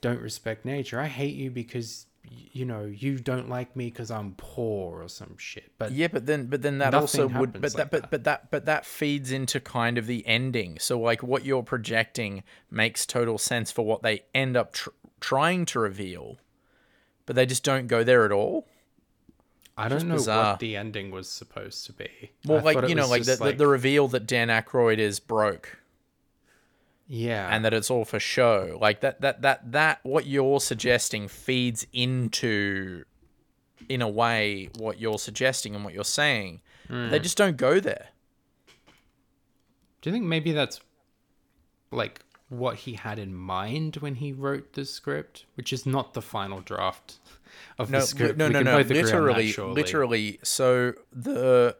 don't 0.00 0.22
respect 0.22 0.64
nature. 0.64 0.98
I 0.98 1.08
hate 1.08 1.34
you 1.34 1.50
because 1.50 2.06
you 2.30 2.64
know 2.64 2.84
you 2.84 3.18
don't 3.18 3.48
like 3.48 3.76
me 3.76 3.86
because 3.86 4.10
I'm 4.10 4.34
poor 4.36 5.02
or 5.02 5.08
some 5.08 5.36
shit. 5.38 5.72
But 5.78 5.92
Yeah, 5.92 6.08
but 6.08 6.26
then 6.26 6.46
but 6.46 6.62
then 6.62 6.78
that 6.78 6.94
also 6.94 7.26
would 7.28 7.60
but 7.60 7.72
that 7.72 7.78
like 7.78 7.90
but 7.90 8.02
that. 8.02 8.10
but 8.10 8.24
that 8.24 8.50
but 8.50 8.64
that 8.66 8.86
feeds 8.86 9.30
into 9.30 9.60
kind 9.60 9.98
of 9.98 10.06
the 10.06 10.26
ending. 10.26 10.78
So 10.78 10.98
like 10.98 11.22
what 11.22 11.44
you're 11.44 11.62
projecting 11.62 12.42
makes 12.70 13.06
total 13.06 13.38
sense 13.38 13.70
for 13.70 13.84
what 13.84 14.02
they 14.02 14.24
end 14.34 14.56
up 14.56 14.72
tr- 14.72 14.90
trying 15.20 15.64
to 15.66 15.78
reveal, 15.80 16.38
but 17.26 17.36
they 17.36 17.46
just 17.46 17.64
don't 17.64 17.86
go 17.86 18.02
there 18.04 18.24
at 18.24 18.32
all. 18.32 18.66
I 19.78 19.88
don't 19.88 20.08
know 20.08 20.14
bizarre. 20.14 20.52
what 20.52 20.60
the 20.60 20.74
ending 20.76 21.10
was 21.10 21.28
supposed 21.28 21.84
to 21.86 21.92
be. 21.92 22.30
Well, 22.46 22.60
I 22.60 22.62
like 22.62 22.88
you 22.88 22.94
know, 22.94 23.08
like 23.08 23.24
the, 23.24 23.36
the 23.36 23.52
the 23.52 23.66
reveal 23.66 24.08
that 24.08 24.26
Dan 24.26 24.48
Aykroyd 24.48 24.98
is 24.98 25.20
broke 25.20 25.76
yeah, 27.08 27.48
and 27.54 27.64
that 27.64 27.72
it's 27.74 27.90
all 27.90 28.04
for 28.04 28.18
show. 28.20 28.78
Like 28.80 29.00
that 29.00 29.20
that 29.20 29.42
that 29.42 29.72
that 29.72 30.00
what 30.02 30.26
you're 30.26 30.60
suggesting 30.60 31.28
feeds 31.28 31.86
into 31.92 33.04
in 33.88 34.02
a 34.02 34.08
way 34.08 34.68
what 34.78 34.98
you're 35.00 35.18
suggesting 35.18 35.74
and 35.74 35.84
what 35.84 35.94
you're 35.94 36.04
saying. 36.04 36.60
Hmm. 36.88 37.10
They 37.10 37.18
just 37.18 37.36
don't 37.36 37.56
go 37.56 37.78
there. 37.80 38.08
Do 40.00 40.10
you 40.10 40.12
think 40.12 40.24
maybe 40.26 40.52
that's 40.52 40.80
like 41.90 42.20
what 42.48 42.76
he 42.76 42.94
had 42.94 43.18
in 43.18 43.34
mind 43.34 43.96
when 43.96 44.14
he 44.16 44.32
wrote 44.32 44.74
the 44.74 44.84
script, 44.84 45.46
which 45.56 45.72
is 45.72 45.84
not 45.86 46.14
the 46.14 46.22
final 46.22 46.60
draft 46.60 47.18
of 47.78 47.90
No, 47.90 48.00
the 48.00 48.06
script? 48.06 48.38
no, 48.38 48.46
We 48.46 48.52
no, 48.52 48.62
no. 48.62 48.78
on 48.78 48.86
that, 48.86 48.94
Literally, 48.94 49.52
literally. 49.52 50.38
So 50.42 50.94
the 51.12 51.76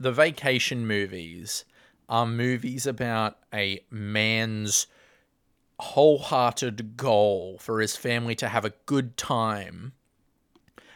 the 0.00 0.12
vacation 0.12 0.86
movies 0.86 1.64
are 2.08 2.26
movies 2.26 2.86
about 2.86 3.38
a 3.52 3.80
man's 3.90 4.86
wholehearted 5.80 6.96
goal 6.96 7.58
for 7.60 7.80
his 7.80 7.96
family 7.96 8.34
to 8.34 8.48
have 8.48 8.64
a 8.64 8.72
good 8.86 9.16
time 9.16 9.92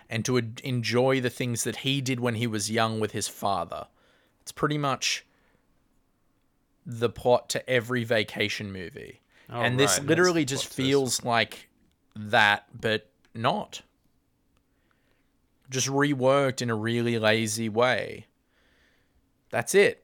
and 0.09 0.25
to 0.25 0.37
enjoy 0.37 1.21
the 1.21 1.31
things 1.31 1.65
that 1.65 1.77
he 1.77 2.01
did 2.01 2.21
when 2.21 2.35
he 2.35 2.47
was 2.47 2.71
young 2.71 3.01
with 3.01 3.13
his 3.13 3.29
father. 3.29 3.87
It's 4.43 4.53
pretty 4.53 4.79
much 4.79 5.25
the 6.85 7.09
plot 7.09 7.49
to 7.51 7.71
every 7.71 8.05
vacation 8.05 8.73
movie. 8.73 9.21
Oh, 9.49 9.61
and 9.61 9.79
this 9.79 9.99
right, 9.99 10.07
literally 10.09 10.45
just 10.45 10.67
feels 10.67 11.25
like 11.25 11.69
that, 12.17 12.67
but 12.79 13.09
not. 13.35 13.83
Just 15.71 15.89
reworked 15.89 16.61
in 16.61 16.71
a 16.71 16.75
really 16.75 17.19
lazy 17.19 17.69
way. 17.69 18.27
That's 19.51 19.75
it. 19.75 20.02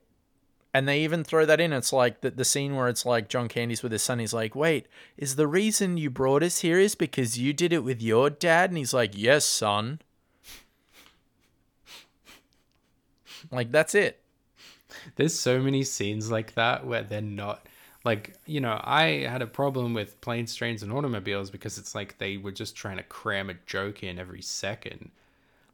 And 0.79 0.87
they 0.87 1.01
even 1.01 1.25
throw 1.25 1.45
that 1.45 1.61
in. 1.61 1.73
It's 1.73 1.93
like 1.93 2.21
the, 2.21 2.31
the 2.31 2.45
scene 2.45 2.77
where 2.77 2.87
it's 2.87 3.05
like 3.05 3.29
John 3.29 3.49
Candy's 3.49 3.83
with 3.83 3.91
his 3.91 4.05
son. 4.05 4.21
He's 4.21 4.33
like, 4.33 4.55
wait, 4.55 4.87
is 5.17 5.35
the 5.35 5.49
reason 5.49 5.97
you 5.97 6.09
brought 6.09 6.45
us 6.45 6.61
here 6.61 6.79
is 6.79 6.95
because 6.95 7.37
you 7.37 7.53
did 7.53 7.73
it 7.73 7.83
with 7.83 8.01
your 8.01 8.31
dad? 8.31 8.71
And 8.71 8.79
he's 8.79 8.95
like, 8.95 9.11
yes, 9.17 9.45
son. 9.45 10.01
Like, 13.51 13.73
that's 13.73 13.93
it. 13.97 14.21
There's 15.17 15.37
so 15.37 15.59
many 15.59 15.83
scenes 15.83 16.31
like 16.31 16.55
that 16.55 16.87
where 16.87 17.03
they're 17.03 17.23
not 17.23 17.67
like 18.05 18.35
you 18.47 18.61
know 18.61 18.81
I 18.85 19.27
had 19.29 19.43
a 19.43 19.49
problem 19.49 19.95
with 19.95 20.21
planes, 20.21 20.55
trains, 20.55 20.85
and 20.85 20.93
automobiles 20.93 21.51
because 21.51 21.77
it's 21.77 21.93
like 21.97 22.19
they 22.19 22.37
were 22.37 22.53
just 22.53 22.77
trying 22.77 22.99
to 22.99 23.03
cram 23.03 23.51
a 23.51 23.55
joke 23.67 24.05
in 24.05 24.21
every 24.21 24.43
second. 24.43 25.11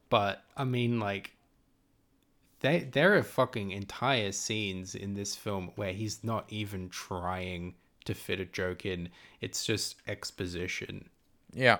But 0.08 0.42
I 0.56 0.64
mean, 0.64 0.98
like 0.98 1.32
they 2.64 2.80
there 2.80 3.14
are 3.16 3.22
fucking 3.22 3.70
entire 3.70 4.32
scenes 4.32 4.94
in 4.94 5.12
this 5.14 5.36
film 5.36 5.70
where 5.76 5.92
he's 5.92 6.24
not 6.24 6.44
even 6.48 6.88
trying 6.88 7.74
to 8.06 8.14
fit 8.14 8.40
a 8.40 8.44
joke 8.44 8.84
in. 8.86 9.08
It's 9.40 9.64
just 9.64 9.96
exposition 10.08 11.08
Yeah. 11.52 11.78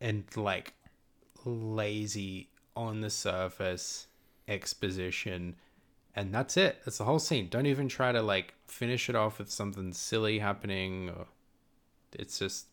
and 0.00 0.24
like 0.36 0.74
lazy 1.44 2.48
on 2.76 3.00
the 3.00 3.10
surface 3.10 4.06
exposition 4.48 5.56
and 6.16 6.34
that's 6.34 6.56
it 6.56 6.78
that's 6.84 6.98
the 6.98 7.04
whole 7.04 7.18
scene 7.18 7.48
don't 7.48 7.66
even 7.66 7.88
try 7.88 8.10
to 8.12 8.20
like 8.22 8.54
finish 8.66 9.08
it 9.08 9.14
off 9.14 9.38
with 9.38 9.50
something 9.50 9.92
silly 9.92 10.38
happening 10.40 11.08
or 11.10 11.26
it's 12.12 12.38
just 12.38 12.66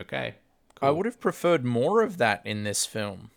okay 0.00 0.34
I 0.82 0.90
would 0.90 1.06
have 1.06 1.18
preferred 1.20 1.64
more 1.64 2.02
of 2.02 2.18
that 2.18 2.42
in 2.44 2.64
this 2.64 2.84
film. 2.84 3.30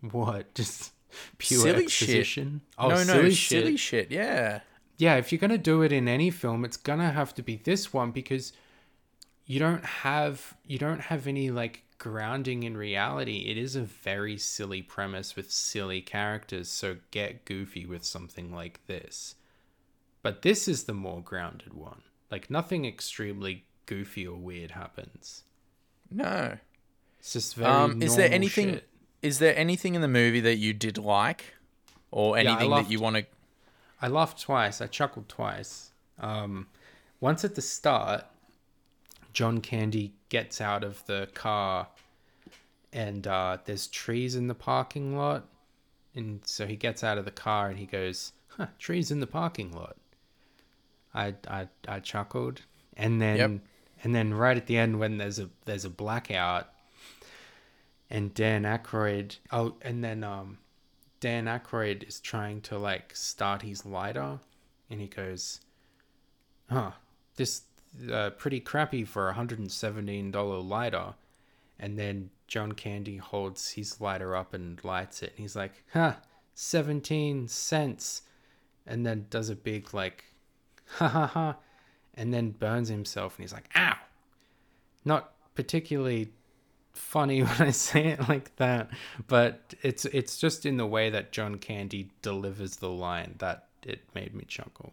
what 0.00 0.54
just 0.60 0.92
pure 1.38 1.60
Silly 1.60 1.88
shit. 1.88 2.38
oh 2.78 2.88
no, 2.88 3.02
silly 3.04 3.30
shit 3.34 3.78
shit. 3.78 4.10
Yeah. 4.10 4.60
yeah 4.98 5.16
if 5.16 5.30
you're 5.32 5.38
gonna 5.38 5.58
do 5.58 5.82
it 5.82 5.92
in 5.92 6.08
any 6.08 6.30
film 6.30 6.64
it's 6.64 6.76
gonna 6.76 7.10
have 7.10 7.34
to 7.34 7.42
be 7.42 7.56
this 7.56 7.92
one 7.92 8.10
because 8.10 8.52
you 9.46 9.58
don't 9.58 9.84
have 9.84 10.54
you 10.66 10.78
don't 10.78 11.00
have 11.00 11.26
any 11.26 11.50
like 11.50 11.82
grounding 11.98 12.62
in 12.64 12.76
reality 12.76 13.46
it 13.48 13.56
is 13.56 13.76
a 13.76 13.82
very 13.82 14.36
silly 14.36 14.82
premise 14.82 15.36
with 15.36 15.50
silly 15.52 16.00
characters 16.00 16.68
so 16.68 16.96
get 17.12 17.44
goofy 17.44 17.86
with 17.86 18.04
something 18.04 18.52
like 18.52 18.84
this 18.86 19.36
but 20.22 20.42
this 20.42 20.66
is 20.66 20.84
the 20.84 20.92
more 20.92 21.20
grounded 21.22 21.72
one 21.74 22.02
like 22.30 22.50
nothing 22.50 22.84
extremely 22.84 23.64
goofy 23.86 24.26
or 24.26 24.36
weird 24.36 24.72
happens 24.72 25.42
No. 26.10 26.56
it's 27.20 27.32
just 27.34 27.54
very 27.54 27.70
Um, 27.70 28.02
is 28.02 28.16
there 28.16 28.32
anything? 28.32 28.74
shit. 28.74 28.88
Is 29.22 29.38
there 29.38 29.56
anything 29.56 29.94
in 29.94 30.00
the 30.00 30.08
movie 30.08 30.40
that 30.40 30.56
you 30.56 30.72
did 30.72 30.98
like, 30.98 31.54
or 32.10 32.36
I 32.36 32.40
anything 32.40 32.58
that 32.58 32.76
laughed. 32.76 32.90
you 32.90 33.00
want 33.00 33.16
to? 33.16 33.24
I 34.00 34.08
laughed 34.08 34.40
twice. 34.42 34.80
I 34.80 34.88
chuckled 34.88 35.28
twice. 35.28 35.92
Um, 36.18 36.66
once 37.20 37.44
at 37.44 37.54
the 37.54 37.62
start, 37.62 38.24
John 39.32 39.60
Candy 39.60 40.12
gets 40.28 40.60
out 40.60 40.82
of 40.82 41.04
the 41.06 41.28
car, 41.34 41.86
and 42.92 43.26
uh, 43.26 43.58
there's 43.64 43.86
trees 43.86 44.34
in 44.34 44.48
the 44.48 44.54
parking 44.54 45.16
lot, 45.16 45.46
and 46.14 46.40
so 46.44 46.66
he 46.66 46.76
gets 46.76 47.04
out 47.04 47.16
of 47.16 47.24
the 47.24 47.30
car 47.30 47.68
and 47.68 47.78
he 47.78 47.86
goes, 47.86 48.32
huh, 48.48 48.66
"Trees 48.78 49.10
in 49.10 49.20
the 49.20 49.26
parking 49.26 49.72
lot." 49.72 49.96
I 51.14 51.34
I 51.48 51.68
I 51.86 52.00
chuckled, 52.00 52.62
and 52.96 53.22
then 53.22 53.36
Yep. 53.36 53.50
and 54.02 54.14
then 54.14 54.34
right 54.34 54.56
at 54.56 54.66
the 54.66 54.76
end 54.78 54.98
when 54.98 55.18
there's 55.18 55.38
a 55.38 55.48
there's 55.64 55.84
a 55.84 55.90
blackout, 55.90 56.71
and 58.12 58.34
Dan 58.34 58.64
Aykroyd. 58.64 59.38
Oh, 59.50 59.74
and 59.80 60.04
then 60.04 60.22
um, 60.22 60.58
Dan 61.18 61.46
Aykroyd 61.46 62.06
is 62.06 62.20
trying 62.20 62.60
to 62.60 62.78
like 62.78 63.16
start 63.16 63.62
his 63.62 63.84
lighter, 63.86 64.38
and 64.90 65.00
he 65.00 65.08
goes, 65.08 65.60
"Huh, 66.70 66.92
this 67.36 67.62
uh, 68.12 68.30
pretty 68.30 68.60
crappy 68.60 69.04
for 69.04 69.28
a 69.28 69.32
hundred 69.32 69.58
and 69.58 69.72
seventeen 69.72 70.30
dollar 70.30 70.58
lighter." 70.58 71.14
And 71.80 71.98
then 71.98 72.30
John 72.46 72.72
Candy 72.72 73.16
holds 73.16 73.72
his 73.72 74.00
lighter 74.00 74.36
up 74.36 74.52
and 74.54 74.82
lights 74.84 75.22
it, 75.22 75.30
and 75.30 75.38
he's 75.38 75.56
like, 75.56 75.82
"Huh, 75.92 76.16
seventeen 76.54 77.48
cents," 77.48 78.22
and 78.86 79.06
then 79.06 79.26
does 79.30 79.48
a 79.48 79.56
big 79.56 79.94
like, 79.94 80.24
"Ha 80.98 81.08
ha 81.08 81.26
ha," 81.26 81.56
and 82.12 82.32
then 82.32 82.50
burns 82.50 82.90
himself, 82.90 83.36
and 83.36 83.44
he's 83.44 83.54
like, 83.54 83.70
"Ow!" 83.74 83.96
Not 85.02 85.32
particularly 85.54 86.32
funny 86.92 87.42
when 87.42 87.60
I 87.68 87.70
say 87.70 88.06
it 88.08 88.28
like 88.28 88.54
that, 88.56 88.90
but 89.28 89.74
it's 89.82 90.04
it's 90.06 90.38
just 90.38 90.66
in 90.66 90.76
the 90.76 90.86
way 90.86 91.10
that 91.10 91.32
John 91.32 91.58
Candy 91.58 92.10
delivers 92.22 92.76
the 92.76 92.90
line 92.90 93.34
that 93.38 93.68
it 93.84 94.00
made 94.14 94.34
me 94.34 94.44
chuckle. 94.46 94.92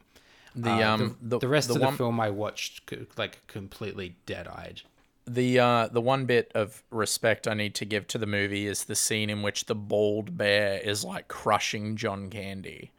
The 0.55 0.83
Uh, 0.83 0.93
um 0.93 1.17
the, 1.21 1.37
the, 1.37 1.39
the 1.39 1.47
rest 1.47 1.67
the 1.69 1.75
of 1.75 1.81
one, 1.81 1.93
the 1.93 1.97
film 1.97 2.19
I 2.19 2.29
watched 2.29 2.91
like 3.17 3.45
completely 3.47 4.17
dead 4.25 4.47
eyed. 4.47 4.81
the 5.27 5.59
uh 5.59 5.87
the 5.87 6.01
one 6.01 6.25
bit 6.25 6.51
of 6.55 6.83
respect 6.91 7.47
I 7.47 7.53
need 7.53 7.75
to 7.75 7.85
give 7.85 8.07
to 8.07 8.17
the 8.17 8.25
movie 8.25 8.65
is 8.67 8.85
the 8.85 8.95
scene 8.95 9.29
in 9.29 9.41
which 9.41 9.65
the 9.65 9.75
bald 9.75 10.37
bear 10.37 10.79
is 10.79 11.03
like 11.03 11.27
crushing 11.27 11.95
John 11.97 12.29
Candy. 12.29 12.91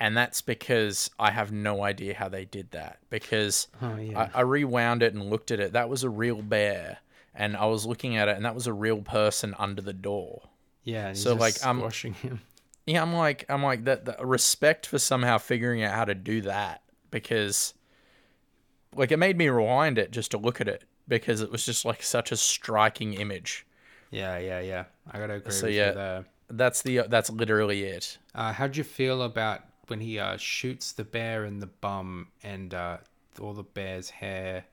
And 0.00 0.16
that's 0.16 0.42
because 0.42 1.08
I 1.20 1.30
have 1.30 1.52
no 1.52 1.82
idea 1.84 2.14
how 2.14 2.28
they 2.28 2.44
did 2.44 2.72
that. 2.72 2.98
Because 3.10 3.68
Oh, 3.80 3.96
yeah. 3.96 4.28
I, 4.34 4.38
I 4.38 4.42
rewound 4.42 5.02
it 5.02 5.14
and 5.14 5.30
looked 5.30 5.50
at 5.50 5.60
it. 5.60 5.72
That 5.72 5.88
was 5.88 6.02
a 6.02 6.10
real 6.10 6.42
bear. 6.42 6.98
And 7.34 7.56
I 7.56 7.66
was 7.66 7.84
looking 7.84 8.16
at 8.16 8.28
it, 8.28 8.36
and 8.36 8.44
that 8.44 8.54
was 8.54 8.66
a 8.66 8.72
real 8.72 9.02
person 9.02 9.54
under 9.58 9.82
the 9.82 9.92
door. 9.92 10.42
Yeah, 10.84 11.12
So, 11.14 11.30
just 11.36 11.40
like, 11.40 11.66
um, 11.66 11.78
squashing 11.78 12.14
him. 12.14 12.40
Yeah, 12.86 13.02
I'm 13.02 13.14
like, 13.14 13.44
I'm 13.48 13.62
like 13.62 13.84
that. 13.84 14.04
that 14.04 14.24
respect 14.24 14.86
for 14.86 14.98
somehow 14.98 15.38
figuring 15.38 15.82
out 15.82 15.94
how 15.94 16.04
to 16.04 16.14
do 16.14 16.42
that 16.42 16.82
because, 17.10 17.74
like, 18.94 19.10
it 19.10 19.16
made 19.18 19.36
me 19.38 19.48
rewind 19.48 19.98
it 19.98 20.10
just 20.10 20.30
to 20.32 20.38
look 20.38 20.60
at 20.60 20.68
it 20.68 20.84
because 21.08 21.40
it 21.40 21.50
was 21.50 21.64
just 21.64 21.84
like 21.84 22.02
such 22.02 22.30
a 22.30 22.36
striking 22.36 23.14
image. 23.14 23.66
Yeah, 24.10 24.38
yeah, 24.38 24.60
yeah. 24.60 24.84
I 25.10 25.18
gotta 25.18 25.34
agree 25.34 25.52
So, 25.52 25.66
with 25.66 25.74
yeah. 25.74 25.88
you 25.88 25.94
there. 25.94 26.24
That's 26.50 26.82
the 26.82 27.00
that's 27.08 27.30
literally 27.30 27.84
it. 27.84 28.18
Uh, 28.34 28.52
how'd 28.52 28.76
you 28.76 28.84
feel 28.84 29.22
about 29.22 29.62
when 29.88 30.00
he 30.00 30.18
uh, 30.18 30.36
shoots 30.36 30.92
the 30.92 31.04
bear 31.04 31.46
in 31.46 31.58
the 31.58 31.66
bum 31.66 32.28
and 32.42 32.74
uh, 32.74 32.98
all 33.40 33.54
the 33.54 33.62
bear's 33.62 34.10
hair 34.10 34.64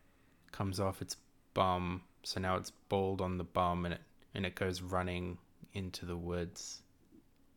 comes 0.52 0.80
off 0.82 1.02
its 1.02 1.16
bum, 1.54 2.02
so 2.24 2.40
now 2.40 2.56
it's 2.56 2.72
bald 2.90 3.22
on 3.22 3.38
the 3.38 3.44
bum 3.44 3.86
and 3.86 3.94
it 3.96 4.02
and 4.34 4.46
it 4.46 4.56
goes 4.56 4.82
running 4.82 5.38
into 5.74 6.06
the 6.06 6.16
woods. 6.16 6.82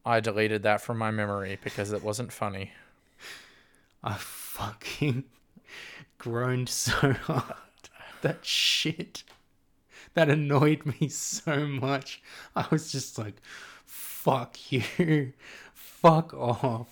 I 0.05 0.21
deleted 0.21 0.63
that 0.65 0.81
from 0.83 0.99
my 0.99 1.11
memory 1.11 1.59
because 1.63 1.93
it 1.93 2.03
wasn't 2.03 2.33
funny. 2.33 2.73
I 4.03 4.15
fucking 4.19 5.25
groaned 6.19 6.69
so 6.69 7.13
hard. 7.13 7.55
That 8.23 8.45
shit. 8.45 9.23
That 10.15 10.29
annoyed 10.29 10.85
me 10.85 11.09
so 11.09 11.67
much. 11.67 12.23
I 12.55 12.67
was 12.71 12.91
just 12.93 13.19
like, 13.19 13.37
fuck 13.85 14.57
you. 14.73 15.33
Fuck 15.73 16.35
off. 16.35 16.89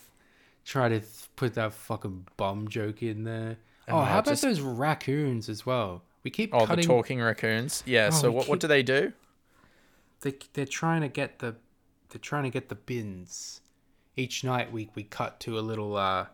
Try 0.64 0.88
to 0.88 1.00
th- 1.00 1.28
put 1.36 1.54
that 1.54 1.72
fucking 1.72 2.26
bum 2.36 2.68
joke 2.68 3.02
in 3.02 3.24
there. 3.24 3.58
Oh, 3.88 3.98
Oh, 3.98 4.00
how 4.04 4.18
about 4.20 4.30
just- 4.30 4.42
those 4.42 4.60
raccoons 4.60 5.48
as 5.48 5.66
well? 5.66 6.02
We 6.24 6.30
keep 6.30 6.54
Oh, 6.54 6.66
cutting. 6.66 6.82
the 6.82 6.86
talking 6.86 7.20
raccoons. 7.20 7.82
Yeah. 7.86 8.08
Oh, 8.12 8.16
so 8.16 8.30
what 8.32 8.48
what 8.48 8.60
do 8.60 8.66
they 8.66 8.82
do? 8.82 9.12
They 10.20 10.34
they're 10.52 10.66
trying 10.66 11.00
to 11.02 11.08
get 11.08 11.38
the 11.40 11.56
they're 12.10 12.20
trying 12.20 12.44
to 12.44 12.50
get 12.50 12.68
the 12.68 12.74
bins. 12.74 13.60
Each 14.16 14.44
night 14.44 14.70
we 14.72 14.88
we 14.94 15.02
cut 15.04 15.40
to 15.40 15.58
a 15.58 15.60
little 15.60 15.96
uh 15.96 16.26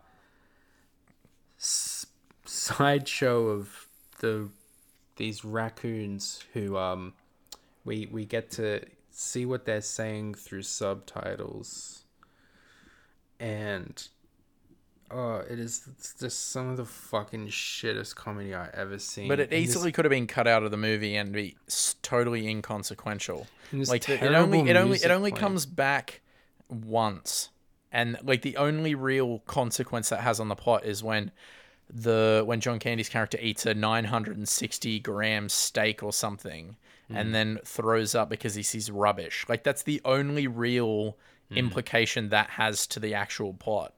s- 1.57 2.05
sideshow 2.45 3.47
of 3.47 3.87
the 4.19 4.49
these 5.15 5.43
raccoons 5.43 6.43
who 6.53 6.77
um 6.77 7.13
we 7.85 8.07
we 8.11 8.25
get 8.25 8.51
to 8.51 8.81
see 9.11 9.45
what 9.45 9.65
they're 9.65 9.81
saying 9.81 10.33
through 10.35 10.61
subtitles 10.61 12.03
and 13.39 14.07
Oh, 15.11 15.37
it 15.49 15.59
is 15.59 15.89
just 16.19 16.51
some 16.51 16.69
of 16.69 16.77
the 16.77 16.85
fucking 16.85 17.47
shittest 17.47 18.15
comedy 18.15 18.53
I 18.53 18.69
ever 18.73 18.99
seen. 18.99 19.27
But 19.27 19.39
it 19.39 19.43
And 19.43 19.51
this- 19.51 19.69
easily 19.69 19.91
could 19.91 20.05
have 20.05 20.11
been 20.11 20.27
cut 20.27 20.47
out 20.47 20.63
of 20.63 20.71
the 20.71 20.77
movie 20.77 21.15
and 21.15 21.31
be 21.33 21.57
totally 22.03 22.47
inconsequential. 22.47 23.47
Like 23.73 24.05
the- 24.05 24.23
it 24.23 24.33
only 24.35 24.69
it 24.69 24.75
only 24.75 24.97
it 24.97 25.09
only 25.11 25.31
playing. 25.31 25.39
comes 25.41 25.65
back 25.65 26.21
once, 26.69 27.49
and 27.91 28.17
like 28.23 28.41
the 28.43 28.57
only 28.57 28.93
real 28.95 29.39
consequence 29.47 30.09
that 30.09 30.21
has 30.21 30.39
on 30.39 30.47
the 30.47 30.55
plot 30.55 30.85
is 30.85 31.03
when 31.03 31.31
the 31.91 32.43
when 32.45 32.59
John 32.59 32.77
Candy's 32.77 33.09
character 33.09 33.39
eats 33.41 33.65
a 33.65 33.73
960 33.73 34.99
gram 34.99 35.49
steak 35.49 36.03
or 36.03 36.13
something, 36.13 36.75
Hmm. 37.07 37.15
and 37.17 37.33
then 37.33 37.59
throws 37.65 38.13
up 38.13 38.29
because 38.29 38.53
he 38.55 38.61
sees 38.63 38.91
rubbish. 38.91 39.43
Like 39.49 39.63
that's 39.63 39.81
the 39.83 40.01
only 40.05 40.45
real 40.45 41.17
Hmm. 41.49 41.57
implication 41.57 42.29
that 42.29 42.51
has 42.51 42.85
to 42.87 42.99
the 42.99 43.15
actual 43.15 43.53
plot. 43.55 43.95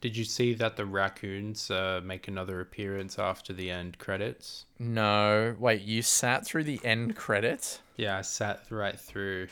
Did 0.00 0.16
you 0.16 0.24
see 0.24 0.54
that 0.54 0.76
the 0.76 0.86
raccoons 0.86 1.70
uh, 1.70 2.00
make 2.02 2.26
another 2.26 2.60
appearance 2.60 3.18
after 3.18 3.52
the 3.52 3.70
end 3.70 3.98
credits? 3.98 4.64
No, 4.78 5.54
wait, 5.58 5.82
you 5.82 6.00
sat 6.00 6.46
through 6.46 6.64
the 6.64 6.80
end 6.82 7.16
credits? 7.16 7.80
Yeah, 7.96 8.16
I 8.16 8.22
sat 8.22 8.62
right 8.70 8.98
through 8.98 9.48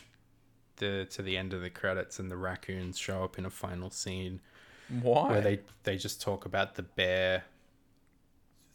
the 0.76 1.06
to 1.10 1.22
the 1.22 1.36
end 1.36 1.52
of 1.52 1.60
the 1.60 1.68
credits, 1.68 2.18
and 2.18 2.30
the 2.30 2.36
raccoons 2.36 2.96
show 2.96 3.24
up 3.24 3.38
in 3.38 3.44
a 3.44 3.50
final 3.50 3.90
scene 3.90 4.40
Why? 5.02 5.28
where 5.28 5.40
they 5.42 5.60
they 5.82 5.96
just 5.98 6.22
talk 6.22 6.46
about 6.46 6.76
the 6.76 6.82
bear 6.82 7.44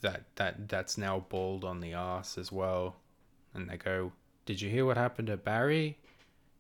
that 0.01 0.25
that 0.35 0.67
that's 0.69 0.97
now 0.97 1.25
bald 1.27 1.63
on 1.63 1.79
the 1.79 1.93
ass 1.93 2.37
as 2.37 2.51
well, 2.51 2.97
and 3.55 3.67
they 3.67 3.77
go, 3.77 4.11
"Did 4.45 4.61
you 4.61 4.69
hear 4.69 4.85
what 4.85 4.97
happened 4.97 5.29
to 5.29 5.37
Barry? 5.37 5.97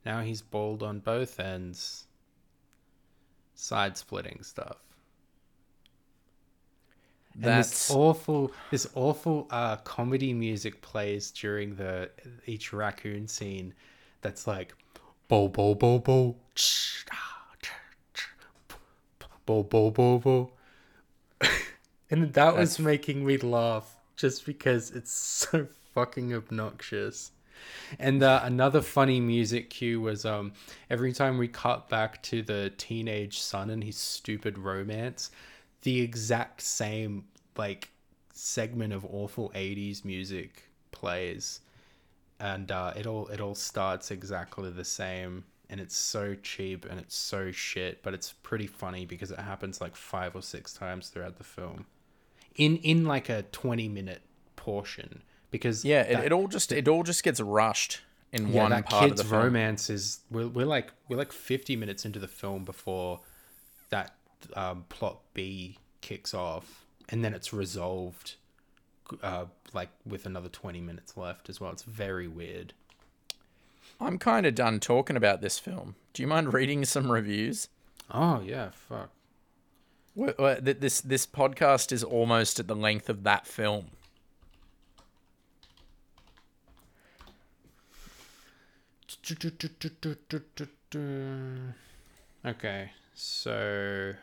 Now 0.05 0.21
he's 0.21 0.41
bald 0.41 0.81
on 0.81 1.01
both 1.01 1.39
ends." 1.39 2.07
Side 3.53 3.95
splitting 3.95 4.41
stuff. 4.41 4.77
And 7.35 7.43
this 7.43 7.89
awful, 7.89 8.51
this 8.69 8.87
awful 8.93 9.47
uh, 9.49 9.77
comedy 9.77 10.33
music 10.33 10.81
plays 10.81 11.31
during 11.31 11.75
the 11.75 12.09
each 12.45 12.73
raccoon 12.73 13.27
scene. 13.27 13.73
That's 14.21 14.45
like, 14.45 14.75
bo 15.27 15.47
bo 15.47 15.73
bo 15.73 15.99
bo, 15.99 16.35
bo 19.45 19.63
bo 19.63 19.91
bo 19.91 20.19
bo, 20.19 20.51
and 22.11 22.33
that 22.33 22.55
was 22.55 22.77
making 22.79 23.25
me 23.25 23.37
laugh 23.37 23.97
just 24.15 24.45
because 24.45 24.91
it's 24.91 25.11
so 25.11 25.67
fucking 25.93 26.33
obnoxious. 26.33 27.31
And 27.99 28.23
uh, 28.23 28.41
another 28.43 28.81
funny 28.81 29.19
music 29.19 29.69
cue 29.69 30.01
was 30.01 30.25
um 30.25 30.53
every 30.89 31.13
time 31.13 31.37
we 31.37 31.47
cut 31.47 31.89
back 31.89 32.21
to 32.23 32.41
the 32.41 32.71
teenage 32.77 33.39
son 33.39 33.69
and 33.69 33.83
his 33.83 33.97
stupid 33.97 34.57
romance, 34.57 35.31
the 35.83 36.01
exact 36.01 36.61
same 36.61 37.25
like 37.55 37.89
segment 38.33 38.91
of 38.93 39.05
awful 39.05 39.51
80s 39.55 40.03
music 40.03 40.63
plays 40.91 41.61
and 42.39 42.71
uh, 42.71 42.91
it 42.95 43.05
all 43.05 43.27
it 43.27 43.39
all 43.39 43.55
starts 43.55 44.09
exactly 44.11 44.69
the 44.71 44.83
same 44.85 45.43
and 45.69 45.79
it's 45.79 45.95
so 45.95 46.35
cheap 46.41 46.85
and 46.89 46.99
it's 46.99 47.15
so 47.15 47.51
shit 47.51 48.01
but 48.03 48.13
it's 48.13 48.33
pretty 48.43 48.67
funny 48.67 49.05
because 49.05 49.31
it 49.31 49.39
happens 49.39 49.79
like 49.79 49.95
five 49.95 50.35
or 50.35 50.41
six 50.41 50.73
times 50.73 51.09
throughout 51.09 51.37
the 51.37 51.43
film 51.43 51.85
in 52.55 52.77
in 52.77 53.05
like 53.05 53.29
a 53.29 53.43
20 53.51 53.87
minute 53.87 54.21
portion 54.55 55.21
because 55.51 55.85
yeah, 55.85 56.01
it, 56.01 56.13
that- 56.13 56.25
it 56.25 56.31
all 56.31 56.47
just 56.47 56.71
it 56.71 56.87
all 56.87 57.03
just 57.03 57.23
gets 57.23 57.39
rushed 57.39 58.01
in 58.31 58.47
yeah, 58.47 58.61
one 58.63 58.71
that 58.71 58.85
part 58.87 59.03
of 59.03 59.09
kid's 59.11 59.21
the 59.21 59.27
film. 59.29 59.43
romance 59.43 59.89
is 59.91 60.21
we're, 60.31 60.47
we're 60.47 60.65
like 60.65 60.91
we're 61.07 61.17
like 61.17 61.31
50 61.31 61.75
minutes 61.75 62.03
into 62.05 62.17
the 62.19 62.27
film 62.27 62.65
before 62.65 63.19
that 63.89 64.15
um, 64.55 64.85
plot 64.89 65.19
b 65.33 65.77
kicks 66.01 66.33
off 66.33 66.85
and 67.09 67.23
then 67.23 67.33
it's 67.33 67.53
resolved 67.53 68.35
uh, 69.21 69.45
like 69.73 69.89
with 70.05 70.25
another 70.25 70.49
20 70.49 70.81
minutes 70.81 71.15
left 71.17 71.49
as 71.49 71.59
well 71.61 71.71
it's 71.71 71.83
very 71.83 72.27
weird 72.27 72.73
I'm 74.01 74.17
kind 74.17 74.45
of 74.45 74.55
done 74.55 74.79
talking 74.79 75.15
about 75.15 75.39
this 75.41 75.59
film. 75.59 75.95
Do 76.13 76.23
you 76.23 76.27
mind 76.27 76.53
reading 76.53 76.83
some 76.83 77.11
reviews? 77.11 77.69
oh 78.11 78.41
yeah 78.41 78.69
fuck 78.71 79.09
wh- 80.17 80.35
th- 80.37 80.79
This 80.79 80.99
this 81.01 81.25
podcast 81.25 81.91
is 81.91 82.03
almost 82.03 82.59
at 82.59 82.67
the 82.67 82.75
length 82.75 83.09
of 83.09 83.23
that 83.23 83.45
film. 83.47 83.87
okay 92.45 92.91
so 93.13 94.13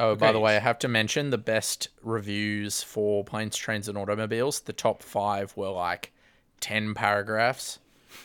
Oh, 0.00 0.16
by 0.16 0.32
the 0.32 0.40
way, 0.40 0.56
I 0.56 0.60
have 0.60 0.78
to 0.80 0.88
mention 0.88 1.30
the 1.30 1.38
best 1.38 1.88
reviews 2.02 2.82
for 2.82 3.24
planes, 3.24 3.56
trains, 3.56 3.88
and 3.88 3.98
automobiles. 3.98 4.60
The 4.60 4.72
top 4.72 5.02
five 5.02 5.56
were 5.56 5.68
like 5.70 6.12
ten 6.60 6.94
paragraphs, 6.94 7.78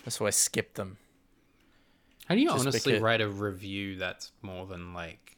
so 0.07 0.25
I 0.25 0.29
skipped 0.29 0.75
them. 0.75 0.97
how 2.27 2.35
do 2.35 2.41
you 2.41 2.49
Just 2.49 2.59
honestly 2.61 2.91
because- 2.93 3.01
write 3.03 3.21
a 3.21 3.29
review 3.29 3.97
that's 3.97 4.31
more 4.41 4.65
than 4.65 4.93
like 4.93 5.37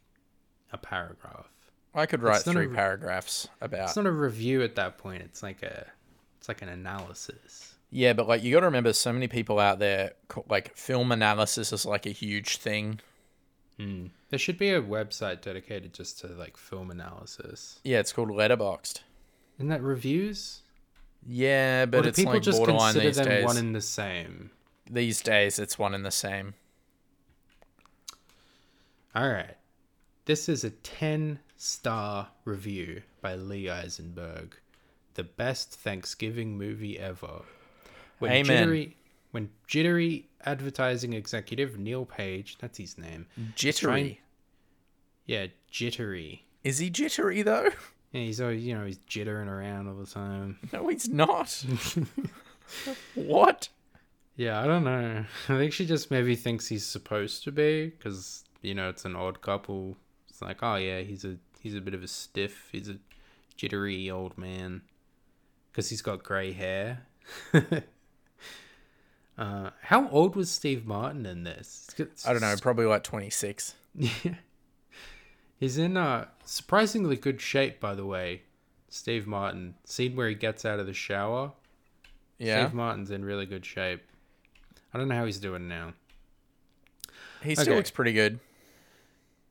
a 0.72 0.78
paragraph 0.78 1.48
I 1.96 2.06
could 2.06 2.22
write 2.22 2.42
three 2.44 2.68
re- 2.68 2.76
paragraphs 2.76 3.48
about. 3.62 3.86
it's 3.88 3.96
not 3.96 4.06
a 4.06 4.12
review 4.12 4.62
at 4.64 4.76
that 4.76 4.98
point 4.98 5.22
it's 5.24 5.42
like 5.42 5.64
a 5.64 5.88
it's 6.38 6.48
like 6.48 6.62
an 6.62 6.70
analysis 6.70 7.74
Yeah, 7.90 8.14
but 8.14 8.28
like 8.28 8.44
you 8.44 8.54
got 8.54 8.60
to 8.62 8.66
remember, 8.68 8.94
so 8.94 9.12
many 9.14 9.28
people 9.28 9.60
out 9.60 9.80
there 9.80 10.14
like 10.50 10.76
film 10.76 11.12
analysis 11.12 11.72
is 11.74 11.86
like 11.86 12.06
a 12.06 12.10
huge 12.12 12.58
thing. 12.58 13.00
Hmm. 13.78 14.08
There 14.30 14.40
should 14.40 14.58
be 14.58 14.72
a 14.72 14.82
website 14.82 15.42
dedicated 15.42 15.94
just 15.94 16.20
to 16.20 16.28
like 16.28 16.58
film 16.58 16.90
analysis. 16.92 17.80
Yeah, 17.84 18.00
it's 18.00 18.12
called 18.12 18.30
Letterboxd. 18.30 19.02
Isn't 19.58 19.70
that 19.70 19.82
reviews? 19.82 20.62
Yeah, 21.26 21.86
but 21.86 22.06
it's 22.06 22.18
people 22.18 22.34
like 22.34 22.42
just 22.42 22.58
borderline 22.58 22.94
consider 22.94 23.08
these 23.08 23.16
them 23.18 23.26
days. 23.26 23.46
one 23.46 23.58
and 23.58 23.76
the 23.76 23.82
same? 23.82 24.52
These 24.90 25.22
days, 25.22 25.60
it's 25.60 25.78
one 25.78 25.94
and 25.94 26.06
the 26.06 26.12
same. 26.12 26.54
All 29.16 29.30
right. 29.30 29.56
This 30.26 30.48
is 30.48 30.64
a 30.64 30.70
10 30.70 31.40
star 31.56 32.30
review 32.46 33.02
by 33.22 33.36
Lee 33.36 33.70
Eisenberg. 33.70 34.56
The 35.16 35.24
best 35.24 35.72
Thanksgiving 35.72 36.58
movie 36.58 37.00
ever. 37.00 37.42
When 38.20 38.32
Amen. 38.32 38.94
When 39.32 39.50
jittery 39.68 40.30
advertising 40.46 41.14
executive 41.14 41.78
Neil 41.78 42.06
Page, 42.06 42.58
that's 42.60 42.78
his 42.78 42.98
name. 42.98 43.28
Jittery. 43.56 44.22
Yeah, 45.26 45.48
jittery. 45.70 46.46
Is 46.64 46.80
he 46.80 46.90
jittery 46.90 47.42
though? 47.42 47.70
Yeah, 48.14 48.22
he's 48.22 48.40
always, 48.40 48.66
you 48.66 48.74
know, 48.74 48.86
he's 48.86 49.00
jittering 49.00 49.50
around 49.50 49.90
all 49.90 49.96
the 49.96 50.06
time. 50.06 50.58
No, 50.72 50.88
he's 50.88 51.10
not. 51.10 51.66
what? 53.16 53.68
Yeah, 54.38 54.62
I 54.62 54.66
don't 54.66 54.86
know. 54.86 55.26
I 55.50 55.58
think 55.58 55.74
she 55.74 55.86
just 55.86 56.10
maybe 56.10 56.36
thinks 56.38 56.70
he's 56.70 56.86
supposed 56.86 57.44
to 57.44 57.52
be 57.52 57.88
because 57.88 58.46
you 58.62 58.74
know 58.74 58.88
it's 58.88 59.04
an 59.04 59.18
odd 59.18 59.42
couple. 59.42 59.98
It's 60.30 60.42
like, 60.42 60.64
oh 60.64 60.76
yeah, 60.76 61.02
he's 61.02 61.26
a 61.26 61.36
he's 61.60 61.76
a 61.76 61.82
bit 61.82 61.94
of 61.94 62.02
a 62.02 62.08
stiff. 62.08 62.70
He's 62.72 62.88
a 62.88 62.98
jittery 63.58 64.10
old 64.10 64.38
man 64.38 64.84
because 65.72 65.90
he's 65.90 66.02
got 66.02 66.24
grey 66.24 66.54
hair. 66.54 67.08
Uh, 69.38 69.70
how 69.84 70.10
old 70.10 70.36
was 70.36 70.50
Steve 70.50 70.86
Martin 70.86 71.26
in 71.26 71.44
this? 71.44 71.88
I 72.26 72.32
don't 72.34 72.42
know. 72.42 72.56
Probably 72.62 72.86
like 72.86 73.04
twenty 73.04 73.30
six. 73.30 73.76
He's 75.60 75.78
in 75.78 75.98
uh 75.98 76.28
surprisingly 76.46 77.16
good 77.16 77.42
shape, 77.42 77.80
by 77.80 77.96
the 77.96 78.06
way. 78.06 78.44
Steve 78.90 79.28
Martin. 79.28 79.76
Scene 79.86 80.16
where 80.16 80.30
he 80.30 80.36
gets 80.36 80.66
out 80.66 80.80
of 80.80 80.86
the 80.86 80.94
shower. 80.94 81.52
Yeah, 82.38 82.66
Steve 82.66 82.74
Martin's 82.76 83.12
in 83.12 83.26
really 83.26 83.46
good 83.46 83.66
shape. 83.66 84.02
I 84.94 84.98
don't 84.98 85.08
know 85.08 85.16
how 85.16 85.26
he's 85.26 85.40
doing 85.40 85.68
now. 85.68 85.94
he 87.44 87.56
still 87.56 87.68
Okay. 87.70 87.76
looks 87.76 87.92
pretty 87.92 88.14
good. 88.14 88.40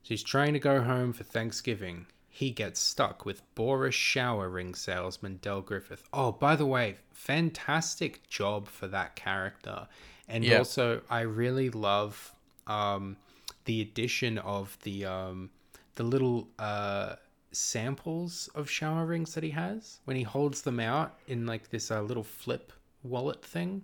So 0.03 0.09
he's 0.11 0.23
trying 0.23 0.53
to 0.53 0.59
go 0.61 0.81
home 0.83 1.13
for 1.13 1.25
Thanksgiving. 1.25 2.07
He 2.37 2.51
gets 2.51 2.81
stuck 2.81 3.25
with 3.25 3.41
Boris 3.55 3.95
shower 3.95 4.51
ring 4.51 4.75
salesman 4.75 5.39
Del 5.41 5.63
Griffith. 5.63 6.03
Oh, 6.13 6.33
by 6.33 6.55
the 6.55 6.67
way, 6.67 6.97
fantastic 7.11 8.29
job 8.29 8.69
for 8.69 8.87
that 8.89 9.17
character. 9.17 9.89
And 10.29 10.45
Yeah. 10.45 10.59
also, 10.59 11.01
I 11.09 11.21
really 11.23 11.71
love 11.71 12.35
um, 12.67 13.17
the 13.65 13.81
addition 13.81 14.37
of 14.37 14.77
the 14.83 15.07
um, 15.07 15.49
the 15.95 16.03
little 16.03 16.49
uh, 16.59 17.17
samples 17.53 18.51
of 18.55 18.69
shower 18.69 19.07
rings 19.07 19.33
that 19.33 19.43
he 19.43 19.51
has 19.53 20.01
when 20.05 20.19
he 20.19 20.23
holds 20.23 20.61
them 20.61 20.79
out 20.79 21.15
in 21.27 21.47
like 21.47 21.71
this 21.71 21.91
uh, 21.91 22.03
little 22.03 22.23
flip 22.23 22.71
wallet 23.03 23.43
thing, 23.43 23.83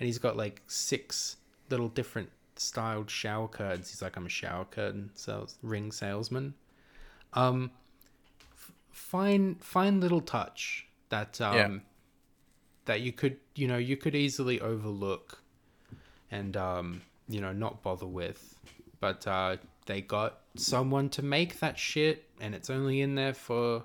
and 0.00 0.06
he's 0.06 0.18
got 0.18 0.34
like 0.34 0.62
six 0.66 1.36
little 1.68 1.88
different 1.90 2.30
styled 2.56 3.10
shower 3.10 3.48
curtains. 3.48 3.90
He's 3.90 4.00
like, 4.00 4.16
I'm 4.16 4.24
a 4.24 4.30
shower 4.30 4.64
curtain 4.64 5.10
sales 5.14 5.58
ring 5.62 5.92
salesman. 5.92 6.54
Um, 7.34 7.70
fine, 8.92 9.56
fine 9.56 10.00
little 10.00 10.20
touch 10.20 10.86
that 11.08 11.40
um, 11.40 11.54
Yeah. 11.56 11.78
that 12.84 13.00
you 13.00 13.12
could, 13.12 13.38
you 13.54 13.66
know, 13.68 13.76
you 13.78 13.96
could 13.96 14.14
easily 14.14 14.60
overlook, 14.60 15.42
and 16.30 16.56
um, 16.56 17.02
you 17.28 17.40
know, 17.40 17.52
not 17.52 17.82
bother 17.82 18.06
with. 18.06 18.54
But 19.00 19.26
uh, 19.26 19.56
they 19.86 20.00
got 20.00 20.40
someone 20.56 21.08
to 21.10 21.22
make 21.22 21.58
that 21.60 21.78
shit, 21.78 22.28
and 22.40 22.54
it's 22.54 22.70
only 22.70 23.00
in 23.00 23.14
there 23.16 23.34
for 23.34 23.84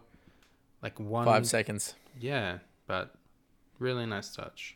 like 0.83 0.99
one 0.99 1.25
Five 1.25 1.47
seconds. 1.47 1.95
yeah, 2.19 2.59
but 2.85 3.15
really 3.79 4.05
nice 4.05 4.33
touch. 4.35 4.75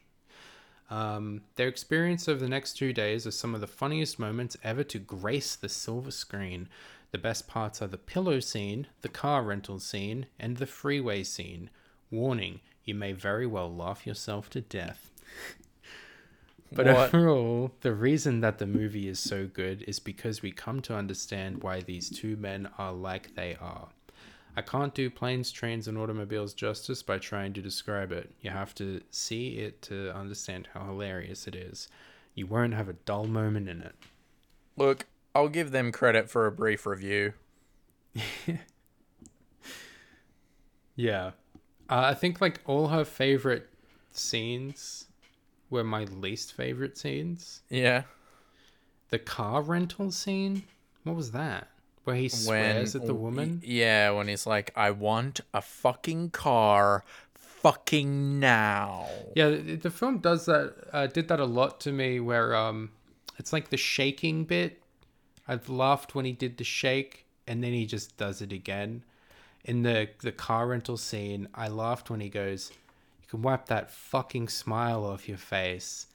Um, 0.89 1.43
their 1.55 1.67
experience 1.69 2.27
over 2.27 2.39
the 2.39 2.49
next 2.49 2.73
two 2.73 2.91
days 2.91 3.25
are 3.25 3.31
some 3.31 3.55
of 3.55 3.61
the 3.61 3.67
funniest 3.67 4.19
moments 4.19 4.57
ever 4.63 4.83
to 4.85 4.99
grace 4.99 5.55
the 5.55 5.69
silver 5.69 6.11
screen. 6.11 6.67
The 7.11 7.17
best 7.17 7.47
parts 7.47 7.81
are 7.81 7.87
the 7.87 7.97
pillow 7.97 8.39
scene, 8.39 8.87
the 9.01 9.09
car 9.09 9.43
rental 9.43 9.79
scene, 9.79 10.27
and 10.39 10.57
the 10.57 10.65
freeway 10.65 11.23
scene. 11.23 11.69
Warning, 12.09 12.61
you 12.85 12.95
may 12.95 13.11
very 13.11 13.45
well 13.45 13.73
laugh 13.73 14.07
yourself 14.07 14.49
to 14.51 14.61
death. 14.61 15.09
But 16.73 16.85
What? 16.85 17.13
overall, 17.13 17.73
the 17.81 17.93
reason 17.93 18.39
that 18.41 18.57
the 18.57 18.65
movie 18.65 19.09
is 19.09 19.19
so 19.19 19.45
good 19.45 19.83
is 19.89 19.99
because 19.99 20.41
we 20.41 20.51
come 20.53 20.81
to 20.83 20.95
understand 20.95 21.63
why 21.63 21.81
these 21.81 22.09
two 22.09 22.37
men 22.37 22.69
are 22.77 22.93
like 22.93 23.35
they 23.35 23.57
are. 23.59 23.89
I 24.55 24.61
can't 24.61 24.93
do 24.93 25.09
planes, 25.09 25.51
trains, 25.51 25.89
and 25.89 25.97
automobiles 25.97 26.53
justice 26.53 27.03
by 27.03 27.17
trying 27.19 27.51
to 27.53 27.61
describe 27.61 28.13
it. 28.13 28.31
You 28.41 28.51
have 28.51 28.73
to 28.75 29.01
see 29.09 29.57
it 29.57 29.81
to 29.83 30.15
understand 30.15 30.69
how 30.73 30.85
hilarious 30.85 31.45
it 31.45 31.55
is. 31.55 31.89
You 32.35 32.47
won't 32.47 32.73
have 32.73 32.87
a 32.87 32.93
dull 32.93 33.25
moment 33.25 33.67
in 33.67 33.81
it. 33.81 33.95
Look, 34.77 35.07
I'll 35.33 35.49
give 35.49 35.71
them 35.71 35.91
credit 35.91 36.29
for 36.29 36.45
a 36.45 36.51
brief 36.51 36.85
review. 36.85 37.33
Yeah. 40.95 41.31
Uh, 41.89 42.11
I 42.11 42.13
think 42.13 42.41
like 42.41 42.59
all 42.65 42.87
her 42.89 43.03
favorite 43.03 43.67
scenes 44.11 45.05
were 45.69 45.83
my 45.83 46.03
least 46.03 46.53
favorite 46.53 46.97
scenes. 46.97 47.61
Yeah. 47.69 48.03
The 49.09 49.19
car 49.19 49.61
rental 49.61 50.11
scene? 50.11 50.63
What 51.03 51.15
was 51.15 51.31
that? 51.31 51.69
Where 52.03 52.15
he 52.15 52.29
swears 52.29 52.95
at 52.95 53.05
the 53.05 53.13
woman? 53.13 53.61
Yeah, 53.63 54.11
when 54.11 54.27
he's 54.27 54.47
like, 54.47 54.71
I 54.75 54.91
want 54.91 55.41
a 55.53 55.61
fucking 55.61 56.31
car 56.31 57.03
fucking 57.33 58.39
now. 58.39 59.07
Yeah, 59.35 59.49
the, 59.49 59.75
the 59.75 59.91
film 59.91 60.19
does 60.19 60.45
that. 60.45 60.75
Uh, 60.91 61.07
did 61.07 61.27
that 61.27 61.39
a 61.39 61.45
lot 61.45 61.79
to 61.81 61.91
me. 61.91 62.19
Where 62.19 62.55
um, 62.55 62.91
it's 63.37 63.53
like 63.53 63.69
the 63.69 63.77
shaking 63.77 64.45
bit. 64.45 64.80
I've 65.51 65.67
laughed 65.67 66.15
when 66.15 66.23
he 66.23 66.31
did 66.31 66.55
the 66.55 66.63
shake, 66.63 67.25
and 67.45 67.61
then 67.61 67.73
he 67.73 67.85
just 67.85 68.15
does 68.15 68.41
it 68.41 68.53
again. 68.53 69.03
In 69.65 69.83
the 69.83 70.09
the 70.21 70.31
car 70.31 70.67
rental 70.67 70.95
scene, 70.95 71.49
I 71.53 71.67
laughed 71.67 72.09
when 72.09 72.21
he 72.21 72.29
goes, 72.29 72.71
"You 73.21 73.27
can 73.27 73.41
wipe 73.41 73.65
that 73.65 73.91
fucking 73.91 74.47
smile 74.47 75.03
off 75.03 75.27
your 75.27 75.37
face." 75.37 76.07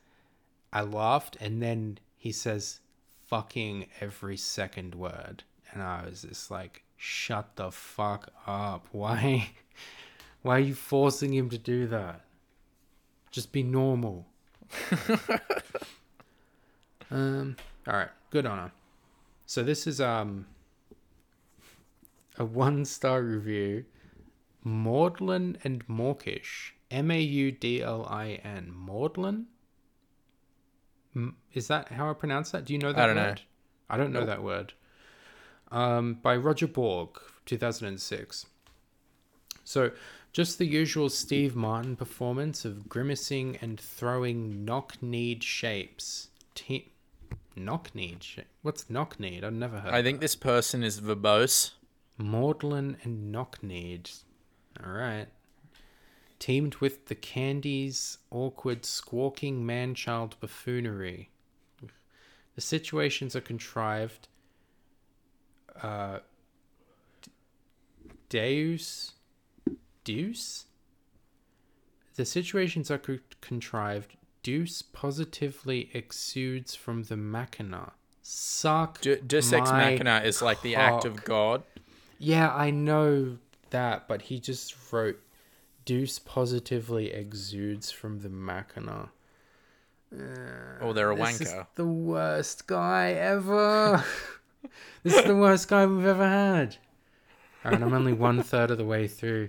I 0.72 0.80
laughed, 0.80 1.36
and 1.38 1.60
then 1.60 1.98
he 2.16 2.32
says, 2.32 2.80
"Fucking" 3.26 3.88
every 4.00 4.38
second 4.38 4.94
word, 4.94 5.44
and 5.70 5.82
I 5.82 6.06
was 6.06 6.22
just 6.22 6.50
like, 6.50 6.84
"Shut 6.96 7.56
the 7.56 7.70
fuck 7.70 8.32
up! 8.46 8.88
Why?" 8.90 9.50
Why 10.40 10.56
are 10.56 10.60
you 10.60 10.74
forcing 10.74 11.34
him 11.34 11.50
to 11.50 11.58
do 11.58 11.86
that? 11.88 12.22
Just 13.30 13.52
be 13.52 13.62
normal. 13.62 14.24
um. 17.10 17.56
All 17.86 17.94
right. 17.94 18.10
Good 18.30 18.46
on 18.46 18.58
her. 18.58 18.72
So 19.46 19.62
this 19.62 19.86
is 19.86 20.00
um 20.00 20.46
a 22.36 22.44
one 22.44 22.84
star 22.84 23.22
review. 23.22 23.84
Maudlin 24.62 25.56
and 25.62 25.86
Mawkish. 25.88 26.74
M 26.90 27.10
A 27.10 27.20
U 27.20 27.52
D 27.52 27.82
L 27.82 28.06
I 28.10 28.40
N. 28.44 28.70
Maudlin. 28.74 29.46
Is 31.54 31.68
that 31.68 31.88
how 31.88 32.10
I 32.10 32.12
pronounce 32.12 32.50
that? 32.50 32.64
Do 32.64 32.72
you 32.74 32.78
know 32.78 32.92
that 32.92 33.02
I 33.02 33.06
don't 33.06 33.16
know. 33.16 33.22
word? 33.28 33.42
I 33.88 33.96
don't 33.96 34.12
know 34.12 34.26
that 34.26 34.42
word. 34.42 34.74
Um, 35.72 36.14
by 36.22 36.36
Roger 36.36 36.66
Borg, 36.66 37.18
2006. 37.46 38.46
So, 39.64 39.90
just 40.32 40.58
the 40.58 40.66
usual 40.66 41.08
Steve 41.08 41.56
Martin 41.56 41.96
performance 41.96 42.64
of 42.64 42.88
grimacing 42.88 43.56
and 43.62 43.80
throwing 43.80 44.64
knock-kneed 44.64 45.42
shapes. 45.42 46.28
Te- 46.54 46.92
knock-kneed? 47.56 48.22
Sh- 48.22 48.38
What's 48.62 48.88
knock-kneed? 48.90 49.44
I've 49.44 49.52
never 49.52 49.80
heard. 49.80 49.92
I 49.92 50.02
think 50.02 50.20
this 50.20 50.36
person 50.36 50.82
is 50.84 51.00
verbose. 51.00 51.72
Maudlin 52.18 52.96
and 53.02 53.30
Knock-kneed. 53.30 54.10
All 54.84 54.92
right. 54.92 55.26
Teamed 56.38 56.76
with 56.76 57.06
the 57.06 57.14
Candy's 57.14 58.18
awkward, 58.30 58.84
squawking 58.84 59.64
man-child 59.64 60.36
buffoonery. 60.40 61.30
The 62.54 62.60
situations 62.60 63.34
are 63.36 63.40
contrived. 63.40 64.28
Uh, 65.82 66.20
Deus, 68.28 69.12
Deuce. 70.04 70.66
The 72.16 72.24
situations 72.24 72.90
are 72.90 72.98
co- 72.98 73.18
contrived. 73.40 74.16
Deuce 74.46 74.80
positively 74.80 75.90
exudes 75.92 76.76
from 76.76 77.02
the 77.02 77.16
machina. 77.16 77.94
Suck. 78.22 79.00
De- 79.00 79.20
Deus 79.20 79.52
Ex 79.52 79.72
Machina 79.72 80.22
is 80.24 80.40
like 80.40 80.62
the 80.62 80.76
act 80.76 81.04
of. 81.04 81.24
God. 81.24 81.64
Yeah, 82.20 82.54
I 82.54 82.70
know 82.70 83.38
that, 83.70 84.06
but 84.06 84.22
he 84.22 84.38
just 84.38 84.92
wrote 84.92 85.18
Deuce 85.84 86.20
positively 86.20 87.10
exudes 87.12 87.90
from 87.90 88.20
the 88.20 88.28
machina. 88.28 89.10
Uh, 90.16 90.22
oh, 90.80 90.92
they're 90.92 91.10
a 91.10 91.16
This 91.16 91.40
is 91.40 91.48
wanker. 91.48 91.66
the 91.74 91.86
worst 91.86 92.68
guy 92.68 93.14
ever. 93.14 94.04
this 95.02 95.16
is 95.16 95.24
the 95.24 95.34
worst 95.34 95.66
guy 95.66 95.86
we've 95.86 96.06
ever 96.06 96.28
had. 96.28 96.76
Alright, 97.64 97.82
I'm 97.82 97.92
only 97.92 98.12
one 98.12 98.44
third 98.44 98.70
of 98.70 98.78
the 98.78 98.84
way 98.84 99.08
through. 99.08 99.48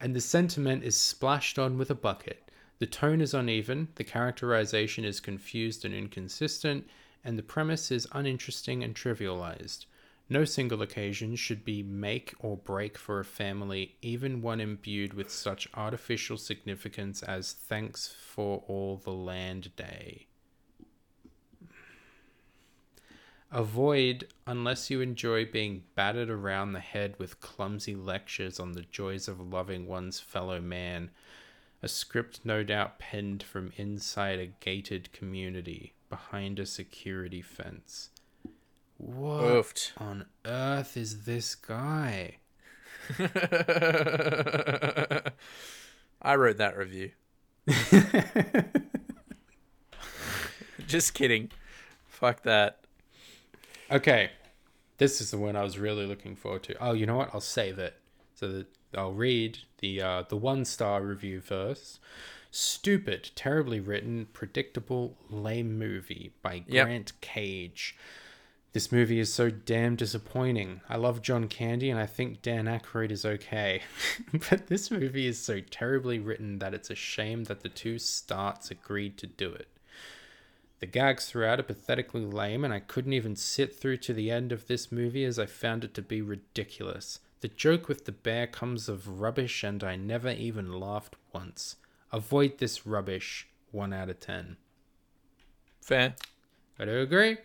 And 0.00 0.12
the 0.12 0.20
sentiment 0.20 0.82
is 0.82 0.96
splashed 0.96 1.56
on 1.56 1.78
with 1.78 1.88
a 1.88 1.94
bucket. 1.94 2.42
The 2.82 2.88
tone 2.88 3.20
is 3.20 3.32
uneven, 3.32 3.90
the 3.94 4.02
characterization 4.02 5.04
is 5.04 5.20
confused 5.20 5.84
and 5.84 5.94
inconsistent, 5.94 6.88
and 7.22 7.38
the 7.38 7.42
premise 7.44 7.92
is 7.92 8.08
uninteresting 8.10 8.82
and 8.82 8.92
trivialized. 8.92 9.86
No 10.28 10.44
single 10.44 10.82
occasion 10.82 11.36
should 11.36 11.64
be 11.64 11.84
make 11.84 12.34
or 12.40 12.56
break 12.56 12.98
for 12.98 13.20
a 13.20 13.24
family, 13.24 13.94
even 14.02 14.42
one 14.42 14.60
imbued 14.60 15.14
with 15.14 15.30
such 15.30 15.68
artificial 15.74 16.36
significance 16.36 17.22
as 17.22 17.52
thanks 17.52 18.16
for 18.20 18.64
all 18.66 18.96
the 18.96 19.12
land 19.12 19.76
day. 19.76 20.26
Avoid 23.52 24.26
unless 24.44 24.90
you 24.90 25.00
enjoy 25.00 25.44
being 25.44 25.84
battered 25.94 26.30
around 26.30 26.72
the 26.72 26.80
head 26.80 27.14
with 27.18 27.38
clumsy 27.38 27.94
lectures 27.94 28.58
on 28.58 28.72
the 28.72 28.86
joys 28.90 29.28
of 29.28 29.38
loving 29.38 29.86
one's 29.86 30.18
fellow 30.18 30.60
man. 30.60 31.10
A 31.82 31.88
script 31.88 32.40
no 32.44 32.62
doubt 32.62 33.00
penned 33.00 33.42
from 33.42 33.72
inside 33.76 34.38
a 34.38 34.46
gated 34.46 35.12
community 35.12 35.94
behind 36.08 36.60
a 36.60 36.66
security 36.66 37.42
fence. 37.42 38.10
What 38.98 39.42
Oofed. 39.42 39.90
on 39.98 40.26
earth 40.44 40.96
is 40.96 41.24
this 41.24 41.56
guy? 41.56 42.36
I 46.22 46.36
wrote 46.36 46.58
that 46.58 46.76
review. 46.76 47.10
Just 50.86 51.14
kidding. 51.14 51.50
Fuck 52.06 52.44
that. 52.44 52.84
Okay, 53.90 54.30
this 54.98 55.20
is 55.20 55.32
the 55.32 55.38
one 55.38 55.56
I 55.56 55.64
was 55.64 55.78
really 55.78 56.06
looking 56.06 56.36
forward 56.36 56.62
to. 56.64 56.76
Oh, 56.80 56.92
you 56.92 57.06
know 57.06 57.16
what? 57.16 57.30
I'll 57.34 57.40
save 57.40 57.80
it 57.80 57.94
so 58.34 58.46
that 58.52 58.66
I'll 58.96 59.12
read 59.12 59.58
the 59.78 60.00
uh, 60.02 60.22
the 60.28 60.36
one 60.36 60.64
star 60.64 61.02
review 61.02 61.40
first. 61.40 61.98
Stupid, 62.50 63.30
terribly 63.34 63.80
written, 63.80 64.26
predictable, 64.32 65.16
lame 65.30 65.78
movie 65.78 66.32
by 66.42 66.64
Yep. 66.66 66.86
Grant 66.86 67.12
Cage. 67.22 67.96
This 68.74 68.92
movie 68.92 69.18
is 69.18 69.32
so 69.32 69.50
damn 69.50 69.96
disappointing. 69.96 70.80
I 70.88 70.96
love 70.96 71.22
John 71.22 71.48
Candy 71.48 71.90
and 71.90 71.98
I 72.00 72.06
think 72.06 72.42
Dan 72.42 72.66
Aykroyd 72.66 73.10
is 73.10 73.24
okay. 73.24 73.82
but 74.50 74.66
this 74.66 74.90
movie 74.90 75.26
is 75.26 75.38
so 75.38 75.60
terribly 75.60 76.18
written 76.18 76.58
that 76.58 76.74
it's 76.74 76.90
a 76.90 76.94
shame 76.94 77.44
that 77.44 77.60
the 77.60 77.68
two 77.68 77.98
starts 77.98 78.70
agreed 78.70 79.18
to 79.18 79.26
do 79.26 79.52
it. 79.52 79.68
The 80.80 80.86
gags 80.86 81.26
throughout 81.26 81.60
are 81.60 81.64
pathetically 81.64 82.24
lame, 82.24 82.64
and 82.64 82.74
I 82.74 82.80
couldn't 82.80 83.12
even 83.12 83.36
sit 83.36 83.76
through 83.76 83.98
to 83.98 84.12
the 84.12 84.30
end 84.30 84.50
of 84.52 84.66
this 84.66 84.90
movie 84.90 85.24
as 85.24 85.38
I 85.38 85.46
found 85.46 85.84
it 85.84 85.94
to 85.94 86.02
be 86.02 86.20
ridiculous. 86.20 87.20
The 87.42 87.48
joke 87.48 87.88
with 87.88 88.04
the 88.04 88.12
bear 88.12 88.46
comes 88.46 88.88
of 88.88 89.20
rubbish, 89.20 89.64
and 89.64 89.82
I 89.82 89.96
never 89.96 90.30
even 90.30 90.78
laughed 90.78 91.16
once. 91.32 91.74
Avoid 92.12 92.58
this 92.58 92.86
rubbish. 92.86 93.48
1 93.72 93.92
out 93.92 94.08
of 94.08 94.20
10. 94.20 94.58
Fair. 95.80 96.14
I 96.78 96.84
do 96.84 97.00
agree. 97.00 97.38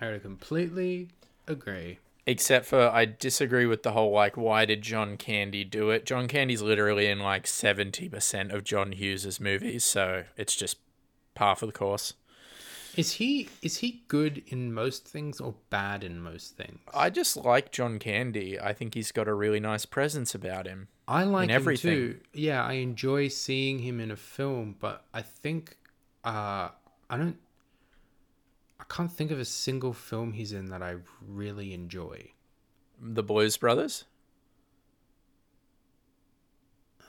I 0.00 0.12
would 0.12 0.22
completely 0.22 1.08
agree. 1.46 1.98
Except 2.26 2.64
for 2.64 2.88
I 2.88 3.04
disagree 3.04 3.66
with 3.66 3.82
the 3.82 3.92
whole 3.92 4.12
like 4.12 4.38
why 4.38 4.64
did 4.64 4.80
John 4.80 5.18
Candy 5.18 5.62
do 5.62 5.90
it? 5.90 6.06
John 6.06 6.26
Candy's 6.26 6.62
literally 6.62 7.06
in 7.06 7.18
like 7.18 7.44
70% 7.44 8.54
of 8.54 8.64
John 8.64 8.92
Hughes's 8.92 9.40
movies, 9.40 9.84
so 9.84 10.24
it's 10.38 10.56
just 10.56 10.78
par 11.34 11.54
for 11.54 11.66
the 11.66 11.72
course. 11.72 12.14
Is 12.98 13.12
he 13.12 13.48
is 13.62 13.76
he 13.76 14.02
good 14.08 14.42
in 14.48 14.74
most 14.74 15.06
things 15.06 15.40
or 15.40 15.54
bad 15.70 16.02
in 16.02 16.20
most 16.20 16.56
things? 16.56 16.80
I 16.92 17.10
just 17.10 17.36
like 17.36 17.70
John 17.70 18.00
Candy. 18.00 18.58
I 18.58 18.72
think 18.72 18.94
he's 18.94 19.12
got 19.12 19.28
a 19.28 19.34
really 19.34 19.60
nice 19.60 19.86
presence 19.86 20.34
about 20.34 20.66
him. 20.66 20.88
I 21.06 21.22
like 21.22 21.48
him 21.48 21.76
too. 21.76 22.18
Yeah, 22.32 22.64
I 22.64 22.72
enjoy 22.72 23.28
seeing 23.28 23.78
him 23.78 24.00
in 24.00 24.10
a 24.10 24.16
film, 24.16 24.74
but 24.80 25.04
I 25.14 25.22
think 25.22 25.76
uh 26.24 26.70
I 27.08 27.16
don't 27.16 27.38
I 28.80 28.84
can't 28.88 29.12
think 29.12 29.30
of 29.30 29.38
a 29.38 29.44
single 29.44 29.92
film 29.92 30.32
he's 30.32 30.52
in 30.52 30.66
that 30.70 30.82
I 30.82 30.96
really 31.24 31.72
enjoy. 31.72 32.32
The 33.00 33.22
Blues 33.22 33.56
Brothers. 33.56 34.06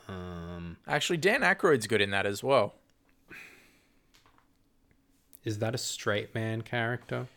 Um 0.07 0.77
Actually, 0.87 1.17
Dan 1.17 1.41
Aykroyd's 1.41 1.87
good 1.87 1.99
in 1.99 2.11
that 2.11 2.27
as 2.27 2.43
well. 2.43 2.75
Is 5.43 5.59
that 5.59 5.73
a 5.75 5.77
straight 5.77 6.35
man 6.35 6.61
character? 6.61 7.27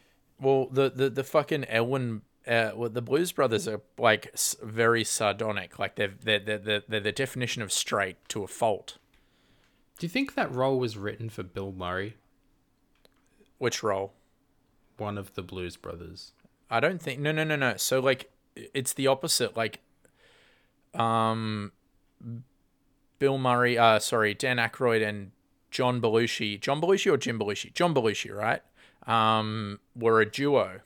Well, 0.40 0.66
the 0.66 0.90
the 0.90 1.08
the 1.08 1.24
fucking 1.24 1.64
Elwood, 1.66 2.22
uh, 2.46 2.72
well, 2.74 2.90
the 2.90 3.02
Blues 3.02 3.30
Brothers 3.32 3.68
are 3.68 3.80
like 3.96 4.34
very 4.62 5.04
sardonic. 5.04 5.78
Like 5.78 5.94
they're 5.94 6.14
they're, 6.20 6.40
they're 6.40 6.58
they're 6.58 6.82
they're 6.88 7.00
the 7.00 7.12
definition 7.12 7.62
of 7.62 7.72
straight 7.72 8.16
to 8.30 8.42
a 8.42 8.48
fault. 8.48 8.98
Do 9.98 10.06
you 10.06 10.10
think 10.10 10.34
that 10.34 10.50
role 10.52 10.78
was 10.80 10.96
written 10.96 11.28
for 11.30 11.42
Bill 11.44 11.70
Murray, 11.72 12.16
Which 13.58 13.82
role? 13.82 14.14
one 14.96 15.16
of 15.18 15.34
the 15.34 15.42
Blues 15.42 15.76
Brothers? 15.76 16.32
I 16.70 16.80
don't 16.80 17.00
think. 17.00 17.20
No, 17.20 17.30
no, 17.32 17.44
no, 17.44 17.56
no. 17.56 17.76
So 17.76 18.00
like, 18.00 18.30
it's 18.54 18.92
the 18.94 19.06
opposite. 19.06 19.56
Like, 19.56 19.80
um, 20.94 21.72
Bill 23.18 23.38
Murray. 23.38 23.78
Uh, 23.78 23.98
sorry, 24.00 24.34
Dan 24.34 24.56
Aykroyd 24.56 25.06
and 25.06 25.30
John 25.72 26.00
Belushi. 26.00 26.60
John 26.60 26.80
Belushi 26.80 27.12
or 27.12 27.16
Jim 27.16 27.38
Belushi? 27.40 27.74
John 27.74 27.92
Belushi, 27.92 28.32
right? 28.32 28.62
Um, 29.06 29.80
were 29.96 30.20
a 30.20 30.26
duo, 30.30 30.80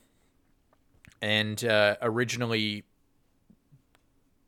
and 1.21 1.63
uh, 1.63 1.97
originally. 2.01 2.83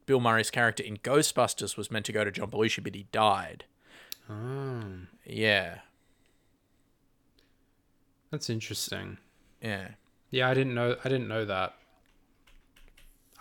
Bill 0.07 0.20
Murray's 0.20 0.49
character 0.49 0.82
in 0.82 0.98
Ghostbusters 0.98 1.78
was 1.78 1.91
meant 1.91 2.03
to 2.07 2.11
go 2.11 2.24
to 2.24 2.32
John 2.32 2.49
Belushi, 2.49 2.84
but 2.84 2.95
he 2.95 3.06
died. 3.11 3.66
Oh, 4.28 4.82
Yeah, 5.24 5.80
that's 8.32 8.49
interesting. 8.49 9.18
yeah. 9.61 9.90
Yeah, 10.32 10.49
I 10.49 10.53
didn't 10.56 10.74
know. 10.74 10.95
I 11.03 11.10
didn't 11.10 11.28
know 11.28 11.45
that. 11.45 11.74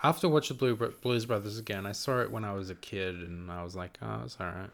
I 0.03 0.07
have 0.07 0.19
to 0.21 0.29
watch 0.29 0.47
the 0.49 0.53
Blue 0.55 0.75
Blues 0.75 1.25
Brothers 1.25 1.57
again. 1.59 1.85
I 1.87 1.91
saw 1.91 2.19
it 2.21 2.31
when 2.31 2.43
I 2.45 2.53
was 2.53 2.69
a 2.69 2.75
kid, 2.75 3.15
and 3.15 3.51
I 3.51 3.63
was 3.63 3.75
like, 3.75 3.97
"Oh, 4.01 4.21
it's 4.25 4.37
all 4.39 4.47
right." 4.47 4.69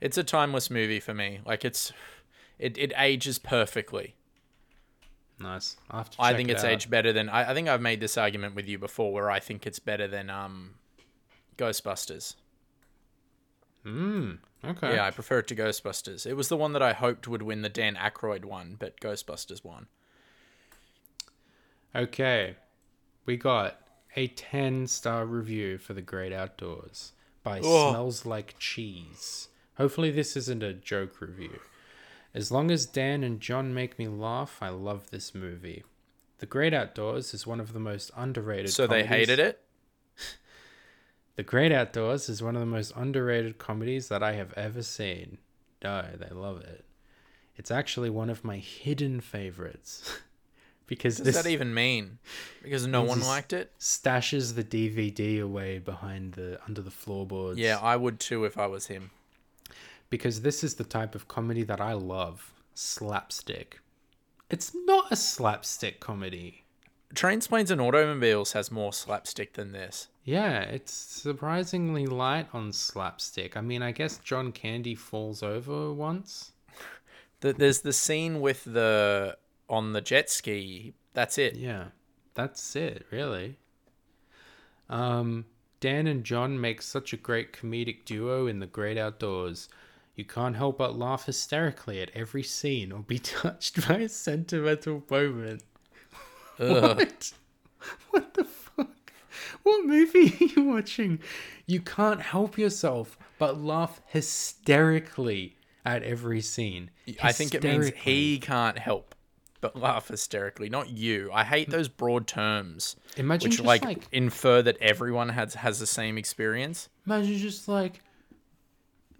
It's 0.00 0.16
a 0.18 0.24
timeless 0.24 0.70
movie 0.70 1.00
for 1.00 1.14
me. 1.14 1.40
Like 1.44 1.64
it's, 1.64 1.92
it, 2.58 2.78
it 2.78 2.92
ages 2.96 3.38
perfectly. 3.38 4.14
Nice. 5.40 5.76
I 5.90 5.98
have 5.98 6.10
to. 6.10 6.16
I 6.22 6.34
think 6.34 6.48
it 6.48 6.52
it's 6.52 6.64
out. 6.64 6.70
aged 6.70 6.90
better 6.90 7.12
than 7.12 7.28
I, 7.28 7.50
I 7.50 7.54
think 7.54 7.68
I've 7.68 7.80
made 7.80 8.00
this 8.00 8.18
argument 8.18 8.54
with 8.54 8.66
you 8.66 8.78
before 8.78 9.12
where 9.12 9.30
I 9.30 9.38
think 9.38 9.66
it's 9.66 9.78
better 9.78 10.08
than 10.08 10.30
um 10.30 10.74
Ghostbusters. 11.56 12.34
Mm, 13.86 14.38
okay. 14.64 14.94
Yeah, 14.96 15.04
I 15.04 15.12
prefer 15.12 15.38
it 15.38 15.46
to 15.48 15.54
Ghostbusters. 15.56 16.26
It 16.26 16.34
was 16.34 16.48
the 16.48 16.56
one 16.56 16.72
that 16.72 16.82
I 16.82 16.92
hoped 16.92 17.28
would 17.28 17.42
win 17.42 17.62
the 17.62 17.68
Dan 17.68 17.94
Aykroyd 17.94 18.44
one, 18.44 18.76
but 18.78 19.00
Ghostbusters 19.00 19.64
won. 19.64 19.86
Okay. 21.94 22.56
We 23.24 23.36
got 23.36 23.80
a 24.16 24.26
ten 24.28 24.86
star 24.86 25.24
review 25.24 25.78
for 25.78 25.94
The 25.94 26.02
Great 26.02 26.32
Outdoors 26.32 27.12
by 27.42 27.60
Oh. 27.62 27.90
Smells 27.90 28.26
Like 28.26 28.56
Cheese. 28.58 29.48
Hopefully, 29.78 30.10
this 30.10 30.36
isn't 30.36 30.62
a 30.62 30.74
joke 30.74 31.20
review. 31.20 31.60
As 32.34 32.52
long 32.52 32.70
as 32.70 32.84
Dan 32.84 33.24
and 33.24 33.40
John 33.40 33.72
make 33.72 33.98
me 33.98 34.06
laugh, 34.08 34.58
I 34.60 34.68
love 34.68 35.10
this 35.10 35.34
movie. 35.34 35.84
The 36.38 36.46
Great 36.46 36.74
Outdoors 36.74 37.32
is 37.32 37.46
one 37.46 37.58
of 37.60 37.72
the 37.72 37.80
most 37.80 38.10
underrated. 38.16 38.70
So 38.70 38.86
they 38.86 39.02
comedies- 39.02 39.28
hated 39.28 39.38
it? 39.38 39.60
The 41.36 41.44
Great 41.44 41.70
Outdoors 41.70 42.28
is 42.28 42.42
one 42.42 42.56
of 42.56 42.60
the 42.60 42.66
most 42.66 42.92
underrated 42.96 43.58
comedies 43.58 44.08
that 44.08 44.24
I 44.24 44.32
have 44.32 44.52
ever 44.54 44.82
seen. 44.82 45.38
No, 45.84 46.04
they 46.18 46.34
love 46.34 46.62
it. 46.62 46.84
It's 47.56 47.70
actually 47.70 48.10
one 48.10 48.28
of 48.28 48.42
my 48.42 48.56
hidden 48.56 49.20
favorites. 49.20 50.18
because 50.88 51.20
What 51.20 51.26
does 51.26 51.34
that 51.44 51.48
even 51.48 51.72
mean? 51.72 52.18
Because 52.60 52.88
no 52.88 53.02
one 53.04 53.20
liked 53.20 53.52
it? 53.52 53.70
stashes 53.78 54.56
the 54.56 54.64
DVD 54.64 55.40
away 55.40 55.78
behind 55.78 56.32
the 56.32 56.58
under 56.66 56.82
the 56.82 56.90
floorboards. 56.90 57.56
Yeah, 57.60 57.78
I 57.80 57.94
would 57.94 58.18
too 58.18 58.44
if 58.44 58.58
I 58.58 58.66
was 58.66 58.88
him. 58.88 59.12
Because 60.10 60.42
this 60.42 60.64
is 60.64 60.74
the 60.74 60.84
type 60.84 61.14
of 61.14 61.28
comedy 61.28 61.62
that 61.64 61.80
I 61.80 61.92
love. 61.92 62.52
Slapstick. 62.74 63.80
It's 64.50 64.74
not 64.74 65.12
a 65.12 65.16
slapstick 65.16 66.00
comedy. 66.00 66.64
Trains, 67.14 67.46
Planes, 67.46 67.70
and 67.70 67.80
Automobiles 67.80 68.52
has 68.52 68.70
more 68.70 68.92
slapstick 68.92 69.54
than 69.54 69.72
this. 69.72 70.08
Yeah, 70.24 70.60
it's 70.60 70.92
surprisingly 70.92 72.06
light 72.06 72.48
on 72.52 72.72
slapstick. 72.72 73.56
I 73.56 73.62
mean, 73.62 73.82
I 73.82 73.92
guess 73.92 74.18
John 74.18 74.52
Candy 74.52 74.94
falls 74.94 75.42
over 75.42 75.92
once. 75.92 76.52
The, 77.40 77.52
there's 77.52 77.82
the 77.82 77.92
scene 77.92 78.40
with 78.40 78.64
the 78.64 79.38
on 79.70 79.92
the 79.92 80.00
jet 80.00 80.28
ski. 80.28 80.94
That's 81.14 81.38
it. 81.38 81.54
Yeah, 81.54 81.90
that's 82.34 82.74
it, 82.74 83.06
really. 83.12 83.58
Um, 84.90 85.44
Dan 85.78 86.08
and 86.08 86.24
John 86.24 86.60
make 86.60 86.82
such 86.82 87.12
a 87.12 87.16
great 87.16 87.52
comedic 87.52 88.04
duo 88.04 88.48
in 88.48 88.58
The 88.58 88.66
Great 88.66 88.98
Outdoors. 88.98 89.68
You 90.18 90.24
can't 90.24 90.56
help 90.56 90.78
but 90.78 90.98
laugh 90.98 91.26
hysterically 91.26 92.02
at 92.02 92.10
every 92.12 92.42
scene 92.42 92.90
or 92.90 92.98
be 92.98 93.18
touched 93.20 93.86
by 93.86 93.98
a 93.98 94.08
sentimental 94.08 95.04
moment. 95.08 95.62
Ugh. 96.58 96.96
What? 96.98 97.32
What 98.10 98.34
the 98.34 98.42
fuck? 98.42 99.12
What 99.62 99.86
movie 99.86 100.34
are 100.40 100.44
you 100.56 100.64
watching? 100.64 101.20
You 101.66 101.80
can't 101.80 102.20
help 102.20 102.58
yourself 102.58 103.16
but 103.38 103.60
laugh 103.60 104.00
hysterically 104.06 105.56
at 105.86 106.02
every 106.02 106.40
scene. 106.40 106.90
I 107.22 107.30
think 107.30 107.54
it 107.54 107.62
means 107.62 107.92
he 107.94 108.40
can't 108.40 108.76
help 108.76 109.14
but 109.60 109.76
laugh 109.76 110.08
hysterically, 110.08 110.68
not 110.68 110.90
you. 110.90 111.30
I 111.32 111.44
hate 111.44 111.70
those 111.70 111.86
broad 111.86 112.26
terms 112.26 112.96
Imagine 113.16 113.50
which 113.50 113.58
just 113.58 113.66
like, 113.66 113.84
like 113.84 114.08
infer 114.10 114.62
that 114.62 114.78
everyone 114.80 115.28
has 115.28 115.54
has 115.54 115.78
the 115.78 115.86
same 115.86 116.18
experience. 116.18 116.88
Imagine 117.06 117.38
just 117.38 117.68
like, 117.68 118.00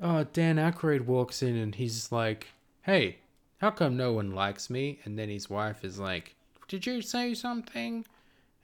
uh, 0.01 0.25
Dan 0.33 0.57
Aykroyd 0.57 1.03
walks 1.07 1.43
in 1.43 1.57
and 1.57 1.75
he's 1.75 2.13
like, 2.13 2.49
"Hey, 2.83 3.19
how 3.59 3.71
come 3.71 3.97
no 3.97 4.13
one 4.13 4.33
likes 4.33 4.71
me?" 4.71 5.01
And 5.05 5.19
then 5.19 5.29
his 5.29 5.51
wife 5.51 5.85
is 5.85 5.99
like, 5.99 6.37
"Did 6.69 6.87
you 6.87 7.03
say 7.03 7.35
something?" 7.35 8.07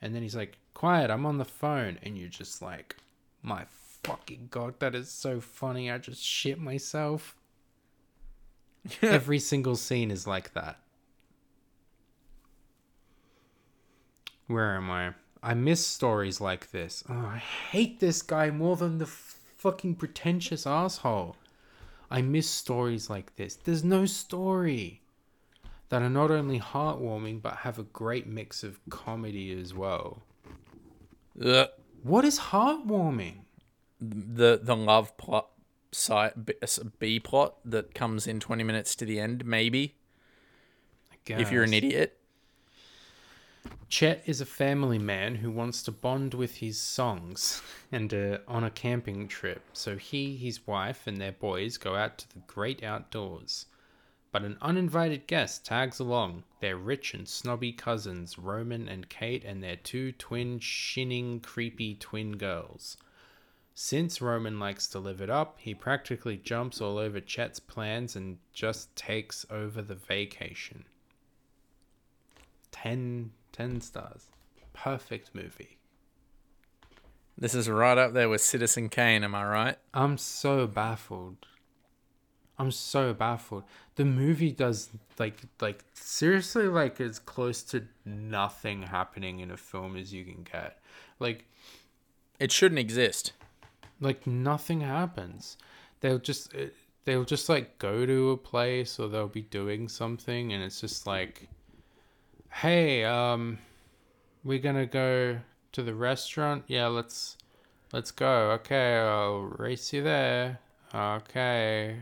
And 0.01 0.13
then 0.15 0.21
he's 0.21 0.35
like, 0.35 0.57
"Quiet, 0.73 1.09
I'm 1.09 1.25
on 1.25 1.37
the 1.37 1.45
phone." 1.45 1.99
And 2.03 2.17
you're 2.17 2.29
just 2.29 2.61
like, 2.61 2.97
"My 3.41 3.65
fucking 4.03 4.47
god, 4.51 4.79
that 4.79 4.95
is 4.95 5.09
so 5.09 5.39
funny! 5.39 5.91
I 5.91 5.97
just 5.97 6.23
shit 6.23 6.59
myself." 6.59 7.35
Every 9.01 9.39
single 9.39 9.75
scene 9.75 10.11
is 10.11 10.27
like 10.27 10.53
that. 10.53 10.79
Where 14.47 14.75
am 14.75 14.91
I? 14.91 15.13
I 15.41 15.53
miss 15.53 15.85
stories 15.85 16.39
like 16.39 16.71
this. 16.71 17.03
Oh, 17.09 17.13
I 17.13 17.37
hate 17.37 17.99
this 17.99 18.21
guy 18.21 18.51
more 18.51 18.75
than 18.75 18.97
the 18.99 19.05
fucking 19.65 19.95
pretentious 19.95 20.67
asshole. 20.67 21.35
I 22.11 22.21
miss 22.21 22.47
stories 22.47 23.09
like 23.09 23.35
this. 23.35 23.55
There's 23.55 23.83
no 23.83 24.05
story 24.05 25.01
that 25.89 26.03
are 26.03 26.09
not 26.09 26.29
only 26.29 26.59
heartwarming 26.59 27.41
but 27.41 27.55
have 27.57 27.79
a 27.79 27.83
great 27.83 28.27
mix 28.27 28.63
of 28.63 28.79
comedy 28.91 29.51
as 29.59 29.73
well. 29.73 30.21
Ugh. 31.43 31.67
What 32.03 32.25
is 32.25 32.37
heartwarming? 32.51 33.37
The 33.99 34.59
the 34.61 34.75
love 34.75 35.17
plot 35.17 35.47
side 35.91 36.45
B, 36.45 36.53
B 36.99 37.19
plot 37.19 37.55
that 37.65 37.95
comes 37.95 38.27
in 38.27 38.39
20 38.39 38.63
minutes 38.63 38.95
to 38.97 39.05
the 39.05 39.19
end 39.19 39.45
maybe 39.45 39.95
if 41.25 41.51
you're 41.51 41.63
an 41.63 41.73
idiot. 41.73 42.19
Chet 43.87 44.23
is 44.25 44.41
a 44.41 44.45
family 44.45 44.99
man 44.99 45.35
who 45.35 45.49
wants 45.49 45.81
to 45.83 45.91
bond 45.91 46.33
with 46.33 46.57
his 46.57 46.79
songs 46.79 47.61
and 47.91 48.13
uh, 48.13 48.39
on 48.47 48.63
a 48.63 48.69
camping 48.69 49.27
trip. 49.27 49.61
So 49.73 49.95
he, 49.95 50.35
his 50.35 50.67
wife, 50.67 51.07
and 51.07 51.15
their 51.17 51.31
boys 51.31 51.77
go 51.77 51.95
out 51.95 52.17
to 52.17 52.33
the 52.33 52.39
great 52.45 52.83
outdoors. 52.83 53.67
But 54.31 54.43
an 54.43 54.57
uninvited 54.61 55.27
guest 55.27 55.65
tags 55.65 55.99
along. 55.99 56.43
Their 56.59 56.75
rich 56.75 57.13
and 57.13 57.25
snobby 57.25 57.71
cousins, 57.71 58.37
Roman 58.37 58.89
and 58.89 59.07
Kate, 59.07 59.45
and 59.45 59.63
their 59.63 59.77
two 59.77 60.11
twin, 60.11 60.59
shinning, 60.59 61.39
creepy 61.39 61.95
twin 61.95 62.37
girls. 62.37 62.97
Since 63.73 64.21
Roman 64.21 64.59
likes 64.59 64.87
to 64.87 64.99
live 64.99 65.21
it 65.21 65.29
up, 65.29 65.57
he 65.59 65.73
practically 65.73 66.35
jumps 66.35 66.81
all 66.81 66.97
over 66.97 67.21
Chet's 67.21 67.61
plans 67.61 68.15
and 68.15 68.39
just 68.51 68.93
takes 68.95 69.45
over 69.49 69.81
the 69.81 69.95
vacation. 69.95 70.83
10, 72.71 73.31
10 73.55 73.79
stars. 73.81 74.27
Perfect 74.73 75.33
movie. 75.33 75.77
This 77.37 77.53
is 77.55 77.69
right 77.69 77.97
up 77.97 78.13
there 78.13 78.27
with 78.29 78.41
Citizen 78.41 78.89
Kane, 78.89 79.23
am 79.23 79.33
I 79.35 79.45
right? 79.45 79.77
I'm 79.93 80.17
so 80.17 80.67
baffled. 80.67 81.45
I'm 82.57 82.71
so 82.71 83.13
baffled. 83.13 83.63
The 83.95 84.05
movie 84.05 84.51
does 84.51 84.89
like 85.19 85.41
like 85.59 85.83
seriously 85.93 86.67
like 86.67 87.01
as 87.01 87.19
close 87.19 87.61
to 87.63 87.83
nothing 88.05 88.83
happening 88.83 89.39
in 89.41 89.51
a 89.51 89.57
film 89.57 89.97
as 89.97 90.13
you 90.13 90.23
can 90.23 90.43
get. 90.49 90.79
Like 91.19 91.45
It 92.39 92.51
shouldn't 92.53 92.79
exist. 92.79 93.33
like 93.99 94.25
nothing 94.25 94.81
happens. 94.81 95.57
They'll 95.99 96.19
just 96.19 96.55
uh, 96.55 96.67
they'll 97.03 97.25
just 97.25 97.49
like 97.49 97.77
go 97.77 98.05
to 98.05 98.31
a 98.31 98.37
place 98.37 98.99
or 98.99 99.09
they'll 99.09 99.27
be 99.27 99.41
doing 99.41 99.89
something 99.89 100.53
and 100.53 100.63
it's 100.63 100.79
just 100.79 101.05
like 101.05 101.49
hey, 102.55 103.03
um 103.03 103.57
we're 104.43 104.59
to 104.75 104.85
go 104.85 105.37
to 105.73 105.83
the 105.83 105.93
restaurant. 105.93 106.63
Yeah, 106.67 106.87
let's 106.87 107.37
let's 107.91 108.11
go. 108.11 108.51
Okay, 108.51 108.95
I'll 108.95 109.41
race 109.57 109.91
you 109.91 110.03
there. 110.03 110.59
Okay. 110.93 111.97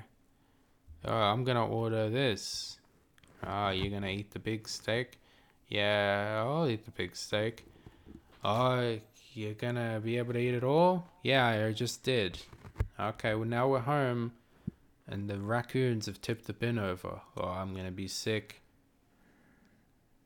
Oh, 1.05 1.11
I'm 1.13 1.43
to 1.57 1.63
order 1.63 2.09
this. 2.09 2.77
Oh, 3.45 3.69
you're 3.69 3.89
to 4.03 4.09
eat 4.09 4.31
the 4.31 4.39
big 4.39 4.67
steak? 4.69 5.19
Yeah, 5.69 6.43
I'll 6.45 6.67
eat 6.69 6.85
the 6.85 6.91
big 6.91 7.15
steak. 7.15 7.65
Oh, 8.43 8.99
you're 9.33 9.53
gonna 9.55 9.99
be 10.03 10.17
able 10.17 10.33
to 10.33 10.39
eat 10.39 10.53
it 10.53 10.63
all? 10.63 11.09
Yeah, 11.23 11.47
I 11.47 11.71
just 11.71 12.03
did. 12.03 12.37
Okay, 12.99 13.33
well 13.33 13.47
now 13.47 13.67
we're 13.67 13.79
home, 13.79 14.33
and 15.07 15.29
the 15.29 15.39
raccoons 15.39 16.05
have 16.05 16.21
tipped 16.21 16.45
the 16.45 16.53
bin 16.53 16.77
over. 16.77 17.21
Oh, 17.35 17.47
I'm 17.47 17.75
gonna 17.75 17.91
be 17.91 18.07
sick. 18.07 18.62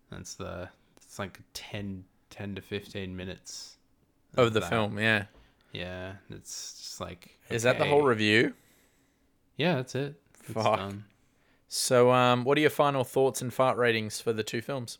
That's 0.10 0.36
the. 0.36 0.70
It's 0.98 1.20
like 1.20 1.40
10, 1.54 2.04
10 2.30 2.56
to 2.56 2.62
fifteen 2.62 3.16
minutes 3.16 3.78
Of 4.36 4.54
the 4.54 4.60
that. 4.60 4.70
film, 4.70 5.00
yeah. 5.00 5.26
Yeah, 5.72 6.14
it's 6.30 6.78
just 6.78 7.02
like. 7.02 7.38
Is 7.50 7.64
that 7.64 7.78
the 7.78 7.86
whole 7.86 8.04
review? 8.04 8.54
Yeah, 9.58 9.76
that's 9.76 9.96
it. 9.96 10.16
It's 10.44 10.54
Fuck. 10.54 10.78
done. 10.80 11.06
So, 11.68 12.12
um, 12.12 12.44
what 12.46 12.58
are 12.58 12.62
your 12.62 12.70
final 12.70 13.04
thoughts 13.04 13.42
and 13.42 13.54
fart 13.54 13.78
ratings 13.78 14.22
for 14.22 14.32
the 14.34 14.44
two 14.44 14.62
films? 14.62 15.00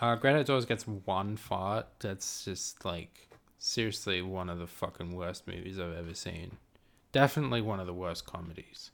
Uh, 0.00 0.16
Great 0.16 0.36
Outdoors 0.36 0.64
gets 0.64 0.86
one 0.86 1.36
fart. 1.36 1.86
That's 2.00 2.44
just 2.44 2.84
like 2.84 3.28
seriously 3.58 4.22
one 4.22 4.48
of 4.48 4.58
the 4.58 4.66
fucking 4.66 5.14
worst 5.14 5.46
movies 5.46 5.78
I've 5.78 5.96
ever 5.96 6.14
seen. 6.14 6.56
Definitely 7.12 7.60
one 7.60 7.78
of 7.78 7.86
the 7.86 7.92
worst 7.94 8.24
comedies. 8.26 8.90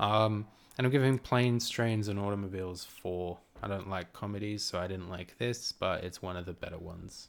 Um, 0.00 0.46
and 0.78 0.86
I'm 0.86 0.90
giving 0.90 1.18
Planes, 1.18 1.68
Trains, 1.68 2.08
and 2.08 2.18
Automobiles 2.18 2.84
four. 2.84 3.38
I 3.64 3.66
don't 3.66 3.88
like 3.88 4.12
comedies, 4.12 4.62
so 4.62 4.78
I 4.78 4.86
didn't 4.86 5.08
like 5.08 5.38
this, 5.38 5.72
but 5.72 6.04
it's 6.04 6.20
one 6.20 6.36
of 6.36 6.44
the 6.44 6.52
better 6.52 6.76
ones. 6.76 7.28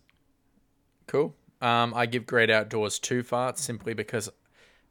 Cool. 1.08 1.34
Um, 1.62 1.94
I 1.94 2.08
give 2.08 2.26
Great 2.26 2.50
Outdoors 2.50 3.00
two 3.00 3.24
farts 3.24 3.60
simply 3.60 3.94
because 3.94 4.30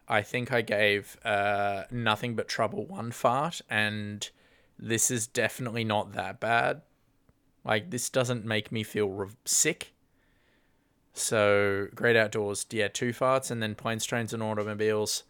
I 0.09 0.23
think 0.23 0.53
I 0.53 0.63
gave 0.63 1.19
uh, 1.23 1.83
Nothing 1.91 2.35
But 2.35 2.49
Trouble 2.49 2.87
one 2.87 3.11
fart, 3.11 3.61
and 3.69 4.27
this 4.79 5.11
is 5.11 5.27
definitely 5.27 5.85
not 5.85 6.15
that 6.15 6.41
bad. 6.41 6.81
Like, 7.63 7.91
this 7.91 8.09
doesn't 8.09 8.47
make 8.47 8.73
me 8.73 8.83
feel 8.83 9.11
re- 9.11 9.29
sick. 9.45 9.93
So, 11.13 11.89
Great 11.95 12.17
Outdoors, 12.17 12.65
yeah, 12.71 12.89
two 12.89 13.13
farts, 13.13 13.51
and 13.51 13.63
then 13.63 13.75
Planes, 13.75 14.07
Trains, 14.07 14.33
and 14.33 14.43
Automobiles. 14.43 15.25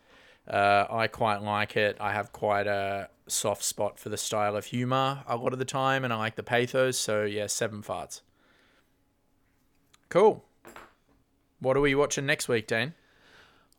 Uh, 0.49 0.87
I 0.91 1.07
quite 1.07 1.43
like 1.43 1.77
it. 1.77 1.97
I 2.01 2.13
have 2.13 2.33
quite 2.33 2.67
a 2.67 3.09
soft 3.27 3.65
spot 3.65 3.99
for 3.99 4.11
the 4.11 4.19
style 4.19 4.57
of 4.57 4.67
humor 4.67 5.25
a 5.27 5.37
lot 5.37 5.53
of 5.55 5.59
the 5.59 5.65
time, 5.65 6.05
and 6.05 6.13
I 6.13 6.17
like 6.17 6.37
the 6.37 6.43
pathos. 6.43 6.99
So, 6.99 7.25
yeah, 7.25 7.47
seven 7.47 7.83
farts. 7.83 8.21
Cool. 10.11 10.45
What 11.61 11.77
are 11.77 11.81
we 11.81 11.95
watching 11.95 12.27
next 12.27 12.47
week, 12.47 12.67
Dane? 12.67 12.93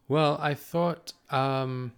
Well, 0.07 0.39
I 0.41 0.55
thought, 0.55 1.13
um, 1.29 1.91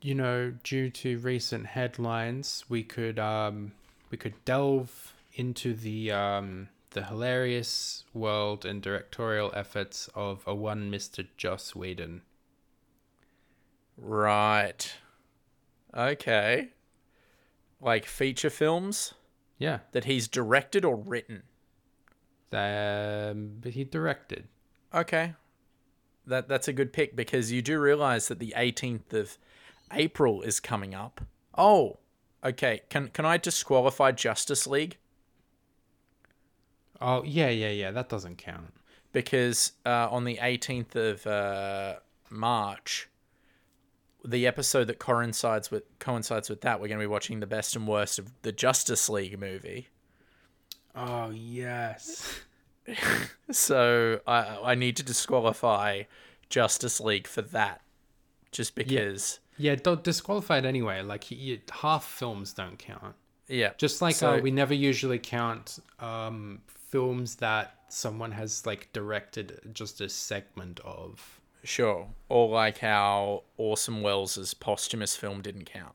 you 0.00 0.14
know, 0.14 0.54
due 0.62 0.90
to 0.90 1.18
recent 1.18 1.66
headlines, 1.66 2.64
we 2.68 2.84
could 2.84 3.18
um, 3.18 3.72
we 4.10 4.16
could 4.16 4.44
delve 4.44 5.12
into 5.34 5.74
the 5.74 6.12
um, 6.12 6.68
the 6.90 7.04
hilarious 7.04 8.04
world 8.14 8.64
and 8.64 8.80
directorial 8.80 9.52
efforts 9.54 10.08
of 10.14 10.44
a 10.46 10.54
one 10.54 10.88
Mister 10.88 11.24
Joss 11.36 11.74
Whedon. 11.74 12.22
Right. 14.00 14.92
Okay. 15.94 16.68
Like 17.80 18.04
feature 18.06 18.50
films 18.50 19.14
Yeah, 19.58 19.80
that 19.92 20.04
he's 20.04 20.28
directed 20.28 20.84
or 20.84 20.96
written. 20.96 21.42
um, 22.52 23.56
but 23.60 23.72
he 23.72 23.84
directed. 23.84 24.48
Okay. 24.94 25.34
That 26.26 26.48
that's 26.48 26.68
a 26.68 26.72
good 26.72 26.92
pick 26.92 27.16
because 27.16 27.52
you 27.52 27.62
do 27.62 27.78
realize 27.80 28.28
that 28.28 28.38
the 28.38 28.54
18th 28.56 29.12
of 29.12 29.38
April 29.92 30.42
is 30.42 30.60
coming 30.60 30.94
up. 30.94 31.20
Oh. 31.56 31.98
Okay. 32.44 32.82
Can 32.90 33.08
can 33.08 33.24
I 33.26 33.36
disqualify 33.36 34.12
Justice 34.12 34.66
League 34.66 34.96
Oh 37.00 37.22
yeah, 37.24 37.48
yeah, 37.48 37.70
yeah. 37.70 37.90
That 37.92 38.08
doesn't 38.08 38.38
count. 38.38 38.74
because 39.12 39.72
uh, 39.86 40.08
on 40.10 40.24
the 40.24 40.36
18th 40.36 40.94
of 40.96 41.26
uh, 41.26 41.96
March 42.30 43.08
the 44.24 44.46
episode 44.46 44.86
that 44.88 44.98
coincides 44.98 45.70
with 45.70 45.84
coincides 46.00 46.48
with 46.50 46.60
that 46.62 46.80
we're 46.80 46.88
going 46.88 46.98
to 46.98 47.02
be 47.02 47.06
watching 47.06 47.40
the 47.40 47.46
best 47.46 47.76
and 47.76 47.86
worst 47.86 48.18
of 48.18 48.32
the 48.42 48.52
Justice 48.52 49.08
League 49.08 49.38
movie. 49.38 49.88
Oh 50.94 51.30
yes. 51.30 52.40
So 53.50 54.20
I 54.26 54.58
I 54.64 54.74
need 54.74 54.96
to 54.96 55.02
disqualify 55.02 56.02
Justice 56.50 57.00
League 57.00 57.26
for 57.26 57.42
that, 57.42 57.80
just 58.52 58.74
because. 58.74 59.40
Yeah, 59.56 59.74
don't 59.74 60.04
disqualify 60.04 60.58
it 60.58 60.64
anyway. 60.64 61.02
Like 61.02 61.24
he, 61.24 61.60
half 61.70 62.04
films 62.04 62.52
don't 62.52 62.78
count. 62.78 63.14
Yeah, 63.48 63.70
Just 63.78 64.00
like 64.02 64.14
So- 64.14 64.34
uh, 64.34 64.38
we 64.38 64.50
never 64.50 64.74
usually 64.74 65.18
count 65.18 65.78
um, 65.98 66.60
films 66.68 67.36
that 67.36 67.74
someone 67.88 68.32
has 68.32 68.64
like 68.66 68.92
directed 68.92 69.60
just 69.72 70.00
a 70.00 70.08
segment 70.08 70.80
of. 70.84 71.37
Sure, 71.62 72.08
or 72.28 72.48
like 72.48 72.78
how 72.78 73.44
Orson 73.56 74.02
Welles' 74.02 74.54
posthumous 74.54 75.16
film 75.16 75.42
didn't 75.42 75.64
count. 75.64 75.94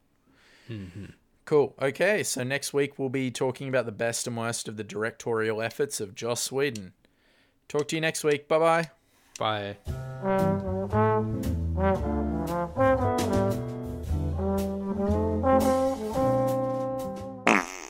Mm-hmm. 0.70 1.06
Cool. 1.46 1.76
Okay, 1.82 2.24
so 2.24 2.44
next 2.44 2.74
week 2.74 2.98
we'll 2.98 3.10
be 3.10 3.30
talking 3.30 3.68
about 3.68 3.86
the 3.86 3.92
best 3.92 4.28
and 4.28 4.38
worst 4.38 4.68
of 4.68 4.78
the 4.78 4.84
directorial 4.84 5.62
efforts 5.62 6.00
of 6.00 6.16
Joss 6.16 6.52
Whedon. 6.52 6.94
Talk 7.68 7.88
to 7.90 7.96
you 7.96 8.02
next 8.02 8.24
week. 8.24 8.48
Bye 8.48 8.60
bye. 8.60 8.92
By 9.40 9.78